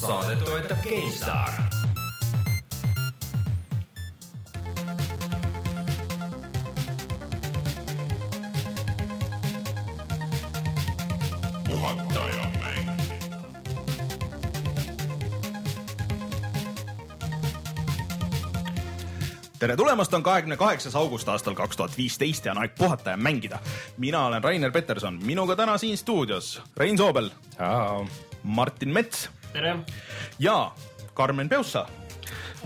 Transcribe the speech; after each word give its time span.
saadet 0.00 0.44
toetab 0.44 0.78
GameStar. 0.84 1.52
tere 19.58 19.76
tulemast, 19.76 20.14
on 20.14 20.22
kahekümne 20.22 20.56
kaheksas 20.56 20.94
august 20.96 21.28
aastal 21.28 21.54
kaks 21.54 21.76
tuhat 21.76 21.96
viisteist 21.96 22.44
ja 22.44 22.52
on 22.52 22.58
aeg 22.58 22.74
puhata 22.78 23.10
ja 23.10 23.16
mängida. 23.16 23.58
mina 23.96 24.26
olen 24.26 24.44
Rainer 24.44 24.72
Peterson, 24.72 25.18
minuga 25.22 25.56
täna 25.56 25.78
siin 25.78 25.98
stuudios 25.98 26.62
Rein 26.76 26.98
Soobel, 26.98 27.30
Martin 28.42 28.88
Mets 28.88 29.30
tere! 29.56 29.76
ja 30.42 30.56
Karmen 31.16 31.48
Peussa. 31.48 31.86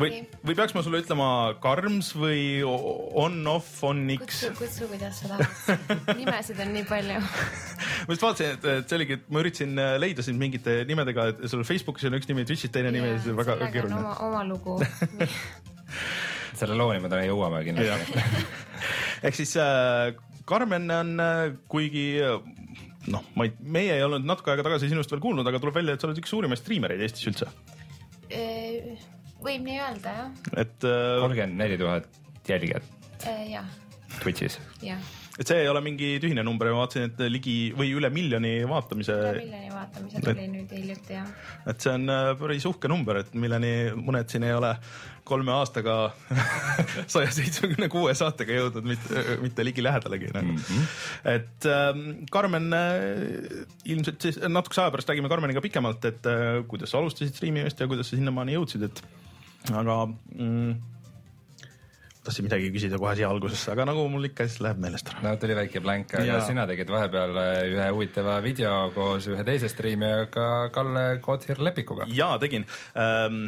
või, 0.01 0.23
või 0.47 0.57
peaks 0.59 0.75
ma 0.75 0.83
sulle 0.83 1.03
ütlema 1.03 1.29
Karms 1.63 2.13
või 2.19 2.63
on-off, 2.65 3.83
on-x? 3.87 4.23
kutsu, 4.25 4.53
kutsu, 4.59 4.89
kuidas 4.91 5.21
sa 5.23 5.35
tahad. 5.35 6.17
nimesid 6.19 6.63
on 6.65 6.73
nii 6.75 6.87
palju 6.89 7.19
ma 8.07 8.15
just 8.15 8.25
vaatasin, 8.25 8.57
et, 8.57 8.71
et 8.75 8.89
see 8.91 9.01
oligi, 9.01 9.19
et 9.21 9.29
ma 9.31 9.45
üritasin 9.45 9.83
leida 10.03 10.25
sind 10.27 10.41
mingite 10.41 10.81
nimedega, 10.89 11.31
et 11.35 11.45
sul 11.53 11.67
Facebookis 11.69 12.09
on 12.11 12.19
üks 12.19 12.31
nimi, 12.31 12.47
Twitch'is 12.49 12.73
teine 12.75 12.95
nimi, 12.95 13.13
see 13.21 13.35
on 13.35 13.41
väga 13.43 13.59
keeruline. 13.67 14.01
oma, 14.01 14.17
oma 14.27 14.47
lugu 14.49 14.79
selle 16.61 16.77
looni 16.77 17.03
me 17.03 17.11
täna 17.13 17.27
jõuame 17.29 17.63
kindlasti 17.67 18.25
ehk 19.27 19.37
siis 19.37 19.55
äh, 19.61 20.11
Karmen 20.49 20.91
on 20.91 21.15
äh, 21.23 21.53
kuigi 21.71 22.09
äh, 22.25 22.41
noh, 23.09 23.25
ma 23.37 23.47
ei, 23.49 23.55
meie 23.61 23.95
ei 23.97 24.05
olnud 24.05 24.27
natuke 24.29 24.53
aega 24.53 24.67
tagasi 24.67 24.91
sinust 24.91 25.13
veel 25.13 25.23
kuulnud, 25.25 25.47
aga 25.49 25.63
tuleb 25.63 25.81
välja, 25.81 25.97
et 25.97 26.03
sa 26.03 26.11
oled 26.11 26.21
üks 26.21 26.35
suurimaid 26.35 26.61
striimereid 26.61 27.01
Eestis 27.07 27.31
üldse. 27.31 27.49
võib 29.41 29.65
nii 29.65 29.79
öelda, 29.81 30.17
jah. 30.19 30.35
et 30.53 30.85
äh,. 30.85 31.17
kolmkümmend 31.23 31.63
neli 31.63 31.81
tuhat 31.81 32.21
jälgijat. 32.49 32.93
jah. 33.49 33.73
Twitch'is. 34.21 34.59
jah 34.85 35.01
et 35.41 35.49
see 35.49 35.63
ei 35.63 35.69
ole 35.71 35.81
mingi 35.85 36.09
tühine 36.21 36.43
number, 36.45 36.69
ma 36.75 36.83
vaatasin, 36.83 37.09
et 37.09 37.21
ligi 37.33 37.55
või 37.77 37.95
üle 37.97 38.11
miljoni 38.13 38.53
vaatamise. 38.69 39.15
üle 39.17 39.45
miljoni 39.47 39.71
vaatamise 39.73 40.21
tuli 40.25 40.45
et, 40.45 40.51
nüüd 40.53 40.75
hiljuti 40.77 41.17
jah. 41.17 41.31
et 41.71 41.81
see 41.81 41.95
on 41.97 42.13
äh, 42.13 42.33
päris 42.41 42.67
uhke 42.69 42.91
number, 42.93 43.23
et 43.23 43.33
milleni 43.33 43.73
mõned 43.97 44.29
siin 44.33 44.45
ei 44.49 44.53
ole 44.57 44.75
kolme 45.31 45.55
aastaga 45.55 45.97
saja 47.13 47.31
seitsmekümne 47.35 47.89
kuue 47.93 48.15
saatega 48.19 48.59
jõudnud, 48.59 48.89
mitte, 48.93 49.25
mitte 49.45 49.67
ligilähedalegi 49.67 50.33
mm. 50.35 50.53
-hmm. 50.57 50.93
et 51.37 51.71
ähm, 51.71 52.05
Karmen 52.31 52.71
äh,, 52.77 53.65
ilmselt 53.85 54.21
siis 54.23 54.41
natukese 54.49 54.85
aja 54.85 54.95
pärast 54.95 55.11
räägime 55.11 55.33
Karmeniga 55.33 55.63
pikemalt, 55.65 56.05
et 56.05 56.27
äh, 56.27 56.61
kuidas 56.69 56.93
sa 56.93 56.99
alustasid 56.99 57.35
striimimist 57.35 57.81
ja 57.81 57.89
kuidas 57.91 58.11
sa 58.11 58.19
sinnamaani 58.19 58.59
jõudsid, 58.59 58.89
et 58.91 59.03
aga 59.75 60.07
mm, 60.07 60.75
tahtsin 62.25 62.45
midagi 62.47 62.69
küsida 62.75 62.99
kohe 63.01 63.15
siia 63.17 63.31
algusesse, 63.33 63.71
aga 63.73 63.87
nagu 63.91 64.05
mul 64.13 64.29
ikka 64.29 64.47
siis 64.49 64.61
läheb 64.65 64.81
meelest 64.83 65.09
ära. 65.13 65.23
no 65.25 65.33
tuli 65.41 65.57
väike 65.57 65.81
blank, 65.85 66.15
aga 66.19 66.29
ja. 66.29 66.41
sina 66.45 66.67
tegid 66.69 66.93
vahepeal 66.93 67.41
äh, 67.41 67.63
ühe 67.73 67.89
huvitava 67.95 68.37
video 68.45 68.75
koos 68.95 69.29
ühe 69.31 69.45
teise 69.47 69.71
striimijaga 69.73 70.69
Kalle 70.75 71.07
Kothir 71.25 71.63
Lepikuga. 71.65 72.09
jaa, 72.13 72.37
tegin 72.43 72.67
ähm, 72.95 73.43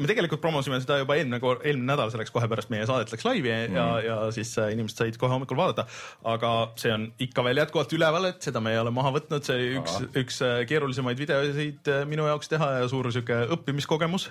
me 0.00 0.08
tegelikult 0.10 0.42
promosime 0.42 0.78
seda 0.82 0.98
juba 1.00 1.16
eelmine, 1.16 1.38
eelmine 1.40 1.88
nädal, 1.88 2.10
see 2.12 2.20
läks 2.20 2.32
kohe 2.34 2.48
pärast 2.50 2.70
meie 2.72 2.86
saadet 2.88 3.12
läks 3.12 3.24
laivi 3.26 3.52
mm. 3.52 3.76
ja, 3.76 3.86
ja 4.04 4.16
siis 4.34 4.52
äh, 4.60 4.70
inimesed 4.74 5.00
said 5.00 5.18
kohe 5.20 5.32
hommikul 5.32 5.58
vaadata. 5.58 5.86
aga 6.28 6.52
see 6.80 6.92
on 6.92 7.06
ikka 7.22 7.44
veel 7.46 7.62
jätkuvalt 7.62 7.94
üleval, 7.96 8.28
et 8.30 8.46
seda 8.46 8.62
me 8.64 8.74
ei 8.74 8.80
ole 8.80 8.92
maha 8.94 9.12
võtnud, 9.16 9.46
see 9.46 9.56
oli 9.56 9.80
üks, 9.80 9.96
üks 10.22 10.40
äh, 10.44 10.58
keerulisemaid 10.68 11.20
videosid 11.20 11.90
äh, 11.92 12.04
minu 12.08 12.28
jaoks 12.28 12.52
teha 12.52 12.70
ja 12.80 12.90
suur 12.92 13.10
sihuke 13.14 13.38
õppimiskogemus. 13.56 14.28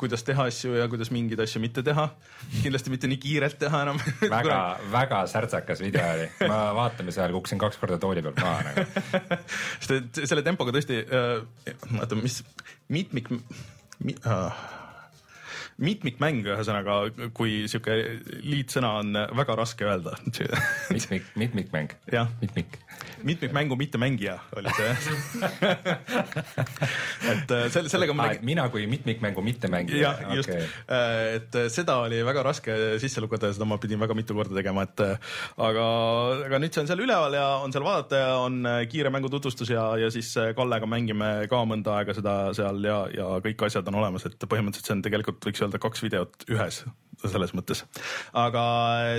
kuidas 0.00 0.24
teha 0.26 0.46
asju 0.50 0.74
ja 0.76 0.86
kuidas 0.90 1.12
mingeid 1.14 1.40
asju 1.42 1.62
mitte 1.62 1.84
teha. 1.86 2.08
kindlasti 2.62 2.92
mitte 2.92 3.10
nii 3.10 3.20
kiirelt 3.22 3.58
teha 3.60 3.82
enam 3.86 4.00
väga 4.36 4.60
väga 4.92 5.24
särtsakas 5.30 5.82
video 5.84 6.04
oli, 6.16 6.28
ma 6.50 6.62
vaatamise 6.76 7.22
ajal 7.22 7.36
kukkusin 7.38 7.60
kaks 7.62 7.80
korda 7.80 7.98
tooli 8.02 8.24
pealt 8.24 8.40
maha 8.42 8.64
nagu. 8.68 8.86
sest 9.82 9.94
et 9.98 10.24
selle 10.26 10.44
tempoga 10.46 10.74
tõesti 10.74 11.02
oota, 11.12 12.18
mis 12.18 12.42
mitmik 12.92 13.30
mi, 14.02 14.14
uh, 14.24 14.50
mitmikmäng, 15.82 16.46
ühesõnaga, 16.46 17.10
kui 17.34 17.64
sihuke 17.70 17.94
liitsõna 18.42 18.90
on 19.00 19.16
väga 19.38 19.56
raske 19.58 19.86
öelda 19.86 20.12
mitmik, 20.94 21.24
mitmikmäng. 21.38 21.90
jah, 22.12 22.28
mitmik. 22.40 22.78
mitmikmängu 23.22 23.76
mittemängija 23.78 24.38
oli 24.56 24.68
see 24.76 24.92
et 27.32 27.50
äh, 27.50 27.70
selle, 27.72 27.88
sellega 27.90 28.14
ma 28.16 28.28
tegin. 28.30 28.46
mina 28.46 28.68
kui 28.72 28.86
mitmikmängu 28.90 29.42
mittemängija. 29.42 30.02
jah 30.02 30.20
okay., 30.22 30.36
just, 30.36 30.50
äh, 30.50 31.34
et 31.38 31.52
seda 31.74 31.96
oli 32.06 32.22
väga 32.26 32.42
raske 32.46 32.72
sisse 33.02 33.20
lugeda 33.24 33.46
ja 33.50 33.54
seda 33.56 33.66
ma 33.68 33.78
pidin 33.82 34.00
väga 34.02 34.14
mitu 34.18 34.32
korda 34.38 34.54
tegema, 34.58 34.80
et 34.86 34.98
äh, 35.04 35.12
aga, 35.68 35.86
aga 36.48 36.56
nüüd 36.62 36.72
see 36.74 36.82
on 36.84 36.90
seal 36.90 37.04
üleval 37.04 37.32
ja 37.38 37.46
on 37.62 37.70
seal 37.74 37.86
vaadata 37.86 38.14
ja 38.22 38.30
on 38.42 38.54
kiire 38.90 39.10
mängu 39.14 39.28
tutvustus 39.32 39.68
ja, 39.72 39.84
ja 40.00 40.10
siis 40.14 40.28
Kallega 40.56 40.86
mängime 40.88 41.28
ka 41.50 41.58
mõnda 41.68 41.90
aega 42.00 42.12
seda 42.16 42.34
seal 42.56 42.78
ja, 42.86 42.98
ja 43.14 43.26
kõik 43.44 43.58
asjad 43.68 43.88
on 43.90 44.00
olemas, 44.02 44.26
et 44.28 44.46
põhimõtteliselt 44.46 44.90
see 44.90 44.96
on 44.96 45.04
tegelikult 45.04 45.40
võiks 45.46 45.62
öelda 45.62 45.71
kaks 45.80 46.02
videot 46.04 46.44
ühes 46.50 46.82
selles 47.22 47.52
mõttes. 47.54 47.84
aga 48.34 48.62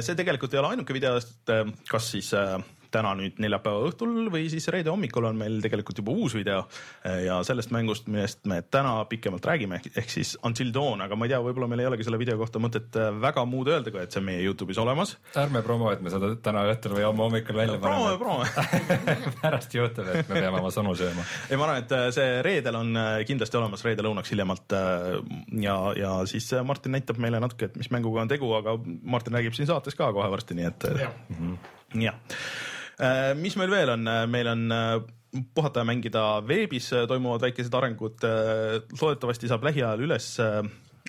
see 0.04 0.18
tegelikult 0.20 0.54
ei 0.54 0.60
ole 0.60 0.74
ainuke 0.74 0.96
video, 0.96 1.16
sest 1.24 1.54
kas 1.90 2.10
siis 2.12 2.34
äh, 2.38 2.58
täna 2.94 3.14
nüüd 3.18 3.40
neljapäeva 3.42 3.88
õhtul 3.88 4.30
või 4.34 4.46
siis 4.52 4.68
reede 4.74 4.92
hommikul 4.94 5.26
on 5.30 5.40
meil 5.40 5.60
tegelikult 5.64 6.00
juba 6.02 6.14
uus 6.14 6.36
video 6.38 6.64
eh, 7.08 7.24
ja 7.28 7.40
sellest 7.46 7.74
mängust, 7.74 8.10
millest 8.12 8.44
me 8.50 8.62
täna 8.74 8.96
pikemalt 9.10 9.46
räägime, 9.50 9.80
ehk 9.94 10.12
siis 10.12 10.36
Until 10.46 10.74
Dawn, 10.76 11.02
aga 11.06 11.18
ma 11.18 11.28
ei 11.28 11.34
tea, 11.34 11.42
võib-olla 11.44 11.70
meil 11.72 11.84
ei 11.84 11.90
olegi 11.90 12.06
selle 12.08 12.20
video 12.22 12.38
kohta 12.40 12.62
mõtet 12.64 13.00
eh, 13.00 13.10
väga 13.24 13.46
muud 13.50 13.72
öelda, 13.74 13.94
kui 13.94 14.02
et 14.04 14.14
see 14.14 14.22
on 14.22 14.28
meie 14.30 14.44
Youtube'is 14.46 14.80
olemas. 14.82 15.16
ärme 15.40 15.64
promo, 15.66 15.90
et 15.94 16.04
me 16.06 16.14
seda 16.14 16.34
täna 16.46 16.66
õhtul 16.72 16.98
või 16.98 17.06
homme 17.08 17.26
hommikul 17.28 17.58
välja 17.58 17.80
paneme. 17.82 18.18
promo, 18.20 18.44
promo 18.48 19.32
pärast 19.42 19.78
Youtube, 19.78 20.20
et 20.20 20.30
me 20.30 20.42
peame 20.42 20.62
oma 20.62 20.74
sõnu 20.74 20.96
sööma. 21.00 21.26
ei, 21.50 21.58
ma 21.58 21.70
arvan, 21.70 21.84
et 21.84 21.96
eh, 21.98 22.08
see 22.16 22.42
reedel 22.46 22.80
on 22.80 23.02
kindlasti 23.28 23.60
olemas, 23.60 23.86
reede 23.88 24.06
lõunaks 24.06 24.34
hiljemalt 24.34 24.78
ja, 25.64 25.78
ja 25.98 26.14
siis 26.30 26.52
Martin 26.66 26.94
näitab 26.98 27.20
meile 27.22 27.42
natuke, 27.44 27.72
et 27.72 27.80
mis 27.80 27.90
mänguga 27.94 28.24
on 28.24 28.32
tegu, 28.32 28.52
aga 28.58 28.78
Martin 29.02 29.38
räägib 29.38 29.58
siin 29.58 29.70
saates 29.70 29.98
ka 29.98 30.12
kohe 30.14 30.30
varsti, 30.34 30.58
nii 30.58 30.70
et. 30.70 30.88
jah 31.00 31.18
mm 31.30 31.40
-hmm. 31.40 32.04
ja 32.04 32.14
mis 33.40 33.56
meil 33.58 33.72
veel 33.72 33.90
on, 33.96 34.08
äh, 34.08 34.24
meil 34.30 34.48
on 34.48 34.72
äh, 34.72 34.96
puhata 35.56 35.82
ja 35.82 35.88
mängida 35.90 36.24
veebis 36.46 36.92
toimuvad 37.10 37.42
väikesed 37.48 37.74
arengud, 37.74 38.22
loodetavasti 39.00 39.50
saab 39.50 39.64
lähiajal 39.66 40.04
üles 40.06 40.28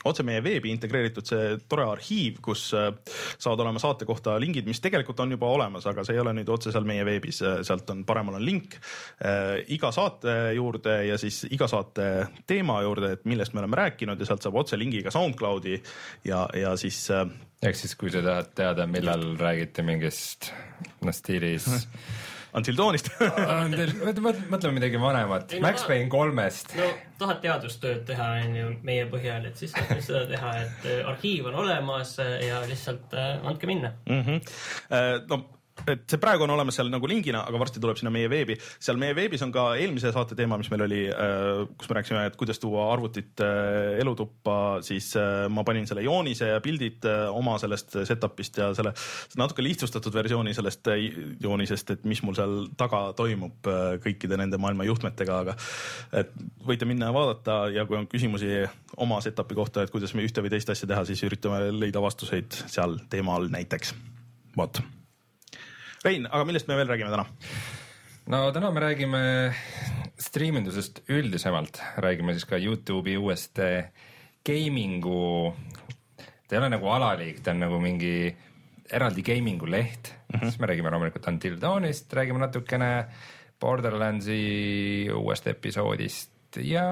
otse 0.05 0.25
meie 0.27 0.43
veebi 0.45 0.73
integreeritud 0.75 1.27
see 1.29 1.55
tore 1.71 1.85
arhiiv, 1.87 2.41
kus 2.45 2.67
saavad 2.73 3.63
olema 3.63 3.81
saate 3.83 4.07
kohta 4.09 4.35
lingid, 4.43 4.67
mis 4.69 4.83
tegelikult 4.83 5.21
on 5.23 5.35
juba 5.37 5.49
olemas, 5.55 5.87
aga 5.87 6.05
see 6.05 6.17
ei 6.17 6.23
ole 6.23 6.35
nüüd 6.37 6.51
otse 6.51 6.73
seal 6.75 6.87
meie 6.89 7.05
veebis, 7.07 7.41
sealt 7.67 7.91
on 7.95 8.03
paremal 8.09 8.39
on 8.41 8.45
link 8.45 8.77
äh, 8.77 9.63
iga 9.75 9.93
saate 9.95 10.35
juurde 10.57 10.99
ja 11.09 11.19
siis 11.21 11.45
iga 11.55 11.69
saate 11.71 12.11
teema 12.47 12.81
juurde, 12.85 13.15
et 13.17 13.25
millest 13.31 13.55
me 13.55 13.63
oleme 13.63 13.81
rääkinud 13.85 14.21
ja 14.21 14.29
sealt 14.29 14.45
saab 14.45 14.61
otse 14.65 14.79
lingiga 14.81 15.15
SoundCloudi 15.15 15.79
ja, 16.29 16.45
ja 16.59 16.75
siis 16.81 17.05
äh, 17.15 17.27
ehk 17.65 17.79
siis, 17.79 17.97
kui 17.99 18.13
sa 18.13 18.23
tahad 18.25 18.55
teada, 18.59 18.89
millal 18.91 19.31
räägiti 19.41 19.87
mingist 19.87 20.51
noh 21.05 21.15
stiilis 21.15 21.69
Until 22.55 22.77
Dawnist 22.79 23.11
mõtleme 24.53 24.77
midagi 24.77 25.01
vanemat, 25.03 25.57
Max 25.63 25.87
Payne 25.89 26.07
kolmest. 26.13 26.71
no 26.79 26.87
tahad 27.19 27.41
teadustööd 27.43 28.05
teha, 28.09 28.29
on 28.45 28.55
ju, 28.59 28.69
meie 28.87 29.09
põhjal, 29.11 29.49
et 29.49 29.59
siis 29.59 29.75
saab 29.75 29.99
seda 30.05 30.25
teha, 30.31 30.53
et 30.63 30.87
äh, 30.91 31.03
arhiiv 31.11 31.51
on 31.51 31.59
olemas 31.65 32.15
äh, 32.23 32.37
ja 32.49 32.63
lihtsalt 32.69 33.15
äh, 33.19 33.37
andke 33.47 33.71
minna 33.71 33.95
mm. 34.07 34.23
-hmm. 34.23 35.27
no 35.31 35.41
et 35.91 36.05
see 36.09 36.21
praegu 36.23 36.47
on 36.47 36.53
olemas 36.55 36.77
seal 36.79 36.89
nagu 36.93 37.09
lingina, 37.11 37.43
aga 37.49 37.59
varsti 37.61 37.81
tuleb 37.83 37.99
sinna 37.99 38.13
meie 38.15 38.29
veebi. 38.31 38.57
seal 38.83 38.99
meie 39.01 39.15
veebis 39.17 39.43
on 39.45 39.53
ka 39.53 39.67
eelmise 39.81 40.13
saate 40.15 40.37
teema, 40.39 40.57
mis 40.61 40.71
meil 40.73 40.85
oli, 40.87 41.01
äh, 41.11 41.65
kus 41.79 41.91
me 41.91 41.99
rääkisime, 41.99 42.23
et 42.31 42.39
kuidas 42.41 42.63
tuua 42.63 42.87
arvutit 42.93 43.43
äh, 43.45 43.99
elutuppa, 44.01 44.57
siis 44.87 45.11
äh, 45.21 45.45
ma 45.53 45.65
panin 45.67 45.89
selle 45.91 46.05
joonise 46.07 46.53
ja 46.55 46.63
pildid 46.65 47.05
oma 47.35 47.57
sellest 47.61 47.99
setup'ist 48.07 48.63
ja 48.63 48.71
selle 48.77 48.95
natuke 49.41 49.65
lihtsustatud 49.67 50.15
versiooni 50.15 50.55
sellest 50.57 50.93
joonisest, 51.43 51.95
et 51.97 52.09
mis 52.09 52.23
mul 52.25 52.39
seal 52.39 52.57
taga 52.81 53.07
toimub 53.19 53.69
kõikide 54.05 54.39
nende 54.41 54.61
maailma 54.63 54.87
juhtmetega, 54.89 55.39
aga 55.45 55.59
et 56.23 56.33
võite 56.65 56.89
minna 56.89 57.11
ja 57.11 57.17
vaadata 57.17 57.61
ja 57.75 57.87
kui 57.89 57.99
on 57.99 58.09
küsimusi 58.11 58.65
oma 59.05 59.21
setup'i 59.25 59.59
kohta, 59.59 59.85
et 59.85 59.93
kuidas 59.95 60.15
me 60.15 60.25
ühte 60.25 60.45
või 60.45 60.55
teist 60.55 60.71
asja 60.73 60.89
teha, 60.91 61.05
siis 61.09 61.27
üritame 61.27 61.67
leida 61.75 62.03
vastuseid 62.05 62.63
seal 62.65 63.01
teema 63.11 63.37
all 63.37 63.51
näiteks. 63.53 63.95
vot 64.57 64.85
Rein, 66.05 66.27
aga 66.29 66.45
millest 66.45 66.67
me 66.69 66.77
veel 66.77 66.91
räägime 66.91 67.09
täna? 67.09 67.25
no 68.29 68.39
täna 68.53 68.69
me 68.77 68.81
räägime 68.83 69.21
striimindusest 70.21 71.01
üldisemalt, 71.09 71.81
räägime 72.05 72.35
siis 72.37 72.45
ka 72.49 72.59
Youtube'i 72.61 73.17
uuest 73.17 73.61
gaming'u, 74.45 75.55
ta 76.19 76.57
ei 76.57 76.61
ole 76.61 76.69
nagu 76.75 76.91
alaliik, 76.93 77.41
ta 77.41 77.55
on 77.55 77.65
nagu 77.65 77.79
mingi 77.81 78.13
eraldi 78.93 79.25
gaming'u 79.25 79.71
leht 79.71 80.13
mm, 80.13 80.37
-hmm. 80.37 80.45
siis 80.45 80.61
me 80.61 80.69
räägime 80.69 80.93
loomulikult 80.93 81.29
Until 81.33 81.57
Dawnist, 81.61 82.13
räägime 82.13 82.39
natukene 82.39 83.07
Borderlandsi 83.61 85.09
uuest 85.09 85.47
episoodist 85.47 86.61
ja 86.61 86.85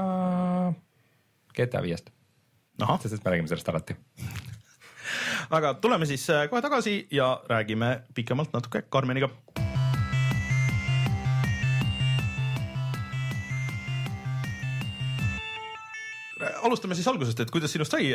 GTA 1.52 1.82
viiest, 1.82 2.08
sest 3.02 3.14
et 3.14 3.24
me 3.24 3.30
räägime 3.30 3.48
sellest 3.48 3.68
alati. 3.68 3.96
Aga 5.50 5.74
tuleme 5.82 6.06
siis 6.08 6.28
äh, 6.30 6.46
kohe 6.50 6.62
tagasi 6.64 6.96
ja 7.10 7.34
räägime 7.50 8.02
pikemalt 8.14 8.52
natuke 8.52 8.84
Karmeniga. 8.90 9.30
alustame 16.62 16.94
siis 16.98 17.06
algusest, 17.10 17.40
et 17.44 17.50
kuidas 17.54 17.72
sinust 17.74 17.94
sai 17.94 18.08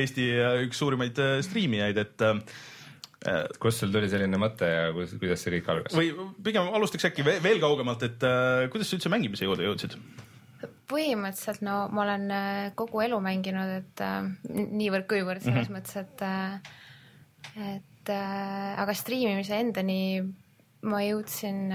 Eesti 0.00 0.26
äh, 0.36 0.58
üks 0.66 0.80
suurimaid 0.80 1.18
äh, 1.22 1.38
striimijaid, 1.44 1.98
et 2.00 2.24
äh, 2.24 2.40
kust 3.62 3.80
sul 3.84 3.92
tuli 3.94 4.10
selline 4.12 4.40
mõte 4.40 4.68
ja 4.68 4.90
kuidas, 4.96 5.14
kuidas 5.20 5.44
see 5.44 5.54
kõik 5.56 5.70
algas? 5.72 5.96
või 5.96 6.12
pigem 6.44 6.68
alustaks 6.76 7.08
äkki 7.10 7.24
ve- 7.26 7.40
veel 7.44 7.60
kaugemalt, 7.62 8.04
et 8.08 8.26
äh, 8.28 8.66
kuidas 8.72 8.90
sa 8.90 8.98
üldse 8.98 9.12
mängimise 9.12 9.48
juurde 9.48 9.66
jõudsid? 9.68 9.96
Põhimõtteliselt 10.90 11.64
no 11.64 11.76
ma 11.94 12.04
olen 12.04 12.28
äh, 12.34 12.66
kogu 12.78 13.02
elu 13.04 13.18
mänginud, 13.24 13.72
et 13.80 14.04
äh, 14.04 14.28
niivõrd-kuivõrd 14.50 15.44
selles 15.44 15.68
mm 15.68 15.74
-hmm. 15.74 15.80
mõttes, 15.80 15.96
et 15.96 16.22
äh, 16.22 17.74
et 17.74 18.10
aga 18.10 18.92
striimimise 18.92 19.56
endani 19.56 20.20
ma 20.84 20.98
jõudsin 21.00 21.70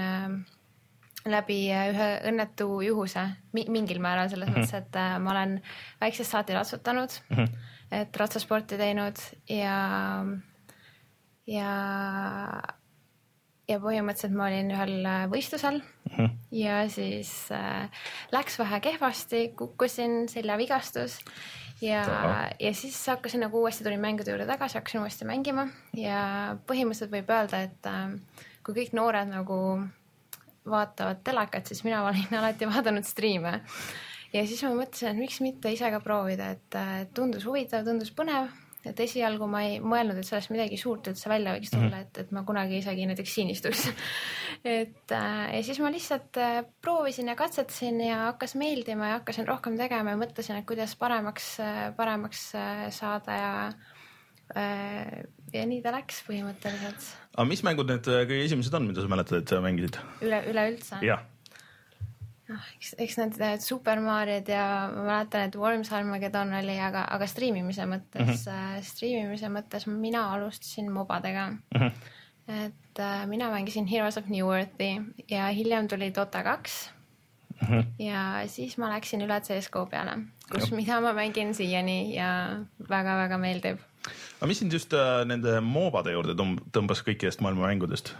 läbi 1.26 1.56
ühe 1.72 2.08
õnnetu 2.30 2.68
juhuse 2.84 3.24
mi 3.56 3.64
mingil 3.68 3.98
määral 3.98 4.28
selles 4.30 4.48
mm 4.48 4.54
-hmm. 4.54 4.66
mõttes, 4.66 4.74
et 4.78 5.22
ma 5.24 5.30
olen 5.30 5.56
väiksest 6.00 6.30
saati 6.30 6.54
ratsutanud 6.54 7.10
mm, 7.30 7.36
-hmm. 7.36 7.48
et 7.90 8.16
ratsasporti 8.16 8.78
teinud 8.78 9.16
ja 9.48 9.78
ja 11.46 11.70
ja 13.70 13.78
põhimõtteliselt 13.82 14.36
ma 14.36 14.48
olin 14.48 14.74
ühel 14.74 15.06
äh, 15.06 15.24
võistlusel 15.30 15.80
mm 15.80 16.12
-hmm. 16.16 16.36
ja 16.58 16.82
siis 16.90 17.32
äh, 17.54 18.04
läks 18.34 18.58
vähe 18.58 18.80
kehvasti, 18.80 19.48
kukkusin, 19.56 20.28
seljavigastus 20.28 21.20
ja 21.80 22.02
ja 22.60 22.74
siis 22.74 22.98
hakkasin 23.06 23.40
nagu 23.40 23.60
uuesti 23.60 23.84
tulin 23.84 24.00
mängude 24.00 24.30
juurde 24.30 24.46
tagasi, 24.46 24.78
hakkasin 24.78 25.00
uuesti 25.00 25.24
mängima 25.24 25.68
ja 25.96 26.56
põhimõtteliselt 26.66 27.14
võib 27.14 27.30
öelda, 27.30 27.62
et 27.68 27.86
äh, 27.86 28.46
kui 28.64 28.74
kõik 28.74 28.92
noored 28.92 29.30
nagu 29.30 29.60
vaatavad 30.70 31.22
telekat, 31.24 31.66
siis 31.66 31.84
mina 31.84 32.02
olin 32.08 32.38
alati 32.38 32.68
vaadanud 32.68 33.06
striime. 33.06 33.60
ja 34.32 34.46
siis 34.46 34.62
ma 34.62 34.74
mõtlesin, 34.74 35.10
et 35.10 35.16
miks 35.18 35.40
mitte 35.40 35.72
ise 35.72 35.90
ka 35.90 36.00
proovida, 36.00 36.50
et 36.56 36.78
äh, 36.78 37.06
tundus 37.14 37.46
huvitav, 37.46 37.84
tundus 37.84 38.12
põnev, 38.14 38.50
et 38.86 39.00
esialgu 39.04 39.48
ma 39.50 39.62
ei 39.66 39.78
mõelnud, 39.84 40.18
et 40.20 40.28
sellest 40.28 40.52
midagi 40.54 40.78
suurt 40.80 41.10
üldse 41.12 41.30
välja 41.32 41.54
võiks 41.56 41.72
tulla 41.72 41.86
mm, 41.86 41.94
-hmm. 41.94 42.08
et, 42.08 42.18
et 42.24 42.32
ma 42.36 42.44
kunagi 42.48 42.78
isegi 42.80 43.06
näiteks 43.10 43.34
siin 43.34 43.52
istuks. 43.52 43.86
et 44.80 45.16
äh, 45.16 45.46
ja 45.56 45.62
siis 45.66 45.80
ma 45.84 45.92
lihtsalt 45.92 46.40
äh, 46.40 46.60
proovisin 46.82 47.28
ja 47.32 47.36
katsetasin 47.36 48.00
ja 48.06 48.18
hakkas 48.30 48.54
meeldima 48.54 49.12
ja 49.12 49.20
hakkasin 49.20 49.48
rohkem 49.48 49.78
tegema 49.80 50.16
ja 50.16 50.20
mõtlesin, 50.20 50.60
et 50.60 50.68
kuidas 50.68 50.96
paremaks, 50.96 51.56
paremaks 51.96 52.46
äh, 52.54 52.86
saada 52.94 53.40
ja 53.40 53.54
äh, 54.56 55.24
ja 55.52 55.66
nii 55.66 55.82
ta 55.82 55.92
läks 55.94 56.22
põhimõtteliselt 56.28 57.10
aga 57.34 57.46
mis 57.48 57.62
mängud 57.66 57.90
need 57.90 58.08
äh, 58.10 58.24
kõige 58.28 58.46
esimesed 58.48 58.74
on, 58.76 58.88
mida 58.90 59.04
sa 59.04 59.10
mäletad, 59.10 59.42
et 59.42 59.52
sa 59.52 59.60
mängisid? 59.64 59.98
üle, 60.24 60.40
üleüldse. 60.50 61.00
jah, 61.06 61.22
noh, 62.50 62.68
eks, 62.76 62.94
eks 62.98 63.18
need 63.20 63.64
Super 63.64 64.00
Mariod 64.04 64.48
ja 64.50 64.64
ma 64.92 65.04
mäletan, 65.06 65.48
et 65.48 65.58
Worms 65.58 65.92
Armageddon 65.96 66.54
oli, 66.60 66.76
aga, 66.82 67.04
aga 67.14 67.28
striimimise 67.30 67.86
mõttes 67.90 68.22
mm, 68.22 68.36
-hmm. 68.36 68.86
striimimise 68.90 69.50
mõttes 69.52 69.86
mina 69.90 70.26
alustasin 70.34 70.90
mobadega 70.92 71.50
mm. 71.50 71.80
-hmm. 71.80 71.92
et 72.66 73.02
äh, 73.02 73.26
mina 73.26 73.50
mängisin 73.50 73.86
Heroes 73.86 74.18
of 74.18 74.28
New 74.28 74.54
Earthi 74.54 74.92
ja 75.30 75.50
hiljem 75.54 75.88
tuli 75.88 76.12
Dota 76.14 76.42
kaks 76.42 76.90
mm. 77.60 77.68
-hmm. 77.68 77.84
ja 77.98 78.42
siis 78.46 78.78
ma 78.78 78.90
läksin 78.90 79.22
üle 79.22 79.40
CSGO 79.40 79.86
peale, 79.86 80.18
kus, 80.52 80.70
mida 80.70 81.00
ma 81.00 81.12
mängin 81.12 81.54
siiani 81.54 82.14
ja 82.14 82.60
väga-väga 82.88 83.38
meeldib 83.38 83.78
aga 84.38 84.46
mis 84.46 84.58
sind 84.58 84.72
just 84.72 84.92
äh, 84.92 85.24
nende 85.24 85.60
moobade 85.60 86.12
juurde 86.12 86.34
tõmb- 86.38 86.62
tõmbas 86.72 87.04
kõikidest 87.04 87.40
maailma 87.44 87.68
mängudest? 87.68 88.14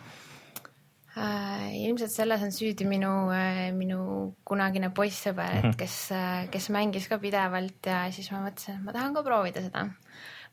Ilmselt 1.18 2.12
selles 2.12 2.42
on 2.46 2.52
süüdi 2.54 2.86
minu 2.86 3.10
äh,, 3.34 3.70
minu 3.74 4.02
kunagine 4.46 4.92
poissõber, 4.94 5.58
et 5.58 5.78
kes 5.78 5.96
äh,, 6.14 6.44
kes 6.52 6.70
mängis 6.70 7.08
ka 7.10 7.18
pidevalt 7.22 7.88
ja 7.90 8.04
siis 8.14 8.30
ma 8.30 8.44
mõtlesin, 8.44 8.78
et 8.78 8.84
ma 8.86 8.94
tahan 8.94 9.16
ka 9.16 9.24
proovida 9.26 9.64
seda. 9.64 9.88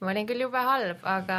ma 0.01 0.11
olin 0.13 0.25
küll 0.29 0.41
jube 0.41 0.61
halb, 0.61 1.05
aga, 1.09 1.37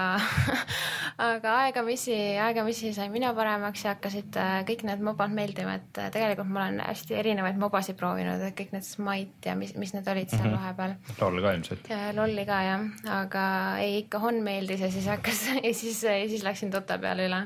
aga 1.31 1.55
aegamisi, 1.65 2.15
aegamisi 2.43 2.93
sain 2.95 3.11
mina 3.15 3.33
paremaks 3.35 3.85
ja 3.85 3.97
hakkasid 3.97 4.39
äh, 4.39 4.53
kõik 4.71 4.87
need 4.87 5.03
mobad 5.09 5.35
meeldima, 5.35 5.75
et 5.79 6.01
tegelikult 6.15 6.55
ma 6.55 6.63
olen 6.65 6.79
hästi 6.87 7.19
erinevaid 7.19 7.59
mobasid 7.59 7.99
proovinud, 7.99 8.43
et 8.47 8.57
kõik 8.59 8.71
need 8.77 8.87
Smite 8.87 9.51
ja 9.51 9.57
mis, 9.59 9.75
mis 9.79 9.95
need 9.95 10.11
olid 10.15 10.31
seal 10.31 10.55
vahepeal. 10.55 10.95
LOL 11.19 11.43
ka 11.43 11.57
ilmselt. 11.59 11.91
lolli 12.15 12.47
ka 12.47 12.63
jah, 12.67 12.87
aga 13.19 13.45
ei 13.83 13.99
ikka 14.05 14.23
Hon 14.23 14.43
meeldis 14.47 14.87
ja 14.87 14.95
siis 14.95 15.11
hakkas 15.11 15.45
ja 15.67 15.75
siis, 15.75 16.03
ja 16.07 16.23
siis 16.31 16.47
läksin 16.47 16.75
Dota 16.75 17.03
peale 17.03 17.27
üle 17.31 17.45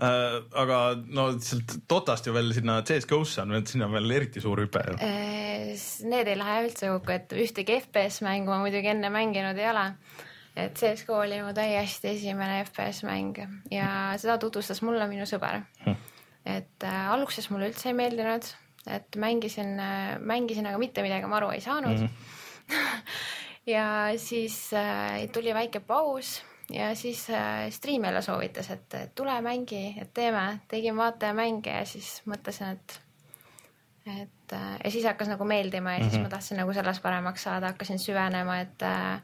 Äh, 0.00 0.38
aga 0.56 0.76
no 1.12 1.26
sealt 1.44 1.74
Dotast 1.90 2.24
ju 2.24 2.32
veel 2.32 2.54
sinna 2.56 2.78
CS-GO-sse 2.88 3.42
on, 3.44 3.52
sinna 3.68 3.84
on 3.84 3.98
veel 3.98 4.14
eriti 4.16 4.40
suur 4.40 4.62
hüpe 4.62 4.80
ju. 4.86 4.96
Eh, 5.04 5.74
Need 6.08 6.30
ei 6.32 6.38
lähe 6.40 6.62
üldse 6.64 6.88
kokku, 6.94 7.12
et 7.12 7.34
ühtegi 7.36 7.76
FPS 7.82 8.22
mängu 8.24 8.48
ma 8.48 8.62
muidugi 8.62 8.88
enne 8.94 9.10
mänginud 9.12 9.60
ei 9.60 9.68
ole. 9.70 9.86
et 10.60 10.74
CSGO 10.76 11.20
oli 11.22 11.36
mu 11.44 11.52
täiesti 11.54 12.10
esimene 12.10 12.64
FPS 12.64 13.04
mäng 13.06 13.38
ja 13.70 13.90
seda 14.18 14.34
tutvustas 14.42 14.80
mulle 14.82 15.06
minu 15.08 15.28
sõber. 15.28 15.60
et 16.44 16.84
äh, 16.88 17.12
alguses 17.12 17.50
mulle 17.52 17.68
üldse 17.70 17.92
ei 17.92 17.96
meeldinud, 18.00 18.48
et 18.88 19.16
mängisin, 19.20 19.76
mängisin, 20.24 20.66
aga 20.66 20.80
mitte 20.80 21.04
midagi 21.04 21.28
ma 21.28 21.38
aru 21.38 21.52
ei 21.52 21.60
saanud. 21.60 22.08
ja 23.74 23.86
siis 24.16 24.72
äh, 24.72 25.28
tuli 25.32 25.52
väike 25.54 25.84
paus 25.84 26.40
ja 26.72 26.94
siis 26.94 27.26
äh, 27.30 27.68
Stream 27.70 28.04
jälle 28.04 28.22
soovitas, 28.22 28.70
et 28.70 28.96
tule 29.14 29.34
mängi, 29.42 29.94
et 30.00 30.14
teeme, 30.14 30.60
tegin 30.68 30.96
vaataja-mänge 30.96 31.78
ja 31.78 31.84
siis 31.88 32.20
mõtlesin, 32.30 32.76
et 32.76 33.00
et 34.06 34.52
äh, 34.56 34.76
ja 34.84 34.90
siis 34.90 35.04
hakkas 35.04 35.28
nagu 35.28 35.44
meeldima 35.44 35.92
ja 35.92 35.98
mm 35.98 36.04
-hmm. 36.04 36.10
siis 36.10 36.22
ma 36.22 36.28
tahtsin 36.28 36.56
nagu 36.56 36.72
selles 36.72 37.00
paremaks 37.00 37.42
saada, 37.42 37.66
hakkasin 37.66 37.98
süvenema, 37.98 38.60
et 38.60 38.82
äh, 38.82 39.14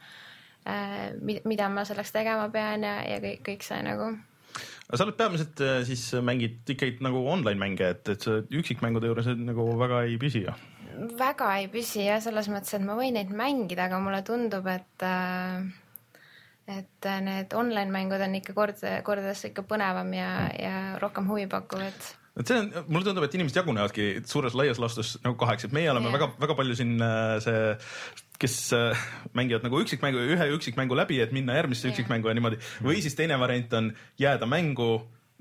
äh, 0.69 1.13
mi- 1.21 1.43
mida 1.45 1.69
ma 1.69 1.85
selleks 1.85 2.13
tegema 2.13 2.49
pean 2.49 2.83
ja, 2.83 3.03
ja 3.03 3.19
kõik, 3.19 3.41
kõik 3.49 3.63
sai 3.63 3.83
nagu 3.83 4.17
aga 4.89 4.97
sa 4.97 5.05
oled 5.05 5.17
peamiselt 5.17 5.61
siis 5.85 6.13
mängid 6.23 6.69
ikkagi 6.69 6.97
nagu 7.01 7.29
online 7.31 7.59
mänge, 7.59 7.89
et, 7.89 8.09
et 8.09 8.21
sa 8.21 8.31
üksikmängude 8.51 9.07
juures 9.07 9.27
nagu 9.27 9.79
väga 9.79 10.03
ei 10.03 10.19
püsi 10.19 10.45
ju. 10.45 10.53
väga 11.19 11.57
ei 11.57 11.69
püsi 11.69 12.07
jah, 12.07 12.21
selles 12.21 12.49
mõttes, 12.49 12.75
et 12.75 12.83
ma 12.83 12.95
võin 12.95 13.13
neid 13.15 13.31
mängida, 13.31 13.85
aga 13.85 13.99
mulle 13.99 14.23
tundub, 14.23 14.67
et 14.67 15.03
äh, 15.03 15.67
et 16.67 17.07
äh, 17.07 17.21
need 17.23 17.55
online 17.55 17.93
mängud 17.95 18.23
on 18.23 18.35
ikka 18.41 18.55
kord, 18.57 18.81
kordades 19.07 19.45
ikka 19.47 19.63
põnevam 19.71 20.11
ja, 20.17 20.31
ja 20.59 20.77
rohkem 21.03 21.29
huvipakkuvad. 21.31 22.09
et 22.37 22.51
see 22.51 22.59
on, 22.59 22.71
mulle 22.89 23.07
tundub, 23.07 23.25
et 23.25 23.35
inimesed 23.39 23.61
jagunevadki 23.61 24.07
suures 24.27 24.57
laias 24.59 24.81
laastus 24.83 25.15
nagu 25.23 25.39
kaheks, 25.41 25.69
et 25.69 25.77
meie 25.77 25.91
oleme 25.93 26.11
Jah. 26.11 26.17
väga, 26.19 26.31
väga 26.43 26.57
palju 26.59 26.79
siin 26.79 26.97
äh, 27.01 27.37
see, 27.45 27.61
kes 28.43 28.57
äh, 28.77 29.05
mängivad 29.39 29.65
nagu 29.65 29.79
üksikmängu, 29.85 30.25
ühe 30.35 30.49
üksikmängu 30.57 30.99
läbi, 30.99 31.21
et 31.23 31.35
minna 31.37 31.55
järgmisse 31.61 31.87
Jah. 31.87 31.95
üksikmängu 31.95 32.33
ja 32.33 32.35
niimoodi. 32.39 32.59
või 32.85 32.99
siis 33.05 33.15
teine 33.15 33.39
variant 33.41 33.79
on 33.79 33.93
jääda 34.19 34.51
mängu 34.51 34.91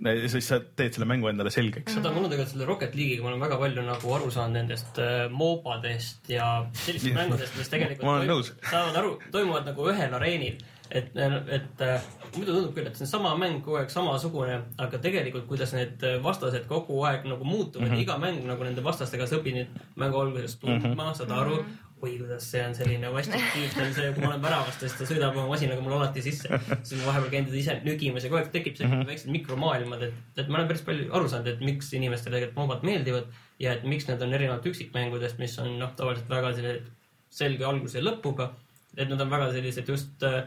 ja 0.05 0.29
siis 0.29 0.47
sa 0.51 0.59
teed 0.59 0.93
selle 0.93 1.07
mängu 1.09 1.31
endale 1.31 1.49
selgeks. 1.49 1.97
seda 1.97 2.11
on 2.11 2.19
mul 2.19 2.29
tegelikult 2.29 2.53
selle 2.53 2.69
Rocket 2.69 2.95
League'iga, 2.99 3.23
ma 3.25 3.33
olen 3.33 3.43
väga 3.47 3.57
palju 3.65 3.85
nagu 3.89 4.13
aru 4.19 4.29
saanud 4.37 4.59
nendest 4.59 5.01
moobadest 5.33 6.29
ja 6.29 6.49
sellistest 6.85 7.17
mängudest, 7.17 7.57
mis 7.57 7.71
tegelikult 7.73 8.29
toim- 8.29 8.69
saavad 8.69 9.01
aru, 9.01 9.13
toimuvad 9.33 9.71
nagu 9.71 9.89
ühel 9.89 10.17
areenil. 10.19 10.59
et, 10.91 11.15
et 11.15 11.81
äh, 11.81 12.01
muidu 12.35 12.51
tundub 12.51 12.75
küll, 12.75 12.87
et 12.87 12.97
see 12.97 13.05
on 13.07 13.11
sama 13.11 13.35
mäng 13.39 13.61
kogu 13.65 13.79
aeg 13.79 13.89
samasugune, 13.93 14.59
aga 14.81 14.99
tegelikult, 15.01 15.47
kuidas 15.49 15.73
need 15.77 16.03
vastased 16.23 16.67
kogu 16.69 17.01
aeg 17.09 17.25
nagu 17.29 17.43
muutuvad 17.43 17.87
mm, 17.87 17.95
-hmm. 17.95 18.03
iga 18.03 18.17
mäng 18.21 18.45
nagu 18.47 18.63
nende 18.63 18.83
vastastega 18.83 19.27
sa 19.27 19.39
õpid 19.39 19.59
neid 19.59 19.81
mängu 19.95 20.21
alguses 20.21 20.59
tundma 20.59 20.93
mm, 20.93 20.99
-hmm. 20.99 21.17
saad 21.17 21.31
aru 21.31 21.63
oi, 22.05 22.17
kuidas 22.19 22.47
see 22.51 22.61
on 22.65 22.75
selline 22.75 23.09
vastik 23.13 23.43
tüüp, 23.53 23.71
see 23.73 23.85
on 23.85 23.93
see, 23.95 24.09
kui 24.15 24.23
ma 24.23 24.31
olen 24.33 24.43
väravast 24.43 24.83
ja 24.83 24.89
siis 24.89 24.97
ta 24.99 25.07
sõidab 25.09 25.37
oma 25.37 25.47
masinaga 25.53 25.83
mulle 25.83 25.97
alati 25.99 26.23
sisse. 26.25 26.59
siis 26.83 26.99
ma 26.99 27.07
vahepeal 27.07 27.31
käin 27.31 27.47
teda 27.47 27.59
ise 27.61 27.77
nügimas 27.85 28.25
ja 28.25 28.31
kogu 28.31 28.41
aeg 28.41 28.51
tekib 28.53 28.75
sellised 28.75 28.91
mm 28.91 29.01
-hmm. 29.01 29.11
väiksed 29.13 29.31
mikromaailmad, 29.37 30.03
et, 30.09 30.19
et 30.37 30.51
ma 30.51 30.59
olen 30.59 30.67
päris 30.71 30.83
palju 30.89 31.07
aru 31.19 31.31
saanud, 31.31 31.47
et 31.53 31.63
miks 31.69 31.93
inimestele 31.93 32.35
tegelikult 32.35 32.59
moobad 32.61 32.83
meeldivad 32.89 33.31
ja 33.59 33.73
et 33.73 33.87
miks 33.87 34.07
need 34.09 34.21
on 34.21 34.33
erinevalt 34.33 34.69
üksikmängudest, 34.71 35.39
mis 35.39 35.57
on 35.63 35.79
noh, 35.79 35.95
tavaliselt 35.95 36.29
väga 36.29 36.53
sellised 36.59 36.91
selge 37.29 37.65
alguse 37.65 37.99
ja 37.99 38.05
lõpuga. 38.05 38.49
et 38.97 39.09
nad 39.09 39.21
on 39.21 39.29
väga 39.29 39.51
sellised 39.51 39.89
just 39.89 40.23
äh, 40.23 40.43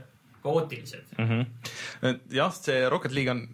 kaootilised. 0.48 1.14
mm. 1.18 1.30
-hmm. 1.30 2.12
et 2.12 2.36
jah, 2.40 2.52
see 2.54 2.84
Rocket 2.90 3.14
League 3.16 3.32
on 3.32 3.46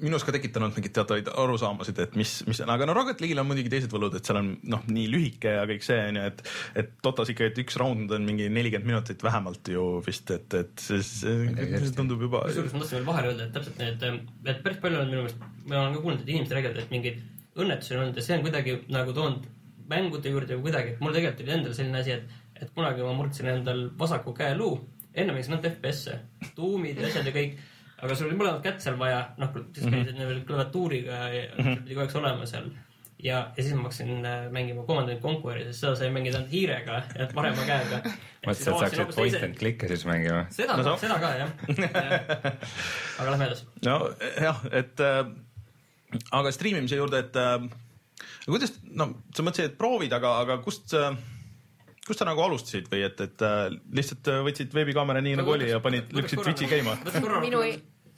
minus 0.00 0.24
ka 0.24 0.32
tekitanud 0.34 0.72
mingeid 0.76 0.94
teatavaid 0.96 1.28
arusaamasid, 1.42 1.98
et 2.04 2.16
mis, 2.18 2.32
mis, 2.48 2.60
aga 2.64 2.88
no 2.88 2.94
Rocket 2.96 3.20
League'il 3.20 3.42
on 3.42 3.48
muidugi 3.50 3.72
teised 3.72 3.92
võlud, 3.92 4.16
et 4.16 4.26
seal 4.26 4.40
on 4.40 4.50
noh, 4.72 4.84
nii 4.88 5.08
lühike 5.12 5.54
ja 5.58 5.66
kõik 5.68 5.84
see 5.84 5.98
on 6.08 6.20
ju, 6.20 6.26
et, 6.30 6.42
et 6.82 6.92
Dotas 7.04 7.32
ikka, 7.32 7.50
et 7.50 7.60
üks 7.64 7.76
round 7.80 8.12
on 8.16 8.24
mingi 8.26 8.48
nelikümmend 8.52 8.90
minutit 8.92 9.22
vähemalt 9.26 9.72
ju 9.74 9.86
vist, 10.06 10.32
et, 10.34 10.48
et 10.56 10.72
see, 10.80 11.02
see, 11.04 11.52
see 11.52 11.94
tundub 11.96 12.22
juba. 12.24 12.46
kusjuures 12.48 12.76
ma 12.76 12.84
tahtsin 12.84 13.00
veel 13.00 13.08
vahele 13.10 13.32
öelda, 13.32 13.48
et 13.48 13.56
täpselt 13.58 13.82
need, 13.82 14.06
et 14.54 14.62
päris 14.64 14.80
palju 14.82 15.02
on 15.02 15.12
minu 15.12 15.24
meelest, 15.24 15.44
ma 15.66 15.82
olen 15.82 15.96
ka 15.96 16.04
kuulnud, 16.06 16.24
et 16.24 16.34
inimesed 16.34 16.56
räägivad, 16.58 16.82
et 16.84 16.94
mingeid 16.94 17.24
õnnetusi 17.60 17.96
on 17.96 18.04
olnud 18.04 18.20
ja 18.20 18.24
see 18.24 18.38
on 18.38 18.46
kuidagi 18.46 18.76
nagu 18.94 19.16
toonud 19.16 19.48
mängude 19.90 20.32
juurde 20.32 20.56
või 20.56 20.68
kuidagi, 20.68 20.94
mul 21.02 21.16
tegelikult 21.16 21.44
oli 21.44 21.56
endal 21.56 21.76
selline 21.76 22.00
asi, 22.00 22.16
et, 22.16 22.40
et 22.62 22.72
kunagi 22.76 23.04
ma 23.04 23.14
murdsin 23.18 23.50
endal 23.50 23.88
vasaku 23.98 24.34
käeluu, 24.36 24.76
enne 25.14 25.32
mängisin 25.32 25.56
ainult 25.56 25.66
FPS-e, 25.72 26.18
tuumid 26.56 26.98
ja 27.00 27.08
asjad 27.08 27.26
ja 27.26 27.32
kõik, 27.34 27.56
aga 28.02 28.14
sul 28.16 28.28
oli 28.30 28.36
mõlemat 28.38 28.62
kätt 28.64 28.80
seal 28.84 28.96
vaja, 29.00 29.24
noh, 29.38 29.50
siis 29.74 29.86
käisid 29.86 30.12
mm 30.14 30.20
-hmm. 30.20 30.28
veel 30.30 30.44
klaviatuuriga 30.48 31.18
ja 31.34 31.42
sul 31.56 31.76
pidi 31.82 31.94
kogu 31.94 32.06
aeg 32.06 32.16
olema 32.22 32.46
seal. 32.46 32.70
ja, 33.22 33.38
ja 33.56 33.62
siis 33.62 33.74
ma 33.74 33.82
hakkasin 33.88 34.24
äh, 34.26 34.46
mängima 34.52 34.84
Command 34.86 35.10
and 35.12 35.20
Conquer'i, 35.20 35.64
sest 35.66 35.80
seda 35.84 35.94
sai 35.96 36.10
mängida 36.10 36.38
ainult 36.38 36.52
hiirega 36.52 37.02
ja 37.18 37.26
parema 37.34 37.66
käega. 37.68 37.98
mõtlesin, 38.46 38.72
et 38.72 38.78
saaksid 38.80 39.14
point 39.14 39.42
and 39.42 39.54
click'e 39.58 39.88
siis 39.88 40.04
mängima. 40.08 40.46
seda 40.50 40.76
No 40.76 40.82
sa- 40.82 40.96
seda 40.96 41.18
ka 41.20 41.34
jah. 41.36 41.50
aga 43.18 43.30
lähme 43.30 43.46
edasi. 43.50 43.66
no 43.86 43.98
jah, 44.40 44.62
et 44.72 45.00
äh, 45.00 45.26
aga 46.32 46.52
striimimise 46.52 46.96
juurde, 46.96 47.18
et 47.18 47.36
äh, 47.36 47.68
kuidas, 48.46 48.72
no 48.84 49.10
sa 49.36 49.42
mõtlesid, 49.42 49.64
et 49.72 49.78
proovid, 49.78 50.12
aga, 50.16 50.38
aga 50.40 50.58
kust 50.64 50.94
äh, 50.94 51.12
kust 52.10 52.22
sa 52.22 52.28
nagu 52.28 52.42
alustasid 52.44 52.88
või 52.92 53.04
et, 53.08 53.20
et 53.24 53.44
äh, 53.46 53.66
lihtsalt 53.96 54.30
äh, 54.32 54.40
võtsid 54.46 54.74
veebikaamera 54.76 55.22
nii 55.24 55.38
nagu 55.40 55.54
oli 55.56 55.70
ja 55.70 55.82
panid, 55.84 56.10
lükkasid 56.16 56.42
Twitch'i 56.44 56.70
käima? 56.70 56.96
minu, 57.44 57.62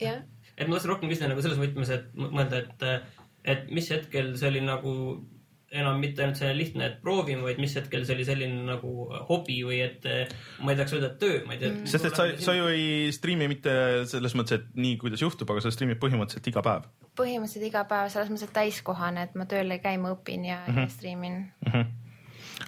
jah, 0.01 0.23
et 0.57 0.65
ma 0.67 0.77
tahtsin 0.77 0.93
rohkem 0.95 1.13
küsida 1.13 1.31
nagu 1.31 1.45
selles 1.45 1.61
võtmes, 1.61 1.93
et 1.93 2.09
mõelda, 2.17 2.63
et, 2.65 3.13
et 3.55 3.71
mis 3.73 3.87
hetkel 3.93 4.33
see 4.39 4.51
oli 4.51 4.65
nagu 4.65 4.95
enam 5.73 5.97
mitte 5.97 6.21
ainult 6.21 6.37
selline 6.37 6.57
lihtne, 6.59 6.85
et 6.85 6.99
proovime, 7.01 7.41
vaid 7.41 7.57
mis 7.57 7.71
hetkel 7.73 8.03
see 8.05 8.13
oli 8.13 8.25
selline 8.27 8.59
nagu 8.67 9.07
hobi 9.29 9.55
või 9.65 9.79
et 9.81 10.03
ma 10.61 10.69
ei 10.69 10.77
tahaks 10.77 10.93
öelda, 10.93 11.09
et 11.09 11.15
töö, 11.23 11.39
ma 11.47 11.55
ei 11.55 11.63
tea. 11.63 11.71
sest 11.89 12.11
et 12.11 12.19
sa, 12.19 12.27
sa 12.45 12.53
ju 12.53 12.67
ei 12.69 13.07
striimi 13.15 13.49
mitte 13.49 13.73
selles 14.11 14.37
mõttes, 14.37 14.61
et 14.61 14.77
nii, 14.77 14.99
kuidas 15.01 15.25
juhtub, 15.25 15.49
aga 15.49 15.65
sa 15.65 15.73
striimid 15.73 15.97
põhimõtteliselt 16.03 16.51
iga 16.53 16.61
päev 16.65 16.85
põhimõtteliselt 17.17 17.67
iga 17.69 17.83
päev 17.89 18.09
selles 18.13 18.31
mõttes, 18.31 18.47
et 18.47 18.55
täiskohane, 18.55 19.27
et 19.27 19.35
ma 19.37 19.45
tööl 19.49 19.73
ei 19.73 19.81
käi, 19.83 19.97
ma 20.01 20.13
õpin 20.15 20.47
ja 20.47 20.63
mm, 20.63 20.73
-hmm. 20.73 20.87
ja 20.87 20.95
striimin. 20.95 21.35
mm. 21.65 21.71
-hmm. 21.71 22.02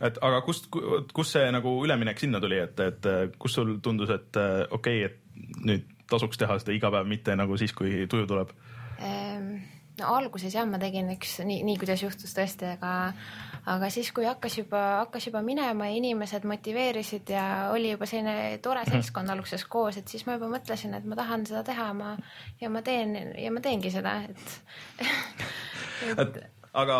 Et 0.01 0.17
aga 0.25 0.41
kust, 0.45 0.69
kust 1.13 1.35
see 1.37 1.51
nagu 1.53 1.77
üleminek 1.85 2.19
sinna 2.21 2.41
tuli, 2.43 2.59
et, 2.63 2.79
et 2.79 3.37
kus 3.39 3.59
sul 3.59 3.77
tundus, 3.83 4.11
et 4.15 4.41
okei 4.69 5.05
okay,, 5.05 5.11
et 5.11 5.61
nüüd 5.65 5.91
tasuks 6.09 6.39
teha 6.39 6.57
seda 6.61 6.75
iga 6.75 6.91
päev, 6.93 7.07
mitte 7.09 7.35
nagu 7.37 7.57
siis, 7.59 7.73
kui 7.75 8.05
tuju 8.09 8.27
tuleb? 8.29 8.51
Ehm, 9.03 9.49
no 9.99 10.11
alguses 10.15 10.53
jah, 10.53 10.67
ma 10.69 10.79
tegin 10.81 11.09
üks 11.15 11.37
nii, 11.47 11.61
nii 11.67 11.77
kuidas 11.81 12.03
juhtus 12.03 12.35
tõesti, 12.35 12.67
aga 12.75 12.93
aga 13.71 13.89
siis, 13.93 14.11
kui 14.15 14.27
hakkas 14.27 14.59
juba, 14.59 14.81
hakkas 15.01 15.29
juba 15.29 15.41
minema 15.45 15.89
ja 15.89 15.97
inimesed 15.97 16.45
motiveerisid 16.49 17.31
ja 17.33 17.45
oli 17.73 17.93
juba 17.93 18.07
selline 18.09 18.59
tore 18.65 18.83
seltskond 18.89 19.33
alguses 19.33 19.65
koos, 19.65 19.97
et 19.99 20.11
siis 20.11 20.27
ma 20.27 20.37
juba 20.37 20.51
mõtlesin, 20.51 20.93
et 20.97 21.07
ma 21.09 21.17
tahan 21.17 21.47
seda 21.49 21.63
teha, 21.65 21.89
ma 21.97 22.13
ja 22.61 22.69
ma 22.69 22.83
teen 22.85 23.15
ja 23.41 23.53
ma 23.53 23.63
teengi 23.65 23.93
seda, 23.93 24.19
et 24.29 24.59
et 26.21 26.43
aga 26.75 26.97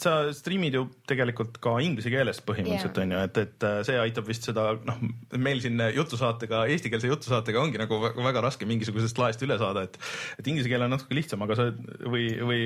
sa 0.00 0.12
striimid 0.34 0.74
ju 0.74 0.82
tegelikult 1.08 1.58
ka 1.62 1.76
inglise 1.84 2.10
keeles 2.12 2.40
põhimõtteliselt 2.44 2.98
Jaa. 2.98 3.04
on 3.06 3.14
ju, 3.14 3.20
et, 3.28 3.38
et 3.44 3.66
äh, 3.66 3.76
see 3.86 3.98
aitab 4.00 4.26
vist 4.26 4.48
seda 4.48 4.66
noh, 4.88 4.98
meil 5.38 5.60
siin 5.62 5.78
jutusaatega, 5.94 6.64
eestikeelse 6.74 7.10
jutusaatega 7.12 7.62
ongi 7.62 7.80
nagu 7.80 8.00
väga, 8.02 8.42
raske 8.44 8.66
mingisugusest 8.68 9.20
laest 9.22 9.44
üle 9.46 9.58
saada, 9.60 9.84
et 9.86 9.98
et 10.40 10.50
inglise 10.50 10.70
keel 10.70 10.84
on 10.86 10.92
natuke 10.96 11.14
lihtsam, 11.16 11.44
aga 11.46 11.58
sa 11.58 11.68
või, 12.02 12.26
või 12.42 12.64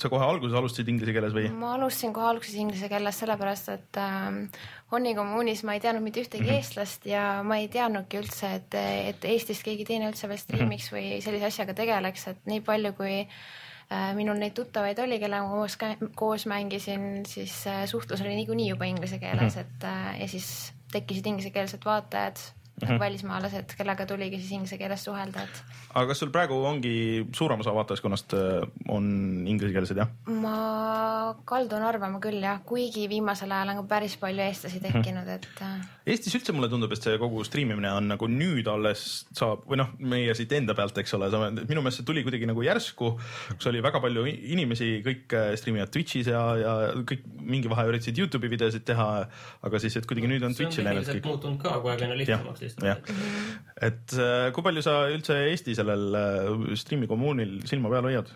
sa 0.00 0.10
kohe 0.12 0.28
alguses 0.28 0.54
alustasid 0.60 0.92
inglise 0.94 1.16
keeles 1.16 1.34
või? 1.36 1.50
ma 1.58 1.74
alustasin 1.78 2.14
kohe 2.14 2.30
alguses 2.30 2.54
inglise 2.60 2.88
keeles 2.92 3.20
sellepärast, 3.24 3.74
et 3.74 4.00
äh, 4.00 4.70
Honni 4.94 5.16
kommuunis 5.16 5.64
ma 5.66 5.74
ei 5.74 5.82
teadnud 5.82 6.04
mitte 6.04 6.22
ühtegi 6.22 6.44
mm 6.44 6.52
-hmm. 6.52 6.62
eestlast 6.62 7.06
ja 7.08 7.42
ma 7.42 7.58
ei 7.58 7.66
teadnudki 7.72 8.20
üldse, 8.20 8.54
et, 8.60 8.78
et 9.10 9.24
Eestist 9.26 9.64
keegi 9.66 9.88
teine 9.88 10.06
üldse 10.12 10.30
veel 10.30 10.38
striimiks 10.38 10.92
või 10.94 11.18
sellise 11.24 11.50
asjaga 11.50 11.74
tegeleks, 11.74 12.28
et 12.30 12.46
nii 12.46 12.62
palju, 12.62 12.92
kui 12.94 13.16
äh, 13.24 13.38
minul 14.16 14.38
neid 14.40 14.54
tuttavaid 14.56 14.98
oli, 15.04 15.18
kellega 15.22 15.44
ma 15.44 15.58
koos, 15.58 15.78
koos 16.16 16.46
mängisin, 16.50 17.24
siis 17.28 17.66
äh, 17.70 17.84
suhtlus 17.90 18.22
oli 18.24 18.34
niikuinii 18.40 18.68
juba 18.70 18.88
inglise 18.88 19.18
keeles, 19.22 19.58
et 19.60 19.84
äh, 19.88 20.20
ja 20.20 20.28
siis 20.28 20.72
tekkisid 20.92 21.26
inglisekeelsed 21.26 21.84
vaatajad 21.84 22.40
mm, 22.82 22.88
-hmm. 22.88 23.00
välismaalased, 23.00 23.74
kellega 23.78 24.06
tuligi 24.06 24.38
siis 24.40 24.52
inglise 24.58 24.78
keeles 24.78 25.04
suhelda, 25.04 25.42
et 25.42 25.62
aga 25.94 26.06
kas 26.10 26.22
sul 26.22 26.32
praegu 26.34 26.58
ongi 26.66 27.26
suurem 27.32 27.60
osa 27.60 27.74
vaatajaskonnast 27.74 28.34
äh, 28.34 28.68
on 28.88 29.06
inglisekeelsed 29.46 29.96
jah? 29.96 30.10
ma 30.26 31.34
kaldun 31.44 31.82
arvama 31.82 32.20
küll 32.20 32.42
jah, 32.42 32.60
kuigi 32.66 33.08
viimasel 33.08 33.52
ajal 33.52 33.74
on 33.74 33.82
ka 33.82 33.88
päris 33.96 34.16
palju 34.20 34.42
eestlasi 34.48 34.80
tekkinud, 34.84 35.28
et 35.28 35.48
äh, 35.62 35.82
Eestis 36.04 36.34
üldse 36.36 36.52
mulle 36.52 36.68
tundub, 36.68 36.92
et 36.92 37.00
see 37.00 37.16
kogu 37.20 37.44
striimimine 37.48 37.88
on 37.96 38.10
nagu 38.12 38.26
nüüd 38.28 38.66
alles 38.68 39.24
saab 39.32 39.62
või 39.70 39.78
noh, 39.80 39.94
meie 39.98 40.34
siit 40.36 40.52
enda 40.52 40.74
pealt, 40.76 40.98
eks 41.00 41.14
ole, 41.16 41.30
minu 41.62 41.80
meelest 41.80 42.02
see 42.02 42.08
tuli 42.10 42.24
kuidagi 42.26 42.48
nagu 42.50 42.60
järsku, 42.66 43.14
kus 43.54 43.70
oli 43.70 43.80
väga 43.84 44.02
palju 44.04 44.26
inimesi, 44.28 44.90
kõik 45.06 45.32
äh, 45.32 45.54
striimivad 45.60 45.94
Twitch'is 45.94 46.28
ja, 46.28 46.42
ja 46.60 46.74
kõik 47.08 47.24
mingi 47.40 47.72
vahe 47.72 47.86
üritasid 47.88 48.20
Youtube'i 48.20 48.52
videosid 48.52 48.84
teha, 48.84 49.08
aga 49.64 49.80
siis, 49.80 49.96
et 49.96 50.08
kuidagi 50.10 50.28
nüüd 50.28 50.44
on 50.44 50.52
see 50.52 50.66
Twitch'i 50.66 50.84
läinud 50.84 51.08
kõik. 51.08 51.30
muutunud 51.30 51.62
ka 51.62 51.78
kogu 51.78 51.94
aeg 51.94 52.04
aina 52.04 52.28
jah 52.28 52.44
lihtsamaks, 52.64 53.14
jah 53.14 53.62
et 53.82 54.16
äh, 54.18 54.48
kui 54.54 54.64
palju 54.64 54.82
sa 54.84 54.96
üldse 55.10 55.36
Eesti 55.50 55.74
sellel 55.76 56.18
äh, 56.18 56.74
striimi 56.78 57.08
kommuunil 57.10 57.60
silma 57.68 57.90
peal 57.92 58.10
hoiad? 58.10 58.30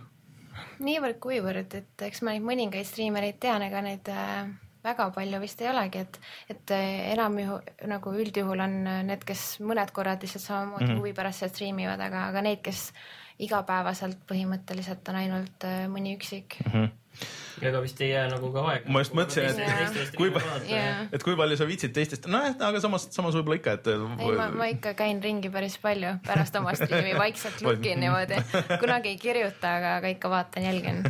niivõrd-kuivõrd, 0.82 1.74
et 1.74 2.06
eks 2.06 2.22
ma 2.22 2.34
neid 2.34 2.46
mõningaid 2.46 2.86
striimereid 2.86 3.38
tean, 3.42 3.62
ega 3.66 3.82
neid 3.82 4.08
äh, 4.12 4.50
väga 4.84 5.08
palju 5.14 5.40
vist 5.42 5.62
ei 5.62 5.70
olegi, 5.70 6.02
et, 6.06 6.18
et 6.54 6.74
äh, 6.74 7.12
enam 7.14 7.38
juhu, 7.38 7.60
nagu 7.90 8.14
üldjuhul 8.14 8.62
on 8.62 8.76
need, 9.08 9.24
kes 9.26 9.58
mõned 9.62 9.94
korrad 9.94 10.22
lihtsalt 10.22 10.44
samamoodi 10.44 10.84
mm 10.84 10.90
-hmm. 10.92 11.02
huvi 11.02 11.14
pärast 11.18 11.44
seal 11.44 11.54
striimivad, 11.54 12.02
aga, 12.02 12.28
aga 12.32 12.44
neid, 12.46 12.62
kes 12.66 12.88
igapäevaselt 13.38 14.22
põhimõtteliselt 14.26 15.08
on 15.10 15.20
ainult 15.20 15.66
mõni 15.90 16.16
üksik 16.18 16.58
mm. 16.64 16.72
Mhm. 16.72 16.88
Ega 17.62 17.80
vist 17.82 18.00
ei 18.04 18.10
jää 18.10 18.26
nagu 18.30 18.50
ka 18.54 18.62
aega. 18.70 18.92
Ma 18.92 19.02
just 19.02 19.14
mõtlesin, 19.16 19.60
et 20.02 20.16
kui 20.16 20.30
pa- 20.30 20.42
-hmm. 20.42 20.70
Yeah. 20.70 21.08
et 21.12 21.22
kui 21.22 21.36
palju 21.36 21.56
sa 21.56 21.66
viitsid 21.66 21.92
teistest, 21.96 22.28
nojah, 22.30 22.54
aga 22.68 22.80
samas, 22.80 23.08
samas 23.14 23.34
võib-olla 23.34 23.58
ikka, 23.58 23.72
et. 23.78 23.86
ei, 23.86 24.32
ma, 24.36 24.48
ma 24.50 24.70
ikka 24.70 24.94
käin 24.98 25.22
ringi 25.22 25.50
päris 25.50 25.78
palju 25.82 26.14
pärast 26.26 26.56
oma 26.56 26.74
striimi, 26.78 27.16
vaikselt 27.18 27.60
lukin 27.62 28.00
niimoodi, 28.00 28.40
kunagi 28.80 29.14
ei 29.14 29.18
kirjuta, 29.18 29.76
aga, 29.76 29.96
aga 29.96 30.14
ikka 30.14 30.30
vaatan, 30.30 30.64
jälgin. 30.70 31.02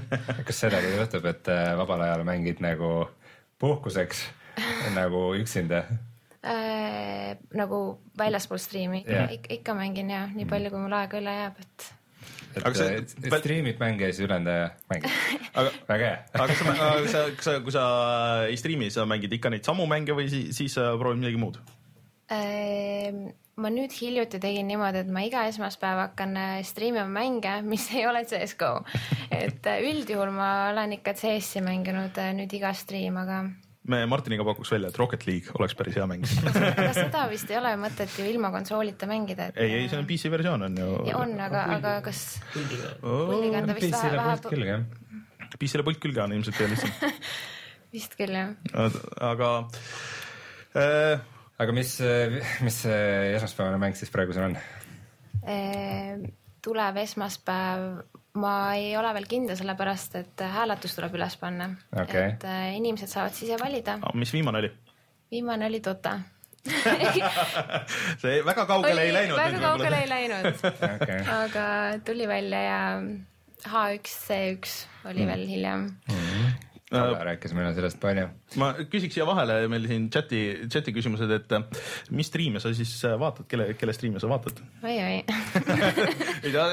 kas 0.45 0.61
sedagi 0.61 0.97
juhtub, 0.97 1.25
et 1.25 1.49
äh, 1.49 1.77
vabal 1.77 2.01
ajal 2.01 2.25
mängid 2.25 2.61
nagu 2.65 3.09
puhkuseks 3.59 4.27
nagu 4.95 5.35
üksinda? 5.39 5.85
Äh, 6.49 7.37
nagu 7.55 7.99
väljaspool 8.19 8.59
striimi 8.63 9.05
yeah. 9.09 9.33
ikka, 9.33 9.55
ikka 9.55 9.75
mängin 9.75 10.11
ja 10.11 10.29
nii 10.35 10.47
palju, 10.47 10.71
kui 10.71 10.81
mul 10.81 10.95
aega 10.97 11.19
üle 11.19 11.35
jääb, 11.35 11.59
et 11.61 11.89
et 12.57 12.65
Aga 12.65 12.75
see- 12.75 12.97
et- 13.03 13.15
et 13.29 13.35
striimid 13.41 13.79
mänge 13.81 14.07
ja 14.09 14.13
siis 14.13 14.25
ülejäänud 14.27 14.71
mängid. 14.91 15.11
aga, 15.59 15.71
väga 15.89 16.05
hea. 16.05 16.19
aga 16.35 16.47
kas 16.47 16.63
sa, 16.63 16.87
kas 17.03 17.13
sa, 17.13 17.25
kas 17.37 17.45
sa, 17.51 17.57
kui 17.65 17.73
sa 17.77 17.85
ei 18.49 18.57
striimi, 18.61 18.91
sa 18.91 19.05
mängid 19.07 19.33
ikka 19.39 19.51
neid 19.53 19.65
samu 19.69 19.87
mänge 19.91 20.17
või 20.17 20.29
siis, 20.33 20.55
siis 20.57 20.75
sa 20.79 20.93
proovid 21.01 21.21
midagi 21.25 21.41
muud? 21.41 21.59
Ehm, 22.31 23.31
ma 23.57 23.71
nüüd 23.73 23.93
hiljuti 23.97 24.37
tegin 24.43 24.67
niimoodi, 24.69 25.01
et 25.01 25.09
ma 25.13 25.23
iga 25.25 25.47
esmaspäev 25.49 26.03
hakkan 26.03 26.37
äh, 26.37 26.59
striimima 26.67 27.07
mänge, 27.09 27.55
mis 27.65 27.87
ei 27.97 28.05
ole 28.07 28.25
CS-GO. 28.29 28.85
et 29.33 29.65
äh, 29.67 29.81
üldjuhul 29.89 30.31
ma 30.37 30.51
olen 30.73 30.93
ikka 30.99 31.15
CS-i 31.17 31.63
mänginud 31.65 32.19
äh, 32.21 32.35
nüüd 32.37 32.53
iga 32.53 32.75
striim, 32.77 33.17
aga, 33.17 33.41
me 33.89 34.01
Martiniga 34.11 34.45
pakuks 34.47 34.73
välja, 34.75 34.91
et 34.93 34.99
Rocket 35.01 35.27
League 35.29 35.55
oleks 35.59 35.77
päris 35.79 35.97
hea 35.99 36.07
mäng. 36.11 36.27
seda 36.99 37.25
vist 37.31 37.51
ei 37.53 37.59
ole 37.61 37.75
mõtet 37.81 38.15
ju 38.19 38.27
ilma 38.29 38.51
konsoolita 38.55 39.09
mängida, 39.11 39.51
et. 39.51 39.61
ei, 39.65 39.75
ei, 39.81 39.91
see 39.91 40.01
on 40.01 40.09
PC 40.09 40.33
versioon 40.33 40.67
on 40.69 40.81
ju. 40.83 40.89
ja 41.09 41.21
on, 41.21 41.35
aga, 41.49 41.65
aga 41.79 41.95
kas 42.05 42.25
puldiga. 42.53 42.95
on 43.03 43.71
ta 43.73 43.79
vist 43.79 43.95
vähe, 43.95 44.03
PC-le 44.03 44.21
vähe 44.21 44.37
pult, 44.37 44.51
külge 44.55 44.75
jah. 44.75 45.57
PC-le 45.59 45.87
pult 45.87 46.03
külge 46.03 46.25
on 46.25 46.37
ilmselt 46.37 46.61
kõige 46.61 46.75
lihtsam. 46.75 47.17
vist 47.97 48.19
küll 48.21 48.37
jah. 48.37 48.53
aga 49.31 49.53
äh, 50.77 51.27
aga 51.59 51.75
mis, 51.75 51.97
mis 52.67 52.83
see 52.85 53.33
esmaspäevane 53.39 53.81
mäng 53.83 53.97
siis 53.99 54.13
praegu 54.15 54.37
sul 54.37 54.51
on? 54.51 54.59
Ehm, 55.49 56.29
tulev 56.65 56.99
esmaspäev, 57.01 58.03
ma 58.39 58.55
ei 58.79 58.97
ole 58.99 59.13
veel 59.17 59.29
kindel, 59.31 59.59
sellepärast 59.59 60.19
et 60.21 60.45
hääletus 60.57 60.97
tuleb 60.97 61.15
üles 61.19 61.37
panna 61.41 61.71
Okei. 61.93 62.25
et 62.33 62.45
äh, 62.49 62.67
inimesed 62.79 63.11
saavad 63.11 63.37
siis 63.37 63.51
ise 63.51 63.61
valida. 63.61 63.99
mis 64.15 64.33
viimane 64.33 64.65
oli? 64.65 64.73
viimane 65.31 65.67
oli 65.67 65.81
Dota. 65.85 66.19
see 68.23 68.43
väga 68.45 68.67
kaugele 68.69 69.07
ei 69.07 69.13
läinud. 69.15 69.39
väga 69.39 69.63
kaugele 69.63 70.03
ei 70.05 70.09
läinud, 70.11 70.63
okei, 70.69 71.21
aga 71.39 71.67
tuli 72.05 72.29
välja 72.29 72.63
ja 72.63 72.81
H1, 73.67 74.07
C1 74.07 75.09
oli 75.11 75.27
veel 75.27 75.47
hiljem. 75.49 75.87
Rääkis 76.91 77.53
meile 77.53 77.75
sellest 77.77 78.01
palju. 78.01 78.27
ma 78.61 78.71
küsiks 78.91 79.17
siia 79.19 79.27
vahele 79.29 79.61
meil 79.69 79.87
siin 79.91 80.09
chati, 80.13 80.41
chati 80.73 80.93
küsimused, 80.97 81.31
et 81.35 81.53
äh, 81.53 81.65
mis 82.17 82.31
striime 82.31 82.63
sa 82.65 82.73
siis 82.77 82.93
äh, 83.05 83.17
vaatad, 83.21 83.47
kelle, 83.51 83.73
kelle 83.79 83.93
striime 83.93 84.21
sa 84.23 84.31
vaatad? 84.31 84.63
oi-oi. 84.83 85.19
ei 86.45 86.53
no, 86.55 86.65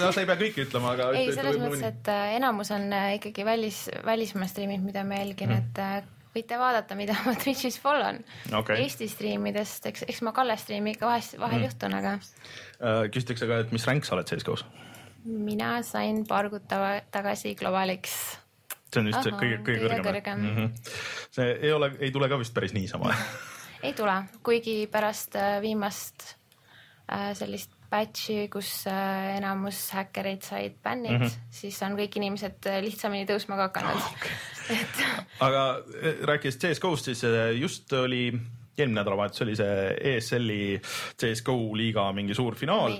no 0.00 0.10
sa 0.10 0.24
ei 0.24 0.26
pea 0.30 0.38
kõike 0.40 0.66
ütlema, 0.66 0.94
aga. 0.96 1.10
ei, 1.18 1.30
selles 1.36 1.60
mõttes, 1.62 1.84
et 1.86 2.10
äh, 2.10 2.32
enamus 2.40 2.72
on 2.74 2.88
äh, 2.96 3.12
ikkagi 3.20 3.46
välis, 3.46 3.84
välismaa 4.06 4.50
striimid, 4.50 4.82
mida 4.84 5.06
ma 5.06 5.22
jälgin, 5.22 5.54
et 5.60 5.80
äh, 5.82 6.02
võite 6.34 6.58
vaadata, 6.58 6.98
mida 6.98 7.14
ma 7.28 7.36
Twitch'is 7.38 7.78
follow 7.82 8.10
n 8.16 8.22
Okei. 8.58 8.82
Eesti 8.84 9.10
striimidest, 9.10 9.86
eks, 9.92 10.06
eks 10.10 10.22
ma 10.26 10.34
Kalle 10.34 10.58
striimi 10.58 10.96
ikka 10.96 11.06
vahest, 11.10 11.38
vahel 11.38 11.62
mm. 11.62 11.70
juhtun, 11.70 11.98
aga 12.02 12.18
äh, 12.18 13.02
küsitakse 13.14 13.50
ka, 13.50 13.62
et 13.64 13.74
mis 13.76 13.86
ränk 13.86 14.08
sa 14.08 14.18
oled 14.18 14.30
CSGO-s? 14.30 14.66
mina 15.20 15.74
sain 15.84 16.22
paar 16.24 16.46
kuud 16.48 16.64
tagasi 17.12 17.52
Globaliks 17.60 18.14
see 18.92 19.00
on 19.02 19.10
vist 19.10 19.22
see 19.22 19.32
Ahhaa, 19.32 19.40
kõige, 19.42 19.62
kõige 19.66 19.80
kõige 19.80 19.94
kõrgem 19.94 20.04
kõrgem. 20.10 20.38
mm. 20.38 20.56
-hmm. 20.56 20.94
see 21.30 21.50
ei 21.62 21.72
ole, 21.72 21.92
ei 22.00 22.10
tule 22.14 22.28
ka 22.28 22.38
vist 22.38 22.54
päris 22.54 22.76
niisama 22.76 23.14
ei 23.86 23.92
tule, 23.96 24.16
kuigi 24.42 24.86
pärast 24.92 25.36
äh, 25.36 25.60
viimast 25.62 26.36
äh, 27.12 27.32
sellist 27.34 27.76
batch'i, 27.90 28.46
kus 28.52 28.86
äh, 28.86 29.36
enamus 29.36 29.90
häkkereid 29.96 30.42
said 30.46 30.78
bännid 30.82 31.18
mm, 31.18 31.26
-hmm. 31.26 31.50
siis 31.50 31.82
on 31.82 31.98
kõik 31.98 32.16
inimesed 32.16 32.66
äh, 32.66 32.82
lihtsamini 32.84 33.26
tõusma 33.26 33.56
ka 33.56 33.70
hakanud 33.70 34.02
okay. 34.14 34.38
et 34.78 35.02
aga 35.42 35.64
eh, 36.02 36.22
rääkides 36.28 36.58
CS-GO-st, 36.62 37.10
siis 37.10 37.24
eh, 37.24 37.52
just 37.60 37.92
oli 37.92 38.30
eelmine 38.78 39.00
nädalavahetus 39.00 39.44
oli 39.44 39.56
see 39.58 39.90
ESL-i 40.12 40.62
CS-GO 41.20 41.56
liiga 41.76 42.06
mingi 42.16 42.36
suur 42.36 42.56
finaal. 42.58 42.94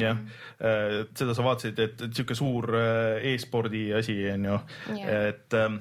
Jah, 0.00 0.20
seda 0.58 1.36
sa 1.36 1.46
vaatasid, 1.46 1.78
et 1.78 2.04
et 2.08 2.12
sihuke 2.12 2.36
suur 2.38 2.68
eh, 2.78 3.32
e-spordi 3.32 3.86
asi 3.96 4.16
on 4.32 4.48
ju. 4.50 4.60
Et 4.98 5.58
ähm, 5.58 5.80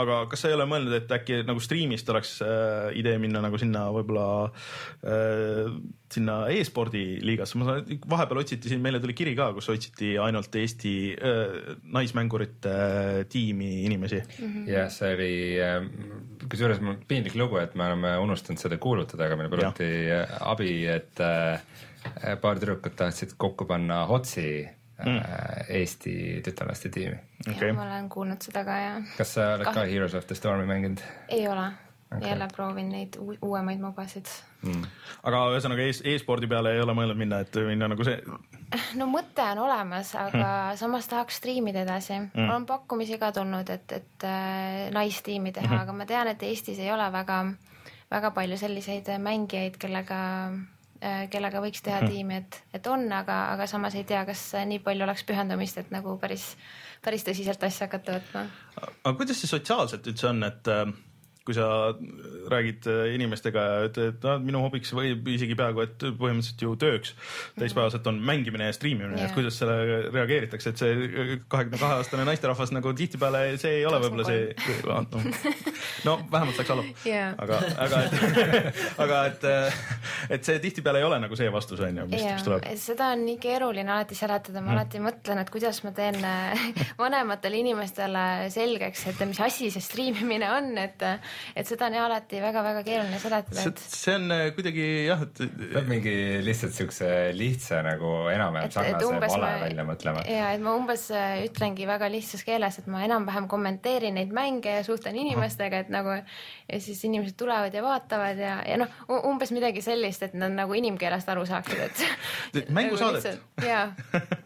aga 0.00 0.18
kas 0.30 0.42
sa 0.44 0.50
ei 0.50 0.56
ole 0.56 0.66
mõelnud, 0.68 0.94
et 0.98 1.12
äkki 1.16 1.40
nagu 1.48 1.62
striimist 1.62 2.08
oleks 2.12 2.36
äh, 2.44 2.90
idee 3.00 3.16
minna 3.22 3.40
nagu 3.44 3.58
sinna 3.60 3.86
võib-olla 3.94 4.26
äh, 4.46 5.70
sinna 6.12 6.36
e-spordi 6.52 7.04
liigasse, 7.24 7.58
ma 7.58 7.68
saan, 7.70 7.96
vahepeal 8.10 8.42
otsiti 8.42 8.70
siin, 8.70 8.82
meile 8.84 9.00
tuli 9.02 9.16
kiri 9.16 9.34
ka, 9.38 9.48
kus 9.56 9.70
otsiti 9.72 10.14
ainult 10.22 10.54
Eesti 10.60 10.94
äh, 11.16 11.72
naismängurite 11.96 12.74
äh, 12.76 13.20
tiimi 13.32 13.72
inimesi. 13.86 14.22
Jah, 14.68 14.90
see 14.92 15.12
oli, 15.16 15.32
kusjuures 16.46 16.82
mul 16.84 17.00
piinlik 17.08 17.36
lugu, 17.38 17.60
et 17.62 17.76
me 17.78 17.88
oleme 17.88 18.16
unustanud 18.22 18.60
seda 18.62 18.78
kuulutada, 18.82 19.26
aga 19.26 19.40
meile 19.40 19.52
paluti 19.52 19.90
äh, 20.12 20.38
abi, 20.44 20.72
et 20.92 21.24
äh, 21.24 21.60
paar 22.42 22.60
tüdrukut 22.60 22.98
tahtsid 22.98 23.36
kokku 23.40 23.66
panna 23.68 24.04
Hotsi 24.10 24.50
mm. 25.04 25.20
Eesti 25.68 26.40
tütarlaste 26.44 26.88
tiimi. 26.88 27.16
Okei. 27.50 27.72
ma 27.72 27.82
olen 27.82 28.08
kuulnud 28.08 28.42
seda 28.42 28.64
ka 28.64 28.76
ja 28.80 28.94
kas 29.18 29.34
sa 29.34 29.54
oled 29.54 29.64
ka 29.68 29.72
Kah- 29.72 29.90
Heroes 29.90 30.14
of 30.14 30.26
the 30.26 30.34
Stormi 30.34 30.66
mänginud 30.66 31.02
ei 31.28 31.48
ole 31.48 31.66
okay., 32.16 32.28
jälle 32.30 32.48
proovin 32.56 32.88
neid 32.88 33.16
uu- 33.18 33.38
uuemaid 33.42 33.80
mobasid. 33.80 34.26
mm.? 34.62 34.82
aga 35.22 35.42
ühesõnaga 35.52 35.82
e 35.84 36.14
e-spordi 36.14 36.46
peale 36.46 36.72
ei 36.74 36.80
ole 36.80 36.94
mõelnud 36.94 37.18
minna, 37.18 37.40
et 37.44 37.54
minna 37.66 37.88
nagu 37.92 38.04
see, 38.06 38.16
no 38.94 39.06
mõte 39.10 39.42
on 39.52 39.58
olemas, 39.66 40.14
aga 40.14 40.44
Hmm. 40.46 40.76
samas 40.76 41.08
tahaks 41.08 41.36
striimida 41.42 41.82
edasi 41.82 42.12
mm.. 42.18 42.30
mul 42.40 42.54
on 42.56 42.66
pakkumisi 42.66 43.18
ka 43.18 43.32
tulnud, 43.32 43.70
et, 43.70 43.92
et 43.92 44.24
äh, 44.24 44.90
naistiimi 44.94 45.52
teha 45.52 45.66
mm, 45.66 45.72
-hmm. 45.76 45.82
aga 45.82 45.92
ma 45.92 46.06
tean, 46.06 46.28
et 46.28 46.42
Eestis 46.42 46.78
ei 46.78 46.92
ole 46.92 47.12
väga, 47.12 47.44
väga 48.10 48.30
palju 48.30 48.56
selliseid 48.56 49.12
mängijaid, 49.18 49.76
kellega 49.78 50.20
äh, 50.46 50.58
kellega 51.30 51.60
võiks 51.60 51.82
teha 51.82 52.00
-hmm. 52.00 52.10
tiimi, 52.10 52.36
et, 52.36 52.62
et 52.74 52.86
on, 52.86 53.04
aga, 53.12 53.38
aga 53.54 53.66
samas 53.66 53.94
ei 53.94 54.04
tea, 54.04 54.24
kas 54.24 54.52
nii 54.66 54.78
palju 54.84 55.04
oleks 55.04 55.24
pühendumist, 55.28 55.78
et 55.78 55.90
nagu 55.90 56.16
päris, 56.18 56.56
päris 57.04 57.24
tõsiselt 57.26 57.62
asja 57.66 57.86
hakata 57.86 58.18
võtma. 58.18 58.46
aga 59.04 59.16
kuidas 59.16 59.40
see 59.40 59.50
sotsiaalselt 59.50 60.06
üldse 60.06 60.28
on, 60.28 60.42
et 60.44 60.68
äh, 60.72 60.86
kui 61.46 61.54
sa 61.54 61.94
räägid 62.50 62.86
äh, 62.90 63.14
inimestega 63.14 63.62
ja 63.62 63.82
ütled, 63.86 64.16
et 64.16 64.24
ah, 64.26 64.40
minu 64.42 64.60
hobiks 64.64 64.92
või 64.96 65.14
isegi 65.34 65.54
peaaegu, 65.58 65.84
et 65.84 66.06
põhimõtteliselt 66.18 66.64
ju 66.66 66.74
tööks 66.80 67.14
täispäevaselt 67.58 68.06
on 68.10 68.18
mängimine 68.22 68.68
ja 68.70 68.74
striimimine 68.74 69.20
yeah., 69.20 69.30
et 69.30 69.36
kuidas 69.36 69.58
sellele 69.60 70.10
reageeritakse, 70.14 70.72
et 70.72 70.82
see 70.82 71.38
kahekümne 71.46 71.80
kahe 71.80 72.00
aastane 72.00 72.26
naisterahvas 72.26 72.72
nagu 72.74 72.92
tihtipeale 72.98 73.44
see 73.62 73.80
ei 73.80 73.86
ole 73.86 74.00
võib-olla 74.02 74.26
see, 74.26 74.50
no 76.08 76.16
vähemalt 76.32 76.58
saaks 76.58 76.74
aru 76.74 76.86
Jaa. 77.06 77.30
aga, 77.46 77.60
aga 77.86 78.02
et, 78.06 78.18
aga 79.06 79.22
et, 79.30 79.46
et 80.38 80.50
see 80.50 80.58
tihtipeale 80.62 81.02
ei 81.02 81.08
ole 81.08 81.20
nagu 81.22 81.38
see 81.38 81.50
vastus 81.52 81.82
on 81.84 82.02
ju, 82.02 82.08
mis, 82.10 82.26
mis 82.26 82.46
tuleb. 82.46 82.66
seda 82.80 83.12
on 83.14 83.24
nii 83.28 83.38
keeruline 83.42 83.92
alati 83.96 84.18
seletada, 84.18 84.62
ma 84.64 84.74
alati 84.76 85.00
mõtlen, 85.02 85.40
et 85.42 85.52
kuidas 85.52 85.82
ma 85.86 85.94
teen 85.96 86.18
äh, 86.26 86.66
vanematele 87.02 87.62
inimestele 87.62 88.26
selgeks, 88.54 89.06
et 89.12 89.24
mis 89.28 89.40
asi 89.46 89.70
see 89.74 89.84
striimimine 89.84 90.50
on, 90.58 90.72
et, 90.82 91.06
et 91.54 91.68
seda 91.68 91.88
on 91.88 91.96
jah 91.96 92.06
alati 92.08 92.40
väga-väga 92.42 92.82
keeruline 92.86 93.20
seletada, 93.22 93.58
see 93.60 93.72
et, 93.72 93.82
see 93.96 94.14
on 94.18 94.34
äh, 94.34 94.44
kuidagi 94.56 94.86
jah, 95.08 95.24
et 95.26 95.42
peab 95.74 95.90
mingi 95.90 96.14
lihtsalt 96.46 96.76
siukse 96.76 97.10
lihtsa 97.36 97.82
nagu 97.86 98.12
enam-vähem 98.32 98.74
sarnase 98.74 99.32
vale 99.36 99.52
välja 99.64 99.86
mõtlema. 99.88 100.24
ja 100.30 100.52
et 100.56 100.64
ma 100.64 100.76
umbes 100.78 101.08
äh, 101.14 101.42
ütlengi 101.46 101.88
väga 101.88 102.10
lihtsas 102.12 102.46
keeles, 102.46 102.80
et 102.82 102.88
ma 102.92 103.04
enam-vähem 103.06 103.48
kommenteerin 103.50 104.16
neid 104.18 104.34
mänge 104.36 104.78
ja 104.78 104.86
suhtlen 104.86 105.18
inimestega, 105.24 105.84
et 105.86 105.92
nagu 105.92 106.16
ja 106.16 106.80
siis 106.82 107.02
inimesed 107.08 107.36
tulevad 107.38 107.74
ja 107.74 107.84
vaatavad 107.84 108.40
ja, 108.40 108.56
ja 108.66 108.80
noh, 108.80 108.96
umbes 109.28 109.52
midagi 109.54 109.84
sellist, 109.84 110.24
et 110.26 110.34
nad 110.38 110.54
nagu 110.54 110.74
inimkeelest 110.76 111.28
aru 111.34 111.46
saaksid, 111.48 111.84
et 111.86 112.70
mängusaadet.. 112.76 113.38
jaa, 113.66 113.88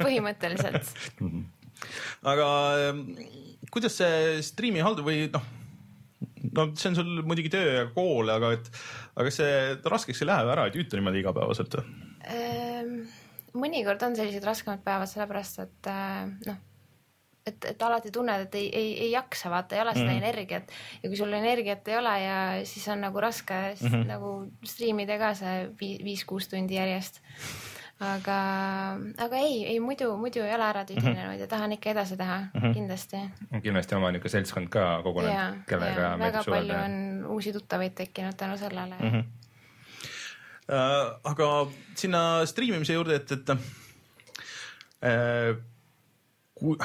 põhimõtteliselt 0.03 0.90
aga 2.33 2.48
ähm, 2.90 3.07
kuidas 3.72 3.96
see 4.00 4.40
striimi 4.44 4.83
haldur 4.85 5.07
või 5.07 5.24
noh, 5.33 5.44
no 6.57 6.66
see 6.74 6.90
on 6.90 6.98
sul 7.00 7.22
muidugi 7.26 7.53
töö 7.53 7.74
ja 7.79 7.85
kool, 7.94 8.31
aga 8.33 8.55
et, 8.57 8.70
aga 9.20 9.35
see 9.35 9.53
raskeks 9.85 10.22
ei 10.22 10.31
lähe 10.31 10.55
ära, 10.55 10.66
ei 10.68 10.74
tüüta 10.74 10.98
niimoodi 10.98 11.22
igapäevaselt? 11.24 11.79
Ehm, 12.31 12.96
mõnikord 13.59 14.03
on 14.07 14.16
sellised 14.18 14.44
raskemad 14.46 14.83
päevad, 14.85 15.11
sellepärast 15.11 15.62
et 15.64 15.90
äh, 15.90 16.26
noh, 16.48 16.61
et, 17.46 17.66
et 17.72 17.83
alati 17.83 18.12
tunned, 18.14 18.46
et 18.46 18.55
ei, 18.59 18.68
ei, 18.76 18.92
ei 19.07 19.11
jaksa, 19.14 19.50
vaata, 19.53 19.76
ei 19.76 19.83
ole 19.83 19.94
seda 19.96 20.07
mm 20.07 20.12
-hmm. 20.12 20.22
energiat 20.22 20.72
ja 21.03 21.09
kui 21.09 21.16
sul 21.16 21.33
energiat 21.33 21.88
ei 21.88 21.96
ole 21.98 22.14
ja 22.22 22.38
siis 22.64 22.88
on 22.88 23.00
nagu 23.00 23.20
raske 23.20 23.55
mm 23.55 23.88
-hmm. 23.88 24.07
nagu 24.07 24.33
striimida 24.64 25.18
ka 25.18 25.35
see 25.35 25.68
vi- 25.81 26.00
viis-kuus 26.05 26.48
tundi 26.48 26.74
järjest. 26.74 27.20
aga, 28.00 28.36
aga 29.20 29.40
ei, 29.44 29.64
ei 29.74 29.80
muidu, 29.80 30.14
muidu 30.16 30.40
ei 30.40 30.54
ole 30.54 30.64
ära 30.64 30.86
tüdinenud 30.88 31.40
ja 31.40 31.48
tahan 31.50 31.74
ikka 31.76 31.92
edasi 31.92 32.16
teha 32.16 32.38
mm, 32.40 32.60
-hmm. 32.60 32.74
kindlasti. 32.74 33.20
kindlasti 33.62 33.94
oma 33.94 34.10
niisugune 34.10 34.32
seltskond 34.36 34.70
ka 34.72 34.86
kogunenud, 35.04 35.60
kellega 35.68 35.96
väga 35.96 36.16
meeldib 36.16 36.48
palju 36.48 36.72
suhelda. 36.72 36.84
on 36.84 37.26
uusi 37.36 37.52
tuttavaid 37.52 37.94
tekkinud 37.94 38.36
tänu 38.36 38.56
sellele 38.56 38.96
mm. 39.00 39.06
Mhm. 39.06 39.16
-hmm. 39.16 39.24
Äh, 40.70 41.18
aga 41.24 41.46
sinna 41.98 42.46
striimimise 42.46 42.94
juurde, 42.94 43.16
et, 43.18 43.32
et 43.32 43.48
äh, 45.02 45.56
kui, 46.54 46.76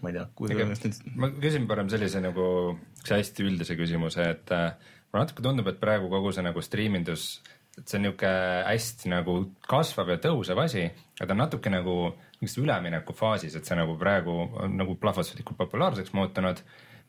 ma 0.00 0.08
ei 0.08 0.14
tea, 0.14 0.26
kuidas 0.34 0.96
ma 1.14 1.28
küsin 1.28 1.66
parem 1.68 1.90
sellise 1.92 2.22
nagu 2.24 2.78
hästi 3.04 3.44
üldise 3.44 3.76
küsimuse, 3.76 4.24
et 4.24 4.54
äh, 4.56 4.72
mulle 5.12 5.26
natuke 5.26 5.44
tundub, 5.44 5.68
et 5.68 5.80
praegu 5.82 6.08
kogu 6.08 6.32
see 6.32 6.46
nagu 6.46 6.64
striimindus, 6.64 7.42
et 7.80 7.88
see 7.88 7.98
on 7.98 8.06
niuke 8.08 8.30
hästi 8.66 9.10
nagu 9.12 9.36
kasvav 9.68 10.12
ja 10.12 10.18
tõusev 10.22 10.60
asi, 10.62 10.84
aga 11.18 11.26
ta 11.26 11.36
on 11.36 11.42
natuke 11.44 11.72
nagu 11.72 11.96
mingis 12.40 12.56
üleminekufaasis, 12.60 13.56
et 13.56 13.68
see 13.68 13.76
nagu 13.78 13.96
praegu 14.00 14.36
on 14.64 14.76
nagu 14.80 14.96
plahvatuslikult 15.00 15.58
populaarseks 15.60 16.14
muutunud. 16.16 16.62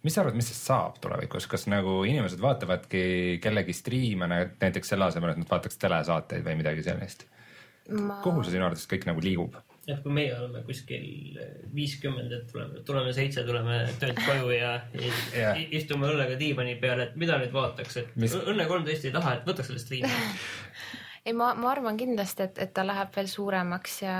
mis 0.04 0.16
sa 0.16 0.24
arvad, 0.24 0.36
mis 0.36 0.48
sellest 0.50 0.66
saab 0.66 0.96
tulevikus, 1.02 1.46
kas 1.48 1.68
nagu 1.70 2.00
inimesed 2.10 2.42
vaatavadki 2.42 3.38
kellegi 3.42 3.74
striime 3.74 4.28
nä- 4.28 4.50
näiteks 4.62 4.90
selle 4.90 5.06
asemel, 5.06 5.30
et 5.30 5.38
nad 5.38 5.50
vaataks 5.50 5.78
telesaateid 5.78 6.44
või 6.46 6.58
midagi 6.64 6.84
sellist? 6.84 7.28
ma 7.92 8.22
kuhu 8.24 8.44
see 8.44 8.56
sinu 8.56 8.66
arvates 8.66 8.88
kõik 8.88 9.06
nagu 9.10 9.22
liigub? 9.22 9.56
Et 9.88 10.02
kui 10.04 10.14
meie 10.14 10.34
oleme 10.38 10.62
kuskil 10.68 11.38
viiskümmend, 11.74 12.32
et 12.36 12.48
tuleme, 12.52 12.84
tuleme 12.86 13.14
seitse, 13.18 13.44
tuleme 13.48 13.80
töölt 14.00 14.20
koju 14.28 14.52
ja, 14.54 14.74
ja 15.38 15.54
i- 15.58 15.70
istume 15.80 16.10
õllega 16.12 16.38
diivani 16.40 16.76
peal, 16.82 17.02
et 17.08 17.16
mida 17.20 17.40
nüüd 17.42 17.54
vaataks, 17.56 17.98
et 18.04 18.12
Mis-. 18.22 18.36
Õnne 18.38 18.68
kolmteist 18.70 19.08
ei 19.10 19.16
taha, 19.16 19.40
et 19.40 19.48
võtaks 19.50 19.72
selle 19.72 19.82
striimi. 19.82 20.12
ei, 21.26 21.34
ma, 21.34 21.52
ma 21.58 21.72
arvan 21.74 21.98
kindlasti, 21.98 22.46
et, 22.50 22.62
et 22.62 22.74
ta 22.78 22.86
läheb 22.86 23.10
veel 23.16 23.28
suuremaks 23.32 24.02
ja, 24.06 24.20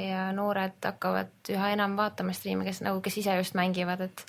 ja 0.00 0.28
noored 0.36 0.76
hakkavad 0.84 1.52
üha 1.56 1.72
enam 1.76 1.96
vaatama 1.98 2.36
striime, 2.36 2.68
kes 2.68 2.82
nagu, 2.84 3.00
kes 3.04 3.18
ise 3.24 3.36
just 3.40 3.56
mängivad, 3.58 4.04
et 4.10 4.24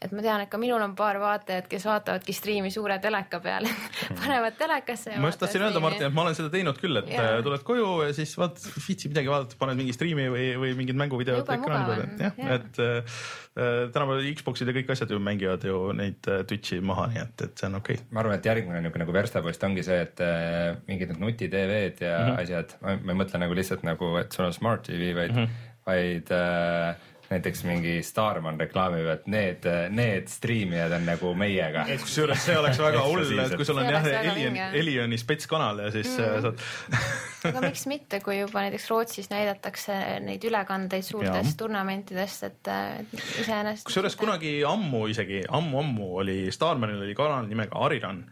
et 0.00 0.12
ma 0.16 0.22
tean, 0.24 0.40
et 0.44 0.50
ka 0.50 0.58
minul 0.60 0.80
on 0.80 0.94
paar 0.96 1.18
vaatajat, 1.20 1.68
kes 1.70 1.84
vaatavadki 1.88 2.32
striimi 2.32 2.70
suure 2.72 2.96
teleka 3.02 3.40
peal, 3.44 3.68
panevad 4.20 4.56
telekasse 4.58 5.14
ja 5.14 5.20
ma 5.20 5.28
just 5.32 5.42
tahtsin 5.42 5.64
öelda, 5.66 5.82
Martin, 5.84 6.06
et 6.08 6.16
ma 6.16 6.24
olen 6.24 6.38
seda 6.38 6.48
teinud 6.52 6.80
küll, 6.80 7.02
et 7.02 7.10
Jaa. 7.12 7.26
yeah. 7.34 7.44
tuled 7.44 7.64
koju 7.66 7.90
ja 8.06 8.16
siis 8.16 8.32
vaatad, 8.40 8.64
viitsid 8.86 9.12
midagi 9.12 9.32
vaadata, 9.32 9.58
paned 9.60 9.80
mingi 9.80 9.94
striimi 9.96 10.26
või, 10.32 10.46
või 10.62 10.72
mingid 10.78 10.98
mänguvideod 11.00 11.44
ekraani 11.44 11.68
peale 11.68 12.06
on,, 12.06 12.16
jah 12.24 12.40
jah. 12.40 12.50
ja., 12.50 12.58
et 12.60 12.82
äh, 12.84 13.90
tänapäeval 13.92 14.30
Xbox'id 14.38 14.70
ja 14.70 14.76
kõik 14.78 14.92
asjad 14.94 15.12
ju 15.12 15.20
mängivad 15.20 15.64
ju 15.68 15.82
neid 15.96 16.30
äh, 16.30 16.42
Twitch'i 16.48 16.80
maha, 16.84 17.08
nii 17.12 17.22
et, 17.24 17.46
et 17.48 17.60
see 17.60 17.68
on 17.68 17.80
okei 17.80 17.98
okay.. 17.98 18.08
ma 18.14 18.24
arvan, 18.24 18.38
et 18.38 18.50
järgmine 18.50 18.80
niisugune 18.80 19.04
nagu 19.04 19.16
verstapost 19.16 19.68
ongi 19.68 19.84
see, 19.86 20.00
et 20.06 20.24
äh, 20.24 20.78
mingid 20.88 21.12
need 21.12 21.24
nutitv-d 21.26 22.06
ja 22.06 22.16
mm 22.16 22.30
-hmm. 22.30 22.40
asjad, 22.44 22.76
ma 22.80 22.96
ma 22.96 23.14
ei 23.14 23.20
mõtle 23.20 23.42
nagu 23.42 23.56
lihtsalt 23.56 23.84
nagu, 23.86 24.14
et 24.20 24.32
sul 24.32 24.48
on 24.48 24.56
smart 24.56 24.86
tv, 24.88 25.12
vaid 25.16 25.36
mm, 25.36 25.44
-hmm. 25.44 25.70
vaid 25.86 26.32
äh, 26.32 27.09
näiteks 27.30 27.62
mingi 27.64 27.92
Starman 28.02 28.58
reklaamib, 28.60 29.06
et 29.12 29.26
need, 29.30 29.66
need 29.94 30.30
striimijad 30.30 30.92
on 30.96 31.04
nagu 31.06 31.32
meiega. 31.38 31.84
kusjuures 32.02 32.42
see 32.46 32.56
oleks 32.58 32.80
väga 32.82 33.04
hull, 33.06 33.34
et 33.44 33.54
kui 33.54 33.66
sul 33.68 33.78
on 33.78 33.90
jah 33.90 34.08
Elion 34.32 34.58
Elioni 34.80 35.18
spetskanal 35.20 35.84
ja 35.86 35.92
siis 35.94 36.10
mm. 36.16 36.46
saad 36.46 36.64
aga 37.50 37.62
miks 37.68 37.86
mitte, 37.90 38.20
kui 38.24 38.40
juba 38.40 38.64
näiteks 38.66 38.88
Rootsis 38.90 39.30
näidatakse 39.30 39.96
neid 40.24 40.44
ülekandeid 40.48 41.06
suurtest 41.06 41.56
turnamentidest, 41.60 42.48
et 42.50 42.72
et 42.72 43.14
iseenesest. 43.44 43.86
kusjuures 43.88 44.18
kunagi 44.18 44.58
ammu 44.66 45.06
isegi 45.12 45.44
ammu-ammu 45.46 46.10
oli 46.24 46.38
Starmanil 46.54 47.04
oli 47.06 47.14
kanal 47.18 47.46
nimega 47.48 47.78
Ariran, 47.86 48.24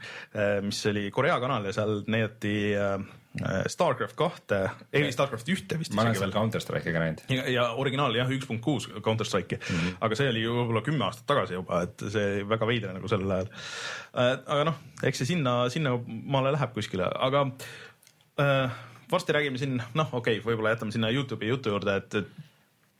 mis 0.66 0.82
oli 0.90 1.08
Korea 1.14 1.38
kanal 1.40 1.70
ja 1.70 1.76
seal 1.76 2.02
näidati 2.10 2.56
äh, 2.74 2.98
Starcraft 3.70 4.16
kahte, 4.18 4.60
ei 4.92 5.12
Starcraft 5.14 5.48
ühte 5.52 5.78
vist 5.80 5.94
ma 5.96 6.04
olen 6.04 6.18
seal. 6.18 6.32
Counter 6.34 6.62
Strike'i 6.62 6.94
ka 6.94 7.02
näinud. 7.02 7.22
ja, 7.32 7.44
ja 7.52 7.66
originaal 7.80 8.16
jah, 8.18 8.30
üks 8.34 8.48
punkt 8.48 8.64
kuus 8.64 8.88
Counter 9.04 9.28
Strike'i 9.28 9.58
mm, 9.58 9.78
-hmm. 9.78 10.00
aga 10.06 10.18
see 10.18 10.32
oli 10.32 10.42
ju 10.42 10.56
võib-olla 10.56 10.84
kümme 10.86 11.06
aastat 11.08 11.28
tagasi 11.30 11.58
juba, 11.58 11.82
et 11.88 12.06
see 12.14 12.42
väga 12.48 12.68
veider 12.68 12.96
nagu 12.96 13.10
sellel 13.10 13.36
ajal. 13.38 13.52
aga 14.46 14.68
noh, 14.70 14.82
eks 15.02 15.22
see 15.22 15.32
sinna, 15.34 15.56
sinna 15.72 15.96
maale 16.06 16.52
läheb 16.56 16.74
kuskile, 16.76 17.08
aga 17.28 17.46
äh, 18.40 18.78
varsti 19.10 19.32
räägime 19.36 19.58
siin, 19.58 19.80
noh, 19.94 20.12
okei 20.12 20.38
okay,, 20.38 20.44
võib-olla 20.46 20.74
jätame 20.74 20.94
sinna 20.94 21.10
Youtube'i 21.14 21.52
jutu 21.52 21.72
juurde, 21.74 21.96
et, 22.02 22.14
et 22.14 22.46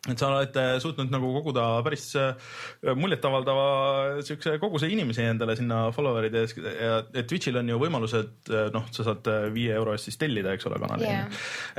et 0.06 0.14
sa 0.20 0.28
oled 0.30 0.54
äh, 0.56 0.76
suutnud 0.80 1.10
nagu 1.10 1.32
koguda 1.34 1.64
päris 1.84 2.04
äh, 2.16 2.34
muljetavaldava 2.96 3.64
siukse 4.24 4.54
koguse 4.62 4.86
inimesi 4.88 5.24
endale 5.26 5.56
sinna 5.58 5.88
follower'ide 5.92 6.44
ees 6.44 6.54
ja 6.60 7.00
Twitch'il 7.26 7.58
on 7.58 7.68
ju 7.68 7.78
võimalused, 7.82 8.52
noh, 8.72 8.86
sa 8.94 9.04
saad 9.10 9.26
äh, 9.32 9.48
viie 9.52 9.74
euro 9.74 9.92
eest 9.96 10.08
siis 10.08 10.16
tellida, 10.20 10.54
eks 10.54 10.66
ole, 10.70 10.78
kanali 10.78 11.08
Jaa. 11.10 11.26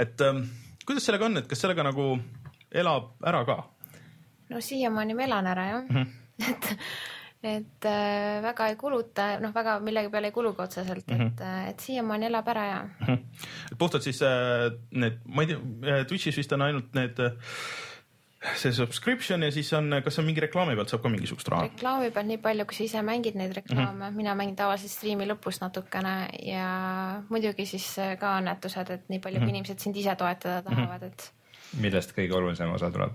et 0.03 0.21
ähm, 0.27 0.43
kuidas 0.86 1.08
sellega 1.08 1.25
on, 1.29 1.38
et 1.39 1.47
kas 1.47 1.63
sellega 1.63 1.84
nagu 1.88 2.10
elab 2.71 3.13
ära 3.23 3.45
ka? 3.47 3.58
no 4.49 4.60
siiamaani 4.62 5.15
ma 5.15 5.23
elan 5.29 5.47
ära 5.55 5.69
jah 5.71 5.82
mm, 5.88 5.95
Mhm. 5.95 6.05
-hmm. 6.05 6.15
et, 6.49 6.77
et 7.55 7.86
äh, 7.88 8.41
väga 8.43 8.67
ei 8.69 8.75
kuluta, 8.75 9.39
noh, 9.39 9.53
väga 9.55 9.79
millegi 9.79 10.10
peale 10.12 10.27
ei 10.27 10.36
kulu 10.36 10.53
ka 10.53 10.63
otseselt 10.67 11.08
mm, 11.08 11.15
Mhm. 11.15 11.27
-hmm. 11.27 11.67
et, 11.67 11.69
et 11.69 11.79
siiamaani 11.79 12.25
elab 12.25 12.47
ära 12.47 12.65
ja 12.67 12.79
et 13.71 13.77
puhtalt 13.77 14.03
siis 14.03 14.21
äh, 14.21 14.71
need, 14.91 15.19
ma 15.25 15.41
ei 15.41 15.47
tea, 15.47 16.03
Twitch'is 16.03 16.38
vist 16.38 16.51
on 16.51 16.62
ainult 16.62 16.93
need, 16.93 17.15
see 18.56 18.71
subscription 18.71 19.43
ja 19.43 19.52
siis 19.52 19.73
on, 19.73 19.91
kas 20.04 20.19
on 20.19 20.25
mingi 20.25 20.39
reklaami 20.45 20.75
pealt 20.75 20.89
saab 20.93 21.02
ka 21.04 21.10
mingisugust 21.12 21.47
raha? 21.52 21.65
reklaami 21.67 22.12
pealt 22.15 22.28
nii 22.28 22.38
palju, 22.43 22.65
kui 22.65 22.75
sa 22.78 22.84
ise 22.84 23.02
mängid 23.04 23.36
neid 23.36 23.52
reklaame 23.58 23.86
Mhm. 23.91 23.95
mm, 23.97 24.04
-hmm. 24.10 24.15
mina 24.15 24.36
mängin 24.36 24.56
tavaliselt 24.56 24.91
striimi 24.91 25.28
lõpus 25.28 25.60
natukene 25.62 26.30
ja 26.43 27.21
muidugi 27.30 27.65
siis 27.65 27.95
ka 28.19 28.36
annetused, 28.38 28.89
et 28.89 29.10
nii 29.10 29.19
palju, 29.19 29.39
kui 29.39 29.45
Mhm. 29.47 29.56
inimesed 29.56 29.80
sind 29.80 29.95
ise 29.97 30.15
toetada 30.15 30.62
tahavad, 30.62 31.04
et 31.04 31.32
millest 31.82 32.15
kõige 32.15 32.34
olulisem 32.34 32.71
osa 32.71 32.91
tuleb 32.91 33.12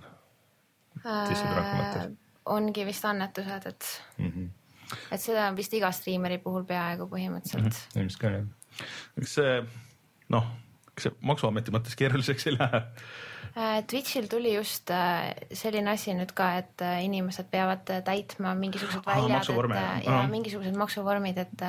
äh,? 1.05 2.11
ongi 2.47 2.85
vist 2.87 3.05
annetused, 3.05 3.67
et, 3.67 3.85
mm? 4.19 4.29
-hmm. 4.31 4.49
et 5.11 5.21
seda 5.21 5.49
on 5.49 5.57
vist 5.57 5.73
iga 5.75 5.91
striimeri 5.93 6.39
puhul 6.39 6.65
peaaegu 6.65 7.07
põhimõtteliselt 7.09 7.65
mm. 7.65 7.71
-hmm. 7.71 8.01
ilmselt 8.01 8.21
ka 8.21 8.29
jah. 8.29 8.45
kas 9.21 9.35
see, 9.35 9.63
noh, 10.29 10.47
kas 10.95 11.03
see 11.09 11.13
maksuameti 11.21 11.71
mõttes 11.73 11.97
keeruliseks 11.97 12.47
ei 12.47 12.59
lähe? 12.59 12.83
Äh, 13.55 13.85
Twitch'il 13.87 14.27
tuli 14.27 14.51
just 14.57 14.91
äh, 14.91 15.31
selline 15.55 15.93
asi 15.93 16.11
nüüd 16.11 16.33
ka, 16.35 16.49
et 16.59 16.83
äh, 16.83 17.05
inimesed 17.07 17.47
peavad 17.53 17.87
täitma 18.03 18.51
mingisugused 18.59 19.05
Aa, 19.07 19.21
väljad, 19.21 19.47
et 19.47 19.53
äh, 19.55 19.77
jah. 19.79 20.01
ja 20.03 20.11
Ahah. 20.17 20.31
mingisugused 20.33 20.75
maksuvormid, 20.75 21.39
et 21.39 21.63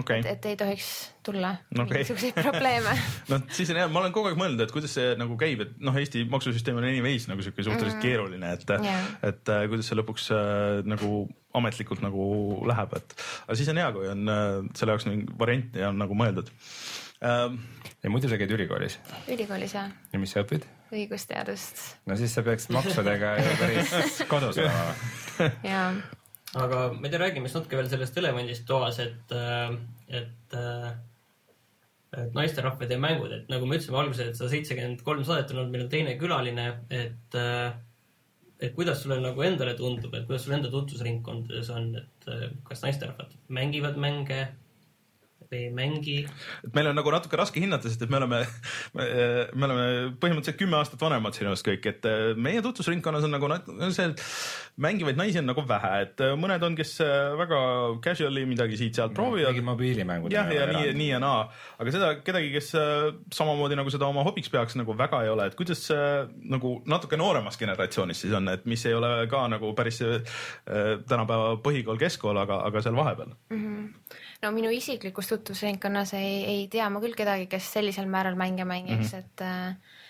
okei 0.00 0.18
et, 0.18 0.26
et 0.32 0.48
ei 0.50 0.58
tohiks 0.58 0.88
tulla 1.22 1.52
Okei. 1.76 2.00
mingisuguseid 2.00 2.40
probleeme. 2.40 2.96
no 3.30 3.38
siis 3.54 3.70
on 3.70 3.78
hea, 3.78 3.86
ma 3.94 4.02
olen 4.02 4.16
kogu 4.18 4.32
aeg 4.32 4.42
mõelnud, 4.42 4.64
et 4.66 4.74
kuidas 4.74 4.96
see 4.98 5.14
nagu 5.20 5.38
käib, 5.38 5.62
et 5.62 5.78
noh, 5.78 6.00
Eesti 6.02 6.24
maksusüsteem 6.32 6.82
on 6.82 6.88
anyways 6.90 7.28
nagu 7.30 7.46
sihuke 7.46 7.68
suhteliselt 7.68 8.00
mm. 8.00 8.02
keeruline, 8.02 8.52
et 8.58 8.74
Jaa. 8.90 9.06
et 9.30 9.54
kuidas 9.70 9.92
see 9.92 10.02
lõpuks 10.02 10.28
nagu 10.90 11.14
ametlikult 11.54 12.02
nagu 12.02 12.28
läheb, 12.66 12.98
et 12.98 13.18
aga 13.46 13.60
siis 13.62 13.70
on 13.70 13.78
hea, 13.78 13.88
kui 13.94 14.10
on 14.10 14.26
selle 14.74 14.98
jaoks 14.98 15.06
mingi 15.06 15.30
variant 15.38 15.82
ja 15.84 15.94
on 15.94 16.02
nagu 16.02 16.18
mõeldud 16.18 16.50
ja 17.22 18.10
muidu 18.10 18.26
sa 18.26 18.42
käid 18.42 18.50
ülikoolis 18.58 18.98
ülikoolis 19.30 19.78
jah, 19.78 19.92
ja 20.10 20.18
mis 20.18 20.34
sa 20.34 20.42
õpid? 20.42 20.66
Õigusteadust 20.92 21.84
no 22.08 22.16
siis 22.20 22.34
sa 22.36 22.44
peaks 22.46 22.68
maksudega 22.72 23.36
ju 23.40 23.54
päris 23.60 23.94
kodus 24.32 24.60
olema. 24.60 25.52
ja 25.66 25.84
aga 26.58 26.82
ma 26.92 27.06
ei 27.06 27.12
tea, 27.12 27.20
räägime 27.22 27.48
siis 27.48 27.60
natuke 27.60 27.78
veel 27.80 27.90
sellest 27.90 28.18
elevandist 28.20 28.66
toas, 28.68 28.98
et, 29.02 29.34
et, 30.12 30.56
et 32.12 32.34
naisterahvad 32.36 32.92
ja 32.92 32.98
mängud, 33.00 33.32
et 33.32 33.52
nagu 33.52 33.68
me 33.68 33.78
ütlesime 33.78 34.02
alguses, 34.02 34.32
et 34.32 34.38
sada 34.38 34.52
seitsekümmend 34.52 35.04
kolm 35.06 35.24
saadet 35.24 35.54
on 35.54 35.62
olnud 35.62 35.72
meil 35.72 35.86
on 35.86 35.92
teine 35.92 36.16
külaline, 36.20 36.66
et, 36.92 37.38
et 38.60 38.74
kuidas 38.76 39.00
sulle 39.02 39.16
nagu 39.24 39.46
endale 39.46 39.72
tundub, 39.78 40.12
et 40.12 40.28
kuidas 40.28 40.44
sul 40.44 40.58
enda 40.58 40.72
tutvusringkondades 40.72 41.72
on, 41.72 41.94
et 42.02 42.28
kas 42.68 42.84
naisterahvad 42.84 43.32
mängivad 43.48 43.96
mänge 44.00 44.42
või 45.52 45.66
ei 45.66 45.72
mängi? 45.76 46.18
et 46.64 46.72
meil 46.74 46.90
on 46.90 46.98
nagu 46.98 47.12
natuke 47.14 47.38
raske 47.40 47.62
hinnata, 47.62 47.90
sest 47.90 48.04
et 48.06 48.12
me 48.12 48.20
oleme, 48.20 48.42
me 48.96 49.68
oleme 49.68 49.86
põhimõtteliselt 50.22 50.60
kümme 50.60 50.78
aastat 50.80 51.02
vanemad 51.02 51.36
sinust 51.36 51.66
kõik, 51.66 51.86
et 51.92 52.08
äh, 52.08 52.32
meie 52.36 52.62
tutvusringkonnas 52.64 53.28
on 53.28 53.36
nagu 53.36 53.50
nat- 53.52 53.70
see 53.92 54.08
mängivaid 54.82 55.20
naisi 55.20 55.42
on 55.42 55.50
nagu 55.50 55.64
vähe, 55.68 55.92
et 56.06 56.24
äh, 56.24 56.34
mõned 56.40 56.64
on, 56.66 56.76
kes 56.78 56.96
äh, 57.04 57.36
väga 57.38 57.60
casual'i 58.04 58.46
midagi 58.48 58.80
siit-sealt 58.80 59.14
proovivad 59.16 59.52
mingid 59.52 59.68
mobiilimängud. 59.68 60.34
jah, 60.34 60.50
ja 60.52 60.66
nii, 60.72 60.94
nii 60.98 61.10
ja 61.12 61.20
naa, 61.22 61.44
aga 61.82 61.94
seda 61.94 62.12
kedagi, 62.24 62.52
kes 62.56 62.72
samamoodi 63.34 63.76
nagu 63.78 63.92
seda 63.92 64.08
oma 64.08 64.24
hobiks 64.26 64.50
peaks, 64.52 64.76
nagu 64.80 64.96
väga 64.98 65.22
ei 65.26 65.32
ole, 65.32 65.48
et 65.50 65.56
kuidas 65.58 65.84
äh, 65.94 66.24
nagu 66.52 66.74
natuke 66.88 67.18
nooremas 67.20 67.58
generatsioonis 67.60 68.24
siis 68.24 68.34
on, 68.38 68.48
et 68.52 68.66
mis 68.70 68.84
ei 68.88 68.96
ole 68.96 69.12
ka 69.30 69.44
nagu 69.52 69.72
päris 69.78 70.00
äh, 70.06 70.40
tänapäeva 71.08 71.56
põhikool, 71.64 72.00
keskkool, 72.00 72.38
aga, 72.42 72.62
aga 72.68 72.84
seal 72.84 72.96
vahepeal. 72.98 73.34
No 74.42 74.50
minu 74.54 74.70
isiklikus 74.74 75.28
tutvusringkonnas 75.30 76.14
ei, 76.18 76.44
ei 76.44 76.62
tea 76.70 76.88
ma 76.90 77.02
küll 77.02 77.14
kedagi, 77.18 77.46
kes 77.50 77.72
sellisel 77.76 78.08
määral 78.10 78.38
mänge 78.38 78.64
mängiks 78.64 79.12
mm, 79.12 79.18
-hmm. 79.18 79.24
et 79.24 79.40
äh, 79.40 80.00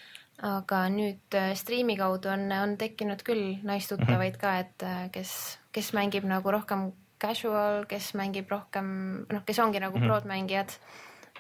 aga 0.43 0.89
nüüd 0.91 1.37
äh, 1.39 1.53
striimi 1.55 1.97
kaudu 1.97 2.33
on, 2.33 2.49
on 2.53 2.77
tekkinud 2.79 3.23
küll 3.23 3.59
naistuttavaid 3.63 4.39
ka, 4.41 4.59
et 4.65 4.83
äh, 4.83 5.07
kes, 5.15 5.59
kes 5.73 5.93
mängib 5.93 6.25
nagu 6.27 6.51
rohkem 6.51 6.91
casual, 7.23 7.85
kes 7.87 8.15
mängib 8.19 8.51
rohkem, 8.51 8.87
noh, 9.31 9.45
kes 9.47 9.59
ongi 9.63 9.81
nagu 9.81 9.99
mm 9.99 10.03
-hmm. 10.03 10.09
prod 10.09 10.25
mängijad. 10.27 10.71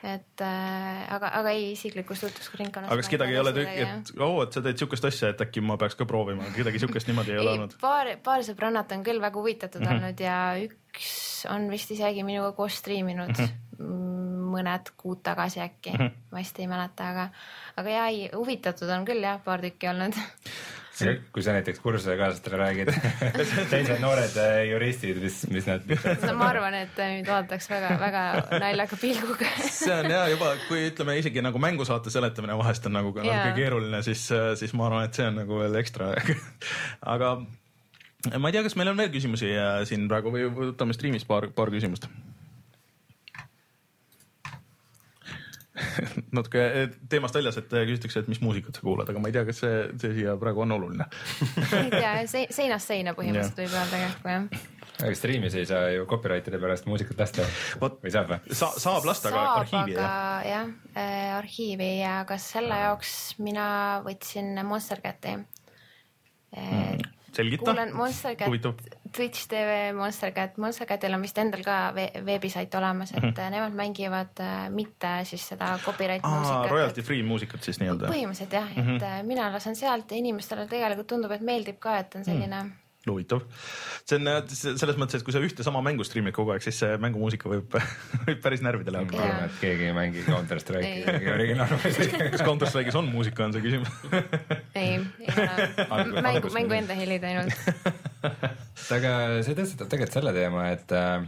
Et 0.02 0.42
äh, 0.42 1.14
aga, 1.14 1.30
aga 1.38 1.52
ei 1.54 1.72
isiklikus 1.72 2.24
tutvusringkonnas. 2.24 2.90
aga 2.90 3.02
kas 3.02 3.10
kedagi 3.12 3.36
ei 3.36 3.38
ole, 3.38 3.52
et 3.70 4.12
oo, 4.18 4.42
et 4.42 4.56
sa 4.56 4.62
teed 4.64 4.80
siukest 4.82 5.06
asja, 5.06 5.30
et 5.30 5.44
äkki 5.44 5.62
ma 5.62 5.76
peaks 5.78 5.94
ka 5.98 6.06
proovima, 6.10 6.48
kedagi 6.56 6.82
siukest 6.82 7.10
niimoodi 7.10 7.34
ei 7.34 7.38
ole 7.38 7.52
ei 7.54 7.60
olnud?, 7.60 7.76
paar, 7.82 8.10
paar 8.24 8.42
sõbrannat 8.46 8.94
on 8.96 9.06
küll 9.06 9.22
väga 9.22 9.38
huvitatud 9.38 9.80
mm. 9.80 9.86
-hmm. 9.86 10.02
olnud 10.02 10.24
ja 10.26 10.38
üks 10.58 11.12
on 11.52 11.70
vist 11.70 11.94
isegi 11.94 12.26
minuga 12.26 12.52
koos 12.58 12.80
striiminud 12.82 13.30
mm 13.30 13.46
-hmm. 13.46 14.44
mõned 14.56 14.92
kuud 14.96 15.22
tagasi 15.22 15.62
äkki 15.62 15.94
mm. 15.94 15.98
-hmm. 15.98 16.28
ma 16.30 16.42
hästi 16.42 16.66
ei 16.66 16.70
mäleta, 16.74 17.08
aga, 17.14 17.28
aga 17.76 17.98
ja 17.98 18.06
ei, 18.06 18.30
huvitatud 18.34 18.90
on 18.90 19.06
küll 19.06 19.22
jah, 19.22 19.40
paar 19.44 19.62
tükki 19.62 19.88
olnud. 19.88 20.18
kui 21.34 21.44
sa 21.44 21.54
näiteks 21.56 21.80
kursusekaaslastele 21.84 22.58
räägid 22.60 22.92
teised 23.72 24.02
noored 24.02 24.36
äh, 24.40 24.58
juristid, 24.70 25.20
mis, 25.22 25.40
mis 25.52 25.68
nad. 25.70 25.86
no 26.26 26.34
ma 26.38 26.50
arvan, 26.50 26.76
et 26.82 27.00
nüüd 27.00 27.30
vaadatakse 27.30 27.72
väga, 27.74 27.94
väga 28.02 28.24
naljaka 28.62 29.00
pilguga. 29.00 29.48
see 29.70 29.94
on 29.94 30.10
hea 30.12 30.26
juba, 30.34 30.52
kui 30.68 30.86
ütleme 30.90 31.16
isegi 31.20 31.44
nagu 31.44 31.62
mängusaate 31.62 32.12
seletamine 32.14 32.58
vahest 32.60 32.86
on 32.90 32.96
nagu 32.98 33.14
natuke 33.18 33.56
keeruline, 33.58 34.02
siis, 34.06 34.28
siis 34.60 34.76
ma 34.78 34.88
arvan, 34.90 35.08
et 35.08 35.18
see 35.18 35.28
on 35.28 35.42
nagu 35.42 35.64
veel 35.64 35.80
ekstra. 35.82 36.12
aga 37.14 37.36
ma 38.38 38.48
ei 38.50 38.54
tea, 38.54 38.62
kas 38.66 38.76
meil 38.78 38.92
on 38.92 39.00
veel 39.00 39.10
küsimusi 39.14 39.50
äh, 39.56 39.80
siin 39.88 40.06
praegu 40.10 40.32
või 40.34 40.46
võtame 40.54 40.94
striimist 40.96 41.26
paar, 41.28 41.48
paar 41.56 41.72
küsimust. 41.74 42.06
natuke 46.36 46.62
eh, 46.62 46.90
teemast 47.08 47.36
väljas, 47.36 47.56
et 47.62 47.72
eh, 47.72 47.86
küsitakse, 47.88 48.22
et 48.22 48.28
mis 48.28 48.40
muusikat 48.44 48.76
sa 48.76 48.84
kuulad, 48.84 49.08
aga 49.08 49.22
ma 49.22 49.30
ei 49.30 49.36
tea, 49.36 49.44
kas 49.48 49.62
see, 49.62 49.78
see 50.02 50.12
siia 50.18 50.34
praegu 50.40 50.64
on 50.66 50.74
oluline. 50.76 51.06
ei 51.80 51.90
tea, 51.92 52.12
seinast 52.58 52.92
seina 52.92 53.16
põhimõtteliselt 53.16 53.62
võib 53.62 53.76
öelda 53.78 54.02
kähku 54.02 54.32
jah. 54.34 54.66
aga 54.92 55.14
striimis 55.16 55.56
ei 55.56 55.68
saa 55.68 55.88
ju 55.94 56.04
copyright'ide 56.10 56.60
pärast 56.62 56.88
muusikat 56.90 57.24
lasta 57.24 57.46
Vot. 57.80 57.98
või 58.04 58.12
saab 58.14 58.34
või? 58.34 58.56
Sa, 58.60 58.68
saab 58.76 59.08
lasta 59.08 59.32
saab, 59.32 59.62
arhiivi 59.62 59.96
aga 59.96 60.04
jah? 60.04 60.52
jah 60.52 60.68
äh,, 60.92 61.32
arhiivi 61.38 61.90
ja 62.02 62.18
ka 62.28 62.36
selle 62.42 62.82
jaoks 62.84 63.16
mina 63.40 63.66
võtsin 64.04 64.52
Monster 64.68 65.00
Cati 65.04 65.38
selgita 67.32 67.64
kuulan 67.64 67.94
Monster 67.96 68.36
Cat 68.36 68.50
huvitav, 68.50 68.76
Twitch 69.12 69.46
tv 69.48 69.92
Monster 69.96 70.32
Cat, 70.32 70.56
Monster 70.56 70.88
Catil 70.88 71.14
on 71.14 71.24
vist 71.24 71.38
endal 71.38 71.62
ka 71.66 71.78
ve 71.96 72.08
veebisait 72.24 72.74
olemas, 72.74 73.12
et 73.12 73.22
mm 73.22 73.30
-hmm. 73.30 73.50
nemad 73.50 73.74
mängivad 73.76 74.40
äh, 74.40 74.70
mitte 74.70 75.24
siis 75.24 75.48
seda 75.48 75.78
copyright 75.84 76.24
aa, 76.24 76.36
muusikat. 76.36 76.70
royalty 76.70 77.02
free 77.02 77.22
muusikat 77.22 77.62
siis 77.62 77.80
nii-öelda. 77.80 78.08
põhimõtteliselt 78.08 78.52
jah, 78.52 78.70
et 78.70 78.84
mm 78.84 78.98
-hmm. 78.98 79.26
mina 79.26 79.52
lasen 79.52 79.76
sealt 79.76 80.10
ja 80.10 80.16
inimestele 80.16 80.66
tegelikult 80.66 81.06
tundub, 81.06 81.30
et 81.30 81.40
meeldib 81.40 81.78
ka, 81.78 81.98
et 81.98 82.14
on 82.14 82.24
selline 82.24 82.62
mm. 82.62 82.72
huvitav. 83.10 83.40
see 84.04 84.16
on 84.16 84.48
selles 84.78 84.96
mõttes, 84.96 85.14
et 85.20 85.22
kui 85.22 85.32
sa 85.32 85.38
ühte 85.38 85.62
sama 85.62 85.82
mängu 85.82 86.04
striimid 86.04 86.32
kogu 86.32 86.50
aeg, 86.50 86.62
siis 86.62 86.78
see 86.78 86.96
mängumuusika 86.96 87.48
võib, 87.48 87.76
võib 88.26 88.40
päris 88.42 88.62
närvidele 88.62 88.98
ma 88.98 89.04
hakata. 89.04 89.22
arvan, 89.22 89.44
et 89.44 89.60
keegi 89.60 89.84
ei 89.84 89.92
mängi 89.92 90.24
Counter 90.24 90.60
Strike'i 90.60 91.04
originaalversiooni. 91.34 92.30
kas 92.36 92.42
Counter 92.42 92.68
Strike'is 92.68 92.96
on 92.96 93.12
muusika, 93.12 93.44
on 93.44 93.52
see 93.52 93.62
küsimus? 93.62 93.88
ei, 94.74 95.00
ei 95.20 95.28
ole 95.90 96.22
mängu, 96.22 96.50
mängu 96.52 96.80
enda 96.80 96.94
helid 96.94 97.24
ainult. 97.24 97.54
aga 98.96 99.14
see 99.44 99.56
tõstatab 99.58 99.90
tegelikult 99.92 100.18
selle 100.18 100.34
teema, 100.36 100.66
et 100.74 100.94
äh, 100.96 101.24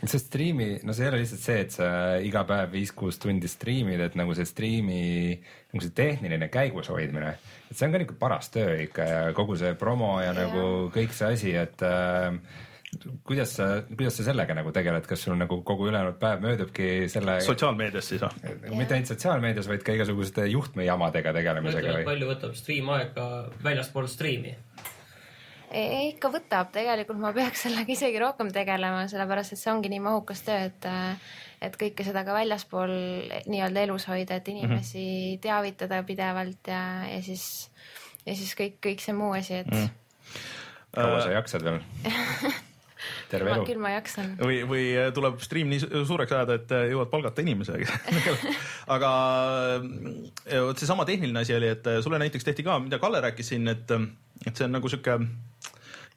see 0.00 0.20
striimi, 0.22 0.68
no 0.86 0.96
see 0.96 1.06
ei 1.06 1.12
ole 1.12 1.20
lihtsalt 1.22 1.44
see, 1.44 1.60
et 1.66 1.76
sa 1.76 1.88
iga 2.24 2.42
päev 2.48 2.72
viis-kuus 2.72 3.20
tundi 3.22 3.50
striimid, 3.50 4.00
et 4.00 4.18
nagu 4.18 4.34
see 4.36 4.48
striimi 4.48 5.02
nagu 5.36 5.84
see 5.84 5.94
tehniline 5.96 6.48
käigus 6.52 6.90
hoidmine, 6.92 7.36
et 7.68 7.76
see 7.76 7.86
on 7.86 7.94
ka 7.94 8.00
niisugune 8.00 8.20
paras 8.20 8.52
töö 8.54 8.76
ikka 8.86 9.08
ja 9.08 9.22
kogu 9.36 9.56
see 9.60 9.76
promo 9.78 10.14
ja 10.22 10.32
Jaa. 10.32 10.38
nagu 10.40 10.66
kõik 10.94 11.16
see 11.16 11.32
asi, 11.36 11.56
et 11.60 11.84
äh, 11.86 12.32
kuidas 13.24 13.54
sa, 13.56 13.68
kuidas 13.88 14.16
sa 14.18 14.26
sellega 14.26 14.56
nagu 14.56 14.72
tegeled, 14.74 15.06
kas 15.08 15.24
sul 15.24 15.36
nagu 15.40 15.60
kogu 15.66 15.88
ülejäänud 15.88 16.18
päev 16.20 16.42
möödubki 16.44 16.88
selle, 17.12 17.38
sotsiaalmeedias 17.44 18.10
siis 18.12 18.24
või? 18.24 18.74
mitte 18.76 18.96
ainult 18.96 19.12
sotsiaalmeedias, 19.14 19.68
vaid 19.70 19.84
ka 19.86 19.96
igasuguste 19.96 20.46
juhtmejamadega 20.52 21.32
tegelemisega 21.36 21.96
või? 22.00 22.06
palju 22.08 22.28
võtab 22.32 22.56
stream 22.58 22.92
aega 22.96 23.28
väljaspool 23.64 24.10
striimi? 24.12 24.56
Ei, 25.72 26.08
ikka 26.12 26.30
võtab, 26.32 26.72
tegelikult 26.74 27.20
ma 27.22 27.32
peaks 27.36 27.62
sellega 27.66 27.92
isegi 27.94 28.20
rohkem 28.22 28.52
tegelema, 28.54 29.06
sellepärast 29.10 29.56
et 29.56 29.62
see 29.62 29.72
ongi 29.72 29.92
nii 29.92 30.02
mahukas 30.04 30.44
töö, 30.46 30.68
et 30.70 30.90
et 31.62 31.76
kõike 31.78 32.02
seda 32.02 32.24
ka 32.26 32.34
väljaspool 32.34 32.90
nii-öelda 33.46 33.84
elus 33.86 34.08
hoida, 34.10 34.40
et 34.40 34.48
inimesi 34.50 34.98
mm 34.98 35.36
-hmm. 35.36 35.42
teavitada 35.44 36.02
pidevalt 36.02 36.66
ja, 36.66 36.82
ja 37.06 37.22
siis, 37.22 37.70
ja 38.26 38.34
siis 38.34 38.56
kõik, 38.58 38.80
kõik 38.82 39.00
see 39.04 39.14
muu 39.14 39.30
asi, 39.38 39.62
et 39.62 39.70
mm. 39.70 39.88
kaua 40.90 41.22
sa 41.22 41.30
jaksad 41.38 41.64
veel 41.64 41.80
terve 43.32 43.52
elu. 43.54 43.66
küll 43.68 43.80
ma 43.82 43.94
jaksan. 43.94 44.34
või, 44.40 44.60
või 44.68 44.84
tuleb 45.16 45.40
stream 45.44 45.72
nii 45.72 46.04
suureks 46.08 46.36
ajada, 46.36 46.58
et 46.60 46.74
jõuad 46.92 47.10
palgata 47.12 47.44
inimese 47.44 47.78
aga 48.96 49.12
vot 50.68 50.82
seesama 50.82 51.08
tehniline 51.08 51.44
asi 51.44 51.56
oli, 51.56 51.72
et 51.76 51.88
sulle 52.04 52.20
näiteks 52.22 52.46
tehti 52.48 52.66
ka, 52.66 52.78
mida 52.84 53.00
Kalle 53.02 53.22
rääkis 53.24 53.54
siin, 53.54 53.66
et, 53.72 53.96
et 54.46 54.52
see 54.52 54.68
on 54.68 54.76
nagu 54.78 54.92
sihuke 54.92 55.18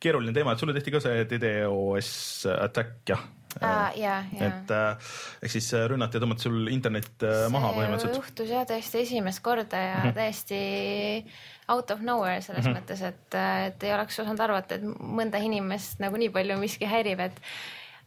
keeruline 0.03 0.35
teema, 0.35 0.53
et 0.53 0.61
sulle 0.61 0.75
tehti 0.75 0.93
ka 0.93 1.01
see 1.03 1.25
DDoS 1.31 2.11
attack, 2.59 3.01
jah 3.09 3.23
Uh, 3.55 3.87
ja, 3.95 4.17
ja. 4.35 4.47
et 4.49 4.71
äh, 4.75 5.11
ehk 5.45 5.53
siis 5.53 5.69
rünnati 5.87 6.17
ja 6.17 6.23
tõmmati 6.25 6.43
sul 6.43 6.67
internet 6.73 7.23
äh, 7.23 7.45
maha 7.53 7.69
põhimõtteliselt. 7.71 8.17
juhtus 8.19 8.49
jah 8.51 8.65
tõesti 8.67 8.99
esimest 9.05 9.39
korda 9.45 9.79
ja 9.79 9.93
mm 9.95 10.09
-hmm. 10.09 10.17
täiesti 10.17 11.71
out 11.71 11.91
of 11.91 12.01
nowhere 12.03 12.41
selles 12.41 12.65
mm 12.65 12.73
-hmm. 12.73 12.81
mõttes, 12.81 13.01
et, 13.01 13.37
et 13.67 13.83
ei 13.83 13.93
oleks 13.93 14.19
osanud 14.19 14.43
arvata, 14.43 14.75
et 14.75 14.83
mõnda 14.99 15.39
inimest 15.39 16.03
nagu 16.03 16.19
nii 16.19 16.29
palju 16.35 16.59
miski 16.59 16.85
häirib, 16.85 17.19
et 17.19 17.39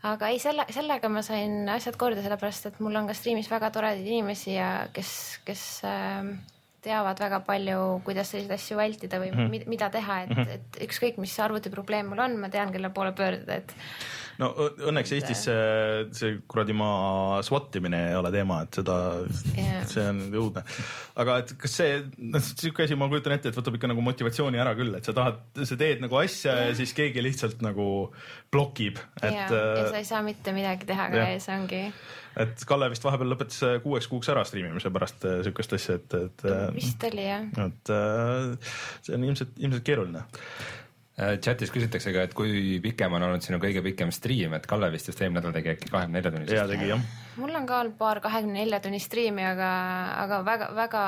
aga 0.03 0.29
ei, 0.29 0.39
selle, 0.39 0.67
sellega 0.71 1.09
ma 1.09 1.23
sain 1.23 1.69
asjad 1.69 1.97
korda, 1.97 2.23
sellepärast 2.23 2.67
et 2.67 2.81
mul 2.81 3.01
on 3.01 3.09
ka 3.09 3.17
striimis 3.17 3.51
väga 3.51 3.71
toredaid 3.71 4.07
inimesi 4.07 4.55
ja 4.55 4.87
kes, 4.93 5.41
kes 5.49 5.65
äh, 5.85 6.37
teavad 6.85 7.19
väga 7.19 7.41
palju, 7.47 8.01
kuidas 8.07 8.31
selliseid 8.31 8.55
asju 8.55 8.79
vältida 8.79 9.19
või 9.19 9.33
mm 9.33 9.49
-hmm. 9.49 9.69
mida 9.69 9.91
teha, 9.91 10.23
et 10.23 10.31
-hmm. 10.31 10.55
et 10.55 10.81
ükskõik, 10.87 11.19
mis 11.19 11.41
arvutiprobleem 11.41 12.07
mul 12.07 12.19
on, 12.19 12.37
ma 12.37 12.49
tean, 12.49 12.73
kelle 12.73 12.91
poole 12.91 13.13
pöörduda, 13.13 13.55
et 13.55 13.75
no 14.39 14.49
õnneks 14.89 15.13
Eestis 15.17 15.41
see, 15.49 16.05
see 16.17 16.37
kuradi 16.51 16.75
maa 16.77 17.41
SWAT 17.47 17.79
imine 17.81 18.01
ei 18.11 18.19
ole 18.19 18.31
teema, 18.35 18.61
et 18.67 18.79
seda 18.81 18.99
yeah., 19.57 19.83
see 19.89 20.05
on 20.07 20.21
õudne. 20.29 20.63
aga 21.19 21.41
et 21.43 21.55
kas 21.61 21.75
see, 21.81 21.97
noh 22.35 22.45
sihuke 22.45 22.87
asi, 22.87 22.99
ma 22.99 23.11
kujutan 23.11 23.35
ette, 23.37 23.53
et 23.53 23.59
võtab 23.59 23.79
ikka 23.79 23.91
nagu 23.91 24.05
motivatsiooni 24.07 24.63
ära 24.63 24.77
küll, 24.79 24.95
et 24.99 25.09
sa 25.09 25.17
tahad, 25.17 25.43
sa 25.59 25.81
teed 25.81 26.05
nagu 26.05 26.21
asja 26.21 26.55
yeah. 26.55 26.71
ja 26.71 26.79
siis 26.79 26.95
keegi 26.97 27.25
lihtsalt 27.25 27.65
nagu 27.67 27.89
blokib, 28.55 29.03
et 29.23 29.35
yeah.. 29.35 29.51
ja 29.51 29.91
sa 29.91 30.01
ei 30.01 30.09
saa 30.09 30.23
mitte 30.27 30.55
midagi 30.57 30.89
teha 30.89 31.11
ka 31.15 31.29
ja 31.35 31.43
see 31.43 31.59
ongi 31.59 31.85
et 32.39 32.61
Kalle 32.69 32.87
vist 32.93 33.03
vahepeal 33.03 33.33
lõpetas 33.33 33.81
kuueks 33.83 34.07
kuuks 34.07 34.29
ära 34.31 34.45
striimimise 34.47 34.93
pärast 34.95 35.25
sihukest 35.27 35.75
asja, 35.75 35.99
et, 35.99 36.19
et. 36.29 36.45
vist 36.77 37.03
oli 37.11 37.25
jah. 37.27 37.49
et 37.67 37.95
see 39.03 39.17
on 39.19 39.27
ilmselt, 39.27 39.57
ilmselt 39.59 39.87
keeruline 39.89 40.23
Äh, 40.23 40.87
chatis 41.19 41.73
küsitakse 41.75 42.13
ka, 42.15 42.25
et 42.29 42.35
kui 42.37 42.79
pikem 42.83 43.15
on 43.17 43.25
olnud 43.27 43.43
sinu 43.43 43.59
kõige 43.63 43.83
pikem 43.83 44.13
striim, 44.15 44.53
et 44.55 44.67
Kalle 44.71 44.91
vist 44.93 45.11
just 45.11 45.19
eelmine 45.23 45.41
nädal 45.41 45.55
tegi 45.57 45.73
äkki 45.73 45.91
kahekümne 45.91 46.21
nelja 46.21 46.31
tunnist. 46.31 46.53
ja 46.55 46.67
tegi 46.71 46.91
jah. 46.93 47.03
mul 47.39 47.57
on 47.59 47.67
ka 47.67 47.81
olnud 47.83 47.97
paar 47.99 48.21
kahekümne 48.23 48.61
nelja 48.61 48.79
tunni 48.85 49.01
striimi, 49.03 49.43
aga, 49.47 49.71
aga 50.23 50.39
väga-väga 50.47 51.03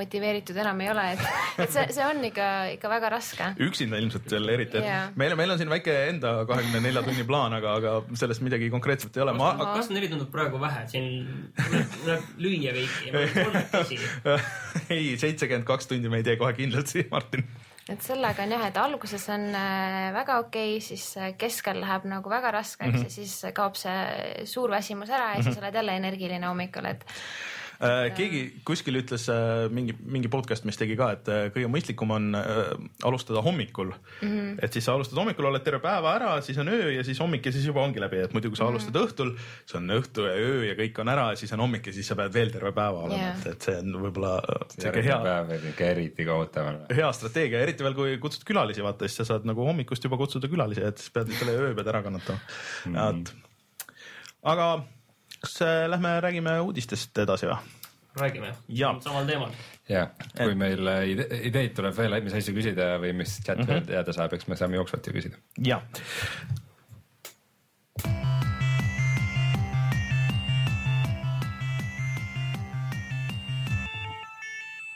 motiveeritud 0.00 0.58
enam 0.64 0.82
ei 0.82 0.90
ole, 0.90 1.06
et, 1.14 1.24
et 1.62 1.74
see, 1.74 1.86
see 1.94 2.06
on 2.08 2.26
ikka, 2.26 2.48
ikka 2.74 2.90
väga 2.90 3.12
raske. 3.14 3.52
üksinda 3.68 4.02
ilmselt 4.02 4.26
veel 4.34 4.54
eriti, 4.56 4.80
et 4.82 4.88
yeah. 4.88 5.14
meil, 5.22 5.36
meil 5.38 5.54
on 5.54 5.62
siin 5.62 5.70
väike 5.70 5.98
enda 6.10 6.34
kahekümne 6.50 6.82
nelja 6.88 7.06
tunni 7.06 7.26
plaan, 7.28 7.54
aga, 7.58 7.78
aga 7.78 8.18
sellest 8.18 8.42
midagi 8.42 8.70
konkreetset 8.74 9.18
ei 9.18 9.26
ole. 9.28 9.36
ma, 9.38 9.54
kas 9.76 9.92
neli 9.94 10.10
tundub 10.10 10.32
praegu 10.34 10.58
vähe, 10.62 10.88
siin 10.90 11.52
tuleb 12.00 12.34
lüüa 12.42 12.74
veidi, 12.74 13.14
kolmekesi 13.38 14.00
ei, 14.96 15.12
seitsekümmend 15.22 15.68
kaks 15.70 15.92
tundi 15.92 16.10
me 16.10 16.22
ei 16.22 16.32
tee 16.32 16.40
kohe 16.40 16.56
kindlasti, 16.58 17.06
Martin 17.14 17.46
et 17.90 18.02
sellega 18.02 18.44
on 18.44 18.54
jah, 18.54 18.66
et 18.68 18.76
alguses 18.78 19.24
on 19.34 19.48
äh, 19.58 20.12
väga 20.14 20.38
okei 20.44 20.76
okay,, 20.76 20.84
siis 20.86 21.06
äh, 21.18 21.32
keskel 21.38 21.80
läheb 21.82 22.06
nagu 22.10 22.30
väga 22.30 22.52
raskeks 22.54 22.92
mm 22.92 22.98
-hmm. 22.98 23.04
ja 23.04 23.10
siis 23.10 23.54
kaob 23.54 23.76
see 23.76 24.46
suur 24.46 24.70
väsimus 24.70 25.10
ära 25.10 25.18
ja 25.18 25.34
mm 25.34 25.40
-hmm. 25.40 25.42
siis 25.42 25.56
mhm. 25.56 25.64
oled 25.64 25.74
jälle 25.74 25.96
energiline 25.96 26.46
hommikul, 26.46 26.84
et 26.84 27.04
keegi 28.14 28.40
kuskil 28.66 29.00
ütles 29.00 29.24
äh, 29.32 29.64
mingi, 29.74 29.94
mingi 30.06 30.30
podcast, 30.30 30.66
mis 30.68 30.78
tegi 30.78 30.94
ka, 30.98 31.08
et 31.16 31.30
äh, 31.32 31.46
kõige 31.54 31.70
mõistlikum 31.72 32.12
on 32.14 32.28
alustada 32.36 33.42
hommikul 33.42 33.90
mm. 33.90 34.28
-hmm. 34.28 34.52
et 34.62 34.72
siis 34.72 34.86
sa 34.86 34.94
alustad 34.94 35.18
hommikul, 35.18 35.48
oled 35.50 35.64
terve 35.66 35.82
päeva 35.82 36.14
ära, 36.14 36.36
siis 36.46 36.58
on 36.62 36.70
öö 36.70 36.92
ja 36.94 37.02
siis 37.04 37.18
hommik 37.20 37.46
ja 37.46 37.52
siis 37.52 37.66
juba 37.66 37.82
ongi 37.82 38.00
läbi, 38.00 38.22
et 38.22 38.36
muidu 38.36 38.52
kui 38.52 38.56
sa 38.56 38.64
mm 38.64 38.68
-hmm. 38.68 38.78
alustad 38.78 39.00
õhtul, 39.02 39.34
see 39.66 39.78
on 39.80 39.90
õhtu 39.98 40.28
ja 40.28 40.36
öö 40.38 40.62
ja 40.68 40.78
kõik 40.78 41.02
on 41.02 41.08
ära 41.08 41.26
ja 41.30 41.36
siis 41.42 41.52
on 41.52 41.64
hommik 41.66 41.86
ja 41.86 41.92
siis 41.92 42.06
sa 42.06 42.14
pead 42.14 42.34
veel 42.34 42.54
terve 42.54 42.72
päeva 42.72 43.02
olema 43.08 43.22
yeah., 43.22 43.36
et, 43.38 43.46
et 43.52 43.62
see 43.62 43.76
on 43.78 43.98
võib-olla 44.06 44.32
siuke 44.78 45.02
hea. 45.02 45.90
eriti 45.90 46.24
kohutav. 46.24 46.72
hea 46.94 47.12
strateegia, 47.12 47.60
eriti 47.60 47.84
veel 47.84 47.94
kui 47.94 48.18
kutsud 48.18 48.46
külalisi, 48.46 48.82
vaata 48.82 49.08
siis 49.08 49.16
sa 49.16 49.24
saad 49.34 49.44
nagu 49.44 49.66
hommikust 49.66 50.04
juba 50.04 50.16
kutsuda 50.16 50.48
külalisi, 50.48 50.86
et 50.86 50.98
siis 50.98 51.10
pead 51.10 51.34
selle 51.34 51.58
öö 51.58 51.74
pead 51.74 51.86
ära 51.86 52.02
kannatama 52.02 52.38
mm. 52.86 52.94
-hmm. 52.94 53.38
aga 54.42 54.84
kas 55.42 55.62
äh, 55.62 55.88
lähme 55.90 56.20
räägime 56.22 56.58
uudistest 56.62 57.18
edasi 57.18 57.50
või? 57.50 57.58
räägime, 58.20 58.54
samal 59.00 59.26
teemal. 59.26 59.52
ja, 59.88 60.06
kui 60.36 60.54
meil 60.58 60.88
äh, 60.88 61.04
ide 61.14 61.28
ideid 61.48 61.74
tuleb 61.76 61.96
veel, 61.96 62.18
mis 62.24 62.36
asju 62.38 62.54
küsida 62.56 62.96
või 63.02 63.14
mis 63.22 63.38
chat 63.40 63.58
mm 63.58 63.70
-hmm. 63.70 63.86
teada 63.90 64.12
saab, 64.12 64.34
eks 64.36 64.48
me 64.48 64.56
saame 64.56 64.76
jooksvalt 64.76 65.06
ju 65.06 65.12
küsida. 65.18 65.36
ja. 65.66 65.82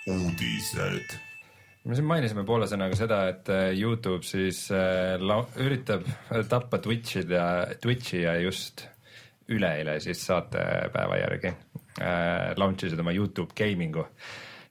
uudised 0.06 1.16
me 1.84 1.94
siin 1.94 2.06
mainisime 2.06 2.44
poole 2.44 2.66
sõnaga 2.66 2.96
seda, 2.98 3.28
et 3.28 3.48
äh, 3.48 3.70
Youtube 3.78 4.22
siis 4.26 4.70
äh, 4.70 5.16
üritab 5.56 6.06
tappa 6.48 6.78
Twitch'id 6.78 7.30
ja 7.30 7.66
Twitch'i 7.80 8.22
ja 8.22 8.36
just 8.40 8.86
üleeile 9.48 10.00
siis 10.00 10.24
saatepäeva 10.26 11.20
järgi 11.20 11.52
äh, 11.52 12.52
launch 12.56 12.86
isid 12.86 13.00
oma 13.00 13.14
Youtube 13.14 13.54
gaming'u. 13.56 14.06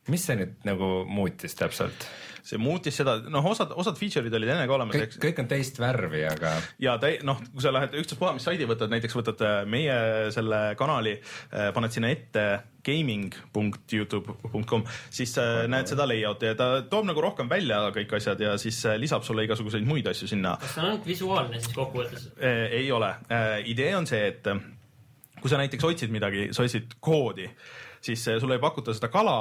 mis 0.07 0.25
see 0.27 0.37
nüüd 0.39 0.55
nagu 0.67 0.89
muutis 1.09 1.55
täpselt? 1.55 2.07
See 2.45 2.59
muutis 2.61 2.93
seda, 2.99 3.15
noh, 3.31 3.45
osad, 3.49 3.71
osad 3.79 3.97
feature'id 3.97 4.33
olid 4.37 4.51
enne 4.53 4.67
ka 4.69 4.75
olemas. 4.75 4.99
kõik, 5.01 5.17
kõik 5.23 5.39
on 5.41 5.47
teist 5.49 5.79
värvi, 5.81 6.21
aga. 6.29 6.51
ja 6.81 6.95
täi-, 7.01 7.17
noh, 7.25 7.39
kui 7.49 7.63
sa 7.63 7.73
lähed 7.73 7.95
ükstaspuha, 8.01 8.35
mis 8.37 8.45
saidi 8.45 8.67
võtad, 8.69 8.91
näiteks 8.93 9.17
võtad 9.17 9.41
äh, 9.45 9.55
meie 9.69 9.95
selle 10.35 10.59
kanali, 10.77 11.15
äh, 11.17 11.71
paned 11.75 11.95
sinna 11.95 12.11
ette 12.13 12.45
gaming.youtube.com, 12.85 14.85
siis 15.09 15.33
äh, 15.41 15.63
näed 15.71 15.89
seda 15.89 16.05
layout'i 16.09 16.51
ja 16.51 16.59
ta 16.59 16.69
toob 16.89 17.09
nagu 17.09 17.25
rohkem 17.25 17.49
välja 17.49 17.81
kõik 17.95 18.13
asjad 18.19 18.45
ja 18.45 18.53
siis 18.61 18.83
lisab 19.01 19.25
sulle 19.25 19.47
igasuguseid 19.47 19.89
muid 19.89 20.05
asju 20.13 20.29
sinna. 20.29 20.53
kas 20.61 20.77
see 20.77 20.83
on 20.83 20.91
ainult 20.91 21.09
visuaalne 21.09 21.63
siis 21.63 21.73
kokkuvõttes 21.73 22.29
ei 22.45 22.91
ole 22.93 23.09
idee 23.65 23.89
on 23.97 24.05
see, 24.09 24.21
et 24.29 24.45
kui 25.41 25.49
sa 25.49 25.57
näiteks 25.57 25.85
otsid 25.87 26.13
midagi, 26.13 26.51
sa 26.53 26.65
otsid 26.65 26.93
koodi, 27.01 27.49
siis 28.05 28.21
sulle 28.37 28.59
ei 28.59 28.61
pakuta 28.61 28.93
seda 28.93 29.09
kala 29.13 29.39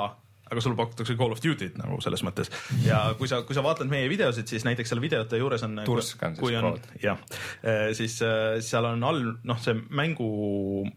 aga 0.55 0.63
sulle 0.65 0.79
pakutakse 0.79 1.17
Call 1.19 1.35
of 1.35 1.43
Duty't 1.43 1.79
nagu 1.81 1.99
selles 2.05 2.23
mõttes 2.27 2.51
ja 2.87 3.01
kui 3.19 3.29
sa, 3.31 3.43
kui 3.47 3.57
sa 3.57 3.65
vaatad 3.65 3.91
meie 3.91 4.09
videosid, 4.11 4.49
siis 4.51 4.65
näiteks 4.67 4.93
seal 4.93 5.03
videote 5.03 5.39
juures 5.41 5.65
on. 5.67 5.81
tursk 5.87 6.23
on 6.27 6.37
siis 6.39 6.61
kood. 6.65 6.89
jah, 7.03 7.21
eh, 7.63 7.89
siis 7.97 8.17
äh, 8.25 8.59
seal 8.65 8.89
on 8.89 9.05
all 9.07 9.23
noh, 9.47 9.61
see 9.63 9.77
mängu 9.95 10.29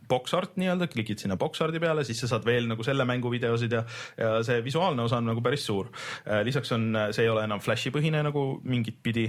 box 0.09 0.35
art 0.37 0.57
nii-öelda, 0.59 0.89
klikid 0.91 1.23
sinna 1.23 1.37
box 1.39 1.61
art'i 1.65 1.81
peale, 1.83 2.05
siis 2.07 2.21
sa 2.23 2.31
saad 2.33 2.45
veel 2.47 2.69
nagu 2.69 2.85
selle 2.85 3.05
mängu 3.09 3.31
videosid 3.33 3.77
ja, 3.77 3.83
ja 4.19 4.33
see 4.45 4.61
visuaalne 4.65 5.05
osa 5.05 5.21
on 5.21 5.29
nagu 5.31 5.43
päris 5.43 5.65
suur. 5.67 5.89
Eh, 6.25 6.41
lisaks 6.47 6.71
on, 6.75 6.89
see 7.15 7.25
ei 7.25 7.31
ole 7.31 7.45
enam 7.47 7.61
flash'i 7.63 7.91
põhine 7.93 8.21
nagu 8.25 8.45
mingit 8.67 9.01
pidi 9.03 9.27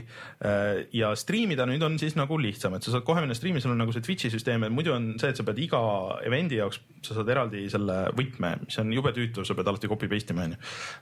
ja 0.94 1.10
striimida 1.18 1.64
nüüd 1.68 1.82
on 1.84 1.96
siis 2.00 2.14
nagu 2.18 2.36
lihtsam, 2.40 2.74
et 2.76 2.84
sa 2.84 2.92
saad 2.94 3.04
kohe 3.06 3.20
minna 3.22 3.36
striimi, 3.36 3.60
sul 3.62 3.74
on 3.74 3.80
nagu 3.82 3.92
see 3.94 4.04
Twitch'i 4.04 4.30
süsteem, 4.32 4.64
et 4.66 4.72
muidu 4.72 4.92
on 4.94 5.10
see, 5.20 5.32
et 5.32 5.38
sa 5.38 5.44
pead 5.46 5.60
iga 5.62 5.80
event'i 6.26 6.58
jaoks, 6.60 6.80
sa 7.04 7.16
saad 7.18 7.30
eraldi 7.32 7.64
selle 7.72 7.98
võtme, 8.16 8.54
mis 8.64 8.78
on 8.80 8.92
jube 8.94 9.12
tüütu, 9.16 9.44
sa 9.46 9.56
pead 9.58 9.70
alati 9.70 9.90
copy 9.90 9.98
copy 9.98 10.10
paste 10.18 10.34
ima 10.34 10.48
onju. 10.48 10.58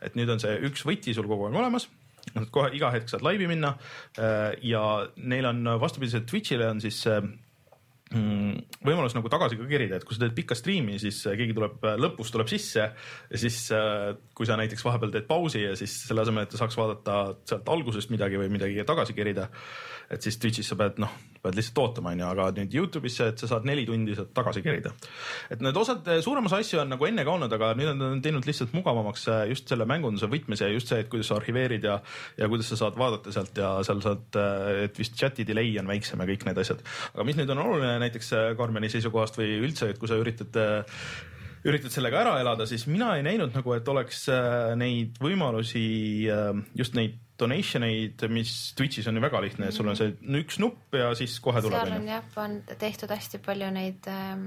et 0.07 0.19
nüüd 0.19 0.35
on 0.37 0.43
see 0.43 0.59
üks 0.69 0.85
võti 0.89 1.17
sul 1.17 1.29
kogu 1.31 1.49
aeg 1.49 1.65
olemas 1.65 1.89
kohe 2.53 2.73
iga 2.75 2.91
hetk 2.95 3.11
saad 3.11 3.25
laivi 3.27 3.49
minna 3.51 3.75
äh, 4.19 4.53
ja 4.67 4.85
neil 5.17 5.51
on 5.53 5.77
vastupidiselt 5.81 6.27
Twitch'ile 6.31 6.71
on 6.73 6.83
siis 6.83 7.05
mm, 7.07 8.81
võimalus 8.87 9.15
nagu 9.17 9.31
tagasi 9.33 9.59
ka 9.59 9.69
kerida, 9.71 9.99
et 9.99 10.07
kui 10.07 10.17
sa 10.17 10.25
teed 10.25 10.35
pikka 10.37 10.59
striimi, 10.59 10.99
siis 11.03 11.23
keegi 11.27 11.55
tuleb 11.57 11.87
lõpus 12.03 12.33
tuleb 12.35 12.51
sisse 12.51 12.83
ja 12.83 13.41
siis 13.43 13.61
kui 14.37 14.49
sa 14.49 14.59
näiteks 14.59 14.85
vahepeal 14.87 15.15
teed 15.15 15.29
pausi 15.31 15.65
ja 15.65 15.77
siis 15.79 15.95
selle 16.09 16.27
asemel, 16.27 16.47
et 16.47 16.55
ta 16.55 16.61
saaks 16.61 16.79
vaadata 16.79 17.21
sealt 17.47 17.75
algusest 17.77 18.13
midagi 18.15 18.43
või 18.43 18.51
midagi 18.53 18.83
tagasi 18.87 19.17
kerida, 19.17 19.49
et 20.11 20.23
siis 20.23 20.39
Twitch'is 20.41 20.69
sa 20.71 20.77
pead 20.79 21.01
noh, 21.03 21.13
pead 21.43 21.57
lihtsalt 21.59 21.81
ootama, 21.83 22.13
onju, 22.15 22.27
aga 22.29 22.47
nüüd 22.57 22.75
Youtube'isse, 22.77 23.29
et 23.33 23.43
sa 23.43 23.49
saad 23.51 23.67
neli 23.69 23.87
tundi 23.89 24.15
sealt 24.17 24.33
tagasi 24.37 24.63
kerida. 24.65 24.93
et 25.53 25.63
need 25.65 25.77
osad, 25.79 26.07
suurem 26.25 26.49
osa 26.49 26.61
asju 26.63 26.81
on 26.83 26.93
nagu 26.95 27.09
enne 27.09 27.25
ka 27.27 27.35
olnud, 27.35 27.53
aga 27.59 27.73
nüüd 27.79 27.93
on 27.93 28.03
nad 28.03 28.23
teinud 28.25 28.47
lihtsalt 28.49 28.75
mugavamaks 28.77 29.27
just 29.51 29.69
selle 29.71 29.87
mängunduse 29.89 30.31
võtmes 30.33 30.63
ja 30.63 30.71
just 30.73 30.91
see, 30.93 31.03
et 31.03 31.11
kuidas 31.13 31.31
sa 31.31 31.39
arhiveerid 31.41 31.87
ja, 31.87 31.99
ja 32.39 32.51
kuidas 32.51 32.71
sa 32.73 32.81
saad 32.83 32.99
vaadata 32.99 33.35
sealt 33.35 33.63
ja 33.63 33.77
seal 33.87 34.03
saad, 34.05 34.41
et 34.87 34.99
vist 34.99 35.17
chat'i 35.19 35.47
delay 35.49 35.75
on 35.83 35.91
väiksem 35.91 36.23
ja 36.23 36.29
kõik 36.33 36.47
need 36.49 36.63
asjad. 36.63 36.83
aga 37.15 37.29
mis 37.29 37.39
nüüd 37.39 37.55
on 37.55 37.65
oluline 37.67 37.97
näiteks 38.07 38.35
Karmeni 38.59 38.91
seisukohast 38.93 39.39
või 39.41 39.59
üldse, 39.63 39.91
et 39.93 40.03
kui 40.03 40.11
sa 40.11 40.19
üritad 40.21 40.63
üritad 41.67 41.91
sellega 41.91 42.21
ära 42.23 42.35
elada, 42.39 42.67
siis 42.69 42.85
mina 42.87 43.17
ei 43.19 43.25
näinud 43.27 43.55
nagu, 43.57 43.73
et 43.75 43.89
oleks 43.91 44.27
neid 44.79 45.19
võimalusi, 45.23 45.87
just 46.79 46.95
neid 46.95 47.17
donation 47.39 47.85
eid, 47.87 48.23
mis 48.33 48.53
Twitch'is 48.79 49.09
on 49.11 49.19
ju 49.19 49.25
väga 49.25 49.41
lihtne, 49.45 49.69
et 49.69 49.77
sul 49.77 49.89
on 49.89 49.99
see 49.99 50.15
üks 50.41 50.61
nupp 50.63 50.95
ja 50.97 51.11
siis 51.19 51.39
kohe 51.45 51.63
tuleb. 51.65 51.79
seal 51.79 51.99
on 52.01 52.09
jah, 52.09 52.31
on 52.43 52.61
tehtud 52.81 53.13
hästi 53.13 53.41
palju 53.45 53.71
neid 53.75 54.09
ähm, 54.13 54.47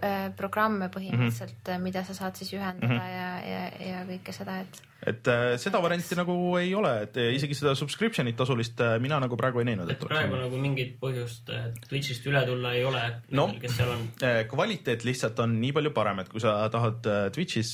äh, 0.00 0.28
programme 0.36 0.88
põhimõtteliselt 0.92 1.58
mm, 1.58 1.74
-hmm. 1.74 1.88
mida 1.88 2.04
sa 2.04 2.16
saad 2.16 2.40
siis 2.40 2.52
ühendada 2.56 2.88
mm 2.88 2.98
-hmm. 2.98 3.16
ja, 3.16 3.30
ja, 3.52 3.90
ja 3.90 4.06
kõike 4.08 4.36
seda, 4.36 4.60
et 4.64 4.82
et 5.06 5.28
äh, 5.32 5.54
seda 5.60 5.80
varianti 5.80 6.16
nagu 6.18 6.34
ei 6.60 6.74
ole, 6.76 6.90
et 7.06 7.16
äh, 7.20 7.30
isegi 7.36 7.56
seda 7.56 7.72
subscription'it 7.78 8.36
tasulist 8.36 8.80
äh, 8.84 8.98
mina 9.00 9.16
nagu 9.22 9.36
praegu 9.40 9.62
ei 9.62 9.70
näinud. 9.70 9.88
et 9.88 10.02
praegu 10.02 10.36
nagu 10.36 10.60
mingit 10.60 10.96
põhjust 11.00 11.48
Twitch'ist 11.88 12.26
üle 12.28 12.42
tulla 12.48 12.74
ei 12.76 12.84
ole 12.84 13.02
no,, 13.36 13.46
kes 13.60 13.78
seal 13.78 13.92
on? 13.94 14.04
kvaliteet 14.50 15.06
lihtsalt 15.08 15.40
on 15.40 15.56
nii 15.62 15.72
palju 15.76 15.94
parem, 15.96 16.20
et 16.20 16.28
kui 16.32 16.42
sa 16.42 16.56
tahad 16.72 17.06
Twitch'is, 17.34 17.72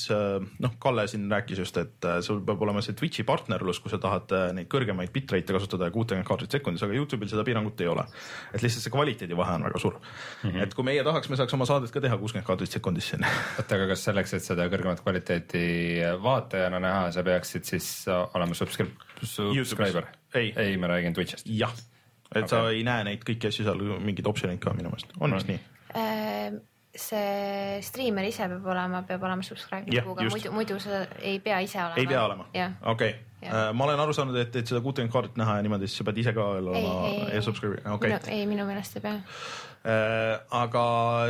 noh, 0.63 0.77
Kalle 0.83 1.07
siin 1.11 1.27
rääkis 1.31 1.63
just, 1.65 1.81
et 1.81 2.07
sul 2.23 2.43
peab 2.47 2.63
olema 2.63 2.83
see 2.85 2.95
Twitch'i 2.99 3.27
partnerlus, 3.27 3.81
kui 3.83 3.91
sa 3.91 3.99
tahad 4.03 4.31
neid 4.55 4.71
kõrgemaid 4.71 5.11
bitrate'e 5.15 5.57
kasutada 5.57 5.89
ja 5.91 5.95
kuutekümmet 5.95 6.29
kaadrit 6.29 6.55
sekundis, 6.59 6.85
aga 6.87 6.95
Youtube'il 6.95 7.31
seda 7.33 7.45
piirangut 7.47 7.81
ei 7.83 7.91
ole. 7.91 8.07
et 8.53 8.63
lihtsalt 8.63 8.87
see 8.87 8.95
kvaliteedi 8.95 9.37
vahe 9.39 9.57
on 9.59 9.67
väga 9.67 9.83
suur 9.83 9.99
mm. 9.99 10.51
-hmm. 10.51 10.63
et 10.63 10.75
kui 10.75 10.87
meie 10.87 11.05
tahaks, 11.05 11.29
me 11.33 11.41
saaks 11.41 11.55
oma 11.59 11.67
saadet 11.67 11.91
ka 11.91 12.01
teha 12.05 12.19
kuuskümmend 12.21 12.47
kaadrit 12.47 12.71
sekundis 12.71 13.11
siin. 13.11 13.27
oota, 13.59 13.75
aga 13.75 13.91
kas 13.93 14.07
selleks, 14.07 14.35
et 14.39 14.47
seda 14.47 14.69
kõrgemat 14.71 15.03
kvaliteeti 15.03 15.67
vaatajana 16.23 16.81
näha, 16.81 17.16
sa 17.17 17.25
peaksid 17.27 17.67
siis 17.69 17.91
olema 18.13 18.57
subscriber? 18.57 18.95
ei, 20.37 20.53
ei, 20.57 20.77
ma 20.81 20.93
räägin 20.93 21.17
Twitch'ist. 21.17 21.49
jah, 21.51 21.75
et 22.35 22.45
okay. 22.45 22.53
sa 22.53 22.63
ei 22.71 22.85
näe 22.87 23.05
neid 23.11 23.27
kõiki 23.27 23.51
asju 23.51 23.67
seal, 23.67 23.85
mingeid 24.05 24.29
optsioneid 24.31 24.63
ka 24.63 24.75
minu 24.77 24.93
meelest, 24.93 25.15
on 25.21 25.37
vist 25.37 25.51
nii? 25.51 25.61
Äh, 25.97 26.57
see 26.97 27.79
striimer 27.85 28.27
ise 28.29 28.49
peab 28.51 28.67
olema, 28.73 29.03
peab 29.09 29.25
olema 29.29 29.45
subscribe 29.47 29.91
nupuga, 29.93 30.27
muidu, 30.33 30.53
muidu 30.55 30.79
sa 30.83 31.05
ei 31.21 31.39
pea 31.45 31.61
ise 31.65 31.81
olema. 31.83 32.01
ei 32.01 32.11
pea 32.11 32.25
olema? 32.25 32.49
okei 32.53 32.73
okay. 32.93 33.15
Uh, 33.47 33.71
ma 33.77 33.87
olen 33.89 34.03
aru 34.03 34.17
saanud, 34.17 34.37
et, 34.41 34.59
et 34.63 34.73
seda 34.73 34.83
kuutekümmet 34.85 35.15
kaartit 35.15 35.39
näha 35.41 35.59
ja 35.59 35.67
niimoodi, 35.67 35.91
siis 35.91 36.03
sa 36.03 36.09
pead 36.09 36.21
ise 36.25 36.35
ka 36.37 36.51
olema 36.59 37.31
e-subscriber, 37.37 37.81
okei. 37.95 38.19
ei, 38.35 38.45
minu 38.51 38.67
meelest 38.69 38.99
ei 38.99 39.07
pea. 39.07 39.21
Äh, 39.87 40.41
aga 40.57 40.83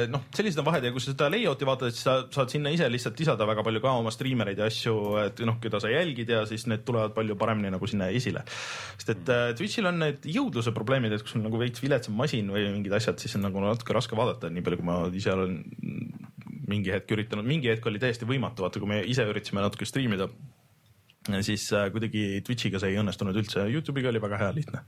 noh, 0.09 0.23
sellised 0.33 0.63
on 0.63 0.65
vahed 0.65 0.87
ja 0.87 0.91
kui 0.95 1.03
sa 1.05 1.11
seda 1.11 1.27
layout'i 1.29 1.67
vaatad, 1.69 1.93
siis 1.93 2.07
sa 2.07 2.15
saad 2.33 2.55
sinna 2.55 2.71
ise 2.73 2.87
lihtsalt 2.89 3.19
lisada 3.21 3.45
väga 3.45 3.61
palju 3.67 3.83
ka 3.85 3.93
oma 3.99 4.13
striimereid 4.15 4.63
ja 4.63 4.69
asju, 4.71 4.95
et 5.27 5.43
noh, 5.45 5.59
keda 5.61 5.81
sa 5.83 5.91
jälgid 5.93 6.33
ja 6.33 6.41
siis 6.49 6.65
need 6.71 6.87
tulevad 6.89 7.13
palju 7.13 7.37
paremini 7.37 7.75
nagu 7.75 7.91
sinna 7.91 8.09
esile. 8.17 8.47
sest 8.97 9.13
et 9.13 9.33
äh, 9.35 9.51
Twitch'il 9.59 9.91
on 9.91 10.01
need 10.01 10.25
jõudluse 10.39 10.73
probleemid, 10.73 11.13
et 11.13 11.27
kui 11.27 11.35
sul 11.35 11.45
nagu 11.45 11.61
veits 11.61 11.85
viletsam 11.85 12.17
masin 12.17 12.49
või 12.55 12.65
mingid 12.79 12.97
asjad, 12.97 13.21
siis 13.21 13.37
on 13.37 13.45
nagu 13.45 13.61
natuke 13.61 13.93
raske 13.93 14.17
vaadata, 14.17 14.49
nii 14.49 14.65
palju 14.65 14.81
kui 14.81 14.89
ma 14.89 15.03
ise 15.13 15.37
olen 15.37 15.61
mingi 16.67 16.95
hetk 16.95 17.13
üritanud, 17.13 17.45
mingi 17.45 17.75
hetk 17.75 17.85
oli 17.93 18.01
täiesti 18.01 18.25
võimatu, 18.29 18.65
vaata 18.65 18.81
kui 18.81 18.89
me 18.89 19.03
ise 19.05 19.29
üritasime 19.29 19.61
natuke 19.61 19.85
striimida, 19.85 20.31
siis 21.47 21.69
äh, 21.75 21.89
kuidagi 21.95 22.43
Twitch'iga 22.47 22.81
see 22.83 22.95
ei 22.95 23.01
õnnestunud 23.01 23.37
üldse, 23.41 23.67
Youtube'iga 23.73 24.13
oli 24.13 24.23
väga 24.23 24.45
hea, 24.45 24.53
lihtne 24.57 24.85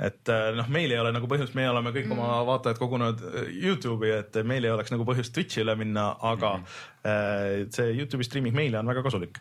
et 0.00 0.32
äh, 0.32 0.46
noh, 0.56 0.68
meil 0.72 0.92
ei 0.92 1.00
ole 1.00 1.12
nagu 1.12 1.28
põhjust, 1.28 1.56
me 1.58 1.66
oleme 1.68 1.92
kõik 1.94 2.08
mm. 2.08 2.16
oma 2.16 2.40
vaatajad 2.48 2.80
kogunenud 2.80 3.20
äh, 3.26 3.50
Youtube'i, 3.60 4.14
et 4.22 4.40
meil 4.48 4.64
ei 4.64 4.72
oleks 4.72 4.94
nagu 4.94 5.04
põhjust 5.08 5.34
Twitch'ile 5.36 5.76
minna, 5.80 6.12
aga 6.32 6.56
mm. 6.60 7.68
see 7.76 7.92
Youtube'i 7.98 8.28
streaming 8.28 8.56
meile 8.56 8.80
on 8.80 8.90
väga 8.90 9.04
kasulik 9.06 9.40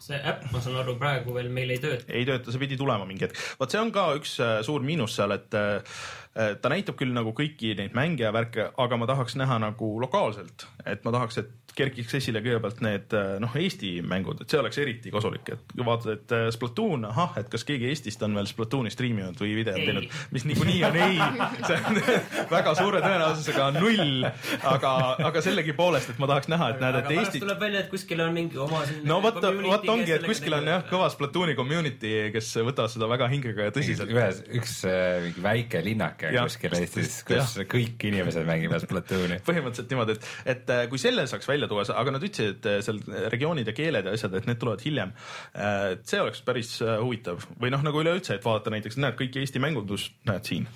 see 0.00 0.16
äpp, 0.16 0.46
ma 0.48 0.62
saan 0.64 0.78
aru, 0.80 0.94
praegu 0.96 1.34
veel 1.36 1.50
meil 1.52 1.74
ei 1.74 1.80
tööta. 1.80 2.06
ei 2.08 2.24
tööta, 2.24 2.48
see 2.48 2.62
pidi 2.62 2.78
tulema 2.80 3.04
mingi 3.04 3.26
hetk. 3.26 3.36
vot 3.60 3.68
see 3.68 3.80
on 3.82 3.90
ka 3.92 4.06
üks 4.16 4.38
suur 4.64 4.80
miinus 4.80 5.18
seal, 5.18 5.34
et 5.36 5.52
ta 5.52 6.72
näitab 6.72 6.96
küll 6.96 7.12
nagu 7.12 7.34
kõiki 7.36 7.74
neid 7.76 7.92
mänge 7.96 8.24
ja 8.24 8.32
värke, 8.32 8.70
aga 8.80 8.96
ma 8.96 9.08
tahaks 9.10 9.36
näha 9.36 9.58
nagu 9.60 9.90
lokaalselt, 10.00 10.64
et 10.88 11.04
ma 11.04 11.12
tahaks, 11.18 11.42
et 11.42 11.52
kerkiks 11.76 12.14
esile 12.18 12.42
kõigepealt 12.44 12.80
need 12.84 13.14
äh, 13.16 13.34
noh, 13.42 13.54
Eesti 13.60 13.92
mängud, 14.06 14.42
et 14.42 14.52
see 14.52 14.60
oleks 14.60 14.78
eriti 14.82 15.12
kasulik, 15.12 15.48
et 15.54 15.74
kui 15.74 15.86
vaatad, 15.86 16.12
et 16.16 16.34
äh, 16.36 16.46
Splatoon, 16.54 17.06
ahah, 17.10 17.36
et 17.40 17.50
kas 17.52 17.64
keegi 17.68 17.88
Eestist 17.90 18.22
on 18.26 18.36
veel 18.38 18.48
Splatooni 18.50 18.92
striiminud 18.92 19.38
või 19.40 19.54
videot 19.58 19.80
teinud, 19.80 20.08
mis 20.34 20.46
niikuinii 20.48 20.80
on 20.88 20.98
ei, 21.00 21.18
see 21.66 21.78
on 21.78 22.00
väga 22.56 22.74
suure 22.78 23.02
tõenäosusega 23.04 23.68
null, 23.76 24.26
aga, 24.70 24.94
aga 25.30 25.44
sellegipoolest, 25.44 26.14
et 26.14 26.22
ma 26.22 26.30
tahaks 26.30 26.50
näha, 26.52 26.70
et 26.74 26.84
näed, 26.84 27.00
et 27.02 27.10
Eesti. 27.16 27.42
tuleb 27.44 27.62
välja, 27.62 27.84
et 27.84 27.90
kuskil 27.92 28.24
on 28.24 28.34
mingi 28.36 28.60
oma. 28.60 28.82
no 29.06 29.20
vot, 29.24 29.40
vot 29.40 29.88
ongi, 29.94 30.14
et 30.16 30.26
kuskil 30.26 30.56
on 30.58 30.70
jah, 30.72 30.84
kõva 30.90 31.10
Splatooni 31.12 31.56
community, 31.58 32.14
kes 32.34 32.52
võtavad 32.60 32.92
seda 32.92 33.10
väga 33.10 33.30
hingega 33.32 33.68
ja 33.68 33.74
tõsiselt. 33.74 34.12
ühes, 34.14 34.42
üks 34.60 34.80
äh, 34.88 35.20
mingi 35.26 35.44
väike 35.44 35.84
linnake 35.84 36.32
ja, 36.34 36.46
kuskil 36.48 36.76
Eestis, 36.80 37.20
kus 37.28 37.58
ja. 37.60 37.68
kõik 37.70 38.08
inimesed 38.10 38.46
mängivad 38.48 38.84
Splatooni. 38.84 39.40
põhimõtteliselt 39.46 39.92
niimoodi, 39.92 40.16
et, 40.16 40.30
et 40.54 40.74
kui 40.90 41.00
selle 41.02 41.26
saaks 41.30 41.48
välja 41.50 41.59
tuua, 41.68 41.84
aga 41.96 42.14
nad 42.14 42.26
ütlesid, 42.26 42.58
et 42.58 42.68
eh, 42.70 42.82
seal 42.84 43.00
regioonid 43.32 43.68
ja 43.68 43.74
keeled 43.76 44.06
ja 44.06 44.14
asjad, 44.16 44.36
et 44.38 44.46
need 44.48 44.60
tulevad 44.60 44.84
hiljem. 44.84 45.14
Eh, 45.54 45.88
et 45.96 46.06
see 46.08 46.20
oleks 46.22 46.44
päris 46.46 46.76
eh, 46.84 46.94
huvitav 47.00 47.42
või 47.60 47.72
noh, 47.74 47.82
nagu 47.86 48.04
üleüldse, 48.04 48.38
et 48.38 48.46
vaadata 48.46 48.72
näiteks, 48.76 49.00
näed 49.00 49.18
kõik 49.18 49.40
Eesti 49.40 49.62
mängundus, 49.62 50.10
näed 50.28 50.46
siin 50.48 50.70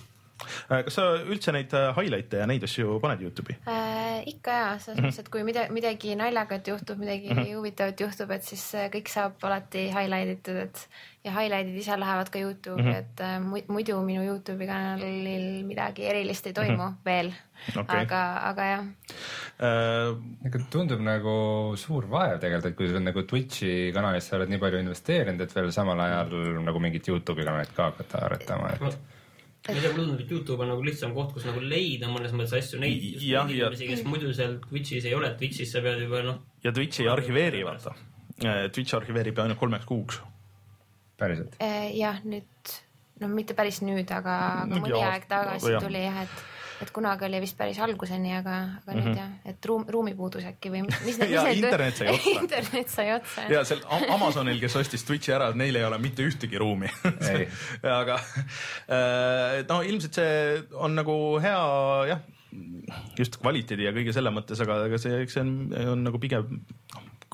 kas 0.68 0.96
sa 0.96 1.04
üldse 1.30 1.52
neid 1.54 1.70
highlight'e 1.94 2.40
ja 2.40 2.46
neid 2.50 2.64
asju 2.66 2.96
paned 3.00 3.20
Youtube'i 3.22 3.54
äh,? 3.70 4.24
ikka 4.28 4.56
ja, 4.58 4.72
selles 4.82 4.98
mõttes 4.98 4.98
mm 4.98 5.10
-hmm., 5.14 5.20
et 5.22 5.30
kui 5.30 5.44
midagi, 5.46 5.72
midagi 5.72 6.16
naljakat 6.18 6.68
juhtub, 6.68 6.98
midagi 6.98 7.30
mm 7.30 7.38
-hmm. 7.38 7.54
huvitavat 7.60 8.00
juhtub, 8.00 8.30
et 8.34 8.42
siis 8.42 8.64
kõik 8.96 9.12
saab 9.12 9.46
alati 9.46 9.86
highlight 9.94 10.34
itud, 10.34 10.58
et 10.66 10.88
ja 11.24 11.32
highlight'id 11.32 11.78
ise 11.80 11.96
lähevad 12.00 12.28
ka 12.32 12.38
Youtube'i 12.38 12.82
mm, 12.82 12.90
-hmm. 12.90 12.98
et 12.98 13.20
äh, 13.20 13.68
muidu 13.68 13.96
minu 14.04 14.24
Youtube'i 14.24 14.66
kanalil 14.68 15.64
midagi 15.64 16.04
erilist 16.10 16.46
ei 16.46 16.52
toimu 16.52 16.76
mm 16.76 16.88
-hmm. 16.88 17.04
veel 17.04 17.32
okay.. 17.76 18.00
aga, 18.00 18.20
aga 18.50 18.66
jah 18.72 18.84
äh,. 19.60 20.60
tundub 20.70 21.00
nagu 21.00 21.36
suur 21.76 22.10
vaev 22.10 22.38
tegelikult, 22.40 22.70
et 22.70 22.76
kui 22.76 22.88
sa 22.88 23.00
nagu 23.00 23.22
Twitch'i 23.22 23.92
kanalisse 23.94 24.36
oled 24.36 24.52
nii 24.52 24.58
palju 24.58 24.84
investeerinud, 24.84 25.40
et 25.40 25.54
veel 25.56 25.72
samal 25.72 26.00
ajal 26.00 26.36
nagu 26.68 26.80
mingit 26.80 27.08
Youtube'i 27.08 27.44
kanalit 27.44 27.72
ka 27.76 27.90
hakata 27.90 28.24
arendama, 28.28 28.72
et 28.74 28.80
ma 28.80 28.90
ei 29.68 29.80
tea, 29.80 29.92
mulle 29.92 30.04
tundub, 30.04 30.20
et 30.20 30.30
Youtube 30.30 30.62
on 30.62 30.68
nagu 30.68 30.82
lihtsam 30.84 31.14
koht, 31.16 31.32
kus 31.32 31.46
nagu 31.48 31.60
leida 31.60 32.08
mõnes 32.12 32.36
mõttes 32.36 32.52
asju, 32.58 32.80
neid, 32.82 33.00
inimesi, 33.22 33.86
kes 33.88 34.04
muidu 34.04 34.34
seal 34.36 34.58
Twitch'is 34.68 35.08
ei 35.08 35.14
ole, 35.16 35.32
Twitch'is 35.40 35.72
sa 35.72 35.80
pead 35.80 36.04
juba 36.04 36.20
noh. 36.26 36.42
ja 36.64 36.72
Twitch 36.72 37.00
ei 37.00 37.08
arhiveeri, 37.08 37.64
vaata. 37.64 37.94
Äh, 38.44 38.66
Twitch 38.74 38.94
arhiveerib 38.98 39.38
ainult 39.40 39.58
kolmeks 39.58 39.88
kuuks 39.88 40.20
päriselt? 41.24 41.60
Äh, 41.62 41.92
jah, 41.98 42.18
nüüd, 42.24 42.74
no 43.22 43.30
mitte 43.32 43.56
päris 43.58 43.82
nüüd, 43.84 44.10
aga, 44.14 44.40
aga 44.64 44.82
mõni 44.82 44.98
ja, 44.98 45.14
aeg 45.14 45.30
tagasi 45.30 45.72
jah. 45.74 45.84
tuli 45.84 46.02
jah, 46.02 46.18
et, 46.24 46.42
et 46.84 46.92
kunagi 46.94 47.26
oli 47.28 47.40
vist 47.44 47.56
päris 47.58 47.78
alguseni, 47.84 48.34
aga, 48.38 48.56
aga 48.82 48.92
mm 48.92 48.98
-hmm. 48.98 48.98
nüüd 48.98 49.08
mhm. 49.10 49.18
jah, 49.20 49.52
et 49.52 49.70
ruum, 49.70 49.86
ruumipuudus 49.96 50.46
äkki 50.50 50.72
või 50.74 50.84
mis, 50.88 51.00
mis 51.06 51.18
ja 51.34 51.46
mis 51.46 51.62
internet 51.62 51.96
sai 51.96 52.12
otsa 52.12 52.36
internet 52.42 52.94
sai 52.96 53.08
otsa. 53.14 53.48
ja 53.52 53.64
seal 53.64 53.82
Amazonil, 54.16 54.60
kes 54.60 54.76
ostis 54.82 55.06
Twitch'i 55.08 55.34
ära, 55.36 55.52
neil 55.54 55.76
ei 55.76 55.84
ole 55.84 55.98
mitte 55.98 56.26
ühtegi 56.26 56.60
ruumi 56.60 56.90
aga 58.00 58.20
äh, 58.20 59.64
no 59.68 59.82
ilmselt 59.82 60.20
see 60.20 60.62
on 60.74 60.94
nagu 60.94 61.18
hea 61.42 61.60
jah, 62.12 62.24
just 63.18 63.38
kvaliteedi 63.42 63.86
ja 63.88 63.92
kõige 63.94 64.14
selle 64.14 64.30
mõttes, 64.34 64.60
aga 64.62 64.84
ega 64.88 64.98
see, 65.00 65.22
eks 65.24 65.38
see 65.38 65.44
on, 65.44 65.54
on 65.94 66.04
nagu 66.06 66.20
pigem 66.22 66.60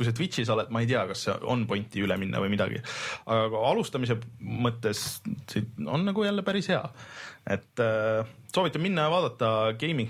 kui 0.01 0.09
sa 0.09 0.17
Twitch'is 0.17 0.49
oled, 0.55 0.73
ma 0.73 0.81
ei 0.81 0.89
tea, 0.89 1.05
kas 1.11 1.27
on 1.45 1.67
pointi 1.69 2.01
üle 2.01 2.17
minna 2.17 2.41
või 2.41 2.55
midagi. 2.57 2.81
aga 3.29 3.65
alustamise 3.69 4.17
mõttes 4.41 5.21
on 5.85 6.09
nagu 6.09 6.25
jälle 6.25 6.45
päris 6.47 6.73
hea. 6.73 6.83
et 7.47 7.85
äh, 7.85 8.25
soovitan 8.49 8.81
minna 8.81 9.09
ja 9.09 9.13
vaadata 9.13 9.51
gaming 9.81 10.09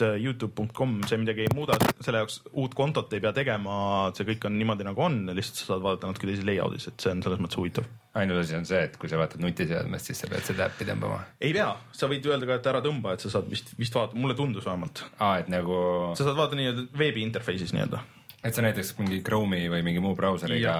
youtube.com, 0.00 1.00
see 1.06 1.18
midagi 1.20 1.44
ei 1.44 1.50
muuda, 1.54 1.76
selle 2.02 2.22
jaoks 2.22 2.38
uut 2.58 2.74
kontot 2.76 3.12
ei 3.14 3.20
pea 3.22 3.32
tegema, 3.36 3.74
see 4.16 4.26
kõik 4.28 4.46
on 4.48 4.56
niimoodi 4.58 4.86
nagu 4.86 5.04
on, 5.04 5.18
lihtsalt 5.36 5.60
sa 5.60 5.68
saad 5.72 5.84
vaadata 5.84 6.10
natuke 6.10 6.28
teises 6.30 6.46
layout'is, 6.48 6.88
et 6.90 7.04
see 7.04 7.12
on 7.12 7.20
selles 7.24 7.42
mõttes 7.42 7.60
huvitav. 7.60 7.86
ainus 8.18 8.42
asi 8.42 8.56
on 8.56 8.66
see, 8.68 8.80
et 8.88 8.96
kui 9.00 9.10
sa 9.12 9.20
vaatad 9.20 9.44
nutiseadmest, 9.44 10.08
siis 10.10 10.24
sa 10.24 10.30
pead 10.32 10.48
seda 10.48 10.66
äppi 10.70 10.88
tõmbama. 10.88 11.20
ei 11.40 11.52
pea, 11.56 11.68
sa 11.96 12.08
võid 12.10 12.26
öelda 12.30 12.48
ka, 12.48 12.58
et 12.58 12.72
ära 12.72 12.82
tõmba, 12.84 13.14
et 13.14 13.24
sa 13.24 13.34
saad 13.36 13.52
vist, 13.52 13.74
vist 13.78 13.94
vaadata, 13.96 14.18
mulle 14.18 14.38
tundus 14.38 14.66
vähemalt. 14.68 15.04
aa, 15.18 15.36
et 15.44 15.52
nagu. 15.52 15.76
sa 16.16 16.26
saad 16.26 16.40
vaadata 16.40 16.58
nii-öelda 16.58 16.88
veebi 16.98 17.24
interface'is 17.28 17.76
nii-öelda 17.76 18.02
et 18.42 18.56
sa 18.56 18.62
näiteks 18.64 18.92
mingi 18.98 19.20
Chrome'i 19.22 19.68
või 19.70 19.84
mingi 19.86 20.02
muu 20.02 20.16
brauseriga 20.18 20.74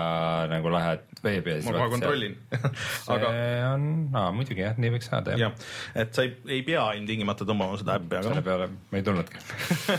nagu 0.51 0.73
lähed 0.73 1.05
veebi 1.23 1.55
ja 1.55 1.61
siis 1.61 1.69
ma 1.71 1.79
kohe 1.79 1.93
kontrollin. 1.95 2.35
See 3.05 3.15
aga 3.15 3.31
on, 3.71 3.87
aa 4.19 4.33
muidugi 4.35 4.65
jah, 4.65 4.75
nii 4.83 4.93
võiks 4.97 5.11
saada 5.13 5.37
jah. 5.37 5.45
Jah, 5.47 5.71
et 6.03 6.15
sa 6.17 6.27
ei, 6.27 6.35
ei 6.59 6.65
pea 6.67 6.89
ilmtingimata 6.99 7.47
tõmbama 7.49 7.79
seda 7.81 8.01
äppi, 8.01 8.19
aga 8.19 8.33
selle 8.33 8.45
peale 8.49 8.69
ma 8.75 8.99
ei 8.99 9.07
tulnudki. 9.07 9.43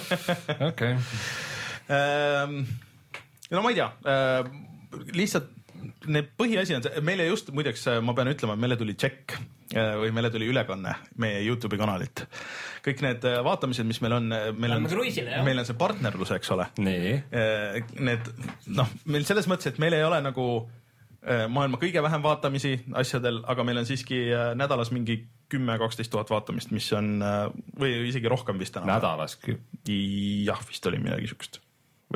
Okei, 0.70 0.93
ähm,. 1.88 2.61
no 3.53 3.64
ma 3.64 3.72
ei 3.72 3.80
tea 3.80 3.89
äh,, 4.11 4.53
lihtsalt 5.16 5.51
need 6.11 6.30
põhiasi 6.39 6.76
on 6.76 6.84
see, 6.84 7.03
meile 7.05 7.26
just 7.30 7.51
muideks 7.55 7.88
ma 8.03 8.16
pean 8.18 8.32
ütlema, 8.32 8.59
meile 8.59 8.76
tuli 8.80 8.95
tšekk 8.99 9.39
või 9.74 10.11
meile 10.15 10.30
tuli 10.34 10.47
ülekanne 10.51 10.95
meie 11.21 11.41
Youtube'i 11.45 11.80
kanalilt. 11.82 12.26
kõik 12.86 13.03
need 13.05 13.26
äh, 13.30 13.39
vaatamised, 13.45 13.88
mis 13.88 14.01
meil 14.03 14.17
on, 14.19 14.30
meil 14.30 14.78
on 14.78 14.88
meil 15.47 15.63
on 15.63 15.67
see 15.67 15.80
partnerlus, 15.80 16.34
eks 16.38 16.53
ole. 16.55 16.69
nii, 16.78 17.17
Need 18.03 18.32
noh, 18.76 18.95
meil 19.05 19.28
selles 19.28 19.49
mõttes, 19.51 19.71
et 19.71 19.82
meil 19.82 19.95
ei 19.97 20.05
ole 20.05 20.19
nagu 20.24 20.47
äh, 21.24 21.45
maailma 21.51 21.80
kõige 21.82 22.03
vähem 22.03 22.24
vaatamisi 22.26 22.76
asjadel, 22.99 23.43
aga 23.49 23.65
meil 23.67 23.82
on 23.82 23.89
siiski 23.89 24.26
äh, 24.30 24.51
nädalas 24.59 24.93
mingi 24.95 25.24
kümme, 25.53 25.78
kaksteist 25.82 26.11
tuhat 26.13 26.32
vaatamist, 26.34 26.74
mis 26.76 26.88
on 26.97 27.15
äh, 27.24 27.45
või 27.80 27.95
isegi 28.09 28.32
rohkem 28.32 28.61
vist 28.61 28.78
enam. 28.80 28.91
nädalas 28.95 29.38
jah, 29.88 30.65
vist 30.69 30.91
oli 30.91 31.01
midagi 31.03 31.32
siukest 31.32 31.62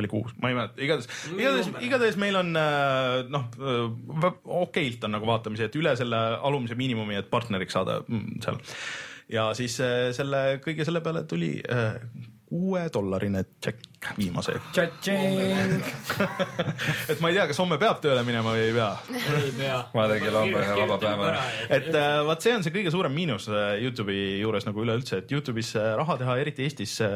oli 0.02 0.12
kuus, 0.12 0.34
ma 0.42 0.52
ei 0.52 0.58
mäleta, 0.58 0.82
igatahes, 0.84 1.28
igatahes, 1.34 1.72
igatahes 1.88 2.20
meil 2.22 2.40
on 2.40 2.54
äh, 2.60 3.20
noh, 3.34 3.50
okeilt 4.62 5.04
on 5.08 5.16
nagu 5.18 5.30
vaatamisi, 5.30 5.68
et 5.68 5.78
üle 5.80 5.96
selle 6.00 6.22
alumise 6.38 6.78
miinimumi, 6.80 7.20
et 7.20 7.30
partneriks 7.32 7.78
saada 7.78 8.00
mm, 8.06 8.40
seal. 8.46 8.62
ja 9.34 9.52
siis 9.58 9.80
äh, 9.84 10.10
selle 10.18 10.48
kõige 10.64 10.88
selle 10.88 11.04
peale 11.06 11.26
tuli 11.30 11.56
äh, 11.64 12.00
kuuedollarine 12.48 13.42
tšekk 13.60 14.14
viimase. 14.18 14.52
et 17.12 17.20
ma 17.20 17.30
ei 17.30 17.36
tea, 17.36 17.48
kas 17.50 17.60
homme 17.60 17.78
peab 17.82 18.00
tööle 18.04 18.24
minema 18.28 18.54
või 18.56 18.64
ei 18.70 18.76
pea. 18.76 18.92
ei 19.42 19.52
pea. 19.58 19.80
Ma 19.96 20.02
tegin 20.14 20.38
homme 20.38 20.60
ühe 20.62 20.76
vaba 20.80 20.98
päeva. 21.02 21.26
et 21.68 21.90
äh, 21.92 22.26
vaat 22.30 22.42
see 22.46 22.54
on 22.56 22.64
see 22.64 22.76
kõige 22.76 22.92
suurem 22.94 23.14
miinus 23.16 23.46
äh, 23.52 23.56
Youtube'i 23.84 24.40
juures 24.40 24.66
nagu 24.70 24.78
üleüldse, 24.86 25.16
et 25.24 25.30
Youtube'is 25.36 25.72
äh, 25.76 25.92
raha 26.00 26.14
teha, 26.22 26.34
eriti 26.40 26.62
Eestis 26.68 26.94
äh, 27.04 27.10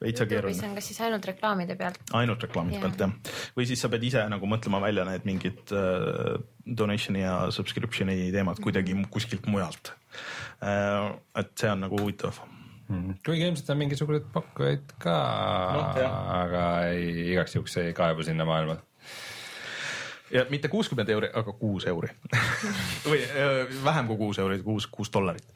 veitsa 0.00 0.24
keeruline. 0.26 0.68
on 0.68 0.74
kas 0.78 0.86
siis 0.88 1.00
ainult 1.04 1.26
reklaamide 1.28 1.74
pealt. 1.76 1.98
ainult 2.16 2.42
reklaamide 2.46 2.78
Jah. 2.78 2.84
pealt 2.86 3.00
jah, 3.04 3.34
või 3.56 3.66
siis 3.68 3.80
sa 3.84 3.88
pead 3.92 4.04
ise 4.08 4.22
nagu 4.32 4.46
mõtlema 4.48 4.80
välja 4.80 5.04
need 5.08 5.26
mingid 5.28 5.74
äh, 5.76 6.38
donation'i 6.66 7.20
ja 7.24 7.34
subscription'i 7.52 8.30
teemad 8.32 8.60
kuidagi 8.64 8.94
mu- 8.96 9.08
kuskilt 9.12 9.46
mujalt 9.50 9.92
äh,. 10.62 11.10
et 11.36 11.52
see 11.58 11.70
on 11.70 11.80
nagu 11.86 11.98
huvitav. 12.00 12.40
kuigi 13.26 13.44
ilmselt 13.46 13.68
on 13.70 13.78
mingisuguseid 13.84 14.30
pakkujaid 14.34 14.94
ka 14.98 15.16
jah. 16.00 16.14
aga 16.42 16.64
ei, 16.90 17.32
igaks 17.34 17.54
juhuks 17.58 17.76
ei 17.82 17.92
kaevu 17.96 18.24
sinna 18.26 18.44
maailma. 18.48 18.76
ja 20.30 20.44
mitte 20.50 20.68
kuuskümmend 20.72 21.08
euri, 21.12 21.28
aga 21.34 21.52
kuus 21.60 21.86
euri 21.90 22.08
või 23.10 23.20
äh, 23.26 23.66
vähem 23.84 24.06
kui 24.10 24.16
kuus 24.24 24.38
euri, 24.38 24.62
kuus, 24.64 24.86
kuus 24.86 25.12
dollarit, 25.12 25.46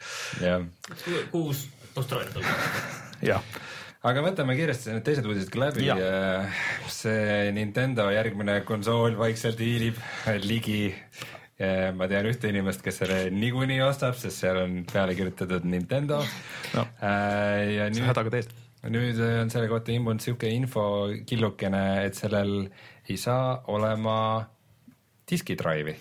jah, 0.42 0.62
kuus 1.32 1.68
Austraaliat 1.96 2.36
on. 2.36 2.44
jah. 3.22 3.42
Aga 4.04 4.24
võtame 4.24 4.56
kiiresti 4.58 4.92
need 4.92 5.04
teised 5.06 5.26
uudised 5.28 5.50
ka 5.52 5.62
läbi 5.62 5.86
Jah.. 5.88 6.50
see 6.92 7.52
Nintendo 7.56 8.10
järgmine 8.12 8.60
konsool 8.68 9.16
vaikselt 9.20 9.60
hiilib 9.62 10.00
ligi. 10.44 10.94
ma 11.94 12.08
tean 12.10 12.26
ühte 12.26 12.50
inimest, 12.50 12.82
kes 12.82 12.96
selle 12.98 13.28
niikuinii 13.30 13.78
ostab, 13.86 14.16
sest 14.18 14.42
seal 14.42 14.58
on 14.64 14.80
peale 14.90 15.14
kirjutatud 15.14 15.64
Nintendo 15.70 16.18
no 16.74 16.86
ja 17.00 17.86
sa 17.86 17.92
nüüd 17.94 18.08
hädaga 18.10 18.34
teed. 18.34 18.50
nüüd 18.90 19.20
on 19.28 19.52
selle 19.54 19.70
kohta 19.70 19.94
imbunud 19.94 20.24
sihuke 20.24 20.50
infokillukene, 20.52 21.84
et 22.08 22.18
sellel 22.18 22.66
ei 23.08 23.16
saa 23.20 23.62
olema 23.72 24.18
diskidraivi, 25.30 25.94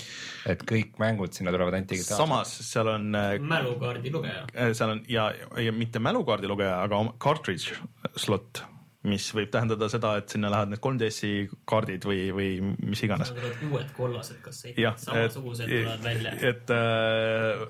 et 0.52 0.64
kõik 0.68 0.98
mängud 1.02 1.36
sinna 1.36 1.54
tulevad 1.56 1.78
ainult 1.78 1.94
digitaalselt. 1.94 2.20
samas 2.20 2.54
seal 2.68 2.90
on 2.92 3.16
äh, 3.16 3.38
mälukaardi 3.40 4.12
lugeja. 4.12 4.44
seal 4.76 4.98
on 4.98 5.04
ja, 5.12 5.30
ja 5.64 5.74
mitte 5.76 6.02
mälukaardi 6.04 6.50
lugeja, 6.52 6.82
aga 6.84 7.02
cartridge 7.24 7.78
slot, 8.20 8.64
mis 9.08 9.26
võib 9.36 9.50
tähendada 9.52 9.90
seda, 9.92 10.14
et 10.22 10.32
sinna 10.32 10.52
lähevad 10.52 10.72
need 10.72 10.82
3DS-i 10.84 11.32
kaardid 11.68 12.06
või, 12.08 12.20
või 12.36 12.50
mis 12.88 13.02
iganes. 13.04 13.34
uued 13.68 13.90
kollased 13.98 14.40
kassetid 14.44 14.80
jah, 14.80 14.96
samasugused 15.00 15.68
tulevad 15.68 16.06
välja. 16.06 16.32
et 16.52 16.72
äh, 16.72 17.66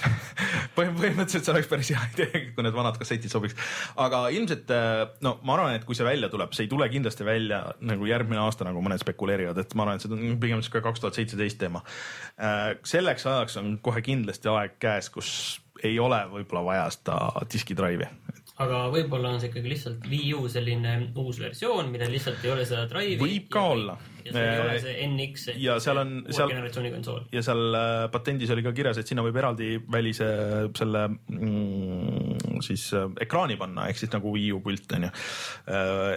põhim-, 0.76 0.98
põhimõtteliselt 0.98 1.46
see 1.46 1.54
oleks 1.54 1.70
päris 1.70 1.92
hea 1.94 2.02
idee, 2.12 2.42
kui 2.54 2.66
need 2.66 2.76
vanad 2.76 2.98
kassetid 3.00 3.32
sobiks. 3.32 3.56
aga 4.04 4.26
ilmselt 4.36 4.74
äh, 4.76 5.06
no 5.24 5.38
ma 5.48 5.56
arvan, 5.56 5.78
et 5.78 5.88
kui 5.88 5.96
see 5.96 6.06
välja 6.06 6.28
tuleb, 6.32 6.52
see 6.56 6.68
ei 6.68 6.72
tule 6.72 6.90
kindlasti 6.92 7.26
välja 7.26 7.62
nagu 7.80 8.10
järgmine 8.10 8.42
aasta, 8.44 8.68
nagu 8.68 8.84
mõned 8.84 9.00
spekuleerivad, 9.00 9.62
et 9.64 9.74
ma 9.78 9.86
arvan, 9.86 9.96
et 9.96 10.04
see 10.04 10.12
on 10.12 10.36
pigem 10.42 10.60
sihuke 10.64 10.84
kaks 10.84 11.00
tuhat 11.00 11.16
seitseteist 11.16 11.60
teema. 11.62 11.82
selleks 12.84 13.26
ajaks 13.26 13.56
on 13.62 13.74
kohe 13.82 14.04
kindlasti 14.04 14.52
aeg 14.52 14.76
käes, 14.82 15.08
kus 15.12 15.32
ei 15.84 15.98
ole 15.98 16.18
võib-olla 16.30 16.62
vaja 16.64 16.86
seda 16.92 17.16
diskidraivi. 17.52 18.08
Aga 18.60 18.80
võib-olla 18.92 19.34
on 19.34 19.40
see 19.40 19.50
ikkagi 19.50 19.72
lihtsalt 19.72 20.06
Wii 20.10 20.32
U 20.36 20.48
selline 20.52 20.94
uus 21.18 21.40
versioon, 21.40 21.90
millel 21.92 22.12
lihtsalt 22.12 22.44
ei 22.44 22.52
ole 22.54 22.66
seda 22.68 22.86
drive'i. 22.90 23.20
Võib 23.22 23.48
ka 23.52 23.64
olla. 23.74 23.96
Ja 24.30 24.38
seal 24.38 24.50
ei 24.54 24.60
ole 24.64 24.74
Eh, 24.74 24.80
see 24.84 25.06
NX. 25.08 25.46
ja 25.60 25.78
seal 25.80 25.98
on- 26.02 26.14
seal- 26.30 26.48
generatsiooni 26.52 26.90
konsool. 26.94 27.20
ja 27.32 27.42
seal 27.42 27.74
äh, 27.74 28.10
patendis 28.12 28.50
oli 28.54 28.62
ka 28.66 28.72
kirjas, 28.76 28.98
et 29.02 29.06
sinna 29.10 29.22
võib 29.26 29.36
eraldi 29.40 29.72
välise 29.90 30.28
selle 30.78 31.06
mm, 31.10 32.60
siis 32.64 32.86
äh, 32.96 33.06
ekraani 33.24 33.56
panna, 33.60 33.86
ehk 33.90 33.98
siis 34.00 34.12
nagu 34.12 34.32
Wii 34.34 34.52
U 34.56 34.60
pult 34.64 34.92
on 34.96 35.06
ju. 35.08 35.10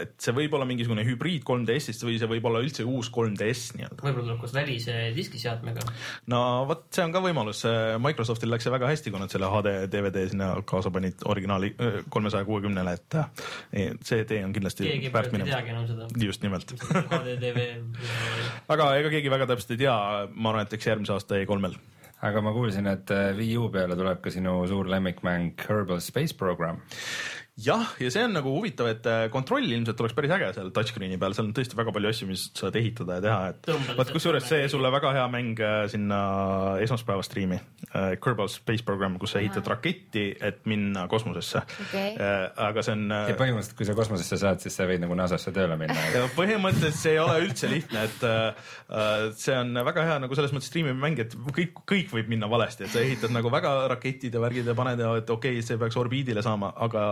et 0.03 0.13
see 0.21 0.33
võib 0.35 0.53
olla 0.57 0.65
mingisugune 0.69 1.03
hübriid 1.07 1.43
3DS-ist 1.47 2.03
või 2.05 2.17
see 2.21 2.29
võib 2.29 2.45
olla 2.49 2.61
üldse 2.63 2.85
uus 2.87 3.09
3DS 3.13 3.63
nii-öelda. 3.77 3.99
võib-olla 4.03 4.25
tuleb 4.27 4.41
koos 4.41 4.53
välise 4.55 4.95
diskiseadmega. 5.15 5.85
no 6.33 6.41
vot, 6.69 6.85
see 6.93 7.03
on 7.05 7.13
ka 7.15 7.21
võimalus, 7.23 7.63
Microsoftil 8.03 8.51
läks 8.53 8.67
see 8.67 8.73
väga 8.73 8.89
hästi, 8.91 9.11
kui 9.13 9.21
nad 9.21 9.31
selle 9.33 9.49
HD 9.51 9.73
DVD 9.93 10.25
sinna 10.31 10.51
kaasa 10.67 10.91
panid 10.93 11.23
originaali 11.29 11.73
kolmesaja 12.13 12.45
kuuekümnele, 12.47 12.93
et 12.99 13.17
äh, 13.19 13.93
see 14.03 14.23
tee 14.29 14.43
on 14.45 14.53
kindlasti 14.55 14.87
keegi 14.87 15.11
väärt 15.13 15.31
minema. 15.35 15.63
just 16.23 16.43
nimelt. 16.43 16.73
HDTV. 16.83 17.67
Aga 18.73 18.93
ega 18.99 19.11
keegi 19.13 19.33
väga 19.33 19.49
täpselt 19.49 19.75
ei 19.75 19.83
tea, 19.85 19.97
ma 20.33 20.53
arvan, 20.53 20.67
et 20.67 20.77
eks 20.77 20.91
järgmise 20.91 21.15
aasta 21.15 21.41
E3-l 21.41 21.77
aga 22.23 22.41
ma 22.43 22.53
kuulsin, 22.55 22.87
et 22.87 23.11
äh, 23.11 23.31
Wii 23.35 23.57
U 23.59 23.69
peale 23.71 23.97
tuleb 23.99 24.21
ka 24.23 24.31
sinu 24.31 24.61
suur 24.69 24.87
lemmikmäng 24.91 25.53
Kerbal 25.59 25.99
Space 26.03 26.35
Program. 26.39 26.79
jah, 27.53 27.91
ja 28.01 28.09
see 28.09 28.23
on 28.25 28.33
nagu 28.33 28.49
huvitav, 28.55 28.87
et 28.89 29.05
äh, 29.05 29.27
kontroll 29.33 29.67
ilmselt 29.69 29.99
oleks 30.01 30.15
päris 30.17 30.31
äge 30.33 30.47
seal 30.55 30.71
touchscreen'i 30.73 31.19
peal, 31.21 31.35
seal 31.37 31.45
on 31.45 31.53
tõesti 31.53 31.77
väga 31.77 31.91
palju 31.93 32.09
asju, 32.09 32.27
mis 32.31 32.47
saad 32.57 32.77
ehitada 32.79 33.19
ja 33.19 33.23
teha, 33.27 33.51
et 33.51 33.97
vot 33.99 34.13
kusjuures 34.15 34.47
see 34.49 34.65
sulle 34.71 34.89
väga 34.93 35.11
hea 35.13 35.25
mäng 35.29 35.61
äh, 35.61 35.83
sinna 35.91 36.21
esmaspäeva 36.81 37.21
striimi, 37.25 37.59
Kerbal 37.93 38.49
Space 38.49 38.81
Program, 38.85 39.19
kus 39.21 39.35
sa 39.35 39.41
ehitad 39.43 39.67
raketti, 39.69 40.31
et 40.41 40.63
minna 40.69 41.05
kosmosesse 41.11 41.61
Okei.. 41.85 42.15
aga 42.65 42.81
see 42.85 42.95
on 42.95 43.13
ja 43.13 43.35
põhimõtteliselt, 43.37 43.77
kui 43.77 43.85
sa 43.85 43.95
kosmosesse 43.97 44.39
saad, 44.41 44.63
siis 44.63 44.73
sa 44.73 44.87
võid 44.89 45.03
nagu 45.03 45.13
NASA-sse 45.17 45.53
tööle 45.53 45.77
minna. 45.77 46.07
ja 46.15 46.25
põhimõtteliselt 46.33 46.97
see 46.97 47.13
ei 47.13 47.21
ole 47.21 47.37
üldse 47.45 47.69
lihtne, 47.69 48.07
et 48.09 48.25
äh, 48.25 49.29
see 49.37 49.59
on 49.59 49.77
väga 49.91 50.07
hea 50.09 50.17
nagu 50.25 50.39
selles 50.39 50.55
mõttes 50.55 50.71
striimimäng, 50.73 51.21
et 51.21 51.37
kõik, 51.53 51.83
kõik 51.89 52.17
võib 52.17 52.33
minna 52.33 52.49
valesti, 52.49 52.87
et 52.87 52.95
sa 52.97 53.05
ehitad 53.05 53.35
nagu 53.35 53.53
väga 53.53 53.75
raketid 53.93 54.33
ja 54.33 54.41
värgid 54.41 54.73
ja 54.73 54.77
paned 54.77 55.05
ja 55.05 55.13
et 55.21 55.29
okei 55.29 55.59
okay,, 55.59 55.67
see 55.69 55.77
peaks 55.77 56.01
orbiidile 56.01 56.41
saama, 56.45 56.73
aga 56.81 57.05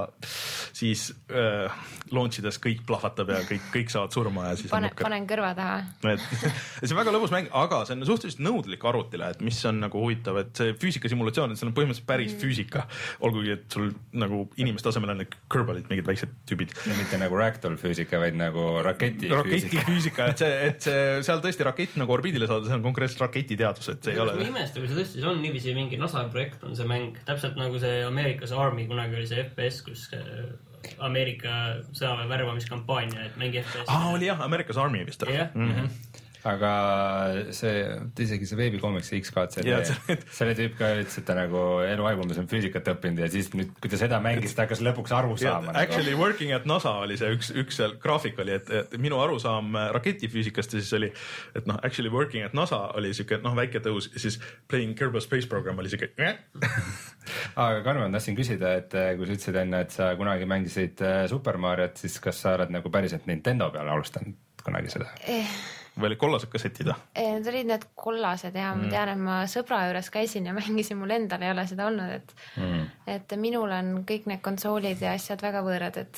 siis 0.75 1.09
äh, 1.32 1.82
launch 2.11 2.41
ides 2.41 2.59
kõik 2.61 2.84
plahvatab 2.88 3.32
ja 3.34 3.41
kõik, 3.47 3.67
kõik 3.73 3.93
saavad 3.93 4.15
surma 4.15 4.47
ja 4.49 4.57
siis 4.59 4.71
pane, 4.71 4.89
on 4.89 4.95
nukker. 4.95 5.07
panen 5.07 5.27
kõrva 5.29 5.51
taha. 5.57 5.77
et 6.11 6.25
see 6.84 6.91
on 6.91 6.99
väga 6.99 7.13
lõbus 7.15 7.34
mäng, 7.34 7.49
aga 7.57 7.84
see 7.88 7.97
on 7.97 8.07
suhteliselt 8.09 8.43
nõudlik 8.45 8.86
arvutile, 8.88 9.32
et 9.36 9.43
mis 9.45 9.59
on 9.69 9.82
nagu 9.84 10.01
huvitav, 10.01 10.39
et 10.41 10.53
see 10.57 10.75
füüsikasimulatsioon, 10.82 11.53
et 11.53 11.61
seal 11.61 11.71
on 11.71 11.77
põhimõtteliselt 11.77 12.09
päris 12.09 12.36
füüsika. 12.41 12.86
olgugi, 13.27 13.55
et 13.57 13.67
sul 13.71 13.91
nagu 14.17 14.43
inimeste 14.61 14.91
asemel 14.91 15.13
on 15.13 15.21
need 15.23 15.38
kõrvalid, 15.51 15.88
mingid 15.91 16.07
väiksed 16.07 16.34
tüübid 16.49 16.75
mitte 16.97 17.19
nagu 17.21 17.38
ragdoll 17.39 17.77
füüsika, 17.82 18.19
vaid 18.21 18.38
nagu 18.39 18.65
raketi 18.86 19.32
raketi 19.32 19.86
füüsika. 19.88 20.32
et 20.32 20.43
see, 20.43 20.57
et 20.71 20.88
see 20.88 21.01
seal 21.27 21.43
tõesti 21.43 21.67
rakett 21.67 21.97
nagu 22.01 22.15
orbiidile 22.15 22.49
saada, 22.49 22.67
see 22.67 22.77
on 22.77 22.86
konkreetselt 22.86 23.25
raketiteadus, 23.27 23.91
et 23.93 24.03
see 24.03 24.15
ei 24.15 24.19
ma 24.19 24.27
ole 24.27 24.38
ei. 24.39 24.49
imesta, 24.51 24.79
kui 24.79 24.89
see 24.89 24.99
tõesti 24.99 25.25
on 25.32 25.41
niiviisi 25.43 25.75
mingi 25.77 25.99
NASA 26.01 26.25
projekt 26.32 26.63
on 26.67 26.75
see 26.77 26.88
mäng, 26.89 27.19
täpselt 27.27 27.57
nagu 27.59 27.79
see 27.82 28.01
Ameerikas 28.07 28.53
Army 28.55 28.88
kunagi 28.89 29.17
oli 29.19 29.29
see 29.29 29.43
FPS, 29.45 29.82
kus 29.86 30.07
Ameerika 31.01 31.49
sõjaväe 31.93 32.28
värbamiskampaania, 32.30 33.26
et 33.26 33.38
mängi 33.38 33.61
FPS. 33.61 33.86
aa, 33.88 34.09
oli 34.15 34.28
jah, 34.30 34.41
America's 34.41 34.80
Army 34.82 35.05
vist 35.05 35.24
jah, 35.28 35.49
mm 35.55 35.72
-hmm. 35.72 35.89
Aga 36.47 36.71
see, 37.53 37.83
isegi 38.23 38.47
see 38.49 38.57
yeah, 39.67 39.83
see- 39.85 40.17
selle 40.33 40.55
tüüp 40.57 40.77
ka 40.79 40.89
ütles, 40.97 41.17
et 41.21 41.27
ta 41.27 41.35
nagu 41.37 41.61
eluaegu 41.85 42.25
umbes 42.25 42.39
on 42.41 42.49
füüsikat 42.51 42.87
õppinud 42.95 43.21
ja 43.21 43.29
siis 43.31 43.51
nüüd, 43.53 43.73
kui 43.81 43.91
ta 43.91 43.99
seda 44.01 44.21
mängis, 44.23 44.55
ta 44.57 44.65
hakkas 44.65 44.81
lõpuks 44.85 45.13
aru 45.15 45.37
saama. 45.37 45.71
nagu. 45.71 45.77
actually 45.83 46.15
working 46.17 46.53
at 46.55 46.65
NASA 46.69 46.95
oli 47.03 47.19
see 47.19 47.31
üks, 47.35 47.51
üks 47.63 47.77
seal 47.81 47.95
graafik 48.01 48.39
oli, 48.41 48.57
et, 48.57 48.71
et 48.81 48.97
minu 49.01 49.21
arusaam 49.21 49.75
äh, 49.77 49.89
raketifüüsikast 49.97 50.77
ja 50.77 50.83
siis 50.83 50.93
oli, 50.97 51.11
et 51.57 51.69
noh, 51.69 51.79
actually 51.85 52.11
working 52.13 52.47
at 52.47 52.57
NASA 52.57 52.83
oli 52.97 53.13
siuke 53.17 53.41
noh, 53.43 53.55
väike 53.57 53.83
tõus 53.85 54.09
siis 54.17 54.39
playing 54.71 54.97
Kerbal 54.97 55.23
Space 55.23 55.49
Program 55.51 55.81
oli 55.83 55.91
siuke 55.93 56.11
aga 57.65 57.81
Karmen, 57.85 58.13
tahtsin 58.15 58.37
küsida, 58.37 58.75
et 58.81 58.95
eh, 58.97 59.11
kui 59.17 59.27
sa 59.27 59.35
ütlesid 59.37 59.59
enne, 59.63 59.83
et 59.85 59.93
sa 59.93 60.13
kunagi 60.19 60.47
mängisid 60.49 61.03
eh, 61.05 61.19
Super 61.31 61.59
Mariot, 61.61 62.01
siis 62.01 62.17
kas 62.23 62.41
sa 62.43 62.55
oled 62.57 62.73
nagu 62.73 62.93
päriselt 62.93 63.29
Nintendo 63.29 63.69
peale 63.73 63.93
alustanud 63.93 64.65
kunagi 64.65 64.93
seda? 64.93 65.11
Või 65.99 66.15
kollased 66.17 66.49
kassetid 66.49 66.87
või? 66.87 66.95
Eh, 67.15 67.33
Need 67.35 67.47
olid 67.51 67.67
need 67.67 67.85
kollased 67.95 68.55
ja 68.55 68.73
ma 68.75 68.89
tean, 68.89 69.09
et 69.09 69.17
ma 69.19 69.39
sõbra 69.51 69.81
juures 69.89 70.09
käisin 70.09 70.45
ja 70.45 70.53
mängisin, 70.59 70.97
mul 70.97 71.11
endal 71.11 71.41
ei 71.43 71.51
ole 71.51 71.67
seda 71.67 71.87
olnud, 71.91 72.11
et 72.19 72.35
Mm. 72.57 72.85
et 73.07 73.33
minul 73.37 73.71
on 73.71 74.03
kõik 74.07 74.25
need 74.27 74.41
konsoolid 74.41 75.01
ja 75.01 75.13
asjad 75.13 75.41
väga 75.41 75.61
võõrad, 75.63 75.97
et 75.97 76.17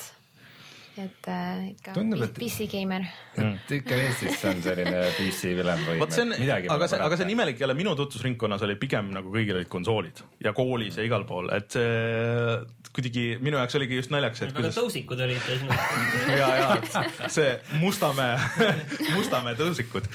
et 1.00 1.26
äh, 1.26 1.62
ikka 1.72 1.92
Tundub, 1.96 2.22
et- 2.22 2.36
PC 2.38 2.68
geimer. 2.70 3.02
et 3.40 3.72
ikka 3.78 3.96
Eestis 3.98 4.44
on 4.46 4.60
selline 4.62 5.00
PC 5.16 5.54
vilem 5.58 5.80
või 5.88 5.98
vot 6.02 6.14
see 6.14 6.22
on, 6.22 6.34
midagi 6.38 6.70
aga 6.70 6.88
see, 6.90 7.00
aga 7.02 7.18
see 7.18 7.26
on 7.26 7.32
imelik 7.34 7.62
jälle 7.62 7.74
minu 7.78 7.94
tutvusringkonnas 7.98 8.62
oli 8.66 8.76
pigem 8.78 9.10
nagu 9.14 9.32
kõigil 9.34 9.58
olid 9.58 9.70
konsoolid 9.72 10.22
ja 10.44 10.52
koolis 10.54 11.00
ja 11.00 11.06
igal 11.06 11.26
pool, 11.26 11.50
et 11.56 11.74
see 11.74 11.88
kuidagi 12.94 13.24
minu 13.42 13.58
jaoks 13.58 13.78
oligi 13.80 13.98
just 13.98 14.14
naljakas, 14.14 14.44
et 14.46 14.54
kuidas 14.54 14.78
tõusikud 14.78 15.24
olid 15.26 15.50
ja, 16.38 16.52
ja 16.62 17.28
see 17.32 17.50
Mustamäe 17.82 18.38
Mustamäe 19.16 19.58
tõusikud. 19.58 20.06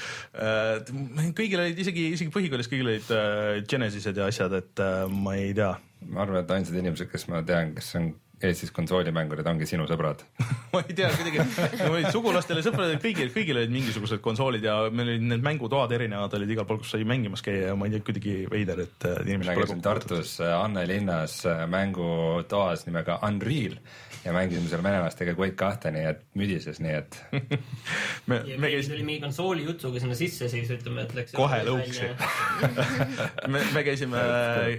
kõigil 1.36 1.66
olid 1.66 1.84
isegi, 1.84 2.08
isegi 2.16 2.32
põhikoolis 2.32 2.72
kõigil 2.72 2.88
olid 2.94 3.12
äh, 3.12 3.60
Genesised 3.68 4.16
ja 4.16 4.32
asjad, 4.32 4.56
et 4.62 4.80
äh, 4.80 5.04
ma 5.12 5.36
ei 5.36 5.52
tea 5.56 5.74
ma 6.08 6.24
arvan, 6.24 6.40
et 6.40 6.56
ainsad 6.56 6.76
inimesed, 6.80 7.10
kes 7.12 7.28
ma 7.28 7.42
tean, 7.46 7.74
kes 7.76 7.92
on 8.00 8.10
Eestis 8.40 8.70
konsoolimängurid, 8.72 9.44
ongi 9.50 9.66
sinu 9.68 9.84
sõbrad. 9.88 10.22
ma 10.72 10.80
ei 10.80 10.94
tea, 10.96 11.10
kuidagi 11.12 11.42
no, 11.42 11.90
olid 11.92 12.08
sugulastel 12.14 12.60
ja 12.60 12.64
sõpradel, 12.64 12.96
kõigil, 13.02 13.28
kõigil 13.34 13.60
olid 13.60 13.74
mingisugused 13.74 14.22
konsoolid 14.24 14.64
ja 14.64 14.76
meil 14.88 15.12
olid 15.12 15.26
need 15.34 15.44
mängutoad 15.44 15.92
erinevad 15.92 16.36
olid 16.38 16.54
igal 16.54 16.64
pool, 16.68 16.80
kus 16.80 16.94
sai 16.94 17.04
mängimas 17.08 17.44
käia 17.44 17.68
ja 17.68 17.74
ma 17.76 17.88
ei 17.88 17.96
tea, 17.96 18.04
kuidagi 18.06 18.36
veider, 18.48 18.84
et 18.86 19.08
äh, 19.08 19.18
inimesed 19.26 19.50
mina 19.50 19.58
käisin 19.58 19.82
Tartus 19.84 20.38
äh, 20.40 20.54
Anne 20.56 20.86
linnas 20.88 21.42
äh, 21.44 21.66
mängutoas 21.68 22.86
nimega 22.88 23.18
Unreal 23.28 23.76
ja 24.24 24.32
mängisime 24.36 24.72
seal 24.72 24.82
venelastega 24.84 25.34
Quake 25.36 25.56
kahte, 25.60 25.92
nii 25.92 26.06
et 26.08 26.24
müdises, 26.40 26.80
nii 26.80 26.96
et 26.96 27.20
me, 28.30 28.40
ja 28.48 28.56
me 28.60 28.72
käisime 28.72 28.96
tuli 28.96 29.06
mingi 29.10 29.24
konsooli 29.24 29.68
jutuga 29.68 30.00
sinna 30.00 30.16
sisse, 30.16 30.48
siis 30.52 30.72
ütleme, 30.72 31.04
et 31.04 31.14
läks 31.16 31.36
Kohe 31.36 31.60
lõuksi. 31.68 32.08
me, 33.52 33.64
me 33.74 33.84
käisime, 33.84 34.24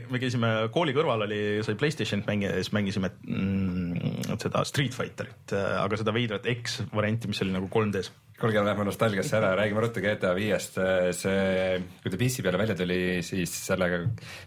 me 0.09 0.21
käisime 0.21 0.51
kooli 0.73 0.97
kõrval 0.97 1.25
oli, 1.27 1.41
sai 1.65 1.77
Playstationit 1.77 2.29
mängida 2.29 2.57
ja 2.57 2.65
siis 2.65 2.73
mängisime 2.75 3.13
mm, 3.25 3.50
seda 4.41 4.63
Street 4.67 4.95
Fighterit, 4.95 5.53
aga 5.55 5.99
seda 5.99 6.13
veidrat 6.15 6.47
X 6.51 6.81
varianti, 6.93 7.29
mis 7.31 7.41
oli 7.45 7.53
nagu 7.55 7.69
3D-s. 7.71 8.11
Kuulge, 8.41 8.61
lähme 8.65 8.85
nostalgiasse 8.87 9.37
ära, 9.37 9.51
räägime 9.59 9.83
ruttu 9.83 10.01
GTA 10.01 10.33
viiest. 10.37 10.77
see, 11.17 11.77
kui 12.01 12.11
ta 12.11 12.17
PC 12.17 12.43
peale 12.45 12.57
välja 12.61 12.75
tuli, 12.77 12.99
siis 13.25 13.53
sellega 13.67 14.01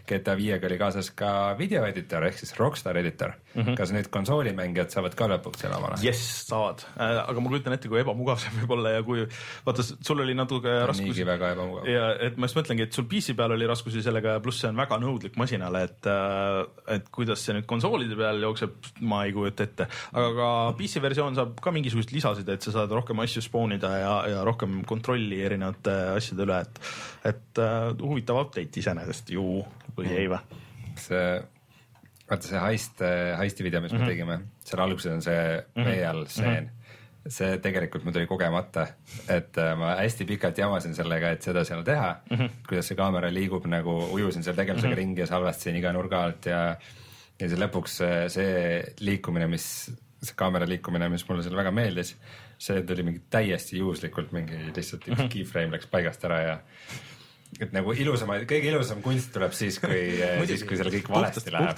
GTA 0.09 0.35
viiega 0.37 0.67
oli 0.67 0.79
kaasas 0.81 1.11
ka 1.15 1.29
videoeditor 1.59 2.25
ehk 2.27 2.39
siis 2.41 2.55
Rockstar 2.59 2.97
editor 2.99 3.31
mm. 3.53 3.61
-hmm. 3.61 3.77
kas 3.79 3.93
nüüd 3.95 4.09
konsoolimängijad 4.11 4.91
saavad 4.91 5.15
ka 5.15 5.29
lõpuks 5.31 5.63
selle 5.63 5.79
omale? 5.79 5.99
jess, 6.03 6.47
saavad, 6.49 6.83
aga 6.97 7.39
ma 7.39 7.53
kujutan 7.53 7.77
ette, 7.77 7.91
kui 7.91 8.01
ebamugav 8.01 8.41
see 8.43 8.51
võib 8.59 8.75
olla 8.77 8.95
ja 8.97 9.03
kui 9.03 9.25
vaata, 9.65 9.83
sul 9.83 10.23
oli 10.25 10.35
natuke 10.35 10.75
raskusi 10.91 11.09
niigi 11.09 11.27
väga 11.27 11.53
ebamugav. 11.55 11.87
ja 11.89 12.11
et 12.27 12.37
ma 12.37 12.49
just 12.49 12.59
mõtlengi, 12.59 12.87
et 12.89 12.93
sul 12.93 13.07
PC 13.11 13.35
peal 13.37 13.55
oli 13.55 13.67
raskusi 13.67 14.03
sellega 14.03 14.37
ja 14.37 14.43
pluss 14.43 14.59
see 14.63 14.71
on 14.71 14.79
väga 14.81 14.99
nõudlik 14.99 15.39
masinale, 15.39 15.83
et, 15.87 16.11
et 16.97 17.09
kuidas 17.15 17.45
see 17.45 17.55
nüüd 17.55 17.69
konsoolide 17.69 18.17
peal 18.19 18.43
jookseb, 18.43 18.75
ma 19.01 19.23
ei 19.25 19.33
kujuta 19.35 19.63
ette. 19.69 19.87
aga 20.11 20.29
ka 20.39 20.51
PC 20.79 21.03
versioon 21.03 21.35
saab 21.39 21.59
ka 21.63 21.71
mingisuguseid 21.75 22.15
lisasid, 22.15 22.49
et 22.49 22.61
sa 22.61 22.75
saad 22.75 22.91
rohkem 22.91 23.23
asju 23.23 23.43
spoonida 23.45 23.84
ja, 23.99 24.13
ja 24.31 24.43
rohkem 24.47 24.81
kontrolli 24.87 25.41
erinevate 25.45 25.95
asjade 26.15 26.45
üle, 26.45 26.61
et, 26.61 26.79
et 27.31 27.61
uh, 27.63 27.91
huvitav 28.01 28.39
update 28.43 28.81
iseenesest 28.81 29.33
ju 29.35 29.63
või 29.97 30.13
ei 30.13 30.29
või? 30.31 30.63
see, 30.99 31.27
vaata 32.29 32.47
see 32.47 32.63
heist, 32.63 33.03
heisti 33.39 33.67
video, 33.67 33.81
mis 33.83 33.91
mm 33.91 33.97
-hmm. 33.97 34.07
me 34.07 34.13
tegime, 34.13 34.39
seal 34.65 34.81
alguses 34.85 35.13
on 35.13 35.21
see 35.21 35.45
veeall 35.75 36.25
stseen 36.27 36.63
mm. 36.63 36.69
-hmm. 36.69 37.31
see 37.37 37.57
tegelikult 37.63 38.03
mul 38.03 38.13
tuli 38.15 38.27
kogemata, 38.27 38.87
et 39.29 39.57
äh, 39.57 39.73
ma 39.77 39.95
hästi 40.01 40.25
pikalt 40.25 40.57
jamasin 40.57 40.95
sellega, 40.95 41.29
et 41.35 41.41
seda 41.41 41.63
seal 41.63 41.83
teha 41.83 42.15
mm, 42.29 42.37
-hmm. 42.37 42.49
kuidas 42.67 42.87
see 42.87 42.97
kaamera 42.97 43.33
liigub 43.33 43.65
nagu, 43.65 43.97
ujusin 44.11 44.43
seal 44.43 44.55
tegelasega 44.55 44.87
mm 44.87 44.93
-hmm. 44.93 44.97
ringi 44.97 45.21
ja 45.21 45.27
salvestasin 45.27 45.75
iga 45.75 45.93
nurga 45.93 46.23
alt 46.23 46.45
ja 46.45 46.77
ja 47.39 47.49
siis 47.49 47.59
lõpuks 47.59 47.99
see, 48.01 48.17
see 48.31 48.57
liikumine, 49.03 49.47
mis, 49.51 49.67
see 50.23 50.37
kaamera 50.39 50.67
liikumine, 50.69 51.09
mis 51.11 51.25
mulle 51.29 51.43
seal 51.43 51.57
väga 51.57 51.71
meeldis, 51.75 52.15
see 52.57 52.81
tuli 52.87 53.03
mingi 53.03 53.21
täiesti 53.29 53.77
juhuslikult 53.81 54.31
mingi 54.31 54.57
lihtsalt 54.75 55.03
üks 55.07 55.17
Mhm. 55.19 55.27
keyframe 55.33 55.71
läks 55.77 55.87
paigast 55.91 56.23
ära 56.25 56.39
ja 56.41 56.55
et 57.61 57.71
nagu 57.71 57.93
ilusamaid, 57.93 58.43
kõige 58.49 58.67
ilusam 58.73 59.01
kunst 59.01 59.31
tuleb 59.33 59.53
siis, 59.55 59.77
kui 59.79 59.99
siis 60.49 60.63
kui 60.67 60.75
seal 60.77 60.89
kõik 60.91 61.09
valesti 61.09 61.39
Puhtast- 61.45 61.51
läheb. 61.53 61.69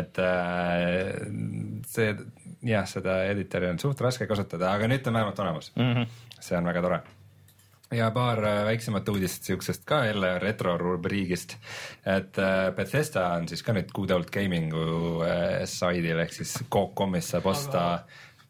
et 0.00 0.18
äh, 0.18 1.82
see 1.86 2.14
jah, 2.66 2.86
seda 2.88 3.18
editori 3.30 3.68
on 3.70 3.78
suht 3.82 4.00
raske 4.00 4.26
kasutada, 4.30 4.72
aga 4.74 4.88
nüüd 4.90 5.02
ta 5.04 5.10
on 5.12 5.18
vähemalt 5.20 5.38
olemas 5.44 5.72
mm. 5.76 5.92
-hmm. 5.94 6.06
see 6.40 6.56
on 6.58 6.64
väga 6.66 6.82
tore. 6.82 7.00
ja 7.94 8.10
paar 8.10 8.38
äh, 8.44 8.64
väiksemat 8.64 9.08
uudist 9.08 9.44
siuksest 9.44 9.84
ka 9.86 10.04
jälle 10.06 10.38
retro 10.38 10.76
rubriigist, 10.78 11.56
et 12.06 12.38
äh, 12.38 12.72
Bethesda 12.74 13.28
on 13.36 13.48
siis 13.48 13.62
ka 13.62 13.72
nüüd 13.72 13.92
Good 13.94 14.10
Old 14.10 14.30
Gaming'u 14.32 15.22
äh, 15.22 15.64
saidil 15.64 16.18
ehk 16.18 16.32
siis 16.32 16.56
Coop.com'is 16.70 17.28
saab 17.30 17.46
osta 17.46 17.84
Aga- 17.94 18.04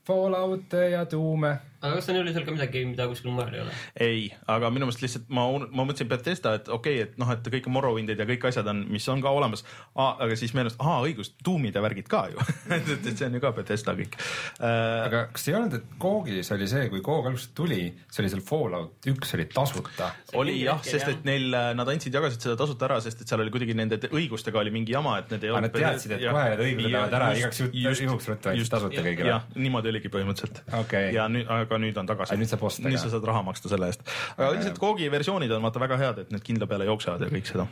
Fallout'e 0.05 0.90
ja 0.90 1.05
Doom'e 1.11 1.59
aga 1.85 1.99
kas 1.99 2.09
ole 2.14 2.32
seal 2.35 2.47
ka 2.47 2.55
midagi, 2.55 2.85
mida 2.89 3.07
kuskil 3.11 3.32
mujal 3.35 3.55
ei 3.55 3.62
ole? 3.64 3.76
ei, 4.07 4.24
aga 4.51 4.70
minu 4.74 4.89
meelest 4.89 5.05
lihtsalt 5.05 5.30
ma, 5.35 5.47
ma 5.68 5.87
mõtlesin 5.87 6.11
Bethesda, 6.11 6.55
et 6.59 6.70
okei 6.72 6.99
okay,, 7.01 7.09
et 7.09 7.18
noh, 7.20 7.30
et 7.35 7.51
kõik 7.57 7.68
Morrowindid 7.72 8.20
ja 8.20 8.26
kõik 8.28 8.49
asjad 8.49 8.68
on, 8.72 8.85
mis 8.91 9.07
on 9.12 9.22
ka 9.24 9.32
olemas. 9.35 9.64
aga 9.95 10.37
siis 10.39 10.55
meenus, 10.57 10.78
aa 10.82 11.01
õigus, 11.05 11.35
Doom'id 11.45 11.76
ja 11.76 11.82
värgid 11.85 12.09
ka 12.11 12.24
ju 12.32 12.41
et, 12.41 12.89
et, 12.97 13.09
et 13.11 13.12
see 13.12 13.28
on 13.28 13.39
ju 13.39 13.43
ka 13.45 13.53
Bethesda 13.57 13.97
kõik 13.99 14.16
äh,. 14.18 15.05
aga 15.05 15.26
kas 15.35 15.49
ei 15.51 15.59
olnud, 15.59 15.78
et 15.78 15.97
Koogis 16.01 16.53
oli 16.57 16.68
see, 16.70 16.89
kui 16.93 17.03
Koog 17.05 17.28
alguses 17.30 17.53
tuli, 17.57 17.82
see 18.11 18.24
oli 18.24 18.32
seal 18.32 18.45
Fallout 18.45 19.11
üks 19.12 19.35
oli 19.37 19.47
tasuta 19.53 20.11
oli 20.41 20.57
jah, 20.62 20.80
sest 20.85 21.11
et 21.12 21.26
neil, 21.28 21.51
nad 21.76 21.91
andsid, 21.91 22.14
jagasid 22.14 22.49
seda 22.49 22.57
tasuta 22.59 22.89
ära, 22.89 23.01
sest 23.05 23.22
et 23.24 23.30
seal 23.30 23.43
oli 23.45 23.53
kuidagi 23.55 23.76
nende 23.76 23.99
te- 24.03 24.11
õigustega 24.14 24.61
oli 24.62 24.72
mingi 24.74 24.95
jama, 24.95 25.18
et 25.20 25.32
need 25.35 25.47
ei 25.47 25.53
Aga 25.55 25.62
nad 25.66 25.74
teadsid, 25.76 26.16
et 26.16 26.24
kohe 26.24 26.45
need 26.51 26.64
õigused 26.66 26.95
lähevad 26.95 27.16
ära, 27.18 27.30
igaks 27.39 27.62
juht- 27.62 27.76
juhuks 28.05 28.30
ruttu 28.30 28.53
andsid 28.53 28.72
tasuta 28.74 28.99
Jah. 28.99 29.07
kõigile. 29.07 29.39
niimoodi 29.66 29.93
oligi 29.93 30.11
põhimõtteliselt 30.12 30.62
Okei. 30.80 31.12
ja 31.16 31.26
nüüd, 31.32 31.49
aga 31.51 31.74
nüüd 31.83 31.99
on 32.01 32.11
tagasi. 32.11 32.35
Aga 32.35 32.43
nüüd 32.43 32.53
saab 32.53 32.66
osta 32.68 32.87
nüüd 32.89 33.01
sa 33.01 33.11
saad 33.12 33.27
raha 33.31 33.43
maksta 33.47 33.72
selle 33.72 33.91
eest. 33.93 34.05
aga 34.37 34.53
üldiselt 34.57 34.79
Koogi 34.83 35.11
versioonid 35.12 35.55
on 35.57 35.64
vaata 35.66 35.83
väga 35.83 36.01
head, 36.03 36.22
et 36.25 36.35
need 36.35 36.45
kindla 36.47 36.68
peale 36.70 36.89
jooksevad 36.91 37.27
ja 37.27 37.33
kõik 37.33 37.51
seda. 37.51 37.66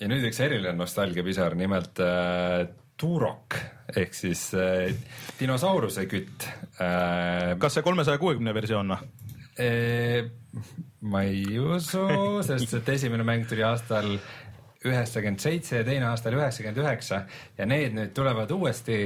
ja 0.00 0.10
nüüd 0.12 0.28
üks 0.30 0.40
eriline 0.44 0.76
nostalgiapisar, 0.78 1.58
nimelt 1.58 2.02
äh, 2.04 2.68
Turok 3.00 3.56
ehk 3.96 4.12
siis 4.14 4.50
äh, 4.54 4.92
dinosauruse 5.40 6.04
kütt 6.10 6.46
äh,. 6.76 7.56
kas 7.60 7.78
see 7.78 7.86
kolmesaja 7.86 8.20
kuuekümne 8.20 8.54
versioon 8.54 8.94
või? 8.94 9.10
Eh, 9.60 10.24
ma 11.04 11.24
ei 11.26 11.58
usu, 11.60 12.06
sest 12.46 12.78
et 12.78 12.88
esimene 12.94 13.26
mäng 13.26 13.48
tuli 13.48 13.64
aastal 13.66 14.06
üheksakümmend 14.86 15.42
seitse 15.42 15.80
ja 15.80 15.84
teine 15.84 16.08
aastal 16.08 16.36
üheksakümmend 16.38 16.80
üheksa 16.80 17.24
ja 17.58 17.66
need 17.68 17.96
nüüd 17.96 18.14
tulevad 18.16 18.52
uuesti, 18.56 18.96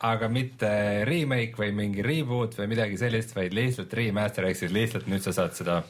aga 0.00 0.28
mitte 0.32 0.70
remake 1.08 1.58
või 1.60 1.72
mingi 1.76 2.04
reboot 2.04 2.56
või 2.56 2.70
midagi 2.72 2.96
sellist, 3.00 3.34
vaid 3.36 3.52
lihtsalt 3.56 3.92
remaster 3.98 4.46
ehk 4.48 4.56
siis 4.56 4.72
lihtsalt 4.72 5.10
nüüd 5.10 5.24
sa 5.24 5.34
saad 5.36 5.56
seda 5.58 5.82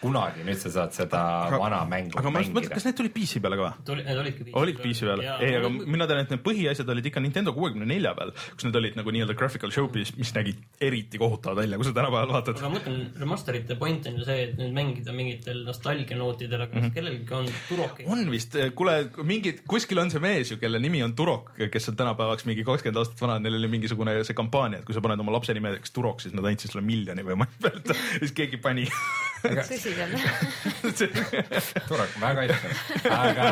kunagi, 0.00 0.44
nüüd 0.46 0.60
sa 0.60 0.72
saad 0.78 0.96
seda 0.96 1.22
aga, 1.48 1.60
vana 1.62 1.82
mängu 1.88 2.18
aga 2.20 2.32
ma 2.32 2.42
just 2.42 2.52
mõtlen, 2.52 2.70
mängida 2.70 2.78
kas 2.78 2.88
need 2.88 2.98
tulid 3.00 3.14
PC 3.16 3.42
peale 3.44 3.58
ka 3.60 3.66
või? 3.66 3.84
tuli, 3.90 4.06
need 4.08 4.22
olidki 4.24 4.46
PC 4.48 4.58
olid 4.60 4.80
PC 4.82 5.08
peal, 5.08 5.24
ei, 5.38 5.54
aga 5.60 5.70
mina 5.74 6.08
tean, 6.10 6.22
et 6.24 6.34
need 6.34 6.44
põhiasjad 6.44 6.92
olid 6.94 7.08
ikka 7.10 7.22
Nintendo 7.24 7.54
kuuekümne 7.56 7.88
nelja 7.88 8.14
peal, 8.18 8.34
kus 8.54 8.68
need 8.68 8.78
olid 8.80 8.98
nagu 8.98 9.14
nii-öelda 9.14 9.36
graphical 9.38 9.72
showpiece, 9.74 10.16
mis 10.18 10.32
nägid 10.36 10.62
eriti 10.88 11.20
kohutavad 11.20 11.62
välja, 11.62 11.80
kui 11.80 11.88
sa 11.88 11.94
tänapäeval 11.96 12.34
vaatad 12.38 12.60
aga 12.60 12.70
ma 12.70 12.78
mõtlen, 12.78 13.00
remasterite 13.20 13.78
point 13.80 14.08
on 14.10 14.18
ju 14.20 14.26
see, 14.28 14.46
et 14.48 14.54
nüüd 14.58 14.74
mängida 14.76 15.14
mingitel 15.16 15.62
nostalgianootidel, 15.68 16.64
aga 16.64 16.72
kas 16.72 16.80
mm 16.80 16.88
-hmm. 16.88 16.94
kellelgi 16.94 17.34
on 17.38 17.50
Turoki? 17.68 18.08
on 18.08 18.30
vist, 18.30 18.56
kuule, 18.74 18.96
mingid, 19.22 19.64
kuskil 19.68 20.00
on 20.02 20.10
see 20.10 20.22
mees 20.22 20.52
ju, 20.52 20.58
kelle 20.62 20.78
nimi 20.78 21.02
on 21.02 21.14
Turok, 21.14 21.52
kes 21.70 21.88
on 21.92 21.96
tänapäevaks 21.96 22.46
mingi 22.48 22.64
kakskümmend 22.64 23.02
aastat 23.02 23.20
vana, 23.20 23.38
neil 23.38 23.58
oli 23.60 23.68
mingisugune 23.68 24.16
see 24.24 24.34
kampaania, 24.34 24.80
et 24.80 24.84
kui 24.88 24.94
sa 24.96 25.02
paned 25.04 25.20
oma 25.20 25.32
lapse 25.32 25.54
nimeks 25.54 25.92
Turok, 25.94 26.20
siis 26.24 26.34
nad 26.34 26.44
andsid 26.44 26.72
sulle 26.72 26.84
miljoni 26.84 27.26
või 27.26 27.38
ma 27.40 27.48
ei 27.50 27.68
mäleta, 27.68 27.94
siis 28.20 28.32
keegi 28.32 28.56
pani 28.62 28.86
tõsiselt. 29.74 31.84
Turok, 31.88 32.16
väga 32.22 32.44
ilus, 32.48 32.66
aga, 33.10 33.48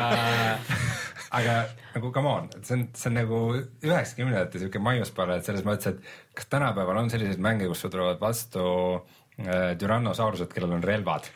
aga 1.39 1.57
nagu 1.95 2.13
come 2.15 2.33
on, 2.33 2.51
see 2.61 2.77
on, 2.77 2.85
see 2.97 3.11
on 3.11 3.19
nagu 3.21 3.41
üheksakümnendate 3.59 4.63
siuke 4.63 4.83
maiuspala, 4.83 5.39
et 5.39 5.49
selles 5.49 5.65
mõttes, 5.67 5.95
et 5.95 6.37
kas 6.39 6.51
tänapäeval 6.53 7.03
on 7.03 7.11
selliseid 7.13 7.43
mänge, 7.43 7.69
kus 7.71 7.83
sul 7.85 7.95
tulevad 7.95 8.21
vastu 8.23 8.67
äh, 8.95 9.73
Tyrannosaurused, 9.81 10.53
kellel 10.55 10.79
on 10.79 10.87
relvad. 10.87 11.29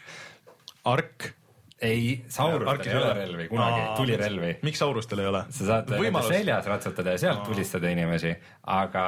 Ark. 0.86 1.32
ei, 1.82 2.22
saurustel 2.32 2.88
ei 2.88 2.96
ole 2.96 3.08
relvi 3.18 3.46
kunagi, 3.50 3.80
tulirelvi. 3.98 4.52
miks 4.64 4.78
saurustel 4.80 5.20
ei 5.20 5.26
ole? 5.28 5.42
sa 5.52 5.66
saad 5.66 5.90
nende 5.90 6.06
võimalus, 6.06 6.30
seljas 6.32 6.68
ratsutada 6.70 7.12
ja 7.12 7.20
sealt 7.20 7.42
tulistada 7.44 7.90
inimesi, 7.92 8.30
aga 8.72 9.02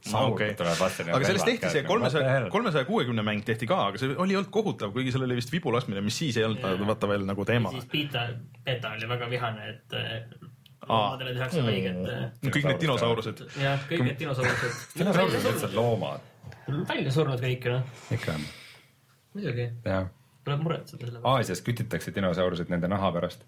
saurid 0.00 0.32
okei. 0.32 0.54
tulevad 0.56 0.78
vastu. 0.80 1.04
aga 1.12 1.26
sellest 1.26 1.48
tehti 1.48 1.66
nagu 1.66 1.74
see 1.74 1.82
kolmesaja, 1.88 2.36
kolmesaja 2.52 2.88
kuuekümne 2.88 3.24
mäng 3.26 3.44
tehti 3.44 3.68
ka, 3.68 3.80
aga 3.90 4.00
see 4.00 4.14
oli 4.16 4.36
olnud 4.38 4.52
kohutav, 4.54 4.92
kuigi 4.94 5.12
seal 5.14 5.26
oli 5.26 5.36
vist 5.38 5.52
vibu 5.52 5.72
laskmine, 5.74 6.00
mis 6.04 6.18
siis 6.18 6.38
ei 6.40 6.46
olnud 6.48 6.62
Jaa. 6.64 6.86
vaata 6.88 7.08
veel 7.10 7.26
nagu 7.28 7.44
teema. 7.48 7.72
siis 7.74 7.88
Pita, 7.90 8.28
Beta 8.64 8.94
oli 8.96 9.08
väga 9.10 9.30
vihane, 9.30 9.68
et 9.74 9.98
äh, 9.98 10.48
loomadele 10.88 11.34
tehakse 11.36 11.64
haiget. 11.66 11.98
kõik 12.46 12.68
need 12.70 12.80
dinosaurused. 12.84 13.42
jah, 13.60 13.82
kõik 13.90 14.06
need 14.08 14.20
dinosaurused. 14.22 14.78
dinosaurused 14.98 15.44
on 15.44 15.56
lihtsalt 15.56 15.76
loomad, 15.76 16.30
välja 16.88 17.12
surnud 17.14 17.42
kõik 17.44 17.68
ju 17.68 17.74
noh, 17.76 17.98
ikka 18.16 18.36
on, 18.38 18.46
muidugi, 19.34 19.66
tuleb 19.84 20.64
muretseda 20.64 21.02
selle 21.04 21.18
pärast. 21.18 21.34
Aasias 21.34 21.64
kütitakse 21.66 22.14
dinosaurused 22.16 22.72
nende 22.72 22.88
naha 22.90 23.12
pärast. 23.16 23.44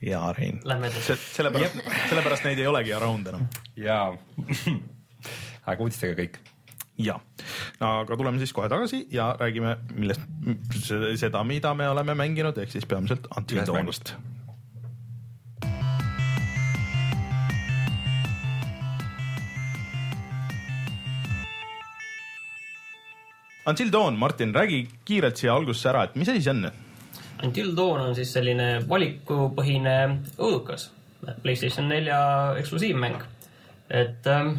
jaa, 0.00 0.32
Rein. 0.32 0.62
Lähme 0.64 0.88
edasi. 0.88 1.18
sellepärast, 1.34 1.76
sellepärast 2.08 2.48
neid 2.48 2.62
ei 2.62 2.70
olegi 2.70 2.96
around 2.96 3.28
enam. 3.34 3.46
jaa, 3.76 4.14
aga 5.66 5.84
uudistega 5.84 6.16
kõik. 6.22 6.40
ja, 7.00 7.16
aga 7.80 8.16
tuleme 8.16 8.38
siis 8.38 8.52
kohe 8.52 8.68
tagasi 8.68 9.06
ja 9.12 9.30
räägime, 9.40 9.76
millest, 9.94 10.26
seda, 11.16 11.44
mida 11.44 11.74
me 11.74 11.88
oleme 11.88 12.14
mänginud, 12.14 12.58
ehk 12.58 12.72
siis 12.72 12.86
peamiselt 12.86 13.30
Until 13.36 13.64
Dawnist. 13.66 14.14
Until 23.70 23.90
Dawn, 23.92 24.16
Martin, 24.18 24.54
räägi 24.54 24.88
kiirelt 25.04 25.36
siia 25.36 25.52
algusesse 25.54 25.90
ära, 25.92 26.06
et 26.08 26.14
mis 26.18 26.28
asi 26.28 26.40
see 26.42 26.52
on? 26.54 26.70
Until 27.44 27.74
Dawn 27.76 28.00
on 28.08 28.16
siis 28.16 28.32
selline 28.34 28.80
valikupõhine 28.88 29.96
õudukas, 30.38 30.88
Playstation 31.42 31.88
nelja 31.88 32.18
eksklusiivmäng. 32.58 33.20
et 33.90 34.26
ähm, 34.26 34.54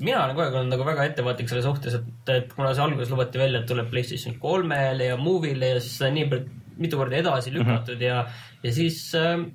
mina 0.00 0.22
olen 0.24 0.34
kogu 0.36 0.46
aeg 0.46 0.54
olnud 0.60 0.74
nagu 0.74 0.86
väga 0.88 1.08
ettevaatlik 1.10 1.50
selle 1.50 1.64
suhtes, 1.64 1.96
et, 1.98 2.32
et 2.32 2.52
kuna 2.56 2.72
see 2.74 2.84
alguses 2.84 3.12
lubati 3.12 3.40
välja, 3.40 3.60
et 3.60 3.68
tuleb 3.68 3.90
Playstation 3.92 4.38
kolmele 4.42 5.10
ja 5.10 5.18
Movile 5.20 5.74
ja 5.74 5.82
siis 5.82 5.98
seda 5.98 6.12
nii 6.16 6.28
palju- 6.30 6.56
mitu 6.80 6.96
korda 6.96 7.18
edasi 7.20 7.52
lükatud 7.52 8.00
ja, 8.00 8.22
ja 8.64 8.72
siis 8.72 9.02
ähm, 9.18 9.50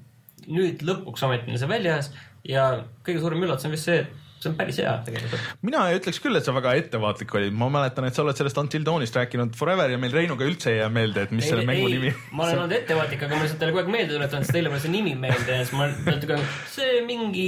nüüd 0.46 0.84
lõpuks 0.86 1.26
ometi 1.26 1.50
on 1.52 1.58
see 1.62 1.70
väljas 1.72 2.12
ja 2.46 2.68
kõige 3.06 3.24
suurem 3.24 3.46
üllatus 3.48 3.66
on 3.66 3.74
vist 3.74 3.90
see, 3.90 4.04
et 4.04 4.25
see 4.42 4.52
on 4.52 4.58
päris 4.58 4.80
hea 4.82 4.94
tegelikult. 5.06 5.44
mina 5.66 5.86
ei 5.90 6.00
ütleks 6.00 6.20
küll, 6.24 6.38
et 6.38 6.48
sa 6.48 6.54
väga 6.56 6.76
ettevaatlik 6.80 7.34
olid, 7.40 7.56
ma 7.58 7.70
mäletan, 7.74 8.08
et 8.08 8.18
sa 8.18 8.24
oled 8.26 8.38
sellest 8.38 8.60
Until 8.62 8.86
Dawnist 8.88 9.16
rääkinud 9.18 9.56
forever 9.58 9.94
ja 9.94 10.00
meil 10.02 10.14
Reinuga 10.16 10.48
üldse 10.48 10.74
ei 10.74 10.80
jää 10.82 10.90
meelde, 10.94 11.26
et 11.28 11.36
mis 11.36 11.48
selle 11.50 11.66
mängu 11.68 11.88
nimi 11.92 12.12
ma 12.32 12.48
olen 12.48 12.60
olnud 12.66 12.76
ettevaatlik, 12.80 13.26
aga 13.28 13.40
ma 13.40 13.46
lihtsalt 13.46 13.62
teile 13.64 13.76
kogu 13.76 13.84
aeg 13.84 13.94
meelde 13.96 14.16
tuletanud, 14.16 14.48
sest 14.48 14.58
teile 14.58 14.74
pole 14.74 14.84
see 14.84 14.94
nimi 14.96 15.16
meelde 15.26 15.60
ja 15.60 15.64
siis 15.64 15.76
ma 15.78 15.88
natuke, 16.10 16.40
see 16.76 17.00
mingi 17.08 17.48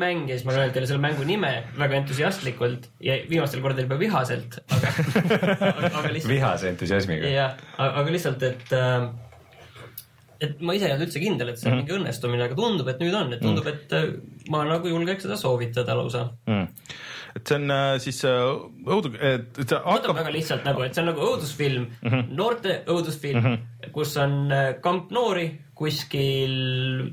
mäng 0.00 0.26
ja 0.30 0.38
siis 0.38 0.48
ma 0.48 0.58
loen 0.58 0.74
teile 0.74 0.90
selle 0.90 1.04
mängu 1.04 1.28
nime 1.28 1.54
väga 1.78 2.02
entusiastlikult 2.02 2.90
ja 3.04 3.20
viimastel 3.30 3.64
kordadel 3.64 3.88
juba 3.88 4.00
vihaselt, 4.02 4.60
aga, 4.66 4.92
aga 6.02 6.08
lihtsalt. 6.10 6.32
vihase 6.34 6.74
entusiasmiga. 6.74 7.32
jah, 7.32 7.56
aga 7.78 8.06
lihtsalt, 8.12 8.44
et 8.50 8.76
äh, 8.76 9.08
et 10.40 10.60
ma 10.62 10.74
ise 10.76 10.86
ei 10.86 10.94
olnud 10.94 11.08
üldse 11.08 11.20
kindel, 11.22 11.50
et 11.50 11.60
see 11.60 11.70
on 11.70 11.80
mingi 11.80 11.94
õnnestumine, 11.96 12.46
aga 12.46 12.56
tundub, 12.58 12.88
et 12.92 13.00
nüüd 13.02 13.14
on, 13.18 13.32
et 13.34 13.42
tundub, 13.42 13.66
et 13.70 13.94
äh, 13.96 14.08
ma 14.52 14.62
nagu 14.68 14.90
julgeks 14.90 15.26
seda 15.26 15.38
soovitada 15.40 15.96
lausa. 15.98 16.28
mm.. 16.46 16.66
et 17.38 17.50
see 17.50 17.58
on 17.58 17.74
äh, 17.74 17.92
siis 18.02 18.20
äh, 18.28 18.42
õudu, 18.86 19.14
et 19.18 19.62
see 19.64 19.80
hakkab, 19.84 20.16
väga 20.20 20.34
lihtsalt 20.34 20.66
nagu, 20.68 20.84
et 20.86 20.94
see 20.94 21.02
on 21.02 21.10
nagu 21.10 21.24
õudusfilm 21.26 21.86
mm, 21.88 22.10
-hmm. 22.10 22.34
noorte 22.38 22.82
õudusfilm 22.86 23.40
mm, 23.42 23.56
-hmm. 23.56 23.94
kus 23.96 24.14
on 24.22 24.52
kamp 24.84 25.10
noori 25.14 25.48
kuskil, 25.78 26.54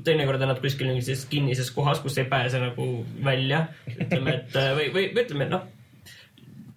teinekord 0.06 0.42
on 0.42 0.50
nad 0.50 0.60
kuskil 0.62 0.90
mingis 0.90 1.26
kinnises 1.30 1.70
kohas, 1.70 2.00
kus 2.02 2.18
ei 2.18 2.26
pääse 2.30 2.58
nagu 2.58 3.04
välja. 3.24 3.68
ütleme, 3.86 4.40
et 4.40 4.56
või, 4.74 4.88
või 4.94 5.04
ütleme, 5.22 5.46
noh, 5.50 5.68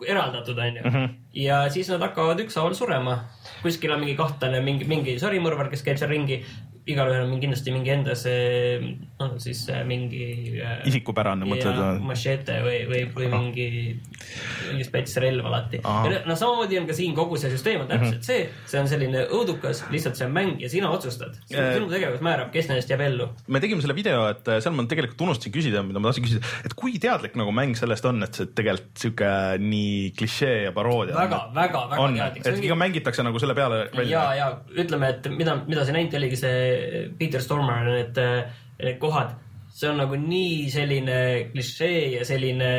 eraldatud 0.08 0.58
onju. 0.58 0.82
-hmm. 0.82 1.10
ja 1.34 1.70
siis 1.70 1.90
nad 1.90 2.02
hakkavad 2.02 2.40
ükshaaval 2.40 2.74
surema. 2.74 3.20
kuskil 3.62 3.92
on 3.92 4.00
mingi 4.00 4.16
kahtlane, 4.16 4.62
mingi, 4.62 4.86
mingi 4.86 5.20
sarimõrvar, 5.20 5.70
kes 5.70 5.84
käib 5.84 5.98
seal 5.98 6.10
ringi. 6.10 6.46
Igalühel 6.94 7.26
on 7.28 7.42
kindlasti 7.42 7.74
mingi 7.74 7.94
enda 7.94 8.16
see, 8.18 8.80
noh 9.20 9.36
siis 9.42 9.62
äh, 9.74 9.84
mingi 9.88 10.60
äh, 10.60 10.80
isikupärane, 10.90 11.48
mõtled 11.50 11.76
ja 11.76 11.90
või? 11.96 12.04
machete 12.10 12.60
või, 12.66 12.80
või, 12.90 13.02
või 13.16 13.30
mingi, 13.34 13.68
mingi 14.70 14.88
spets 14.88 15.18
relv 15.22 15.48
alati. 15.50 15.82
Ja 15.84 16.22
no 16.28 16.38
samamoodi 16.40 16.80
on 16.82 16.88
ka 16.90 16.96
siin 16.98 17.16
kogu 17.18 17.40
see 17.40 17.52
süsteem 17.54 17.84
on 17.84 17.92
täpselt 17.92 18.26
see, 18.26 18.46
see 18.70 18.82
on 18.82 18.90
selline 18.92 19.26
õudukas, 19.36 19.84
lihtsalt 19.94 20.20
see 20.20 20.28
on 20.28 20.36
mäng 20.36 20.64
ja 20.64 20.72
sina 20.72 20.92
otsustad. 20.94 21.38
Äh, 21.52 21.74
sinu 21.78 21.90
tegevus 21.92 22.24
määrab, 22.26 22.52
kes 22.54 22.70
nendest 22.72 22.92
jääb 22.92 23.04
ellu. 23.06 23.30
me 23.48 23.64
tegime 23.64 23.84
selle 23.86 23.98
video, 23.98 24.26
et 24.32 24.50
äh, 24.50 24.62
seal 24.64 24.76
ma 24.78 24.88
tegelikult 24.90 25.26
unustasin 25.28 25.56
küsida, 25.56 25.84
mida 25.86 26.02
ma 26.02 26.12
tahtsin 26.12 26.28
küsida, 26.28 26.54
et 26.66 26.76
kui 26.80 26.98
teadlik 27.02 27.38
nagu 27.40 27.54
mäng 27.56 27.78
sellest 27.80 28.08
on, 28.10 28.24
et 28.26 28.40
see 28.40 28.50
tegelikult 28.58 29.04
sihuke 29.04 29.32
nii 29.64 30.12
klišee 30.18 30.56
ja 30.68 30.74
paroodia 30.76 31.18
väga, 31.18 31.42
väga, 31.56 31.86
väga 31.94 32.04
on, 32.04 32.18
teadlik. 32.20 32.48
et 32.50 32.64
ikka 32.66 32.80
mängitakse 32.80 33.26
nagu 33.26 33.42
selle 33.42 33.56
peale 33.58 33.84
ja, 33.84 33.92
välja. 33.96 34.26
ja 34.40 34.50
ütleme, 34.84 35.14
et 35.16 35.30
mida, 35.34 35.60
mida 35.68 35.86
sa 35.86 35.96
näinud 35.96 36.18
oligi 36.20 36.40
see 36.40 36.60
Peter 37.18 37.42
Stormer, 37.44 37.86
need, 37.86 38.20
need 38.80 39.00
kohad, 39.02 39.36
see 39.80 39.90
on 39.90 40.00
nagu 40.02 40.18
nii 40.20 40.70
selline 40.74 41.18
klišee 41.52 42.00
ja 42.18 42.24
selline, 42.28 42.70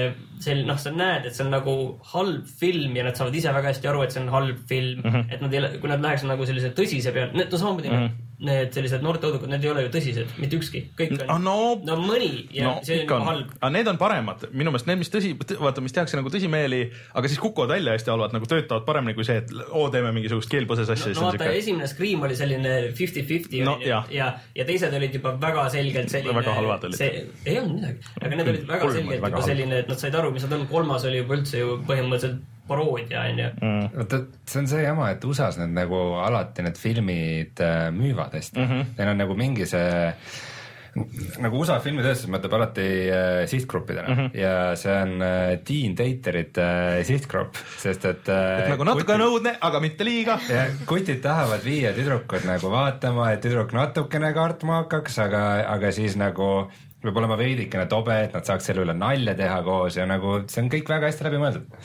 selline, 0.42 0.66
noh, 0.68 0.80
sa 0.80 0.92
näed, 0.94 1.28
et 1.28 1.36
see 1.36 1.44
on 1.46 1.54
nagu 1.54 1.74
halb 2.12 2.48
film 2.60 2.96
ja 2.98 3.06
nad 3.06 3.18
saavad 3.18 3.36
ise 3.38 3.54
väga 3.54 3.72
hästi 3.72 3.90
aru, 3.92 4.02
et 4.04 4.14
see 4.14 4.24
on 4.24 4.32
halb 4.34 4.58
film 4.68 5.04
mm. 5.04 5.12
-hmm. 5.12 5.30
et 5.32 5.44
nad 5.44 5.54
ei 5.54 5.78
kui 5.80 5.92
nad 5.92 6.02
läheks 6.04 6.26
nagu 6.28 6.46
sellise 6.46 6.74
tõsise 6.76 7.14
peale, 7.14 7.32
no 7.32 7.46
samamoodi 7.56 7.88
mm, 7.88 7.94
-hmm. 7.94 8.29
Need 8.40 8.72
sellised 8.72 9.02
noorte 9.04 9.28
õudukad, 9.28 9.50
need 9.52 9.64
ei 9.66 9.70
ole 9.72 9.82
ju 9.84 9.90
tõsised, 9.92 10.30
mitte 10.40 10.56
ükski, 10.56 10.80
kõik 10.96 11.10
Ah, 11.26 11.34
on 11.36 11.44
no- 11.44 11.80
no 11.84 11.96
mõni 12.00 12.46
ja 12.56 12.64
no 12.64 12.84
see 12.86 13.02
on 13.04 13.12
on 13.20 13.26
halb, 13.28 13.50
aga 13.60 13.70
need 13.74 13.90
on 13.92 13.98
paremad, 14.00 14.46
minu 14.52 14.72
meelest 14.72 14.88
need, 14.88 15.00
mis 15.02 15.10
tõsi, 15.12 15.32
vaata, 15.60 15.82
mis 15.84 15.92
tehakse 15.96 16.16
nagu 16.16 16.32
tõsimeeli, 16.32 16.80
aga 17.14 17.28
siis 17.28 17.40
kukuvad 17.42 17.74
välja 17.74 17.92
hästi 17.96 18.10
halvad, 18.14 18.32
nagu 18.36 18.48
töötavad 18.48 18.86
paremini 18.88 19.14
kui 19.18 19.26
see, 19.28 19.36
et 19.42 19.52
oo, 19.68 19.88
teeme 19.92 20.12
mingisugust 20.16 20.50
keelpõses 20.52 20.88
asja 20.94 21.12
no, 21.12 21.20
no 21.20 21.32
vaata, 21.32 21.50
esimene 21.60 21.88
Scream 21.90 22.22
oli 22.24 22.36
selline 22.38 22.76
fifty-fifty 22.96 23.60
No, 23.64 23.76
jah. 23.84 24.06
ja, 24.10 24.30
ja 24.56 24.64
teised 24.64 24.94
olid 24.96 25.14
juba 25.14 25.34
väga 25.40 25.66
selgelt 25.74 26.08
selline. 26.08 26.34
Väga 26.40 26.54
halvad 26.56 26.84
olid. 26.88 26.96
see, 26.96 27.26
ei 27.44 27.58
olnud 27.60 27.76
midagi, 27.76 28.14
aga 28.22 28.36
need 28.36 28.48
olid 28.54 28.64
väga 28.70 28.92
selgelt 28.94 29.20
juba 29.28 29.42
selline, 29.50 29.82
et 29.84 29.92
nad 29.92 30.00
said 30.00 30.14
aru, 30.16 30.30
mis 30.32 30.46
nad 30.48 30.56
on, 30.56 30.64
kolmas 30.70 31.04
oli 31.04 31.20
juba 31.20 31.36
üldse 31.36 31.60
ju 31.60 31.76
põhimõtteliselt 31.88 32.40
paroodia 32.70 33.24
onju. 33.30 33.48
Mm. 33.60 33.88
vaata, 33.96 34.22
see 34.46 34.62
on 34.62 34.70
see 34.70 34.84
jama, 34.84 35.10
et 35.14 35.26
USA-s 35.26 35.58
need 35.60 35.74
nagu 35.76 36.04
alati 36.22 36.66
need 36.66 36.78
filmid 36.78 37.66
äh, 37.66 37.90
müüvad 37.94 38.38
hästi 38.38 38.62
mm. 38.62 38.70
-hmm. 38.70 38.94
Neil 38.98 39.12
on 39.14 39.22
nagu 39.24 39.36
mingi 39.38 39.66
see 39.66 39.90
nagu 41.40 41.60
USA 41.60 41.76
filmitööstus 41.82 42.30
mõtleb 42.32 42.54
alati 42.56 42.86
äh, 43.14 43.44
sihtgruppidena 43.50 44.08
mm 44.08 44.18
-hmm. 44.18 44.38
ja 44.40 44.54
see 44.76 44.96
on 45.02 45.22
äh, 45.22 45.58
teen 45.64 45.94
daterite 45.96 46.66
äh, 46.66 47.04
sihtgrupp, 47.06 47.54
sest 47.78 48.04
et 48.04 48.28
äh, 48.28 48.68
nagu 48.72 48.84
natuke 48.84 49.14
on 49.14 49.26
õudne, 49.28 49.54
aga 49.60 49.80
mitte 49.80 50.04
liiga. 50.04 50.38
ja 50.48 50.66
kutid 50.86 51.22
tahavad 51.22 51.64
viia 51.64 51.92
tüdrukut 51.94 52.44
nagu 52.44 52.70
vaatama, 52.70 53.30
et 53.32 53.40
tüdruk 53.40 53.72
natukene 53.72 54.32
kartma 54.34 54.82
hakkaks, 54.82 55.18
aga, 55.18 55.44
aga 55.76 55.92
siis 55.92 56.16
nagu 56.16 56.70
peab 57.00 57.16
olema 57.16 57.36
veidikene 57.40 57.86
tobe, 57.88 58.12
et 58.26 58.34
nad 58.36 58.44
saaks 58.44 58.66
selle 58.68 58.82
üle 58.84 58.92
nalja 58.96 59.32
teha 59.38 59.60
koos 59.64 59.96
ja 59.96 60.04
nagu 60.08 60.34
see 60.52 60.60
on 60.64 60.68
kõik 60.72 60.90
väga 60.92 61.08
hästi 61.08 61.24
läbimõeldud. 61.28 61.78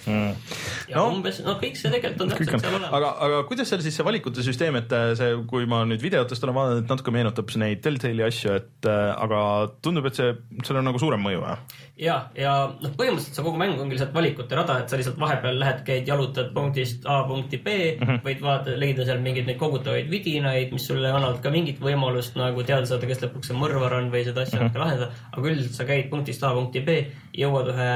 ja 0.90 0.96
No. 0.98 1.06
umbes, 1.14 1.40
no 1.46 1.56
kõik 1.62 1.78
see 1.80 1.92
tegelikult 1.94 2.26
on 2.26 2.34
täpselt 2.34 2.54
on 2.58 2.64
seal, 2.66 2.76
olemas. 2.76 2.94
aga, 3.00 3.12
aga 3.28 3.40
kuidas 3.50 3.70
seal 3.72 3.82
siis 3.86 3.96
see 3.96 4.06
valikute 4.08 4.44
süsteem, 4.46 4.76
et 4.82 4.92
äh, 4.96 5.14
see, 5.20 5.32
kui 5.48 5.66
ma 5.72 5.84
nüüd 5.88 6.04
videotest 6.04 6.44
olen 6.44 6.58
vaadanud, 6.60 6.84
et 6.84 6.92
natuke 6.92 7.14
meenutab 7.16 7.50
see 7.54 7.62
neid 7.64 7.82
Telltale'i 7.86 8.28
asju, 8.28 8.56
et 8.60 8.90
äh, 8.92 9.14
aga 9.26 9.42
tundub, 9.86 10.06
et 10.12 10.20
see, 10.20 10.34
seal 10.68 10.82
on 10.82 10.90
nagu 10.92 11.00
suurem 11.02 11.24
mõju, 11.24 11.42
jah? 11.48 11.64
ja, 11.96 12.16
ja 12.36 12.54
noh, 12.82 12.92
põhimõtteliselt 12.98 13.38
see 13.38 13.44
kogu 13.46 13.60
mäng 13.60 13.80
ongi 13.80 13.96
lihtsalt 13.96 14.14
valikute 14.16 14.56
rada, 14.58 14.78
et 14.82 14.92
sa 14.92 14.98
lihtsalt 15.00 15.20
vahepeal 15.20 15.60
lähed, 15.62 15.84
käid, 15.88 16.08
jalutad 16.10 16.50
punktist 16.56 17.06
A 17.08 17.22
punkti 17.28 17.58
B 17.64 17.68
mm. 17.68 18.02
-hmm. 18.08 18.22
võid 18.26 18.42
vaadata, 18.44 18.76
leida 18.80 19.06
seal 19.08 19.22
mingeid 19.24 19.48
neid 19.48 19.60
kogutavaid 19.62 20.10
vidinaid, 20.12 20.74
mis 20.76 20.88
sulle 20.88 21.12
annavad 21.12 21.40
ka 21.44 21.52
mingit 21.54 21.80
võimalust 21.80 22.36
nagu 22.36 22.64
teada 22.64 22.86
saada, 22.86 23.08
kes 23.08 23.24
lõpuks 23.24 23.52
see 23.52 23.60
mõrvar 23.60 23.96
on 24.00 24.12
või 24.12 24.26
seda 24.28 24.42
asja 24.42 24.60
Mhm. 24.60 24.66
natuke 24.66 24.84
lahendada. 24.84 25.12
aga 25.32 25.48
üldiselt 25.48 25.76
sa 25.80 25.86
käid 25.86 26.10
punktist 26.10 26.44
A 26.44 26.54
punkti 26.54 26.82
B, 26.82 26.90
jõuad 27.34 27.72
ühe 27.72 27.92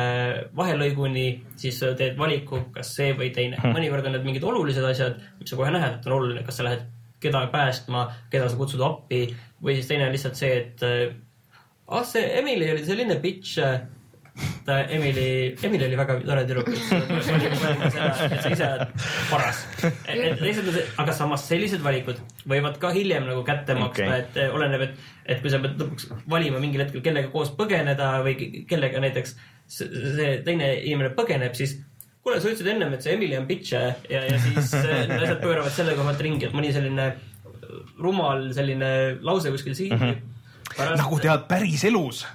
vahelõiguni, 0.55 1.27
siis 1.55 1.79
teed 1.79 2.17
valiku, 2.17 2.63
kas 2.73 2.95
see 2.95 3.13
või 3.13 3.33
teine. 3.33 3.57
Mhm. 3.57 3.75
mõnikord 3.75 4.05
on 4.05 4.11
need 4.13 4.23
mingid 4.23 4.43
olulised 4.43 4.83
asjad, 4.83 5.19
mis 5.39 5.49
sa 5.49 5.55
kohe 5.55 5.71
näed, 5.71 5.99
et 5.99 6.07
on 6.07 6.13
oluline, 6.13 6.43
kas 6.45 6.57
sa 6.57 6.63
lähed 6.63 6.85
keda 7.19 7.47
päästma, 7.51 8.11
keda 8.31 8.49
sa 8.49 8.55
kutsud 8.55 8.81
appi 8.81 9.35
või 9.61 9.75
siis 9.75 9.87
teine 9.87 10.05
on 10.05 10.11
lihtsalt 10.11 10.35
see, 10.35 10.57
et 10.57 10.83
ah, 11.89 12.03
see 12.07 12.25
Emily 12.39 12.69
oli 12.73 12.85
selline 12.87 13.17
bitch. 13.23 13.57
ta 14.63 14.77
Emily, 14.87 15.55
Emily 15.67 15.83
oli 15.83 15.97
väga 15.99 16.15
tore 16.23 16.43
tüdruk, 16.47 16.69
et 16.71 18.39
sa 18.39 18.51
ise 18.53 18.67
oled 18.69 18.93
paras. 19.27 19.65
teised 20.05 20.61
on 20.63 20.71
see, 20.77 20.85
aga 21.03 21.15
samas 21.17 21.43
sellised 21.49 21.83
valikud 21.83 22.21
võivad 22.47 22.77
ka 22.79 22.93
hiljem 22.95 23.27
nagu 23.27 23.43
kätte 23.47 23.75
maksta 23.75 24.05
okay., 24.05 24.21
et 24.21 24.39
eh, 24.39 24.55
oleneb, 24.55 24.85
et, 24.85 25.03
et 25.33 25.41
kui 25.43 25.51
sa 25.51 25.59
pead 25.59 25.75
lõpuks 25.81 26.07
valima 26.31 26.61
mingil 26.63 26.85
hetkel, 26.85 27.03
kellega 27.03 27.33
koos 27.33 27.51
põgeneda 27.57 28.13
või 28.23 28.37
ke- 28.39 28.63
kellega 28.69 29.03
näiteks 29.03 29.35
see 29.75 30.31
teine 30.45 30.71
inimene 30.85 31.11
põgeneb, 31.17 31.57
siis 31.59 31.75
kuule, 32.23 32.39
sa 32.39 32.47
ütlesid 32.47 32.71
ennem, 32.77 32.95
et 32.95 33.03
see 33.03 33.17
Emily 33.17 33.35
on 33.35 33.49
bitch 33.49 33.75
ja, 33.75 33.91
ja 34.07 34.39
siis 34.39 34.71
äh, 34.79 35.03
asjad 35.19 35.43
pööravad 35.43 35.75
selle 35.75 35.99
koha 35.99 36.13
pealt 36.13 36.23
ringi, 36.29 36.47
et 36.47 36.55
mõni 36.55 36.71
selline 36.75 37.11
rumal 37.99 38.49
selline 38.55 38.89
lause 39.25 39.51
kuskil 39.53 39.75
siin 39.77 39.95
mm. 39.95 40.01
-hmm. 40.01 40.28
Pärast, 40.79 41.01
nagu 41.03 41.19
tead 41.21 41.45
päriselus. 41.49 42.25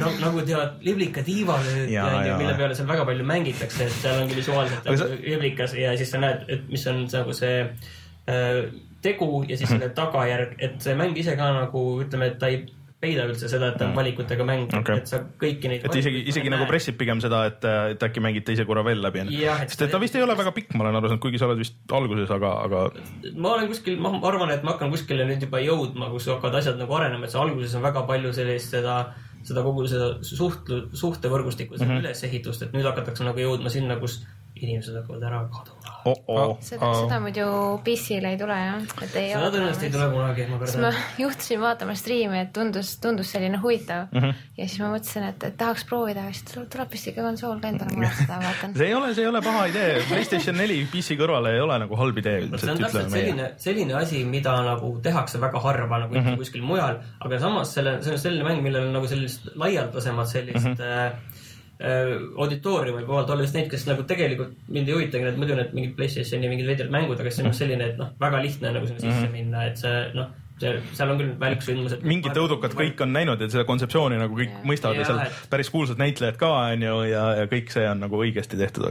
no, 0.00 0.10
nagu 0.22 0.42
tead, 0.46 0.78
liblika 0.86 1.22
tiivalöök 1.26 1.90
Jaa, 1.90 2.08
ja, 2.08 2.20
ja 2.20 2.26
jaa. 2.30 2.38
mille 2.40 2.54
peale 2.56 2.76
seal 2.78 2.88
väga 2.88 3.04
palju 3.08 3.26
mängitakse, 3.28 3.88
et 3.88 3.96
seal 4.00 4.22
ongi 4.22 4.38
visuaalselt 4.38 4.86
nagu 4.88 5.08
liblikas 5.24 5.74
ja 5.76 5.96
siis 5.98 6.12
sa 6.14 6.22
näed, 6.22 6.46
et 6.48 6.68
mis 6.72 6.86
on 6.88 7.02
nagu 7.12 7.36
see 7.36 7.60
äh, 7.66 8.62
tegu 9.04 9.44
ja 9.48 9.58
siis 9.58 9.70
selle 9.70 9.90
tagajärg, 9.94 10.56
et 10.58 10.80
see 10.82 10.96
mäng 10.98 11.18
ise 11.18 11.36
ka 11.38 11.50
nagu 11.54 11.84
ütleme, 12.04 12.32
et 12.32 12.38
ta 12.40 12.50
ei 12.50 12.64
peida 12.98 13.24
üldse 13.28 13.46
seda, 13.50 13.70
et 13.70 13.76
ta 13.78 13.86
on 13.86 13.94
valikutega 13.94 14.44
mäng 14.46 14.72
okay., 14.74 14.98
et 14.98 15.10
sa 15.10 15.20
kõiki 15.38 15.70
neid. 15.70 15.84
et 15.86 15.98
isegi, 16.00 16.24
isegi 16.32 16.50
nagu 16.50 16.66
pressib 16.70 16.96
pigem 16.98 17.20
seda, 17.22 17.44
et, 17.50 17.66
et 17.94 18.02
äkki 18.08 18.22
mängid 18.24 18.46
teise 18.48 18.66
korra 18.66 18.82
veel 18.86 18.98
läbi. 19.04 19.22
Et 19.28 19.70
sest 19.70 19.84
et 19.86 19.92
ta 19.94 20.00
vist 20.02 20.18
ei 20.18 20.24
ole 20.24 20.34
väga 20.38 20.50
pikk, 20.56 20.74
ma 20.74 20.86
olen 20.86 20.98
aru 20.98 21.12
saanud, 21.12 21.22
kuigi 21.22 21.38
sa 21.38 21.46
oled 21.46 21.62
vist 21.62 21.78
alguses, 21.94 22.32
aga, 22.34 22.50
aga 22.66 22.82
ma 23.38 23.54
olen 23.54 23.70
kuskil, 23.70 24.00
ma 24.02 24.12
arvan, 24.18 24.50
et 24.54 24.66
ma 24.66 24.74
hakkan 24.74 24.90
kuskile 24.94 25.28
nüüd 25.28 25.46
juba 25.46 25.62
jõudma, 25.62 26.10
kus 26.14 26.26
hakkavad 26.32 26.58
asjad 26.58 26.82
nagu 26.82 26.98
arenema, 26.98 27.28
et 27.28 27.34
see 27.34 27.42
alguses 27.42 27.78
on 27.78 27.86
väga 27.86 28.02
palju 28.10 28.34
sellist 28.34 28.74
seda, 28.74 28.98
seda 29.46 29.62
kogu 29.62 29.86
seda 29.90 30.10
suhtlu, 30.26 30.80
suhtevõrgustikku, 30.98 31.78
seda 31.78 31.86
mm. 31.86 31.94
-hmm. 31.94 32.08
ülesehitust, 32.08 32.66
et 32.66 32.74
nüüd 32.74 32.88
hakatakse 32.90 33.26
nagu 33.26 33.46
jõudma 33.46 33.70
sinna, 33.70 34.00
kus 34.02 34.24
inimesed 34.66 34.96
hakkavad 34.98 35.24
ära 35.28 35.40
kaduma. 35.52 35.94
oh-oh. 36.08 36.52
seda, 36.64 36.90
seda 36.94 37.18
muidu 37.22 37.46
PC-le 37.84 38.32
ei 38.34 38.38
tule 38.40 38.56
jah, 38.58 38.84
et 39.04 39.16
ei 39.20 39.30
seda 39.32 39.50
tõenäoliselt 39.54 39.86
ei 39.86 39.92
tule 39.94 40.08
kunagi, 40.14 40.46
ma 40.48 40.58
siis 40.62 40.76
ma 40.78 40.90
kardan. 40.90 41.06
juhtusin 41.24 41.60
vaatama 41.62 41.96
striimi, 41.98 42.40
et 42.44 42.52
tundus, 42.56 42.92
tundus 43.02 43.32
selline 43.34 43.60
huvitav 43.62 44.06
mm. 44.06 44.18
Mhm. 44.18 44.30
-hmm. 44.30 44.48
ja 44.58 44.68
siis 44.68 44.82
ma 44.82 44.90
mõtlesin, 44.94 45.28
et, 45.28 45.48
et 45.50 45.56
tahaks 45.60 45.84
proovida, 45.88 46.26
siis 46.32 46.44
tuleb, 46.52 46.68
tuleb 46.74 46.92
vist 46.96 47.10
ikka 47.12 47.26
konsool 47.26 47.60
ka 47.62 47.72
endale 47.72 47.96
muretseda, 47.96 48.40
vaatan. 48.46 48.76
see 48.78 48.90
ei 48.90 48.94
ole, 48.94 49.14
see 49.14 49.26
ei 49.26 49.32
ole 49.32 49.42
paha 49.48 49.66
idee, 49.72 49.92
Playstation 50.08 50.58
neli 50.62 50.78
PC 50.92 51.18
kõrvale 51.20 51.54
ei 51.56 51.64
ole 51.64 51.78
nagu 51.84 52.00
halb 52.02 52.22
idee 52.22 52.36
see 52.38 52.48
üldiselt, 52.48 52.74
on 52.74 52.84
täpselt 52.84 53.12
selline, 53.16 53.50
selline 53.68 53.98
asi, 54.02 54.24
mida 54.24 54.54
nagu 54.66 54.94
tehakse 55.04 55.40
väga 55.42 55.62
harva 55.66 56.02
nagu 56.04 56.14
mm. 56.14 56.24
-hmm. 56.26 56.40
kuskil 56.42 56.62
mujal, 56.62 57.02
aga 57.20 57.40
samas 57.42 57.74
selle, 57.74 57.98
see 58.02 58.16
on 58.16 58.22
selline 58.22 58.48
mäng, 58.48 58.62
millel 58.64 58.88
on 58.88 58.96
nagu 58.98 59.10
sellist 59.10 59.50
laialdasemat 59.54 60.28
sellist 60.28 60.66
mm. 60.66 60.74
-hmm. 60.74 61.37
Äh, 61.80 62.16
auditooriumi 62.36 63.04
poolt 63.06 63.30
olla 63.30 63.42
just 63.46 63.54
neid, 63.58 63.70
kes 63.70 63.86
nagu 63.90 64.02
tegelikult 64.08 64.56
mind 64.68 64.88
ei 64.88 64.94
huvitagi 64.98 65.24
need 65.28 65.38
muidu 65.40 65.56
need 65.58 65.72
mingid 65.76 65.96
Playstationi 65.98 66.48
mingid 66.50 66.66
veidrad 66.70 66.90
mängud, 66.94 67.20
aga 67.20 67.30
see 67.30 67.44
on 67.44 67.50
just 67.52 67.62
selline, 67.64 67.92
et 67.92 67.98
noh, 68.00 68.12
väga 68.20 68.42
lihtne 68.44 68.68
on 68.72 68.78
nagu 68.80 68.90
sinna 68.90 69.00
sisse 69.06 69.32
minna, 69.32 69.64
et 69.70 69.78
see 69.80 69.96
noh, 70.16 70.30
see, 70.58 70.72
seal 70.98 71.12
on 71.12 71.20
küll 71.20 71.34
väliksündmused. 71.38 72.00
Mhm. 72.02 72.08
mingid 72.10 72.40
õudukad 72.42 72.72
kõik 72.78 73.02
on 73.04 73.12
näinud 73.14 73.40
ja 73.44 73.46
seda 73.52 73.62
kontseptsiooni 73.68 74.18
nagu 74.18 74.34
kõik 74.40 74.56
mõistavad 74.66 74.98
ja 74.98 75.04
Jaa, 75.04 75.10
seal 75.12 75.20
et- 75.28 75.50
päris 75.52 75.70
kuulsad 75.70 76.00
näitlejad 76.02 76.36
ka 76.40 76.48
onju 76.72 76.96
ja, 77.12 77.22
ja 77.42 77.46
kõik 77.52 77.70
see 77.70 77.86
on 77.88 78.00
nagu 78.02 78.18
õigesti 78.24 78.58
tehtud, 78.58 78.88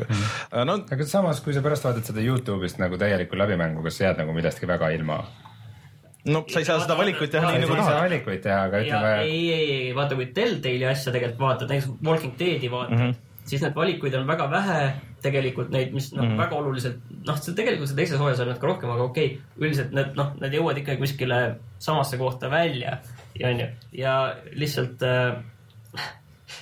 aga 0.52 0.64
no 0.70 0.78
aga 0.88 1.06
samas, 1.12 1.42
kui 1.44 1.54
sa 1.58 1.62
pärast 1.66 1.84
vaatad 1.84 2.08
seda 2.08 2.24
Youtube'ist 2.24 2.80
nagu 2.80 2.96
täielikku 2.98 3.36
läbimängu, 3.36 3.84
kas 3.84 4.00
jääd 4.00 4.18
nagu 4.24 4.32
millestki 4.38 4.68
väga 4.70 4.94
ilma? 4.96 5.26
No 6.28 6.44
sa 6.52 6.62
ei 6.62 6.68
saa 6.68 6.80
seda 6.84 6.98
valikut 7.00 7.32
teha 7.34 7.52
nii 7.52 7.60
ei 7.60 7.64
nagu 7.66 7.76
saa 7.76 7.90
tahad. 7.90 8.10
valikuid 8.10 8.42
teha, 8.44 8.60
aga 8.70 8.82
ütleme, 8.84 9.14
ei, 9.24 9.42
ei, 9.54 9.68
ei, 9.78 9.96
vaata, 9.96 10.18
kui 10.20 10.30
Telltale'i 10.36 10.90
asja 10.92 11.14
tegelikult 11.16 11.44
vaatad, 11.46 11.72
näiteks 11.72 11.92
Walking 12.06 12.38
Deadi 12.40 12.72
vaatad 12.72 12.98
mm. 12.98 13.04
-hmm. 13.04 13.44
siis 13.52 13.64
neid 13.64 13.76
valikuid 13.76 14.18
on 14.20 14.28
väga 14.28 14.50
vähe 14.52 14.80
tegelikult 15.22 15.70
neid, 15.74 15.94
mis 15.94 16.12
noh 16.14 16.24
mm 16.24 16.32
-hmm., 16.32 16.42
väga 16.44 16.56
oluliselt, 16.56 16.98
noh, 17.28 17.38
see 17.42 17.56
tegelikult 17.58 17.90
see 17.90 18.00
teises 18.00 18.20
hooajas 18.22 18.40
on 18.44 18.52
natuke 18.52 18.68
rohkem, 18.68 18.90
aga 18.94 19.04
okei 19.04 19.26
okay,, 19.26 19.40
üldiselt 19.58 19.94
need 19.98 20.18
noh, 20.20 20.34
need 20.42 20.58
jõuavad 20.60 20.82
ikkagi 20.82 21.02
kuskile 21.02 21.40
samasse 21.80 22.18
kohta 22.18 22.50
välja 22.52 22.98
ja 23.40 23.50
onju, 23.50 23.68
ja 23.92 24.18
lihtsalt 24.54 25.04
äh, 25.04 26.12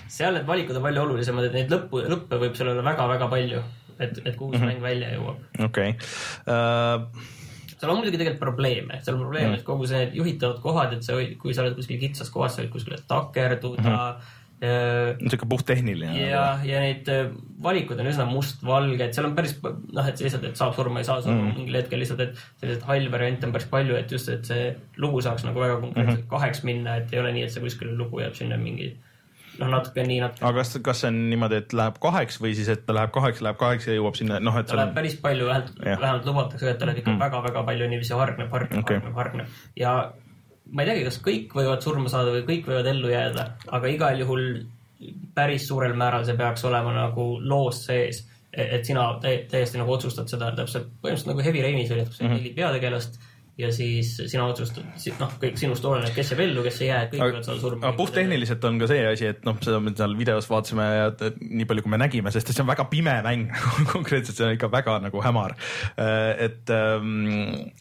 seal 0.07 0.33
need 0.37 0.47
valikud 0.47 0.77
on 0.79 0.85
palju 0.85 1.01
olulisemad, 1.01 1.49
et 1.49 1.57
neid 1.57 1.73
lõppu, 1.73 2.05
lõppe 2.11 2.39
võib 2.41 2.55
seal 2.57 2.71
olla 2.71 2.85
väga-väga 2.85 3.27
palju, 3.31 3.63
et, 3.99 4.19
et 4.25 4.35
kuhu 4.35 4.53
see 4.53 4.59
Mhm. 4.59 4.69
mäng 4.71 4.81
välja 4.81 5.13
jõuab 5.15 5.65
okei, 5.69 5.95
seal 7.85 7.93
on 7.93 8.01
muidugi 8.01 8.17
tegelikult 8.21 8.41
probleeme, 8.41 9.01
seal 9.05 9.19
on 9.19 9.27
probleem, 9.27 9.51
Mhm. 9.51 9.59
et 9.59 9.67
kogu 9.67 9.87
see 9.89 10.07
juhitavad 10.17 10.63
kohad, 10.63 10.95
et 10.97 11.05
sa 11.05 11.13
võid, 11.19 11.37
kui 11.41 11.53
sa 11.53 11.61
oled 11.61 11.77
kuskil 11.77 12.01
kitsas 12.01 12.33
kohas, 12.33 12.57
sa 12.57 12.63
võid 12.63 12.73
kuskile 12.73 12.97
takerduda 13.07 13.85
mm. 13.85 14.01
-hmm. 14.65 15.21
niisugune 15.21 15.49
puhttehniline. 15.51 16.29
ja, 16.29 16.59
ja 16.63 16.79
neid 16.79 17.09
äh, 17.11 17.29
valikud 17.61 17.99
on 17.99 18.07
üsna 18.07 18.25
mustvalged, 18.25 19.13
seal 19.13 19.27
on 19.27 19.35
päris 19.35 19.57
noh, 19.61 20.07
et 20.07 20.19
lihtsalt, 20.23 20.47
et 20.47 20.55
saab 20.57 20.73
surma, 20.77 20.99
ei 20.99 21.05
saa 21.07 21.21
surma 21.21 21.41
mm 21.41 21.57
mingil 21.59 21.75
hetkel 21.75 21.99
lihtsalt, 21.99 22.23
et 22.23 22.39
selliseid 22.61 22.85
hall 22.87 23.11
variante 23.11 23.45
on 23.45 23.51
päris 23.55 23.67
palju, 23.67 23.95
et 23.99 24.11
just, 24.11 24.29
et 24.29 24.45
see 24.47 24.69
lugu 24.97 25.21
saaks 25.21 25.43
nagu 25.45 25.59
väga 25.59 25.81
konkreetselt 25.81 26.17
mm. 26.17 26.23
-hmm. 26.23 26.29
kaheks 26.31 26.63
minna, 26.63 26.95
et 26.95 27.13
ei 27.13 27.19
ole 27.19 27.35
nii, 27.35 27.43
et 27.43 27.51
see 27.51 27.61
kuskil 27.61 27.97
lugu 27.97 28.23
jääb 28.23 28.33
sinna 28.33 28.57
mingi 28.57 28.95
noh, 29.59 29.69
natuke 29.71 30.03
nii, 30.07 30.19
natuke. 30.23 30.45
Aga 30.45 30.57
kas, 30.63 30.73
kas 30.83 31.01
see 31.03 31.07
on 31.11 31.17
niimoodi, 31.29 31.55
et 31.63 31.73
läheb 31.73 31.97
kaheks 32.03 32.39
või 32.43 32.53
siis, 32.57 32.67
et 32.73 32.85
ta 32.85 32.93
läheb 32.97 33.11
kaheks, 33.15 33.41
läheb 33.45 33.57
kaheks 33.61 33.87
ja 33.87 33.95
jõuab 33.97 34.15
sinna, 34.19 34.39
noh, 34.43 34.57
et 34.59 34.67
ta 34.67 34.75
läheb 34.79 34.91
on 34.93 34.95
päris 34.99 35.15
palju, 35.23 35.47
vähemalt 35.47 36.25
lubatakse, 36.25 36.69
et 36.69 36.79
ta 36.79 36.85
läheb 36.89 37.01
ikka 37.03 37.17
väga-väga 37.19 37.63
palju 37.71 37.87
niiviisi 37.93 38.13
hargneb, 38.13 38.51
hargneb 38.51 38.83
okay., 38.83 38.97
hargneb, 38.99 39.15
hargneb. 39.15 39.47
Ja 39.79 39.95
ma 40.71 40.81
ei 40.81 40.87
teagi, 40.91 41.03
kas 41.09 41.19
kõik 41.25 41.53
võivad 41.53 41.83
surma 41.85 42.09
saada 42.09 42.31
või 42.33 42.45
kõik 42.47 42.69
võivad 42.71 42.87
ellu 42.89 43.11
jääda, 43.11 43.49
aga 43.77 43.87
igal 43.93 44.19
juhul 44.23 44.47
päris 45.35 45.67
suurel 45.67 45.93
määral 45.99 46.23
see 46.25 46.37
peaks 46.39 46.63
olema 46.65 46.93
nagu 46.95 47.35
loos 47.43 47.83
sees, 47.85 48.23
et 48.55 48.85
sina 48.87 49.03
tä- 49.21 49.43
täiesti 49.51 49.77
nagu 49.77 49.91
otsustad 49.91 50.29
seda 50.31 50.51
täpselt, 50.55 50.87
põhimõtteliselt 51.03 51.27
nagu 51.33 51.43
Heavy 51.43 51.61
Rainis 51.61 51.91
oli, 51.91 52.01
et 52.05 52.07
kui 52.07 52.15
sa 52.15 52.23
Mhm. 52.23 52.33
neli 52.37 52.53
peategelast 52.55 53.19
ja 53.57 53.71
siis 53.71 54.15
sina 54.19 54.45
otsustad, 54.49 54.83
noh, 55.19 55.35
kõik 55.41 55.59
sinust 55.59 55.85
oleneb, 55.87 56.11
kes 56.15 56.33
jääb 56.33 56.43
ellu, 56.43 56.63
kes 56.65 56.81
ei 56.83 56.89
jää, 56.89 57.01
kõik 57.13 57.23
võivad 57.23 57.47
saada 57.47 57.61
surma. 57.61 57.81
aga 57.87 57.97
puhttehniliselt 57.99 58.67
on 58.67 58.79
ka 58.81 58.89
see 58.91 59.05
asi, 59.07 59.29
et 59.31 59.45
noh, 59.47 59.57
seda 59.63 59.79
me 59.83 59.93
seal 59.95 60.15
videos 60.19 60.49
vaatasime 60.51 60.87
ja 60.91 61.07
nii 61.39 61.67
palju, 61.69 61.85
kui 61.85 61.93
me 61.95 62.01
nägime, 62.01 62.33
sest 62.35 62.51
see 62.51 62.63
on 62.65 62.71
väga 62.71 62.87
pime 62.91 63.15
mäng 63.25 63.47
konkreetselt 63.93 64.37
see 64.37 64.47
on 64.49 64.55
ikka 64.57 64.71
väga 64.73 64.97
nagu 65.05 65.23
hämar. 65.23 65.55
et, 65.95 66.73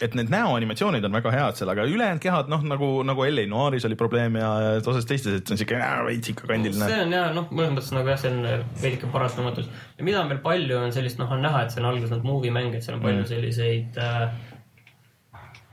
et 0.04 0.18
need 0.18 0.30
näoanimatsioonid 0.32 1.04
on 1.04 1.18
väga 1.18 1.34
head 1.34 1.58
seal, 1.58 1.74
aga 1.74 1.88
ülejäänud 1.90 2.22
kehad 2.22 2.52
noh, 2.52 2.62
nagu, 2.70 2.90
nagu 3.06 3.26
LA 3.26 3.48
Noiris 3.50 3.88
oli 3.88 3.98
probleem 3.98 4.38
ja 4.40 4.54
ja 4.64 4.72
osas 4.78 5.06
teistes, 5.08 5.40
et 5.40 5.46
see 5.46 5.56
on 5.56 5.60
siuke 5.60 5.78
äh, 5.78 5.98
veits 6.06 6.30
ikka 6.32 6.48
kandiline. 6.50 6.88
see 6.88 7.02
on 7.02 7.14
jah, 7.14 7.30
noh, 7.36 7.50
mõnes 7.50 7.74
mõttes 7.76 7.92
nagu 7.96 8.10
jah, 8.12 8.20
see 8.20 8.32
on 8.32 8.64
veidike 8.82 9.10
parastamatus. 9.12 9.68
ja 9.98 10.06
mida 10.06 10.22
on 10.22 10.30
veel 10.32 10.42
palju, 10.44 10.78
on 10.80 10.94
sellist, 10.94 11.20
noh, 11.20 11.30
on 11.34 11.42
näha, 11.44 11.64
et 11.64 11.74
see 11.74 11.82
on 11.82 11.90
alguses 11.90 12.14
nagu 12.14 12.28
movie 12.28 12.54
mäng, 12.54 12.74
et 12.76 12.86
seal 12.86 12.98
on 12.98 13.04
palju 13.04 13.24
Mm. 13.24 13.28
selliseid 13.30 13.96
äh, 13.96 14.22
äh, 14.22 14.53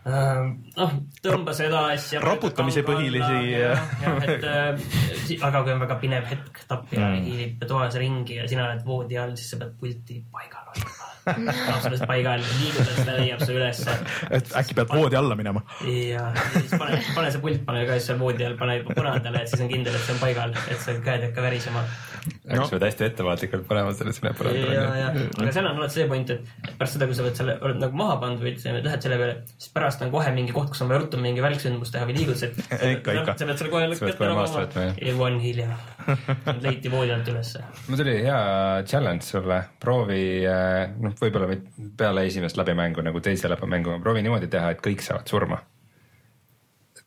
noh, 0.06 0.94
tõmba 1.22 1.54
seda 1.54 1.84
asja. 1.94 2.22
Raputamise 2.24 2.82
põhilisi, 2.88 3.38
jah, 3.54 3.84
et 4.26 4.46
äh, 4.50 4.82
aga 5.46 5.62
kui 5.62 5.76
on 5.76 5.84
väga 5.84 5.98
pinev 6.02 6.26
hetk, 6.32 6.64
tapja 6.70 7.00
Mm. 7.02 7.24
hiilib 7.26 7.64
toas 7.70 7.96
ringi 8.00 8.36
ja 8.40 8.48
sina 8.50 8.68
oled 8.70 8.84
voodi 8.86 9.18
all, 9.18 9.36
siis 9.38 9.54
sa 9.54 9.58
pead 9.62 9.74
pulti 9.80 10.20
paigal 10.32 10.68
hoidma. 10.72 11.08
sellest 11.84 12.06
paigal 12.10 12.42
liigutad 12.42 12.96
seda, 12.98 13.14
leiab 13.20 13.42
see 13.46 13.54
ülesse 13.54 13.94
et 14.38 14.54
äkki 14.58 14.74
pead 14.80 14.90
voodi 14.90 15.18
alla 15.20 15.36
minema. 15.38 15.62
ja 15.86 16.32
siis 16.56 16.74
pane, 16.82 16.98
pane 17.14 17.30
see 17.34 17.44
pult, 17.44 17.62
pane 17.68 17.84
ka 17.86 17.98
siis 18.00 18.10
seal 18.10 18.20
voodi 18.22 18.48
all, 18.48 18.58
pane 18.58 18.80
juba 18.80 18.96
põrandale, 18.98 19.44
et 19.44 19.54
siis 19.54 19.62
on 19.62 19.70
kindel, 19.70 19.98
et 19.98 20.08
see 20.08 20.16
on 20.16 20.24
paigal, 20.24 20.56
et 20.66 20.82
see 20.82 20.98
käed 21.06 21.22
ei 21.22 21.30
hakka 21.30 21.46
värisema. 21.46 21.86
Sa 22.22 22.68
pead 22.72 22.86
hästi 22.86 23.06
ettevaatlikult 23.08 23.66
panema 23.70 23.94
selle 23.98 24.14
sinna 24.16 24.32
ja, 24.32 24.38
põrandale 24.38 24.76
ja, 24.76 25.08
aga 25.42 25.54
seal 25.56 25.68
on 25.70 25.80
alati 25.82 25.98
see 25.98 26.08
point, 26.12 26.34
et 26.36 26.76
pärast 26.78 26.98
seda, 26.98 27.08
kui 27.10 27.18
sa 27.18 27.26
oled 27.26 27.40
selle, 27.40 27.56
oled 27.66 27.82
nagu 27.82 27.98
maha 28.02 28.18
pannud 28.22 28.44
või 28.44 28.54
lähed 28.86 29.06
selle 29.06 29.18
peale, 29.22 29.38
siis 29.56 29.74
pärast 29.76 30.06
on 30.06 30.14
kohe 30.14 30.34
mingi 30.36 30.56
koht, 30.56 30.70
kus 30.74 30.84
on 30.86 30.92
vaja 30.92 31.02
ruttu 31.04 31.22
mingi 31.22 31.44
väliksündmus 31.44 31.94
teha 31.94 32.08
või 32.10 32.18
liigutused. 32.20 32.62
Ikka, 32.92 33.18
ikka. 33.22 33.36
sa 33.40 33.50
pead 33.50 33.62
selle 33.64 33.74
kohe 33.74 33.90
võtma, 33.92 34.86
jah. 34.88 35.02
ja 35.08 35.16
one 35.18 35.42
hilja. 35.44 35.68
leiti 36.66 36.92
voodi 36.94 37.14
alt 37.16 37.28
ülesse. 37.34 37.64
mul 37.88 38.02
tuli 38.02 38.16
hea 38.26 38.40
challenge 38.88 39.26
sulle, 39.28 39.62
proovi, 39.82 40.24
noh, 41.02 41.18
võib-olla 41.22 41.60
peale 41.98 42.26
esimest 42.30 42.58
läbimängu 42.60 43.06
nagu 43.06 43.22
teise 43.24 43.50
läbimängu, 43.52 44.00
proovi 44.04 44.26
niimoodi 44.26 44.50
teha, 44.52 44.74
et 44.76 44.84
kõik 44.86 45.04
saavad 45.06 45.30
surma. 45.30 45.62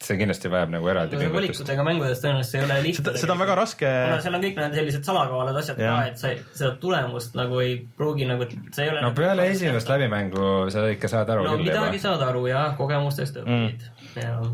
See 0.04 0.18
kindlasti 0.20 0.50
vajab 0.52 0.74
nagu 0.74 0.90
eraldi 0.92 1.16
pingutust. 1.16 1.36
valikutega 1.38 1.86
mängudes 1.86 2.20
tõenäoliselt 2.22 2.58
ei 2.58 2.64
ole 2.66 2.76
lihtne. 2.84 3.04
seda, 3.04 3.22
seda 3.22 3.34
on 3.34 3.40
väga 3.44 3.56
raske. 3.60 3.88
kuna 3.88 4.18
seal 4.26 4.36
on 4.38 4.44
kõik 4.44 4.60
need 4.60 4.76
sellised 4.80 5.08
salakaalad 5.08 5.60
asjad 5.60 5.80
Jah. 5.80 5.96
ka, 5.96 6.10
et 6.10 6.20
sa 6.20 6.34
seda 6.58 6.74
tulemust 6.82 7.38
nagu 7.38 7.62
ei 7.64 7.78
pruugi 7.98 8.28
nagu, 8.28 8.48
see 8.50 8.84
ei 8.86 8.92
ole. 8.92 9.02
no 9.04 9.14
peale 9.16 9.48
esimest 9.52 9.90
läbimängu 9.92 10.52
sa 10.74 10.86
ikka 10.92 11.10
saad 11.12 11.32
aru 11.34 11.46
no 11.46 11.56
küll 11.56 11.68
midagi 11.68 11.98
juba, 11.98 12.04
saad 12.06 12.28
aru 12.28 12.44
jah, 12.50 12.76
kogemustest 12.78 13.40
õpid 13.42 13.88
mm.. 14.20 14.52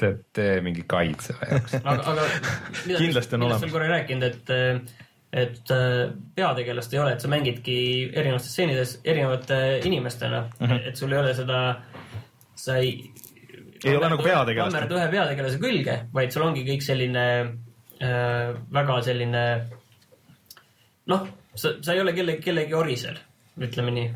tee, 0.00 0.12
tee 0.36 0.56
mingi 0.64 0.86
guide 0.88 1.28
selle 1.28 1.52
jaoks. 1.52 1.76
aga, 1.82 2.00
aga 2.14 2.26
mida, 2.86 2.98
Kindlasti 3.04 3.38
on 3.38 3.46
olemas. 3.48 3.72
korra 3.72 3.88
ei 3.88 3.94
rääkinud, 3.98 4.28
et, 4.30 4.98
et 5.44 5.74
äh, 5.76 6.02
peategelast 6.40 6.96
ei 6.96 7.02
ole, 7.04 7.14
et 7.16 7.24
sa 7.24 7.32
mängidki 7.32 7.78
erinevates 8.10 8.52
stseenides 8.54 8.98
erinevate 9.04 9.80
inimestena 9.84 10.46
mm. 10.48 10.66
-hmm. 10.66 10.88
et 10.88 10.96
sul 10.96 11.12
ei 11.12 11.22
ole 11.24 11.34
seda, 11.38 11.64
sa 12.54 12.80
ei. 12.80 13.10
Ei 13.84 13.96
ole 13.96 14.10
nagu 14.12 14.22
peategelast. 14.24 14.74
kammerd 14.74 14.94
ühe 14.96 15.08
peategelase 15.14 15.60
külge, 15.62 15.96
vaid 16.12 16.34
sul 16.34 16.46
ongi 16.48 16.66
kõik 16.66 16.84
selline 16.84 17.24
äh, 17.40 18.52
väga 18.76 19.00
selline 19.06 19.44
noh, 21.10 21.26
sa, 21.54 21.74
sa 21.80 21.96
ei 21.96 22.04
ole 22.04 22.14
kellegi, 22.16 22.44
kellegi 22.44 22.76
orisel, 22.76 23.18
ütleme 23.60 23.94
nii 23.96 24.08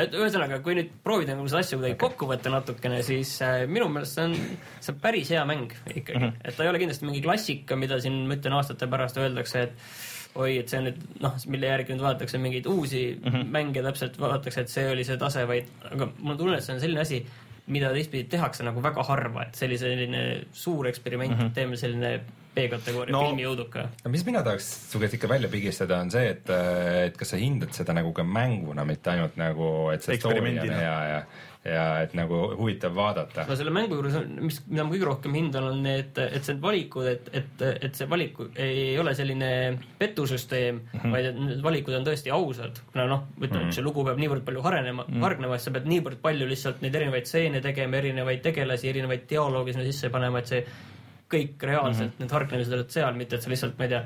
et 0.00 0.14
ühesõnaga, 0.16 0.60
kui 0.64 0.76
nüüd 0.78 0.92
proovida 1.04 1.34
nagu 1.36 1.48
seda 1.50 1.60
asja 1.60 1.76
kuidagi 1.76 1.98
kokku 2.00 2.28
võtta 2.30 2.52
natukene, 2.52 3.02
siis 3.04 3.34
äh, 3.44 3.66
minu 3.68 3.90
meelest 3.92 4.16
see 4.16 4.24
on, 4.30 4.34
see 4.80 4.94
on 4.94 5.00
päris 5.02 5.32
hea 5.34 5.44
mäng 5.48 5.74
ikkagi 5.92 6.16
mm. 6.16 6.24
-hmm. 6.24 6.40
et 6.40 6.56
ta 6.56 6.64
ei 6.64 6.70
ole 6.70 6.80
kindlasti 6.80 7.08
mingi 7.08 7.20
klassika, 7.24 7.76
mida 7.76 8.00
siin 8.00 8.22
ma 8.28 8.38
ütlen 8.38 8.56
aastate 8.56 8.88
pärast 8.88 9.20
öeldakse, 9.20 9.66
et 9.68 10.38
oi, 10.40 10.56
et 10.62 10.72
see 10.72 10.80
on 10.80 10.88
nüüd 10.88 11.02
noh, 11.20 11.36
mille 11.52 11.68
järgi 11.68 11.92
nüüd 11.92 12.06
vaadatakse 12.06 12.40
mingeid 12.40 12.66
uusi 12.66 13.04
mm. 13.12 13.30
-hmm. 13.30 13.50
mänge 13.58 13.84
täpselt, 13.84 14.16
vaadatakse, 14.20 14.64
et 14.64 14.72
see 14.72 14.88
oli 14.90 15.04
see 15.04 15.20
tase, 15.20 15.44
vaid 15.48 15.68
aga 15.90 16.08
mul 16.18 16.32
on 16.32 16.40
tunne, 16.40 16.56
et 16.56 16.64
see 16.64 16.74
on 16.74 16.80
selline 16.80 17.04
asi, 17.04 17.20
mida 17.66 17.92
teistpidi 17.94 18.28
tehakse 18.28 18.64
nagu 18.66 18.82
väga 18.84 19.04
harva, 19.08 19.46
et 19.46 19.60
oli 19.64 19.78
selline 19.80 20.24
suur 20.52 20.88
eksperiment 20.90 21.32
mm, 21.32 21.40
-hmm. 21.40 21.54
teeme 21.56 21.76
selline 21.80 22.18
B-kategooria 22.54 23.12
No- 23.12 23.22
filmijõuduka. 23.24 23.88
no 24.04 24.10
mis 24.10 24.24
mina 24.26 24.42
tahaks 24.42 24.68
su 24.90 25.00
käest 25.00 25.14
ikka 25.14 25.28
välja 25.28 25.48
pigistada, 25.48 25.98
on 26.00 26.10
see, 26.10 26.28
et, 26.30 26.50
et 27.06 27.16
kas 27.16 27.34
sa 27.34 27.40
hindad 27.40 27.72
seda 27.72 27.96
nagu 27.96 28.12
ka 28.12 28.22
mänguna, 28.22 28.84
mitte 28.84 29.10
ainult 29.10 29.36
nagu, 29.36 29.90
et 29.94 30.02
see 30.02 30.16
story 30.20 30.38
on 30.40 30.60
hea 30.60 30.82
ja, 30.82 31.00
ja 31.08 31.22
et 31.64 32.12
nagu 32.12 32.38
huvitav 32.58 32.92
vaadata 32.92 33.46
no 33.48 33.56
selle 33.56 33.72
mängu 33.72 33.96
juures 33.96 34.18
on, 34.18 34.26
mis, 34.44 34.58
mida 34.68 34.84
ma 34.84 34.92
kõige 34.92 35.06
rohkem 35.08 35.36
hindan, 35.38 35.68
on 35.70 35.78
need, 35.86 36.18
et 36.20 36.50
need 36.50 36.60
valikud, 36.60 37.06
et, 37.08 37.30
et, 37.40 37.64
et 37.88 37.96
see 37.96 38.08
valik 38.10 38.36
ei 38.60 38.98
ole 39.00 39.14
selline 39.16 39.48
petusüsteem 40.00 40.82
mm, 40.82 40.98
-hmm. 40.98 41.14
vaid 41.16 41.28
et 41.30 41.38
need 41.40 41.62
valikud 41.64 41.96
on 41.96 42.04
tõesti 42.04 42.32
ausad. 42.36 42.82
kuna 42.92 43.06
noh, 43.08 43.24
ütleme 43.38 43.62
mm, 43.62 43.68
-hmm. 43.68 43.78
see 43.78 43.86
lugu 43.86 44.04
peab 44.04 44.20
niivõrd 44.20 44.44
palju 44.44 44.64
harenema 44.66 45.04
mm, 45.06 45.14
-hmm. 45.14 45.24
hargnema, 45.24 45.54
et 45.54 45.64
sa 45.64 45.70
pead 45.70 45.88
niivõrd 45.88 46.20
palju 46.20 46.48
lihtsalt 46.48 46.82
neid 46.82 46.94
erinevaid 47.00 47.26
stseene 47.26 47.60
tegema, 47.64 47.96
erinevaid 47.96 48.42
tegelasi, 48.42 48.88
erinevaid 48.88 49.24
dialoogi 49.30 49.72
sinna 49.72 49.86
sisse 49.88 50.10
panema, 50.10 50.38
et 50.44 50.52
see 50.52 50.66
kõik 51.32 51.62
reaalselt 51.62 52.10
mm, 52.10 52.12
-hmm. 52.12 52.20
need 52.20 52.36
hargnemised 52.36 52.72
olid 52.76 52.90
seal, 52.90 53.14
mitte 53.14 53.36
et 53.36 53.42
sa 53.42 53.50
lihtsalt, 53.50 53.78
ma 53.78 53.88
ei 53.88 53.94
tea, 53.96 54.04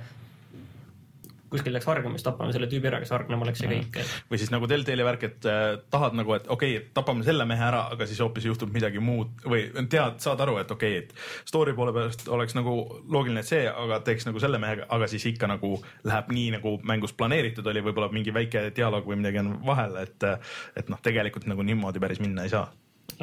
kuskil 1.53 1.74
läks 1.74 1.88
hargnemist 1.88 2.26
tapame 2.26 2.53
selle 2.55 2.68
tüübi 2.70 2.90
ära, 2.90 3.01
kes 3.03 3.12
hargnema 3.14 3.46
läks 3.49 3.62
ja 3.64 3.70
kõik, 3.70 3.99
või 4.30 4.40
siis 4.40 4.53
nagu 4.55 4.68
Deltali 4.70 5.07
värk, 5.07 5.26
et 5.28 5.49
äh, 5.49 5.66
tahad 5.92 6.16
nagu, 6.18 6.34
et 6.36 6.49
okei 6.51 6.76
okay,, 6.78 6.90
tapame 6.96 7.24
selle 7.26 7.46
mehe 7.49 7.64
ära, 7.64 7.84
aga 7.94 8.09
siis 8.09 8.20
hoopis 8.24 8.49
juhtub 8.49 8.72
midagi 8.74 9.03
muud 9.03 9.44
või 9.49 9.66
tead, 9.90 10.18
saad 10.24 10.42
aru, 10.44 10.59
et 10.62 10.72
okei 10.74 10.99
okay,, 10.99 11.07
et 11.09 11.49
story 11.49 11.74
poole 11.78 11.94
pealt 11.96 12.26
oleks 12.34 12.57
nagu 12.59 12.74
loogiline, 13.09 13.44
et 13.44 13.51
see, 13.51 13.62
aga 13.68 14.01
teeks 14.07 14.28
nagu 14.28 14.42
selle 14.42 14.61
mehega, 14.62 14.88
aga 14.94 15.09
siis 15.11 15.28
ikka 15.32 15.51
nagu 15.51 15.76
läheb 16.09 16.32
nii, 16.34 16.51
nagu 16.59 16.74
mängus 16.88 17.14
planeeritud 17.18 17.66
oli, 17.72 17.84
võib-olla 17.88 18.11
mingi 18.14 18.34
väike 18.34 18.68
dialoog 18.76 19.09
või 19.09 19.20
midagi 19.22 19.42
on 19.44 19.55
vahel, 19.66 19.96
et 20.03 20.28
et 20.76 20.90
noh, 20.92 21.01
tegelikult 21.03 21.49
nagu 21.51 21.64
niimoodi 21.64 22.03
päris 22.03 22.20
minna 22.22 22.44
ei 22.46 22.53
saa. 22.53 22.66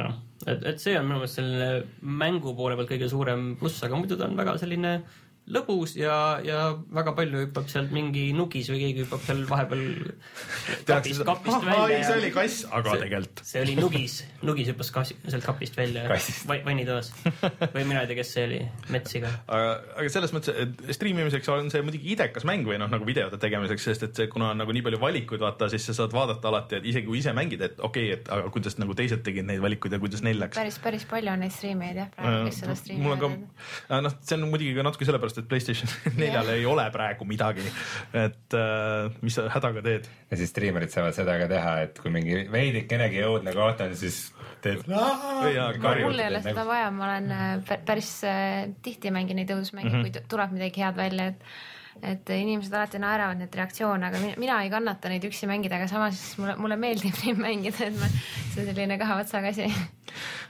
noh, 0.00 0.16
et, 0.44 0.64
et 0.72 0.82
see 0.82 0.96
on 0.98 1.06
minu 1.06 1.20
meelest 1.20 1.38
selline 1.38 1.68
mängu 2.02 2.56
poole 2.58 2.76
pealt 2.78 2.90
kõige 2.90 3.08
suurem 3.12 3.52
pluss, 3.60 3.84
aga 3.86 3.98
muidu 3.98 4.18
ta 4.18 4.26
on 4.28 4.36
väga 4.38 4.56
selline 4.60 4.96
lõbus 5.46 5.94
ja, 5.98 6.38
ja 6.42 6.60
väga 6.94 7.12
palju 7.16 7.44
hüppab 7.44 7.68
sealt 7.70 7.92
mingi 7.94 8.28
nugis 8.34 8.70
või 8.72 8.80
keegi 8.82 9.04
hüppab 9.04 9.22
seal 9.22 9.44
vahepeal 9.46 9.84
kapist, 10.88 11.22
kapist 11.26 11.60
see 11.62 11.70
välja 11.70 12.14
oli. 12.16 12.30
kass, 12.34 12.64
aga 12.66 12.94
See- 12.94 13.02
tegelikult. 13.04 13.42
see 13.46 13.62
oli 13.62 13.76
nugis, 13.78 14.16
nugis 14.46 14.70
hüppas 14.72 14.90
kas, 14.94 15.12
sealt 15.28 15.46
kapist 15.46 15.78
välja 15.78 16.06
vannitoas 16.66 17.12
või 17.74 17.84
mina 17.84 18.02
ei 18.02 18.10
tea, 18.10 18.18
kes 18.18 18.32
see 18.34 18.46
oli, 18.48 18.60
Metsiga. 18.90 19.30
aga, 19.46 19.70
aga 20.00 20.12
selles 20.16 20.34
mõttes, 20.34 20.58
et 20.66 20.94
striimimiseks 20.98 21.50
on 21.54 21.70
see 21.70 21.84
muidugi 21.86 22.10
idekas 22.16 22.46
mäng 22.48 22.66
või 22.66 22.80
noh, 22.82 22.90
nagu 22.90 23.06
videote 23.06 23.38
tegemiseks, 23.42 23.86
sest 23.90 24.06
et 24.08 24.18
see, 24.18 24.30
kuna 24.32 24.50
on 24.52 24.62
nagu 24.64 24.74
nii 24.74 24.84
palju 24.86 25.00
valikuid, 25.02 25.42
vaata, 25.42 25.70
siis 25.72 25.86
sa 25.86 25.94
saad 26.00 26.14
vaadata 26.16 26.50
alati, 26.50 26.80
et 26.80 26.90
isegi 26.90 27.06
kui 27.06 27.20
ise 27.22 27.34
mängid, 27.36 27.62
et 27.62 27.78
okei 27.78 28.10
okay,, 28.10 28.18
et 28.18 28.32
aga 28.34 28.50
kuidas 28.54 28.78
nagu 28.82 28.98
teised 28.98 29.22
tegid 29.26 29.46
neid 29.46 29.62
valikuid 29.62 29.94
ja 29.94 30.02
kuidas 30.02 30.26
neil 30.26 30.42
läks. 30.42 30.58
päris, 30.58 30.80
päris 30.82 31.06
palju 31.08 31.32
on 31.32 31.44
neid 31.46 31.54
striimijaid 31.54 32.02
jah, 32.02 32.10
praegu, 32.18 32.50
kes 32.50 32.62
seda 32.64 32.76
mul 32.98 33.14
on 33.14 33.22
ka 33.22 33.32
striimivad., 33.32 34.06
noh, 34.08 34.18
see 34.26 34.38
on 34.38 34.48
muidugi 34.50 34.74
ka 34.76 34.86
natuke 34.86 35.08
sellepärast, 35.08 35.35
et 35.40 35.48
Playstation 35.48 35.90
neljal 36.20 36.48
ei 36.54 36.64
ole 36.68 36.86
praegu 36.94 37.26
midagi, 37.28 37.64
et 38.16 38.56
äh, 38.58 39.12
mis 39.22 39.36
sa 39.38 39.46
hädaga 39.52 39.82
teed. 39.84 40.08
ja 40.30 40.40
siis 40.40 40.50
striimerid 40.54 40.92
saavad 40.94 41.16
seda 41.16 41.38
ka 41.42 41.48
teha, 41.52 41.74
et 41.86 42.00
kui 42.02 42.10
mingi 42.14 42.44
veidikenegi 42.52 43.22
õudne 43.28 43.54
koht 43.56 43.80
on, 43.84 43.94
siis 43.98 44.20
teed. 44.64 44.84
Mul 44.88 46.18
ei 46.20 46.28
ole 46.28 46.42
seda 46.44 46.66
vaja, 46.68 46.90
ma 46.90 47.08
olen 47.10 47.30
äh, 47.30 47.46
pä- 47.68 47.80
päris 47.86 48.12
äh, 48.26 48.66
tihti 48.82 49.12
mängin 49.14 49.40
neid 49.40 49.50
õudusmänge 49.54 49.90
mm, 49.90 49.96
-hmm. 49.96 50.10
kui 50.10 50.14
tu- 50.20 50.28
tuleb 50.36 50.54
midagi 50.56 50.84
head 50.84 50.96
välja, 50.96 51.26
et 51.34 51.42
et 52.04 52.30
inimesed 52.36 52.74
alati 52.74 53.00
naeravad 53.02 53.40
neid 53.40 53.54
reaktsioone, 53.56 54.08
aga 54.08 54.20
mina, 54.22 54.38
mina 54.40 54.60
ei 54.64 54.72
kannata 54.72 55.10
neid 55.12 55.24
üksi 55.28 55.48
mängida, 55.50 55.78
aga 55.78 55.88
samas 55.90 56.22
mulle, 56.40 56.56
mulle 56.60 56.78
meeldib 56.80 57.16
neid 57.24 57.40
mängida, 57.40 57.88
et 57.88 58.00
ma, 58.00 58.10
see 58.52 58.62
on 58.62 58.70
selline 58.70 58.98
kahe 59.00 59.20
otsaga 59.22 59.52
asi. 59.52 59.68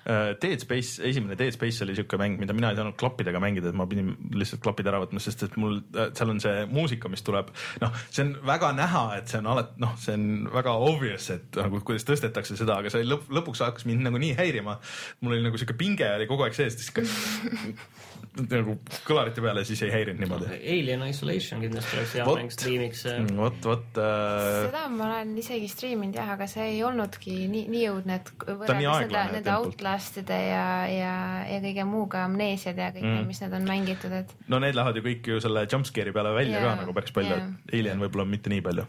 Äh, 0.06 0.36
Dead 0.42 0.62
Space, 0.62 1.02
esimene 1.02 1.34
Dead 1.38 1.54
Space 1.54 1.82
oli 1.84 1.96
siuke 1.98 2.18
mäng, 2.20 2.38
mida 2.38 2.54
mina 2.54 2.70
ei 2.70 2.78
saanud 2.78 2.94
klappidega 3.00 3.40
mängida, 3.42 3.72
et 3.72 3.78
ma 3.78 3.88
pidin 3.90 4.12
lihtsalt 4.38 4.62
klapid 4.62 4.86
ära 4.86 5.00
võtma, 5.02 5.22
sest 5.22 5.46
et 5.48 5.56
mul 5.60 5.80
äh, 5.96 6.12
seal 6.16 6.30
on 6.30 6.42
see 6.42 6.66
muusika, 6.70 7.10
mis 7.12 7.24
tuleb, 7.26 7.50
noh, 7.82 8.02
see 8.06 8.26
on 8.26 8.34
väga 8.46 8.70
näha, 8.78 9.04
et 9.18 9.32
see 9.32 9.40
on 9.42 9.50
alati 9.56 9.82
noh, 9.82 9.96
see 10.02 10.14
on 10.14 10.28
väga 10.54 10.76
obvious, 10.86 11.30
et 11.34 11.58
nagu 11.58 11.82
kuidas 11.86 12.06
tõstetakse 12.06 12.58
seda, 12.58 12.78
aga 12.82 12.92
see 12.94 13.06
lõpp, 13.06 13.30
lõpuks 13.40 13.64
hakkas 13.66 13.88
mind 13.90 14.06
nagu 14.06 14.20
nii 14.22 14.36
häirima. 14.38 14.78
mul 15.20 15.34
oli 15.34 15.48
nagu 15.48 15.58
siuke 15.58 15.74
pinge 15.78 16.08
oli 16.14 16.28
kogu 16.30 16.46
aeg 16.46 16.54
sees, 16.54 16.78
siis 16.78 16.92
nagu 18.36 18.76
kõlarite 19.06 19.42
peale, 19.44 19.62
siis 19.66 19.80
ei 19.86 19.92
häirinud 19.94 20.20
niimoodi. 20.20 20.48
Alien 20.56 21.04
Isolation 21.08 21.62
kindlasti 21.62 21.96
oleks 21.98 22.14
hea 22.18 22.26
mäng 22.28 22.52
striimiks. 22.52 23.04
vot, 23.36 23.58
vot 23.64 24.00
äh, 24.02 24.66
seda 24.66 24.82
ma 24.92 25.08
olen 25.08 25.32
isegi 25.40 25.68
striiminud 25.70 26.16
jah, 26.18 26.32
aga 26.36 26.48
see 26.50 26.66
ei 26.74 26.82
olnudki 26.86 27.36
nii, 27.52 27.64
nii 27.72 27.84
õudne, 27.92 28.18
et 28.20 28.32
võrreldes 28.44 28.74
nende, 28.74 28.90
aeglane 28.92 29.36
nende. 29.38 29.54
Outlastide 29.56 30.40
ja, 30.42 30.66
ja, 30.90 31.14
ja 31.48 31.60
kõige 31.64 31.86
muuga, 31.88 32.24
Amnesiad 32.26 32.80
ja 32.80 32.90
kõik 32.94 33.06
mm. 33.06 33.20
need, 33.20 33.30
mis 33.30 33.42
need 33.44 33.56
on 33.60 33.70
mängitud, 33.70 34.16
et 34.20 34.34
no 34.52 34.60
need 34.62 34.76
lähevad 34.78 35.00
ju 35.00 35.06
kõik 35.06 35.30
ju 35.32 35.40
selle 35.44 35.64
jumpscare'i 35.66 36.14
peale 36.16 36.34
välja 36.36 36.60
Jaa, 36.60 36.74
ka 36.74 36.82
nagu 36.82 36.96
päris 36.96 37.16
palju 37.16 37.32
yeah., 37.32 37.54
Alien 37.72 38.04
võib-olla 38.04 38.28
mitte 38.28 38.52
nii 38.52 38.64
palju. 38.66 38.86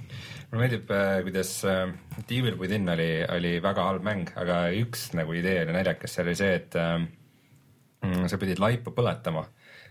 mulle 0.52 0.64
meeldib, 0.64 0.92
kuidas 1.28 1.54
äh, 1.68 1.86
Evil 2.28 2.60
Within 2.60 2.90
oli, 2.92 3.12
oli 3.32 3.58
väga 3.64 3.88
halb 3.92 4.06
mäng, 4.08 4.34
aga 4.40 4.66
üks 4.76 5.12
nagu 5.18 5.36
idee 5.38 5.62
oli 5.66 5.76
naljakas, 5.76 6.18
see 6.18 6.28
oli 6.28 6.36
see, 6.40 6.60
et 6.60 6.78
äh, 6.80 6.98
mm, 6.98 7.17
sa 8.02 8.38
pidid 8.38 8.60
laipa 8.62 8.94
põletama. 8.96 9.46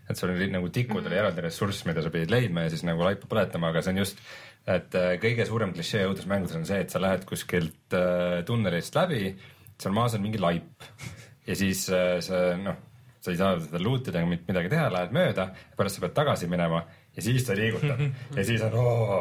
et 0.08 0.14
sul 0.14 0.30
oli 0.30 0.46
nagu 0.52 0.68
tikud 0.70 1.06
oli 1.06 1.16
eraldi 1.18 1.42
ressurss, 1.42 1.82
mida 1.88 2.02
sa 2.02 2.10
pidid 2.14 2.30
leidma 2.30 2.62
ja 2.62 2.70
siis 2.70 2.84
nagu 2.86 3.02
laipa 3.02 3.26
põletama, 3.26 3.72
aga 3.72 3.82
see 3.82 3.94
on 3.94 4.02
just, 4.04 4.20
et 4.66 4.94
äh, 4.94 5.16
kõige 5.22 5.46
suurem 5.48 5.72
klišee 5.74 6.04
õudusmängudes 6.06 6.54
on 6.58 6.66
see, 6.68 6.78
et 6.84 6.94
sa 6.94 7.02
lähed 7.02 7.24
kuskilt 7.26 7.96
äh, 7.98 8.42
tunnelist 8.46 8.94
läbi, 8.94 9.32
seal 9.76 9.96
maas 9.96 10.14
on 10.14 10.22
mingi 10.22 10.38
laip 10.38 10.86
ja 11.48 11.56
siis 11.58 11.88
äh, 11.90 12.20
sa 12.22 12.52
noh, 12.60 12.78
sa 13.18 13.34
ei 13.34 13.40
saa 13.40 13.58
seda 13.58 13.82
loot 13.82 14.06
ida 14.06 14.22
ega 14.22 14.30
mitte 14.30 14.46
midagi 14.52 14.70
teha, 14.70 14.86
lähed 14.94 15.14
mööda, 15.16 15.48
pärast 15.78 15.98
sa 15.98 16.06
pead 16.06 16.14
tagasi 16.14 16.50
minema 16.50 16.84
ja 17.16 17.22
siis 17.24 17.46
sa 17.46 17.56
liigutad 17.56 18.00
ja 18.36 18.44
siis 18.44 18.62
on 18.66 18.74
oo 18.76 19.20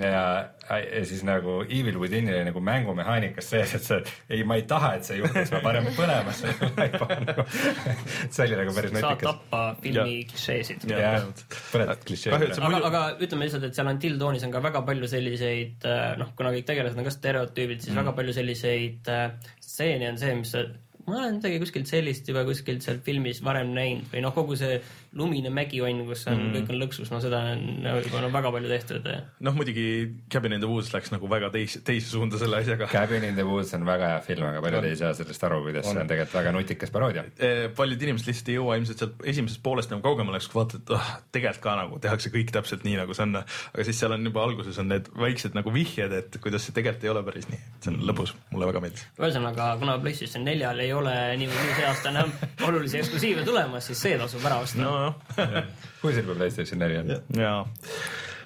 ja, 0.00 0.22
ja 0.70 1.02
siis 1.06 1.22
nagu 1.26 1.58
Evil 1.68 1.98
Within 2.00 2.28
oli 2.32 2.44
nagu 2.48 2.60
mängumehaanikas 2.64 3.50
sees, 3.52 3.74
et 3.78 3.84
sa 3.84 3.98
ei, 4.28 4.44
ma 4.48 4.56
ei 4.60 4.64
taha, 4.68 4.94
et 4.98 5.08
see 5.08 5.18
juhtuks, 5.20 5.52
ma 5.52 5.60
parem 5.64 5.90
põlema 5.96 6.32
selle 6.36 6.70
laipa 6.78 7.08
nagu. 7.20 7.44
see 7.52 8.46
oli 8.46 8.60
nagu 8.62 8.76
päris 8.76 8.94
saad 8.94 9.04
nutikas. 9.10 9.26
tappa 9.28 9.62
filmi 9.82 10.22
klišeesid. 10.30 10.86
See 10.88 12.64
aga 12.64 12.80
aga 12.90 13.04
ütleme 13.18 13.48
lihtsalt, 13.48 13.68
et 13.68 13.76
seal 13.76 13.92
on 13.92 14.00
Till 14.00 14.16
Dawnis 14.20 14.46
on 14.48 14.54
ka 14.54 14.64
väga 14.64 14.84
palju 14.88 15.10
selliseid 15.10 15.84
äh, 15.88 16.14
noh, 16.20 16.32
kuna 16.38 16.54
kõik 16.54 16.68
tegelased 16.70 17.00
on 17.00 17.08
ka 17.08 17.12
stereotüübid, 17.12 17.84
siis 17.84 17.92
mm. 17.92 18.00
väga 18.02 18.16
palju 18.16 18.36
selliseid 18.40 19.12
äh, 19.12 19.28
stseene 19.60 20.08
on 20.12 20.20
see, 20.20 20.34
mis 20.40 20.56
sa- 20.56 20.66
ma 21.06 21.18
olen 21.20 21.38
midagi 21.38 21.60
kuskilt 21.62 21.90
sellist 21.90 22.28
juba 22.28 22.44
kuskilt 22.48 22.84
seal 22.84 23.00
filmis 23.04 23.42
varem 23.44 23.74
näinud 23.76 24.08
või 24.12 24.22
noh, 24.24 24.34
kogu 24.36 24.56
see 24.58 24.78
lumine 25.14 25.50
mägivann, 25.54 26.02
kus 26.08 26.24
on 26.30 26.38
mm. 26.38 26.54
kõik 26.56 26.70
on 26.72 26.80
lõksus, 26.80 27.10
no 27.12 27.20
seda 27.22 27.40
on 27.52 27.62
juba 28.02 28.22
no, 28.24 28.30
väga 28.34 28.50
palju 28.54 28.70
tehtud. 28.72 29.08
noh, 29.46 29.56
muidugi 29.56 29.86
Cabin 30.32 30.56
in 30.56 30.64
the 30.64 30.70
Woods 30.70 30.90
läks 30.94 31.12
nagu 31.14 31.28
väga 31.30 31.50
teise, 31.54 31.82
teise 31.86 32.10
suunda 32.10 32.40
selle 32.40 32.58
asjaga. 32.62 32.88
Cabin 32.90 33.26
in 33.28 33.38
the 33.38 33.46
Woods 33.46 33.74
on 33.78 33.86
väga 33.86 34.10
hea 34.14 34.22
film, 34.26 34.48
aga 34.48 34.62
paljud 34.64 34.88
ei 34.88 34.98
saa 34.98 35.12
sellest 35.16 35.46
aru, 35.46 35.60
kuidas 35.68 35.86
see 35.86 36.00
on 36.02 36.10
tegelikult 36.10 36.38
väga 36.40 36.54
nutikas 36.56 36.94
paroodia. 36.94 37.26
Eh, 37.38 37.66
paljud 37.76 38.02
inimesed 38.08 38.30
lihtsalt 38.30 38.50
ei 38.50 38.58
jõua 38.58 38.78
ilmselt 38.80 39.04
sealt 39.04 39.22
esimesest 39.34 39.62
poolest 39.64 39.94
nagu 39.94 40.02
kaugemale, 40.04 40.42
siis 40.42 40.54
vaatad, 40.56 40.82
et 40.82 40.94
oh, 40.96 41.12
tegelikult 41.34 41.64
ka 41.64 41.76
nagu 41.78 42.00
tehakse 42.02 42.34
kõik 42.34 42.50
täpselt 42.54 42.86
nii, 42.86 42.98
nagu 43.02 43.14
see 43.14 43.28
on. 43.28 43.38
aga 43.44 43.86
siis 43.86 44.02
seal 44.02 44.16
on 44.16 44.26
juba 44.26 44.42
alguses 44.42 44.82
on 44.82 44.90
need 44.90 45.10
väiksed 45.20 45.54
nagu 45.54 45.72
vihjed, 45.74 46.18
et 46.18 46.40
kuidas 46.42 46.66
see 46.66 46.74
tegelikult 46.74 47.06
ei 47.06 47.14
ole 47.14 47.24
päris 47.26 47.48
nii. 47.52 47.62
see 47.84 47.94
on 47.94 48.02
lõbus, 48.10 48.34
mulle 48.50 48.72
väga 48.72 48.82
meeldis. 48.82 49.06
ühesõnaga, 49.20 49.70
kuna 49.78 49.96
PlayStation 50.02 50.46
neljal 50.46 50.82
ei 50.82 50.93
ole 50.98 51.14
niimoodi 51.40 51.78
see 51.78 51.88
aasta 51.88 52.12
enam 52.12 52.34
olulisi 52.68 53.00
eksklusiive 53.00 53.46
tulemas, 53.48 53.90
siis 53.90 54.04
see 54.06 54.20
tasub 54.20 54.44
ära 54.44 54.60
osta 54.64 54.82
no.. 54.82 54.92
nojah, 55.38 55.72
kui 56.02 56.14
sul 56.14 56.28
peab 56.28 56.38
PlayStation 56.42 56.82
neli 56.84 57.02
on? 57.02 57.16
jaa 57.38 57.58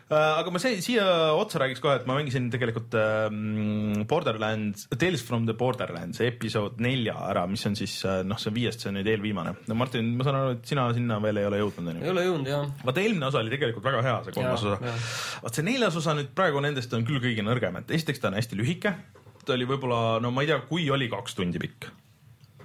aga 0.08 0.52
ma 0.52 0.60
see, 0.62 0.78
siia 0.80 1.04
otsa 1.36 1.60
räägiks 1.60 1.82
kohe, 1.84 1.98
et 2.00 2.06
ma 2.08 2.16
mängisin 2.16 2.48
tegelikult 2.52 2.94
ähm, 2.96 4.06
Borderlands, 4.08 4.86
Tales 4.96 5.24
from 5.24 5.44
the 5.48 5.52
Borderlands 5.58 6.22
episood 6.24 6.80
nelja 6.80 7.16
ära, 7.28 7.44
mis 7.50 7.66
on 7.68 7.76
siis 7.76 7.98
äh, 8.08 8.22
noh, 8.24 8.40
see 8.40 8.48
on 8.48 8.56
viiest, 8.56 8.80
see 8.80 8.92
on 8.92 8.98
nüüd 8.98 9.10
eelviimane. 9.12 9.52
no 9.68 9.76
Martin, 9.76 10.14
ma 10.16 10.24
saan 10.24 10.40
aru, 10.40 10.56
et 10.56 10.72
sina 10.72 10.88
sinna 10.96 11.20
veel 11.24 11.42
ei 11.42 11.50
ole 11.50 11.60
jõudnud 11.60 11.92
ei 11.92 11.98
onju. 11.98 12.12
ole 12.14 12.24
jõudnud 12.24 12.52
jah. 12.54 12.66
vaata 12.88 13.04
eelmine 13.04 13.28
osa 13.28 13.42
oli 13.42 13.52
tegelikult 13.52 13.88
väga 13.90 14.02
hea, 14.08 14.16
see 14.24 14.38
kolmas 14.38 14.64
Jaa, 14.64 14.78
osa 14.78 15.44
vaat 15.44 15.60
see 15.60 15.68
neljas 15.68 16.00
osa 16.00 16.16
nüüd 16.16 16.32
praegu 16.40 16.64
nendest 16.64 16.96
on 16.96 17.04
küll 17.08 17.20
kõige 17.24 17.44
nõrgem, 17.44 17.80
et 17.82 17.96
esiteks 18.00 18.24
ta 18.24 18.32
on 18.32 18.40
hästi 18.40 18.60
lühike. 18.62 18.96
ta 19.44 19.56
oli 19.58 19.68
võib-olla, 19.68 20.22
no 20.24 20.32
ma 20.32 20.44
ei 20.44 20.54
tea, 20.54 20.62
kui 20.72 20.88
oli 20.94 21.12
kaks 21.12 21.36
tundi 21.36 21.60
pikk. 21.60 21.92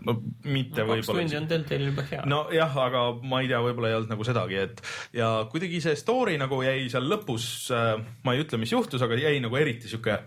No 0.08 0.18
mitte 0.46 0.84
kaks 0.84 0.90
võib-olla 0.90 1.24
tundi 1.24 1.40
on 1.40 1.50
Deltalil 1.50 1.92
juba 1.92 2.06
hea 2.10 2.24
no.. 2.26 2.44
nojah, 2.48 2.78
aga 2.86 3.04
ma 3.22 3.42
ei 3.44 3.52
tea, 3.52 3.62
võib-olla 3.66 3.92
ei 3.92 3.98
olnud 4.00 4.14
nagu 4.14 4.28
sedagi, 4.28 4.60
et 4.68 4.84
ja 5.16 5.32
kuidagi 5.52 5.82
see 5.84 5.98
story 6.00 6.38
nagu 6.42 6.62
jäi 6.66 6.88
seal 6.94 7.08
lõpus 7.10 7.50
äh,, 7.76 7.96
ma 8.26 8.36
ei 8.36 8.44
ütle, 8.46 8.62
mis 8.62 8.74
juhtus, 8.76 9.04
aga 9.06 9.20
jäi 9.20 9.38
nagu 9.44 9.60
eriti 9.60 9.92
sihuke 9.92 10.20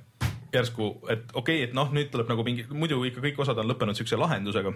järsku, 0.55 0.93
et 1.12 1.33
okei 1.33 1.61
okay,, 1.61 1.64
et 1.68 1.74
noh, 1.77 1.91
nüüd 1.95 2.12
tuleb 2.12 2.31
nagu 2.33 2.45
mingi, 2.47 2.66
muidu 2.72 3.03
ikka 3.09 3.24
kõik 3.24 3.43
osad 3.45 3.59
on 3.61 3.68
lõppenud 3.70 3.99
siukse 3.99 4.18
lahendusega. 4.20 4.72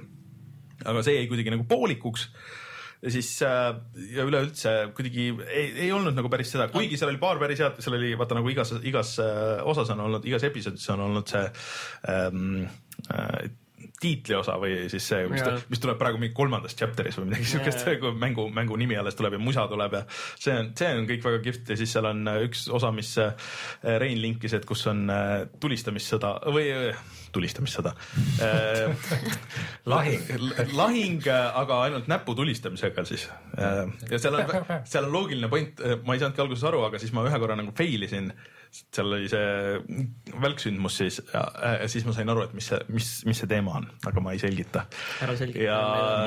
aga 0.85 1.05
see 1.05 1.19
jäi 1.19 1.31
kuidagi 1.31 1.53
nagu 1.55 1.67
poolikuks 1.69 2.29
ja 3.01 3.11
siis 3.13 3.29
äh, 3.43 3.71
ja 4.13 4.25
üleüldse 4.29 4.93
kuidagi 4.97 5.31
ei, 5.49 5.71
ei 5.87 5.93
olnud 5.93 6.17
nagu 6.17 6.29
päris 6.33 6.53
seda, 6.53 6.69
kuigi 6.73 6.99
seal 7.01 7.13
oli 7.13 7.21
paar 7.23 7.41
päris 7.41 7.63
head, 7.63 7.81
seal 7.81 7.97
oli 7.97 8.13
vaata 8.21 8.37
nagu 8.37 8.53
igas, 8.53 8.75
igas 8.85 9.15
äh, 9.25 9.63
osas 9.65 9.93
on 9.95 10.05
olnud, 10.05 10.27
igas 10.29 10.45
episoodis 10.49 10.89
on 10.93 11.07
olnud 11.07 11.33
see 11.33 11.47
ähm, 12.13 12.67
äh, 13.15 13.49
tiitliosa 14.01 14.57
või 14.61 14.89
siis 14.91 15.07
see, 15.13 15.27
mis, 15.31 15.43
mis 15.71 15.83
tuleb 15.83 15.99
praegu 16.01 16.21
mingi 16.21 16.33
kolmandas 16.37 16.77
chapter'is 16.79 17.19
või 17.21 17.29
midagi 17.29 17.49
siukest, 17.51 17.85
kui 18.03 18.13
mängu, 18.17 18.47
mängu 18.55 18.79
nimi 18.81 18.97
alles 18.97 19.17
tuleb 19.19 19.37
ja 19.37 19.43
musa 19.43 19.67
tuleb 19.71 19.97
ja 19.99 20.03
see 20.11 20.55
on, 20.57 20.71
see 20.79 20.91
on 20.97 21.09
kõik 21.09 21.25
väga 21.27 21.41
kihvt 21.45 21.73
ja 21.75 21.79
siis 21.81 21.93
seal 21.95 22.09
on 22.09 22.23
äh, 22.31 22.41
üks 22.47 22.67
osa, 22.73 22.93
mis 22.97 23.13
äh, 23.21 23.51
Rein 24.01 24.21
linkis, 24.23 24.55
et 24.57 24.67
kus 24.69 24.87
on 24.91 25.05
äh, 25.13 25.35
tulistamissõda 25.61 26.37
või 26.55 26.71
tulistamissõda 27.31 27.93
Lahing. 29.91 30.25
lahing, 30.75 31.29
aga 31.31 31.83
ainult 31.85 32.09
näpu 32.11 32.35
tulistamisega 32.35 33.05
siis. 33.07 33.29
ja 33.55 34.19
seal 34.19 34.41
on, 34.41 34.51
seal 34.91 35.07
on 35.07 35.13
loogiline 35.15 35.51
point, 35.53 35.85
ma 36.07 36.17
ei 36.17 36.23
saanudki 36.23 36.43
alguses 36.43 36.67
aru, 36.71 36.83
aga 36.89 36.99
siis 37.03 37.13
ma 37.17 37.27
ühe 37.29 37.39
korra 37.43 37.59
nagu 37.59 37.75
fail 37.77 38.09
isin. 38.09 38.33
Seal 38.71 39.11
oli 39.11 39.29
see 39.31 40.37
välksündmus 40.41 40.97
siis 41.01 41.19
ja, 41.33 41.43
siis 41.91 42.05
ma 42.07 42.15
sain 42.15 42.31
aru, 42.31 42.45
et 42.47 42.55
mis 42.55 42.69
see, 42.71 42.79
mis, 42.95 43.09
mis 43.27 43.41
see 43.43 43.51
teema 43.51 43.77
on, 43.81 43.89
aga 44.07 44.23
ma 44.23 44.35
ei 44.35 44.43
selgita. 44.43 44.85
ära 45.25 45.35
selgita 45.39 45.65
ja 45.65 45.79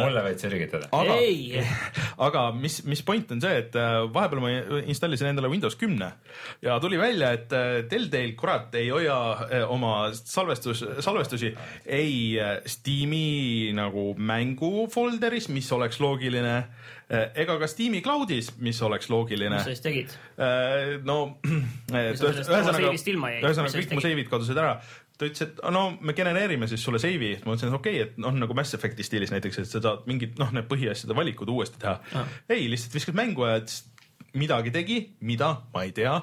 mulle 0.02 0.24
võid 0.28 0.44
selgitada. 0.44 0.90
aga 0.96 1.18
Ei. 1.24 1.64
aga 2.28 2.46
mis, 2.58 2.82
mis 2.90 3.04
point 3.06 3.32
on 3.36 3.44
see, 3.44 3.62
et 3.64 3.78
äh, 3.80 4.00
vahepeal 4.14 4.44
ma 4.44 4.52
installisin 4.84 5.32
endale 5.32 5.52
Windows 5.52 5.78
kümne 5.80 6.14
ja 6.64 6.80
tuli 6.84 7.00
välja, 7.00 7.34
et 7.38 7.56
äh, 7.56 7.82
Telltale 7.90 8.36
kurat 8.40 8.76
ei 8.80 8.90
hoia 8.94 9.18
äh, 9.48 9.64
oma 9.72 10.12
salvestus, 10.18 10.84
salvestusi 11.04 11.54
ei 11.86 12.40
äh, 12.40 12.58
Steam'i 12.68 13.72
nagu 13.76 14.12
mängu 14.18 14.88
folder'is, 14.92 15.50
mis 15.54 15.72
oleks 15.76 16.02
loogiline, 16.04 16.58
ega 17.12 17.56
ka 17.62 17.70
Steam'i 17.70 18.02
cloud'is, 18.06 18.52
mis 18.64 18.80
oleks 18.86 19.10
loogiline. 19.12 19.58
Mis 19.58 19.66
sa 19.68 19.74
siis 19.74 19.84
tegid? 19.84 20.14
Äh, 20.38 20.98
no 21.06 21.18
mis 21.94 22.24
ühesõnaga 22.24 22.94
siis 22.96 23.90
kõik 23.90 23.98
mu 23.98 24.04
save'id 24.06 24.30
kadusid 24.32 24.60
ära. 24.60 24.76
Ta 25.14 25.28
ütles, 25.30 25.46
et 25.46 25.60
no 25.74 25.86
me 26.02 26.16
genereerime 26.18 26.68
siis 26.70 26.82
sulle 26.84 27.02
save'i, 27.02 27.36
ma 27.44 27.52
mõtlesin, 27.52 27.70
et 27.70 27.78
okei 27.78 27.98
okay,, 28.00 28.10
et 28.10 28.22
noh, 28.22 28.34
nagu 28.44 28.56
Mass 28.58 28.76
Effect'i 28.78 29.06
stiilis 29.06 29.34
näiteks, 29.34 29.62
et 29.62 29.70
sa 29.70 29.82
saad 29.84 30.08
mingid 30.10 30.40
noh, 30.42 30.54
need 30.56 30.70
põhiasjade 30.72 31.18
valikud 31.18 31.52
uuesti 31.54 31.82
teha. 31.84 32.00
Ah. 32.18 32.38
ei, 32.50 32.66
lihtsalt 32.72 32.98
viskad 32.98 33.20
mängu 33.20 33.46
ja 33.46 33.60
et 33.62 33.76
midagi 34.34 34.74
tegi, 34.74 34.98
mida, 35.22 35.52
ma 35.76 35.84
ei 35.86 35.92
tea. 35.94 36.16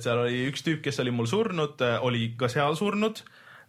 seal 0.00 0.22
oli 0.22 0.46
üks 0.48 0.64
tüüp, 0.64 0.80
kes 0.86 1.02
oli 1.04 1.12
mul 1.12 1.28
surnud, 1.28 1.84
oli 2.08 2.30
ka 2.40 2.48
seal 2.48 2.78
surnud 2.78 3.20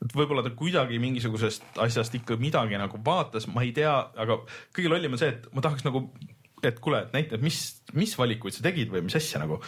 et 0.06 0.16
võib-olla 0.16 0.44
ta 0.46 0.54
kuidagi 0.56 1.00
mingisugusest 1.02 1.80
asjast 1.84 2.16
ikka 2.20 2.40
midagi 2.42 2.80
nagu 2.80 3.02
vaatas, 3.06 3.50
ma 3.52 3.66
ei 3.66 3.74
tea, 3.76 3.96
aga 4.20 4.42
kõige 4.76 4.92
lollim 4.94 5.18
on 5.18 5.22
see, 5.22 5.34
et 5.36 5.50
ma 5.56 5.64
tahaks 5.66 5.86
nagu, 5.88 6.06
et 6.64 6.80
kuule, 6.84 7.04
et 7.08 7.18
näita, 7.18 7.42
mis, 7.44 7.60
mis 7.98 8.16
valikuid 8.20 8.56
sa 8.56 8.66
tegid 8.66 8.94
või 8.94 9.04
mis 9.08 9.20
asja 9.20 9.42
nagu. 9.44 9.60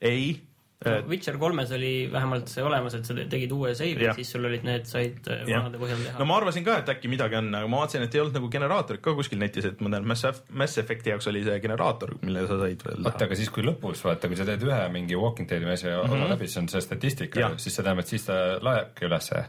ei, 0.00 0.38
Witcher 0.80 1.36
kolmes 1.36 1.68
oli 1.76 2.08
vähemalt 2.12 2.48
see 2.48 2.62
olemas, 2.64 2.94
et 2.96 3.04
sa 3.04 3.12
tegid 3.12 3.50
uue 3.52 3.74
Jah., 3.76 4.14
siis 4.16 4.30
sul 4.32 4.46
olid 4.48 4.62
need, 4.64 4.86
said 4.88 5.26
Jah. 5.28 5.42
vanade 5.50 5.76
põhjal 5.76 6.00
teha 6.06 6.16
no 6.22 6.26
ma 6.30 6.38
arvasin 6.40 6.64
ka, 6.64 6.78
et 6.80 6.88
äkki 6.88 7.10
midagi 7.12 7.36
on, 7.36 7.50
aga 7.58 7.68
ma 7.68 7.82
vaatasin, 7.82 8.06
et 8.06 8.16
ei 8.16 8.22
olnud 8.22 8.38
nagu 8.38 8.48
generaatorit 8.54 9.02
ka 9.04 9.12
kuskil 9.18 9.42
netis, 9.42 9.68
et 9.68 9.82
ma 9.84 9.92
tean, 9.92 10.08
Mass 10.08 10.40
Mass 10.56 10.80
Effect'i 10.80 11.12
jaoks 11.12 11.28
oli 11.28 11.44
see 11.44 11.58
generaator, 11.60 12.14
mille 12.24 12.46
sa 12.48 12.56
said 12.62 12.86
veel 12.86 13.04
vaata, 13.04 13.28
aga 13.28 13.36
siis, 13.42 13.52
kui 13.52 13.66
lõpus 13.66 14.00
vaata, 14.06 14.32
kui 14.32 14.40
sa 14.40 14.48
teed 14.48 14.64
ühe 14.64 14.80
mingi 14.94 15.20
walking 15.20 15.50
dead'i 15.50 15.68
asja 15.68 15.98
mm 15.98 16.14
-hmm. 16.16 16.32
läbi, 16.32 16.48
siis 16.48 16.62
on 16.62 16.72
see 16.72 16.86
statistika 16.88 17.52
siis 17.58 17.76
see 17.76 17.84
tähendab, 17.84 18.06
et 18.06 18.14
siis 18.16 18.24
ta 18.24 18.40
laebki 18.64 19.04
ülesse. 19.10 19.44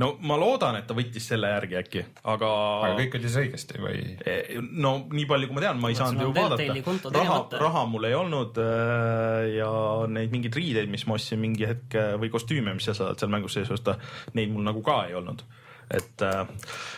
No 0.00 0.10
ma 0.26 0.36
loodan, 0.40 0.78
et 0.80 0.86
ta 0.88 0.96
võttis 0.96 1.26
selle 1.32 1.50
järgi 1.52 1.78
äkki, 1.80 2.02
aga, 2.32 2.50
aga 2.86 2.98
kõik 2.98 3.16
oli 3.18 3.28
siis 3.28 3.38
õigesti 3.44 3.80
või? 3.82 4.02
Eh, 4.24 4.58
no 4.60 4.94
nii 5.10 5.26
palju, 5.30 5.50
kui 5.50 5.58
ma 5.58 5.64
tean, 5.66 5.80
ma 5.82 5.92
ei 5.92 5.98
Vaat 5.98 6.14
saanud 6.14 6.26
ju 6.26 6.34
vaadata 6.36 7.14
raha, 7.16 7.38
raha 7.60 7.86
mul 7.90 8.08
ei 8.08 8.16
olnud 8.18 8.60
äh, 8.62 9.50
ja 9.58 9.70
neid 10.10 10.34
mingeid 10.34 10.56
riideid, 10.56 10.90
mis 10.92 11.06
ma 11.08 11.18
ostsin 11.18 11.42
mingi 11.42 11.68
hetk 11.68 11.98
äh, 11.98 12.14
või 12.20 12.32
kostüüme, 12.32 12.74
mis 12.76 12.88
sa 12.88 12.96
saad 12.96 13.20
seal 13.20 13.32
mängus 13.32 13.58
sees 13.58 13.72
osta, 13.74 13.98
neid 14.38 14.52
mul 14.54 14.66
nagu 14.66 14.84
ka 14.86 15.02
ei 15.08 15.16
olnud. 15.20 15.44
Et 15.90 16.24
äh, 16.24 16.46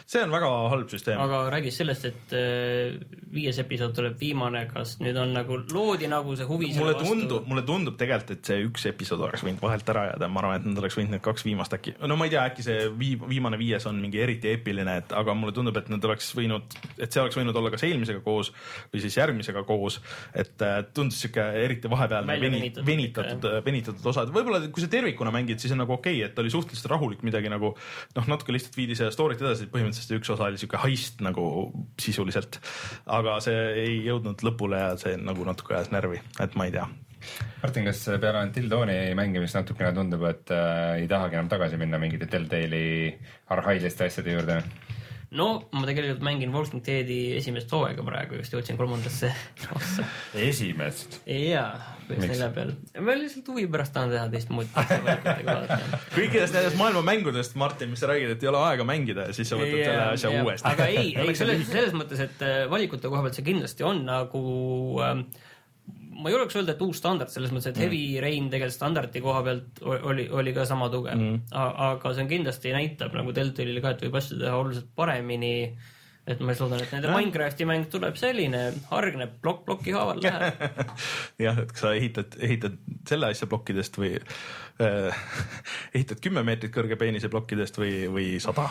see 0.06 0.22
on 0.22 0.32
väga 0.34 0.50
halb 0.72 0.92
süsteem. 0.92 1.20
aga 1.22 1.42
räägis 1.54 1.78
sellest, 1.80 2.06
et 2.10 2.34
äh, 2.36 2.96
viies 3.32 3.58
episood 3.62 3.94
tuleb 3.96 4.18
viimane, 4.20 4.64
kas 4.70 4.96
nüüd 5.02 5.18
on 5.20 5.34
nagu, 5.36 5.58
loodi 5.72 6.10
nagu 6.10 6.36
see 6.38 6.48
huvi 6.48 6.72
mulle 6.76 6.94
tundub, 7.00 7.48
mulle 7.48 7.64
tundub 7.68 7.98
tegelikult, 8.00 8.36
et 8.38 8.52
see 8.52 8.66
üks 8.66 8.86
episood 8.92 9.24
oleks 9.26 9.44
võinud 9.46 9.62
vahelt 9.62 9.92
ära 9.94 10.06
jääda, 10.10 10.30
ma 10.32 10.42
arvan, 10.42 10.60
et 10.60 10.68
nad 10.68 10.82
oleks 10.82 10.98
võinud 10.98 11.16
need 11.16 11.24
kaks 11.24 11.46
viimast 11.48 11.76
äkki, 11.76 11.96
no 12.02 12.18
ma 12.20 12.28
ei 12.28 12.34
tea, 12.34 12.44
äkki 12.52 12.66
see 12.66 12.88
vii-, 13.00 13.20
viimane 13.28 13.60
viies 13.60 13.88
on 13.90 14.00
mingi 14.02 14.22
eriti 14.22 14.52
eepiline, 14.52 14.98
et 15.02 15.16
aga 15.16 15.36
mulle 15.38 15.56
tundub, 15.56 15.78
et 15.80 15.90
nad 15.92 16.10
oleks 16.10 16.32
võinud, 16.38 16.78
et 16.98 17.08
see 17.08 17.22
oleks 17.24 17.38
võinud 17.40 17.56
olla 17.58 17.72
kas 17.72 17.86
eelmisega 17.88 18.24
koos 18.24 18.52
või 18.92 19.04
siis 19.04 19.18
järgmisega 19.20 19.64
koos, 19.68 20.00
et 20.36 20.64
äh, 20.64 20.80
tundus 20.94 21.22
sihuke 21.24 21.44
eriti 21.62 21.90
vahepealne 21.92 22.38
veni, 22.42 22.62
venitatud 22.84 23.12
venitatud, 23.22 23.64
venitatud 23.66 24.06
osad, 24.12 24.30
võib-olla 24.34 24.60
kui 24.72 24.84
sa 24.84 24.90
tervikuna 24.90 25.32
mängid, 25.34 25.60
siis 25.62 25.74
on 25.74 25.82
nagu 25.82 25.94
okei 25.96 26.20
okay,, 26.20 26.30
et 26.30 26.38
oli 26.42 26.52
suhteliselt 26.52 26.90
rahulik 26.92 27.22
midagi 27.26 27.50
nagu 27.52 27.72
noh, 28.16 28.28
natuke 28.30 28.54
lihtsalt 28.54 28.78
viidi 28.82 28.98
seda 28.98 29.14
story't 29.14 29.42
edasi, 29.42 29.70
põhimõtteliselt 29.72 30.18
üks 30.18 30.34
osa 30.34 30.50
oli 30.50 30.60
sihuke 30.60 30.82
heist 30.82 31.22
nagu 31.24 31.46
sisuliselt, 32.02 32.60
aga 33.06 33.38
see 33.44 33.62
ei 33.86 33.96
jõudnud 34.08 34.44
lõpule 34.46 34.82
ja 34.82 34.92
see 35.00 35.16
nagu 35.20 35.46
natuke 35.48 35.78
ajas 35.78 35.94
närvi, 35.94 36.20
et 36.42 36.58
ma 36.58 36.68
ei 36.68 36.76
tea 36.76 36.90
Martin, 37.62 37.84
kas 37.86 38.00
peale 38.18 38.40
Until 38.42 38.66
Dawni 38.70 38.96
mängimist 39.14 39.54
natukene 39.54 39.92
tundub, 39.94 40.24
et 40.26 40.50
äh, 40.50 41.02
ei 41.02 41.06
tahagi 41.10 41.38
enam 41.38 41.50
tagasi 41.52 41.78
minna 41.78 42.00
mingite 42.02 42.26
Telltale'i 42.30 43.12
arhailiste 43.54 44.08
asjade 44.08 44.34
juurde? 44.34 44.58
No 45.36 45.46
ma 45.72 45.86
tegelikult 45.88 46.22
mängin 46.26 46.52
Walking 46.52 46.82
Deadi 46.84 47.18
esimest 47.38 47.70
hooaega 47.72 48.04
praegu, 48.04 48.38
just 48.40 48.54
jõudsin 48.54 48.78
kolmandasse 48.80 49.30
ossa. 49.76 50.04
esimest. 50.38 51.20
jaa, 51.26 51.70
selle 52.10 52.48
peal. 52.54 52.74
ma 53.00 53.16
lihtsalt 53.18 53.48
huvi 53.52 53.66
pärast 53.72 53.94
tahan 53.96 54.12
teha 54.12 54.26
teistmoodi 54.32 54.68
kõikidest 56.16 56.56
nendest 56.56 56.78
maailma 56.80 57.04
mängudest, 57.06 57.56
Martin, 57.60 57.92
mis 57.92 58.02
sa 58.04 58.10
räägid, 58.12 58.34
et 58.36 58.44
ei 58.44 58.52
ole 58.52 58.60
aega 58.66 58.86
mängida 58.88 59.28
ja 59.30 59.36
siis 59.36 59.52
sa 59.52 59.60
võtad 59.60 59.78
selle 59.78 60.04
asja 60.10 60.34
uuesti. 60.42 60.68
aga 60.72 60.90
ei, 60.92 61.14
ei 61.16 61.36
selles, 61.40 61.64
selles 61.70 61.96
mõttes, 61.96 62.20
et 62.26 62.44
äh, 62.44 62.58
valikute 62.72 63.08
koha 63.08 63.24
pealt 63.24 63.40
see 63.40 63.48
kindlasti 63.48 63.88
on 63.88 64.04
nagu 64.08 64.44
ähm, 65.06 65.26
ma 66.22 66.30
ei 66.30 66.34
julgeks 66.36 66.54
öelda, 66.60 66.74
et 66.76 66.82
uus 66.84 67.00
standard 67.00 67.32
selles 67.32 67.50
mõttes, 67.50 67.72
et 67.72 67.78
Mm. 67.80 67.82
Heavy 67.82 68.20
Rain 68.22 68.50
tegelikult 68.52 68.76
standardi 68.76 69.20
koha 69.24 69.40
pealt 69.42 69.80
oli, 69.82 70.28
oli 70.30 70.52
ka 70.54 70.64
sama 70.68 70.86
tugev 70.92 71.16
mm.. 71.18 71.40
aga 71.50 72.12
see 72.14 72.22
on 72.22 72.28
kindlasti 72.30 72.74
näitab 72.76 73.16
nagu 73.18 73.34
Deltalile 73.34 73.82
ka, 73.82 73.96
et 73.96 74.04
võib 74.06 74.20
asju 74.20 74.38
teha 74.38 74.54
oluliselt 74.60 74.92
paremini. 74.94 75.52
et 76.22 76.38
ma 76.38 76.54
loodan, 76.54 76.78
et 76.84 76.92
nende 76.94 77.08
Jah. 77.10 77.16
Minecrafti 77.18 77.66
mäng 77.66 77.88
tuleb 77.90 78.14
selline, 78.20 78.60
hargneb 78.92 79.32
plokk 79.42 79.64
ploki 79.66 79.90
haaval 79.96 80.20
läheb. 80.22 80.60
jah, 81.46 81.58
et 81.58 81.72
kas 81.72 81.82
sa 81.82 81.90
ehitad, 81.98 82.36
ehitad 82.38 82.76
selle 83.08 83.32
asja 83.34 83.48
plokkidest 83.50 83.98
või 83.98 84.12
äh, 84.14 85.24
ehitad 85.96 86.22
kümme 86.22 86.44
meetrit 86.46 86.70
kõrge 86.76 86.94
peenise 87.00 87.32
plokkidest 87.32 87.82
või, 87.82 88.06
või 88.14 88.28
sada. 88.44 88.68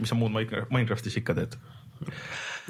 mis 0.00 0.12
sa 0.12 0.18
muud 0.20 0.34
Minecraft- 0.36 0.68
Minecraftis 0.74 1.16
ikka 1.22 1.38
teed? 1.40 1.56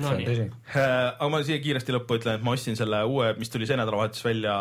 No 0.00 0.14
nii, 0.16 0.26
tõsi. 0.28 0.48
Äh, 0.72 0.88
aga 1.12 1.30
ma 1.32 1.42
siia 1.44 1.60
kiiresti 1.62 1.96
lõppu 1.96 2.18
ütlen, 2.20 2.38
et 2.38 2.44
ma 2.46 2.56
ostsin 2.56 2.78
selle 2.78 3.02
uue, 3.08 3.32
mis 3.38 3.52
tuli 3.52 3.68
see 3.68 3.78
nädalavahetus 3.80 4.24
välja 4.24 4.56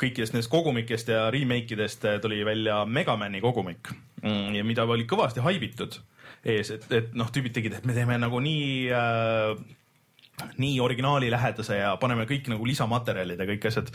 kõikidest 0.00 0.36
nendest 0.36 0.52
kogumikest 0.52 1.12
ja 1.14 1.26
remake 1.34 1.76
idest 1.76 2.04
tuli 2.22 2.42
välja 2.46 2.82
Megamani 2.84 3.40
kogumik 3.44 3.92
mm, 4.22 4.56
ja 4.58 4.64
mida 4.66 4.88
oli 4.88 5.08
kõvasti 5.08 5.44
haibitud 5.44 6.00
ees, 6.42 6.72
et, 6.74 6.88
et 6.92 7.14
noh, 7.14 7.30
tüübid 7.32 7.54
tegid, 7.54 7.78
et 7.78 7.86
me 7.86 7.94
teeme 7.96 8.18
nagu 8.20 8.40
nii 8.42 8.90
äh, 8.92 9.54
nii 10.58 10.80
originaali 10.80 11.30
lähedase 11.30 11.76
ja 11.78 11.92
paneme 12.00 12.24
kõik 12.26 12.48
nagu 12.50 12.66
lisamaterjalid 12.66 13.40
ja 13.40 13.46
kõik 13.46 13.66
asjad. 13.68 13.90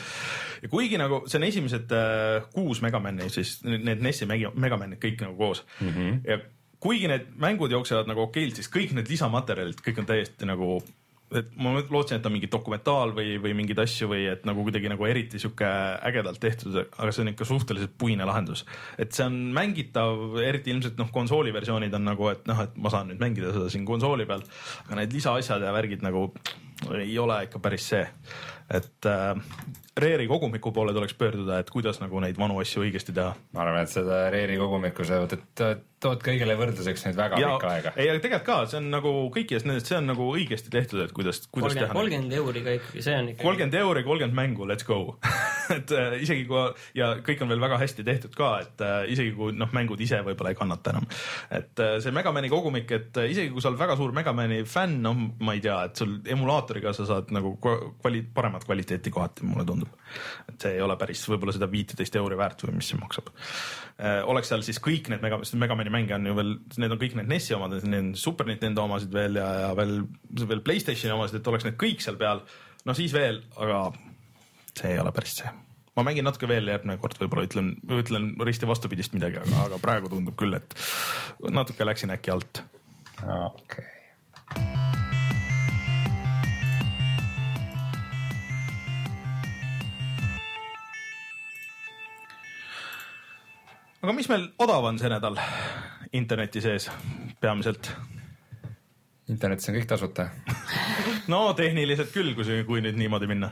ja 0.62 0.70
kuigi 0.72 0.99
nagu 0.99 1.24
see 1.28 1.39
on 1.41 1.47
esimesed 1.47 1.95
äh, 1.95 2.45
kuus 2.53 2.82
Megamani, 2.86 3.30
siis 3.34 3.58
need 3.66 4.03
NES-i 4.03 4.30
Mega- 4.30 4.53
Megamanid 4.55 5.01
kõik 5.03 5.26
nagu 5.26 5.36
koos 5.39 5.66
mm. 5.82 5.89
-hmm. 5.89 6.22
ja 6.28 6.39
kuigi 6.84 7.09
need 7.09 7.34
mängud 7.41 7.73
jooksevad 7.73 8.09
nagu 8.09 8.28
okeilt, 8.28 8.59
siis 8.59 8.71
kõik 8.71 8.93
need 8.97 9.09
lisamaterjalid, 9.09 9.82
kõik 9.84 10.01
on 10.03 10.09
täiesti 10.09 10.49
nagu 10.49 10.78
et 11.36 11.49
ma 11.59 11.73
lootsin, 11.75 12.19
et 12.21 12.28
on 12.28 12.32
mingi 12.32 12.47
dokumentaal 12.51 13.11
või, 13.15 13.34
või 13.43 13.51
mingeid 13.57 13.82
asju 13.84 14.07
või 14.11 14.28
et 14.32 14.45
nagu 14.47 14.63
kuidagi 14.63 14.91
nagu 14.91 15.07
eriti 15.09 15.41
sihuke 15.41 15.67
ägedalt 16.07 16.39
tehtud, 16.43 16.78
aga 16.86 17.09
see 17.11 17.25
on 17.25 17.32
ikka 17.34 17.47
suhteliselt 17.49 17.97
puine 17.99 18.25
lahendus. 18.28 18.63
et 18.97 19.11
see 19.11 19.25
on 19.25 19.36
mängitav, 19.55 20.38
eriti 20.43 20.71
ilmselt 20.71 20.99
noh, 20.99 21.11
konsooli 21.11 21.51
versioonid 21.53 21.93
on 21.99 22.07
nagu, 22.07 22.30
et 22.32 22.47
noh, 22.47 22.63
et 22.63 22.78
ma 22.80 22.93
saan 22.93 23.11
nüüd 23.11 23.19
mängida 23.23 23.51
seda 23.55 23.67
siin 23.73 23.86
konsooli 23.88 24.28
peal, 24.30 24.45
aga 24.86 25.01
need 25.01 25.17
lisaasjad 25.19 25.67
ja 25.67 25.75
värgid 25.75 26.05
nagu 26.05 26.30
ei 26.95 27.17
ole 27.19 27.41
ikka 27.47 27.59
päris 27.59 27.89
see, 27.91 28.05
et 28.68 29.07
äh, 29.07 29.36
Rare'i 29.97 30.28
kogumiku 30.30 30.72
poole 30.76 30.93
tuleks 30.93 31.15
pöörduda, 31.18 31.59
et 31.61 31.70
kuidas 31.74 32.01
nagu 32.01 32.20
neid 32.22 32.38
vanu 32.38 32.59
asju 32.61 32.84
õigesti 32.86 33.15
teha 33.15 33.34
ma 33.55 33.63
arvan, 33.63 33.86
et 33.88 33.93
seda 33.93 34.26
Reeri 34.34 34.57
kogumikku 34.59 35.05
sa 35.07 35.22
võtad, 35.24 35.45
tood 36.03 36.24
kõigile 36.26 36.57
võrdluseks 36.59 37.07
nüüd 37.07 37.18
väga 37.18 37.41
ja 37.41 37.53
pikka 37.55 37.72
aega. 37.74 37.93
ei, 37.95 38.11
aga 38.11 38.24
tegelikult 38.24 38.49
ka, 38.49 38.57
see 38.72 38.82
on 38.82 38.89
nagu 38.93 39.13
kõikidest 39.34 39.70
nendest, 39.70 39.89
see 39.89 39.99
on 39.99 40.11
nagu 40.11 40.32
õigesti 40.34 40.74
tehtud, 40.74 41.01
et 41.05 41.15
kuidas, 41.15 41.45
kuidas 41.47 41.74
kolmkümmend, 41.74 41.88
teha. 41.88 41.99
kolmkümmend 42.01 42.41
euri 42.41 42.65
ka 42.68 42.76
ikkagi, 42.82 43.05
see 43.07 43.22
on 43.22 43.32
ikka. 43.34 43.45
kolmkümmend 43.47 43.80
euri, 43.82 44.05
kolmkümmend 44.11 44.41
mängu, 44.43 44.70
let's 44.70 44.88
go. 44.88 45.15
et 45.78 45.91
äh, 45.95 46.15
isegi 46.24 46.45
kui 46.47 46.63
ja 46.97 47.09
kõik 47.26 47.41
on 47.43 47.51
veel 47.51 47.61
väga 47.61 47.80
hästi 47.82 48.05
tehtud 48.07 48.36
ka, 48.38 48.49
et 48.63 48.84
äh, 48.86 48.97
isegi 49.13 49.34
kui 49.38 49.55
noh, 49.57 49.70
mängud 49.76 50.01
ise 50.03 50.20
võib-olla 50.26 50.53
ei 50.53 50.59
kannata 50.59 50.93
enam. 50.93 51.07
et 51.59 51.84
äh, 51.84 51.97
see 52.03 52.13
Megamani 52.15 52.51
kogumik, 52.51 52.91
et 52.95 53.20
äh, 53.22 53.30
isegi 53.34 53.51
kui 53.53 53.63
sa 53.63 53.72
oled 53.72 53.82
väga 53.82 53.97
suur 53.99 54.13
Megamani 54.15 54.61
fänn, 54.68 54.99
noh, 55.03 55.18
ma 55.43 55.55
ei 55.57 55.63
tea, 55.63 55.78
et 55.89 55.99
sul 55.99 56.18
emulaatoriga 56.26 56.93
sa 56.95 57.07
saad 57.09 57.34
nagu 57.36 57.55
kvali-, 57.61 58.26
paremat 58.34 58.68
kvaliteeti 58.68 59.13
kohati, 59.13 59.47
mulle 59.47 59.65
tundub. 59.68 59.93
et 60.47 60.55
see 60.61 60.78
ei 60.78 60.84
ole 60.84 60.95
päris 60.99 61.26
võib-olla 61.28 61.55
seda 61.55 61.70
viiteist 61.72 62.15
euri 62.20 62.38
väärt 62.39 62.63
või 62.65 62.78
mis 62.80 62.91
see 62.91 62.99
maksab 62.99 63.32
äh,. 63.34 64.22
oleks 64.30 64.51
seal 64.53 64.63
siis 64.65 64.80
kõik 64.84 65.11
need 65.11 65.24
Mega, 65.24 65.41
Megamani 65.59 65.93
mänge 65.93 66.15
on 66.15 66.30
ju 66.30 66.38
veel, 66.38 66.53
need 66.78 66.93
on 66.93 67.01
kõik 67.01 67.18
need 67.20 67.32
NES-i 67.32 67.57
omad, 67.57 67.76
need 67.84 68.15
Super 68.20 68.47
Nintendo 68.47 68.86
omasid 68.88 69.13
veel 69.13 69.39
ja, 69.41 69.47
ja 69.65 69.72
veel, 69.78 69.99
veel 70.43 70.63
Playstationi 70.63 71.15
omasid, 71.15 71.41
et 71.41 71.51
oleks 71.51 71.68
need 71.68 71.80
kõik 71.82 72.03
seal 72.03 72.20
peal, 72.20 72.43
no 72.88 72.95
siis 72.97 73.13
veel, 73.15 73.41
aga 73.59 73.88
see 74.78 74.93
ei 74.93 75.01
ole 75.01 75.11
päris 75.15 75.39
see 75.41 75.51
ma 75.97 76.05
mängin 76.05 76.28
natuke 76.28 76.47
veel 76.49 76.69
järgmine 76.69 76.99
kord, 77.01 77.17
võib-olla 77.17 77.47
ütlen, 77.47 77.73
ütlen 77.97 78.32
risti 78.45 78.69
vastupidist 78.69 79.15
midagi, 79.17 79.41
aga, 79.41 79.63
aga 79.65 79.82
praegu 79.82 80.11
tundub 80.11 80.38
küll, 80.38 80.53
et 80.53 80.78
natuke 81.49 81.88
läksin 81.88 82.13
äkki 82.13 82.34
alt. 82.36 82.63
okei 83.23 83.82
okay. 83.82 83.93
aga 94.07 94.13
mis 94.15 94.30
meil 94.32 94.45
odav 94.61 94.86
on 94.88 95.01
see 95.01 95.09
nädal 95.11 95.39
interneti 96.15 96.61
sees 96.63 96.91
peamiselt? 97.41 97.89
internetis 99.28 99.67
on 99.67 99.75
kõik 99.75 99.89
tasuta 99.89 100.30
no 101.34 101.41
tehniliselt 101.57 102.13
küll, 102.13 102.32
kui, 102.38 102.61
kui 102.67 102.84
nüüd 102.86 102.95
niimoodi 102.99 103.28
minna. 103.28 103.51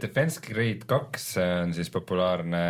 Defense 0.00 0.40
Grid 0.40 0.86
kaks 0.88 1.34
on 1.42 1.74
siis 1.76 1.90
populaarne 1.92 2.64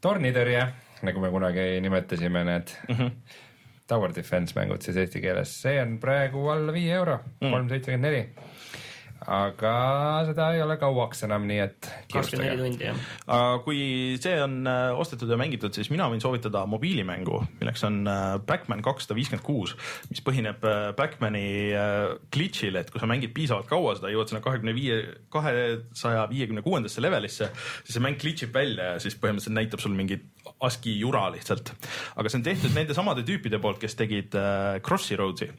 tornitõrje, 0.00 0.60
nagu 1.02 1.22
me 1.24 1.30
kunagi 1.34 1.64
nimetasime 1.82 2.44
need 2.46 2.74
mm. 2.88 2.94
-hmm. 2.94 3.10
Tower 3.88 4.12
Defense 4.14 4.54
mängud 4.54 4.84
siis 4.84 4.96
eesti 4.96 5.20
keeles, 5.24 5.54
see 5.62 5.80
on 5.82 5.98
praegu 5.98 6.46
alla 6.52 6.72
viie 6.72 6.94
euro, 6.94 7.18
kolm 7.40 7.68
seitsekümmend 7.68 8.06
neli 8.06 8.22
aga 9.26 9.72
seda 10.28 10.48
ei 10.54 10.60
ole 10.62 10.76
kauaks 10.78 11.24
enam, 11.26 11.46
nii 11.48 11.58
et 11.64 11.88
neli 12.38 12.56
tundi 12.60 12.86
jah. 12.86 12.98
aga 13.26 13.60
kui 13.64 13.80
see 14.22 14.36
on 14.44 14.60
äh, 14.70 14.98
ostetud 14.98 15.30
ja 15.32 15.38
mängitud, 15.40 15.74
siis 15.74 15.90
mina 15.90 16.06
võin 16.10 16.22
soovitada 16.22 16.62
mobiilimängu, 16.70 17.40
milleks 17.58 17.82
on 17.88 18.00
äh, 18.08 18.36
Backman 18.46 18.82
kakssada 18.84 19.16
viiskümmend 19.18 19.44
kuus, 19.46 19.74
mis 20.12 20.22
põhineb 20.24 20.62
äh, 20.68 20.90
Backmani 20.98 21.46
glitch'il, 22.34 22.78
et 22.78 22.92
kui 22.92 23.02
sa 23.02 23.08
mängid 23.10 23.34
piisavalt 23.36 23.68
kaua 23.70 23.96
seda, 23.98 24.12
jõuad 24.12 24.30
sinna 24.30 24.42
kahekümne 24.44 24.74
viie, 24.76 25.00
kahesaja 25.34 26.28
viiekümne 26.30 26.62
kuuendasse 26.66 27.02
levelisse, 27.02 27.50
siis 27.82 27.96
see 27.96 28.04
mäng 28.04 28.20
glitch 28.20 28.46
ib 28.46 28.54
välja 28.54 28.92
ja 28.94 29.02
siis 29.02 29.18
põhimõtteliselt 29.18 29.58
näitab 29.58 29.82
sul 29.82 29.96
mingit 29.98 30.28
ASCII 30.64 30.94
jura 31.00 31.26
lihtsalt. 31.34 31.74
aga 32.16 32.30
see 32.30 32.38
on 32.38 32.46
tehtud 32.46 32.76
nende 32.76 32.94
samade 32.96 33.26
tüüpide 33.26 33.60
poolt, 33.62 33.80
kes 33.82 33.98
tegid 33.98 34.36
Crossy 34.86 35.18
Roads'i 35.18 35.50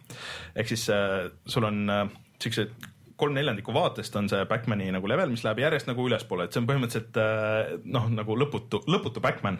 ehk 0.55 0.71
siis 0.71 0.87
sul 0.89 1.67
on 1.67 1.83
siuksed 2.39 2.73
kolm 3.19 3.35
neljandikku 3.35 3.73
vaatest 3.75 4.15
on 4.19 4.29
see 4.31 4.45
Backmani 4.49 4.89
nagu 4.95 5.09
level, 5.11 5.33
mis 5.33 5.43
läheb 5.45 5.61
järjest 5.65 5.89
nagu 5.89 6.07
ülespoole, 6.07 6.47
et 6.47 6.55
see 6.55 6.63
on 6.63 6.69
põhimõtteliselt 6.69 7.19
äh, 7.19 7.75
noh, 7.91 8.07
nagu 8.13 8.37
lõputu, 8.39 8.81
lõputu 8.89 9.23
Backman. 9.23 9.59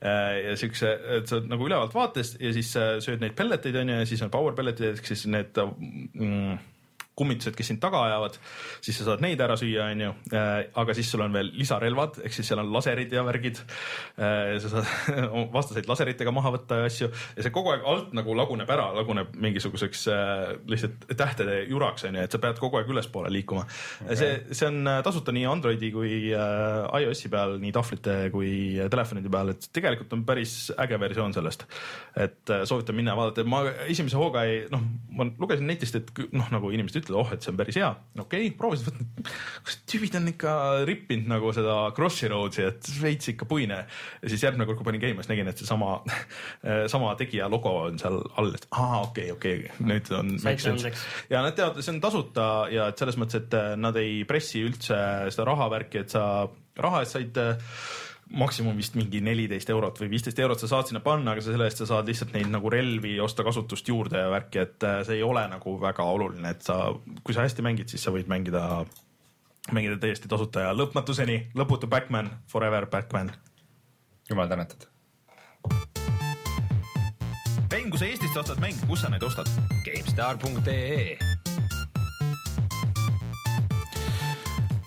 Äh, 0.00 0.36
ja 0.46 0.56
siukse, 0.56 0.94
et 1.18 1.28
sa 1.28 1.36
oled 1.36 1.50
nagu 1.52 1.66
ülevalt 1.68 1.94
vaatest 1.94 2.40
ja 2.40 2.52
siis 2.56 2.72
äh, 2.80 2.94
sööd 3.04 3.20
neid 3.20 3.36
pelleteid 3.36 3.76
onju 3.82 4.00
ja 4.00 4.08
siis 4.08 4.24
on 4.24 4.32
power 4.32 4.56
pelletid 4.56 4.94
ehk 4.94 5.10
siis 5.10 5.26
need 5.28 5.60
mm, 5.60 6.56
kummitused, 7.18 7.54
kes 7.56 7.70
sind 7.72 7.80
taga 7.82 8.00
ajavad, 8.06 8.36
siis 8.84 8.96
sa 9.00 9.10
saad 9.10 9.22
neid 9.24 9.40
ära 9.42 9.56
süüa, 9.58 9.90
onju. 9.92 10.12
Äh, 10.32 10.50
aga 10.80 10.94
siis 10.96 11.10
sul 11.12 11.24
on 11.24 11.34
veel 11.34 11.50
lisarelvad, 11.58 12.20
ehk 12.24 12.36
siis 12.36 12.48
seal 12.48 12.62
on 12.62 12.70
laserid 12.72 13.12
ja 13.12 13.24
värgid. 13.26 13.60
Äh, 14.20 14.56
sa 14.62 14.72
saad 14.72 14.88
vastaseid 15.56 15.88
laseritega 15.90 16.32
maha 16.34 16.54
võtta 16.56 16.80
ja 16.80 16.88
asju 16.88 17.10
ja 17.10 17.44
see 17.44 17.52
kogu 17.54 17.74
aeg 17.74 17.84
alt 17.88 18.14
nagu 18.16 18.34
laguneb 18.38 18.70
ära, 18.70 18.88
laguneb 18.96 19.34
mingisuguseks 19.42 20.06
äh, 20.12 20.44
lihtsalt 20.70 21.08
tähtede 21.10 21.60
juraks, 21.68 22.06
onju, 22.08 22.24
et 22.24 22.36
sa 22.36 22.40
pead 22.42 22.60
kogu 22.62 22.80
aeg 22.80 22.90
ülespoole 22.90 23.32
liikuma 23.32 23.66
okay.. 23.66 24.16
see, 24.18 24.30
see 24.56 24.68
on 24.70 24.88
tasuta 25.04 25.34
nii 25.34 25.46
Androidi 25.50 25.90
kui 25.94 26.12
iOS-i 26.30 27.30
peal, 27.32 27.56
nii 27.62 27.72
tahvlite 27.74 28.16
kui 28.34 28.52
telefonide 28.92 29.32
peal, 29.32 29.52
et 29.54 29.68
tegelikult 29.74 30.14
on 30.16 30.24
päris 30.28 30.56
äge 30.80 31.00
versioon 31.00 31.34
sellest. 31.36 31.66
et 32.16 32.54
soovitan 32.68 32.96
minna 32.96 33.16
vaadata, 33.18 33.44
ma 33.48 33.62
esimese 33.90 34.18
hooga 34.20 34.44
ei, 34.48 34.62
noh, 34.72 34.84
ma 35.16 35.28
lugesin 35.40 35.68
netist, 35.68 35.98
et 36.00 36.12
noh, 36.36 36.48
nagu 36.52 36.72
inimesed 36.74 36.99
ütled, 37.00 37.16
oh, 37.18 37.32
et 37.34 37.44
see 37.44 37.52
on 37.52 37.58
päris 37.58 37.78
hea, 37.80 37.90
okei 38.16 38.48
okay,, 38.48 38.54
proovisid, 38.58 39.00
kas 39.66 39.78
tüübid 39.90 40.16
on 40.20 40.30
ikka 40.32 40.54
rippinud 40.88 41.30
nagu 41.32 41.52
seda 41.56 41.76
Crossy 41.96 42.30
Roadsi, 42.30 42.66
et 42.68 42.90
veits 43.02 43.32
ikka 43.34 43.48
puine. 43.50 43.80
ja 44.22 44.32
siis 44.32 44.44
järgmine 44.46 44.68
kord, 44.68 44.80
kui 44.80 44.90
panin 44.90 45.04
siis 45.08 45.30
nägin, 45.32 45.50
et 45.50 45.60
seesama, 45.62 45.98
sama 46.92 47.14
tegija 47.20 47.48
logo 47.52 47.74
on 47.86 47.98
seal 48.00 48.20
all, 48.40 48.54
et 48.56 48.68
aa, 48.70 49.02
okei 49.08 49.30
okay,, 49.32 49.36
okei 49.36 49.64
okay., 49.66 49.88
nüüd 49.90 50.12
on. 50.16 50.36
ja 51.32 51.42
nad 51.46 51.56
teavad, 51.58 51.80
see 51.82 51.94
on 51.94 52.04
tasuta 52.04 52.46
ja 52.72 52.90
et 52.92 53.00
selles 53.00 53.18
mõttes, 53.20 53.42
et 53.42 53.58
nad 53.80 53.96
ei 54.00 54.22
pressi 54.28 54.62
üldse 54.66 55.00
seda 55.30 55.48
rahavärki, 55.50 56.04
et 56.04 56.16
sa 56.16 56.24
raha 56.80 57.04
eest 57.04 57.18
said 57.18 57.42
maksimum 58.30 58.76
vist 58.78 58.94
mingi 58.98 59.20
neliteist 59.24 59.70
eurot 59.72 59.98
või 60.00 60.10
viisteist 60.12 60.38
eurot 60.38 60.60
sa 60.62 60.68
saad 60.70 60.90
sinna 60.90 61.02
panna, 61.04 61.34
aga 61.34 61.42
sa 61.42 61.52
selle 61.52 61.66
eest 61.66 61.82
sa 61.82 61.88
saad 61.90 62.10
lihtsalt 62.10 62.34
neid 62.36 62.50
nagu 62.52 62.70
relvi 62.70 63.16
osta 63.22 63.44
kasutust 63.46 63.88
juurde 63.88 64.22
ja 64.22 64.30
värki, 64.30 64.62
et 64.62 64.86
äh, 64.86 65.00
see 65.06 65.18
ei 65.18 65.24
ole 65.26 65.42
nagu 65.50 65.74
väga 65.82 66.06
oluline, 66.06 66.54
et 66.54 66.62
sa, 66.66 66.78
kui 67.24 67.36
sa 67.36 67.46
hästi 67.46 67.64
mängid, 67.66 67.90
siis 67.90 68.06
sa 68.06 68.14
võid 68.14 68.30
mängida, 68.30 68.84
mängida 69.74 69.98
täiesti 70.02 70.30
tasuta 70.30 70.68
ja 70.68 70.76
lõpmatuseni, 70.76 71.40
lõputu 71.58 71.90
Backman, 71.90 72.30
forever 72.50 72.86
Backman. 72.90 73.34
jumal 74.30 74.48
tänatud. 74.48 74.86
mäng, 77.90 77.90
kui 77.90 77.98
sa 77.98 78.06
Eestist 78.06 78.36
ostad 78.36 78.60
mänge, 78.62 78.86
kus 78.86 79.02
sa 79.02 79.10
neid 79.10 79.22
ostad? 79.26 79.50
GameStar.ee 79.84 81.29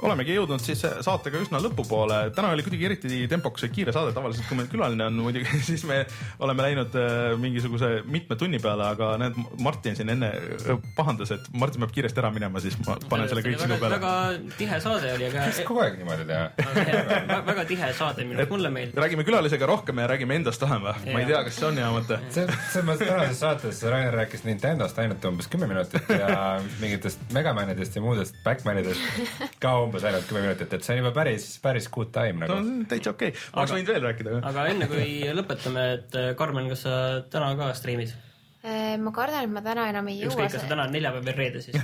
olemegi 0.04 0.36
jõudnud 0.38 0.64
siis 0.64 0.82
saatega 1.06 1.42
üsna 1.44 1.62
lõpupoole. 1.64 2.20
täna 2.36 2.52
oli 2.54 2.66
kuidagi 2.66 2.88
eriti 2.90 3.22
tempokas 3.32 3.66
ja 3.66 3.72
kiire 3.74 3.94
saade, 3.96 4.14
tavaliselt 4.16 4.48
kui 4.50 4.58
meil 4.60 4.70
külaline 4.72 5.08
on 5.08 5.20
muidugi, 5.24 5.60
siis 5.70 5.86
me 5.90 6.04
oleme 6.44 6.66
läinud 6.68 6.98
äh, 7.00 7.34
mingisuguse 7.40 7.92
mitme 8.10 8.38
tunni 8.40 8.60
peale, 8.64 8.88
aga 8.96 9.14
näed, 9.22 9.38
Martin 9.64 9.98
siin 10.00 10.12
enne 10.14 10.32
äh, 10.34 10.82
pahandas, 10.98 11.34
et 11.36 11.50
Martin 11.58 11.84
peab 11.86 11.94
kiiresti 11.96 12.24
ära 12.24 12.32
minema, 12.36 12.62
siis 12.64 12.78
ma 12.84 12.98
panen 13.10 13.32
selle 13.32 13.46
kõik 13.46 13.62
sinu 13.62 13.80
peale. 13.82 14.00
väga 14.00 14.14
tihe 14.60 14.80
saade 14.84 15.14
oli, 15.18 15.30
aga. 15.30 15.48
kas 15.50 15.64
kogu 15.68 15.84
aeg 15.86 16.00
niimoodi 16.02 16.28
teha? 16.30 17.40
väga 17.52 17.68
tihe 17.70 17.92
saade, 17.98 18.28
mulle 18.50 18.74
meeldib. 18.74 19.02
räägime 19.04 19.28
külalisega 19.28 19.70
rohkem 19.70 20.04
ja 20.04 20.10
räägime 20.14 20.40
endast 20.42 20.64
vähem 20.64 20.88
või? 20.88 21.14
ma 21.14 21.24
ei 21.24 21.30
tea, 21.32 21.44
kas 21.48 21.60
see 21.60 21.70
on 21.70 21.82
hea 21.82 21.92
mõte. 21.96 22.20
see, 22.30 22.48
selles 22.74 22.88
mõttes 22.90 23.14
tänases 23.14 23.44
saates 23.44 23.84
Rainer 23.94 24.20
rääkis 24.24 24.46
Nintendost 24.48 25.00
ainult 25.04 25.26
umbes 25.30 25.50
kümme 25.52 25.70
minutit 25.70 26.10
ja 26.14 26.60
mingitest 26.82 27.22
Megamanidest 27.36 27.96
ja 27.98 28.04
muudest 28.04 28.38
Backmanidest 28.44 29.50
ka 29.64 29.76
umbes 29.84 29.93
umbes 29.94 30.08
ainult 30.10 30.26
kümme 30.30 30.42
minutit, 30.48 30.74
et 30.74 30.86
see 30.86 30.96
on 30.96 31.04
juba 31.04 31.14
päris, 31.16 31.48
päris 31.62 31.88
good 31.94 32.10
time 32.16 32.42
nagu. 32.42 32.58
no 32.58 32.88
täitsa 32.90 33.14
okei 33.14 33.30
okay., 33.30 33.50
ma 33.54 33.62
oleks 33.62 33.76
võinud 33.78 33.92
veel 33.94 34.06
rääkida. 34.08 34.38
aga 34.50 34.68
enne 34.74 34.90
kui 34.90 35.10
lõpetame, 35.38 35.88
et 36.00 36.18
äh, 36.18 36.30
Karmen, 36.40 36.70
kas 36.74 36.86
sa 36.88 36.96
täna 37.34 37.54
ka 37.60 37.70
striimid? 37.78 38.16
Äh, 38.64 38.96
ma 38.98 39.14
kardan, 39.14 39.46
et 39.46 39.54
ma 39.54 39.62
täna 39.66 39.86
enam 39.92 40.10
ei 40.10 40.24
jõua. 40.24 40.34
ükskõik, 40.34 40.56
kas 40.56 40.66
sa 40.66 40.72
täna 40.72 40.88
on 40.88 40.98
neljapäev 40.98 41.30
või 41.30 41.38
reede 41.38 41.62
siis 41.62 41.78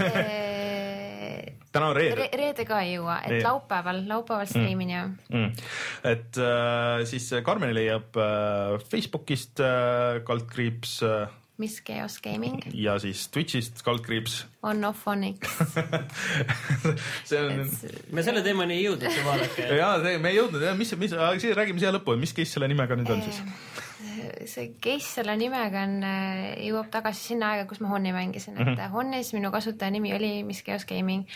täna 1.69 1.91
on 1.91 1.97
reede 1.97 2.17
Re. 2.17 2.29
reede 2.41 2.65
ka 2.65 2.81
ei 2.81 2.95
jõua, 2.95 3.19
et 3.21 3.35
Reed. 3.35 3.45
laupäeval, 3.45 4.01
laupäeval 4.09 4.47
mm. 4.47 4.53
striimin 4.55 4.93
ja 4.95 5.03
mm.. 5.05 5.51
et 6.09 6.39
äh, 6.41 7.03
siis 7.09 7.29
Karmeni 7.45 7.77
leiab 7.77 8.17
äh, 8.17 8.79
Facebookist 8.89 9.61
äh, 9.61 10.23
kaldkriips 10.25 10.95
äh, 11.05 11.27
Miss 11.59 11.83
Chaos 11.83 12.19
Gaming. 12.23 12.61
ja 12.73 12.95
siis 12.99 13.27
Twitch'ist 13.33 13.83
kaldkriips. 13.83 14.45
On-off 14.63 15.07
Onyx 15.07 15.37
see 17.29 17.39
on. 17.39 17.67
me 18.11 18.23
selle 18.23 18.43
teemani 18.45 18.79
ei 18.79 18.87
jõudnud, 18.87 19.19
vaadake. 19.25 19.67
ja 19.81 19.91
see, 20.03 20.17
me 20.23 20.31
ei 20.33 20.39
jõudnud 20.39 20.63
jah, 20.63 20.77
mis, 20.79 20.95
mis, 20.99 21.15
räägime 21.55 21.83
siia 21.83 21.93
lõppu, 21.95 22.15
mis 22.19 22.35
case 22.35 22.57
selle 22.57 22.71
nimega 22.71 22.97
nüüd 22.99 23.11
on 23.15 23.23
siis? 23.27 23.43
see 24.47 24.73
case 24.81 25.07
selle 25.19 25.35
nimega 25.39 25.83
on, 25.83 25.97
äh, 26.05 26.43
jõuab 26.69 26.89
tagasi 26.93 27.33
sinna 27.33 27.53
aega, 27.53 27.67
kus 27.69 27.81
ma 27.83 27.91
Honni 27.91 28.13
mängisin, 28.15 28.55
et 28.55 28.65
mm 28.65 28.75
-hmm. 28.75 28.91
Honnis 28.95 29.33
minu 29.33 29.51
kasutajanimi 29.51 30.13
oli 30.15 30.31
Miss 30.43 30.63
Chaos 30.63 30.85
Gaming 30.85 31.27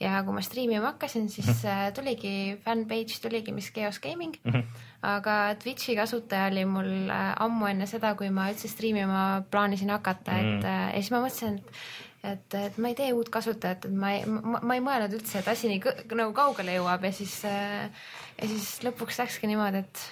ja 0.00 0.22
kui 0.24 0.34
ma 0.34 0.40
striimima 0.40 0.92
hakkasin, 0.92 1.28
siis 1.28 1.46
mm 1.46 1.52
-hmm. 1.52 1.92
tuligi 1.94 2.58
fanpage 2.64 3.20
tuligi 3.22 3.52
Miss 3.52 3.72
Chaos 3.72 3.98
Gaming 4.00 4.36
mm. 4.44 4.52
-hmm. 4.52 4.64
Aga 5.06 5.38
Twitch'i 5.62 5.96
kasutaja 5.96 6.50
oli 6.50 6.66
mul 6.68 6.92
äh, 7.08 7.32
ammu 7.46 7.70
enne 7.70 7.88
seda, 7.88 8.12
kui 8.18 8.30
ma 8.34 8.50
üldse 8.52 8.68
striimima 8.68 9.24
plaanisin 9.50 9.90
hakata 9.94 10.36
mm, 10.36 10.54
et 10.60 10.70
ja 10.70 11.00
siis 11.00 11.10
ma 11.14 11.24
mõtlesin, 11.24 11.58
et 11.60 12.30
et, 12.30 12.54
et 12.58 12.78
ma 12.78 12.90
ei 12.90 12.96
tee 12.98 13.12
uut 13.16 13.30
kasutajat, 13.32 13.86
et 13.88 13.96
ma 13.96 14.12
ei, 14.12 14.24
ma, 14.28 14.60
ei 14.74 14.82
mõelnud 14.84 15.14
üldse, 15.16 15.40
et 15.40 15.48
asi 15.48 15.70
nii 15.70 15.80
nagu 16.20 16.34
kaugele 16.36 16.74
jõuab 16.76 17.06
ja 17.08 17.12
siis, 17.16 17.38
ja 17.48 18.48
siis 18.50 18.74
lõpuks 18.84 19.22
läkski 19.22 19.48
niimoodi, 19.48 19.80
et 19.86 20.02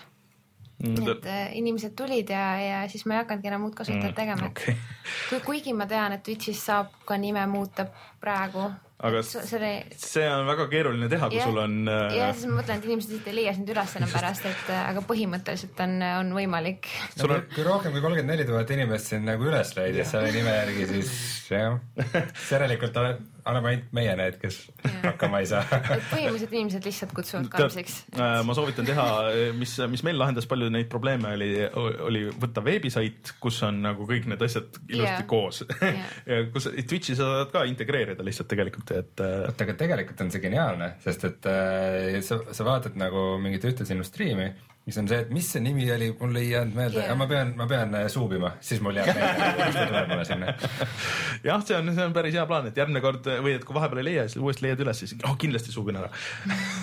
Mm, 0.79 1.09
et 1.11 1.25
äh, 1.27 1.57
inimesed 1.59 1.97
tulid 1.99 2.29
ja, 2.31 2.43
ja 2.63 2.83
siis 2.87 3.03
ma 3.03 3.17
ei 3.17 3.25
hakanudki 3.25 3.49
enam 3.51 3.65
uut 3.67 3.75
kasutajat 3.75 4.13
mm, 4.13 4.15
tegema. 4.15 4.47
okay.. 4.47 4.77
kui, 5.27 5.41
kuigi 5.43 5.73
ma 5.75 5.89
tean, 5.91 6.15
et 6.15 6.23
Twitch'is 6.23 6.61
saab 6.69 6.93
ka 7.09 7.17
nime 7.19 7.43
muuta 7.51 7.89
praegu 8.23 8.69
aga 8.99 9.21
see 9.23 9.71
see 9.95 10.25
on 10.27 10.47
väga 10.49 10.65
keeruline 10.73 11.09
teha, 11.13 11.29
kui 11.31 11.39
Jah. 11.39 11.47
sul 11.47 11.61
on 11.63 11.77
äh, 11.87 12.17
ja 12.19 12.33
siis 12.35 12.49
ma 12.51 12.59
mõtlen, 12.59 12.81
et 12.81 12.89
inimesed 12.89 13.13
lihtsalt 13.15 13.31
ei 13.31 13.37
leia 13.39 13.55
sind 13.55 13.71
üles 13.71 13.95
enam 14.01 14.11
pärast, 14.11 14.49
et 14.51 14.73
äh, 14.75 14.81
aga 14.91 15.05
põhimõtteliselt 15.07 15.83
on, 15.85 15.97
on 16.25 16.35
võimalik. 16.35 16.91
sul 17.15 17.37
on 17.37 17.47
kui 17.55 17.67
rohkem 17.69 17.95
kui 17.95 18.03
kolmkümmend 18.03 18.35
neli 18.35 18.49
tuhat 18.49 18.75
inimest 18.75 19.15
sind 19.15 19.29
nagu 19.29 19.47
üles 19.47 19.71
leidis 19.79 20.11
selle 20.15 20.33
nime 20.35 20.55
järgi, 20.57 20.89
siis 20.97 21.13
jah, 21.55 21.79
järelikult 22.51 22.97
ole- 22.99 23.19
oleme 23.49 23.71
ainult 23.71 23.93
meie 23.97 24.13
need, 24.19 24.35
kes 24.43 24.59
hakkama 25.05 25.39
ei 25.41 25.47
saa. 25.49 25.63
et 25.95 26.03
põhimõtteliselt 26.11 26.53
inimesed 26.59 26.85
lihtsalt 26.89 27.15
kutsuvad 27.17 27.47
Tead, 27.47 27.55
kaamsiks. 27.55 27.95
äh, 28.19 28.41
ma 28.45 28.57
soovitan 28.59 28.89
teha, 28.89 29.07
mis, 29.57 29.77
mis 29.95 30.03
meil 30.05 30.19
lahendas 30.21 30.49
palju 30.51 30.69
neid 30.75 30.91
probleeme, 30.93 31.31
oli, 31.39 31.53
oli 32.09 32.25
võtta 32.35 32.65
veebisait, 32.67 33.33
kus 33.41 33.63
on 33.67 33.81
nagu 33.87 34.05
kõik 34.11 34.27
need 34.29 34.43
asjad 34.45 34.77
ilusti 34.91 35.15
Jaa. 35.23 35.29
koos 35.31 35.63
ja 36.29 36.43
kus 36.53 36.69
Twitch'i 36.89 37.17
sa 37.17 37.31
saad 37.39 37.55
ka 37.55 37.65
integreerida 37.71 38.27
lihtsalt 38.27 38.51
tegelikult, 38.53 38.88
et 38.95 39.23
äh, 39.25 39.45
oota, 39.49 39.67
aga 39.67 39.77
tegelikult 39.83 40.23
on 40.25 40.33
see 40.35 40.43
geniaalne, 40.43 40.93
sest 41.05 41.27
et 41.29 41.49
äh, 41.51 42.19
sa, 42.25 42.41
sa 42.53 42.67
vaatad 42.67 42.99
nagu 43.01 43.31
mingit 43.43 43.67
ühte 43.69 43.87
sinu 43.89 44.07
striimi, 44.07 44.51
mis 44.89 44.97
on 44.97 45.09
see, 45.11 45.19
et 45.21 45.33
mis 45.35 45.45
see 45.53 45.61
nimi 45.61 45.85
oli, 45.93 46.07
mul 46.17 46.37
ei 46.41 46.47
jäänud 46.49 46.77
meelde 46.79 47.03
yeah., 47.03 47.17
ma 47.19 47.27
pean, 47.29 47.51
ma 47.59 47.67
pean 47.69 47.93
äh, 47.99 48.07
suubima, 48.09 48.55
siis 48.65 48.81
mul 48.85 48.97
jääb 48.97 49.11
meelde, 49.13 49.59
mis 49.59 49.77
ta 49.77 49.83
tuleb 49.91 50.09
mulle 50.15 50.25
sinna. 50.25 50.55
jah, 51.49 51.61
see 51.69 51.77
on, 51.77 51.93
see 51.93 52.07
on 52.09 52.17
päris 52.17 52.39
hea 52.39 52.47
plaan, 52.49 52.71
et 52.71 52.81
järgmine 52.81 53.03
kord 53.05 53.29
või 53.45 53.59
et 53.59 53.67
kui 53.69 53.77
vahepeal 53.77 54.01
ei 54.01 54.09
leia, 54.09 54.25
siis 54.31 54.41
uuesti 54.41 54.65
leiad 54.65 54.81
üles, 54.87 55.03
siis 55.05 55.13
oh, 55.29 55.37
kindlasti 55.41 55.75
suubin 55.75 56.01
ära. 56.01 56.09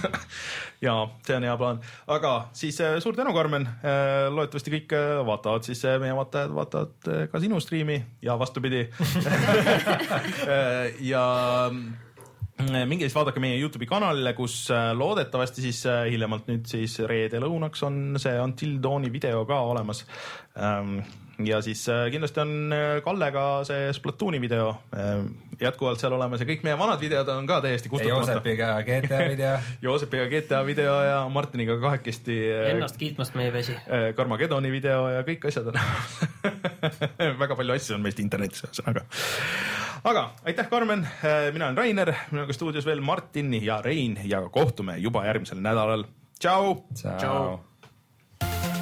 ja 0.86 0.96
see 1.26 1.40
on 1.40 1.50
hea 1.50 1.58
plaan, 1.64 1.82
aga 2.14 2.36
siis 2.54 2.78
äh, 2.86 3.00
suur 3.02 3.18
tänu, 3.18 3.34
Karmen. 3.34 3.66
loodetavasti 4.38 4.78
kõik 4.78 4.98
äh, 5.00 5.18
vaatavad 5.26 5.66
siis, 5.66 5.82
meie 6.02 6.14
vaatajad 6.22 6.54
vaatavad 6.62 7.10
äh, 7.10 7.28
ka 7.32 7.42
sinu 7.42 7.58
striimi 7.64 7.98
ja 8.22 8.38
vastupidi. 8.38 8.86
ja 11.12 11.26
minge 12.64 13.04
siis 13.04 13.16
vaadake 13.16 13.42
meie 13.44 13.58
Youtube'i 13.60 13.88
kanalile, 13.90 14.32
kus 14.38 14.70
äh, 14.72 14.94
loodetavasti 14.96 15.66
siis 15.66 15.82
äh, 15.92 16.06
hiljemalt 16.12 16.48
nüüd 16.48 16.70
siis 16.70 16.98
reede 17.10 17.42
lõunaks 17.44 17.84
on 17.88 18.16
see 18.22 18.40
Until 18.40 18.78
Dawni 18.84 19.12
video 19.12 19.44
ka 19.48 19.60
olemas. 19.74 20.06
ja 21.46 21.58
siis 21.62 21.82
äh, 21.92 22.06
kindlasti 22.12 22.40
on 22.40 22.76
Kallega 23.04 23.64
see 23.68 23.90
Splatooni 23.94 24.40
video 24.42 24.70
äh, 24.96 25.26
jätkuvalt 25.60 26.00
seal 26.00 26.16
olemas 26.16 26.40
ja 26.40 26.48
kõik 26.48 26.64
meie 26.64 26.78
vanad 26.80 27.04
videod 27.04 27.28
on 27.34 27.48
ka 27.48 27.60
täiesti 27.66 27.92
kustutamata. 27.92 28.38
Joosepiga 28.38 28.70
GTA 28.88 29.20
video. 29.34 29.58
Joosepiga 29.84 30.30
GTA 30.32 30.62
video 30.66 30.96
ja 31.04 31.18
Martiniga 31.28 31.76
kahekesti 31.82 32.40
ennast 32.72 32.96
kiitmast 33.02 33.36
me 33.36 33.50
ei 33.50 33.54
väsi. 33.54 33.76
Carmageddoni 34.16 34.72
video 34.72 35.10
ja 35.12 35.28
kõik 35.28 35.50
asjad 35.52 35.74
on 35.74 35.82
väga 37.44 37.60
palju 37.60 37.76
asju 37.76 38.00
on 38.00 38.08
meist 38.08 38.24
internetis 38.24 38.64
ühesõnaga 38.64 39.04
aga 40.06 40.30
aitäh, 40.46 40.70
Karmen, 40.70 41.08
äh, 41.26 41.52
mina 41.54 41.66
olen 41.66 41.78
Rainer, 41.78 42.14
minuga 42.32 42.54
stuudios 42.54 42.86
veel 42.86 43.02
Martin 43.02 43.54
ja 43.64 43.82
Rein 43.82 44.20
ja 44.24 44.44
kohtume 44.50 44.98
juba 44.98 45.26
järgmisel 45.26 45.62
nädalal. 45.62 46.06
tšau. 46.40 46.76
tšau, 46.94 47.18
tšau.. 47.18 48.75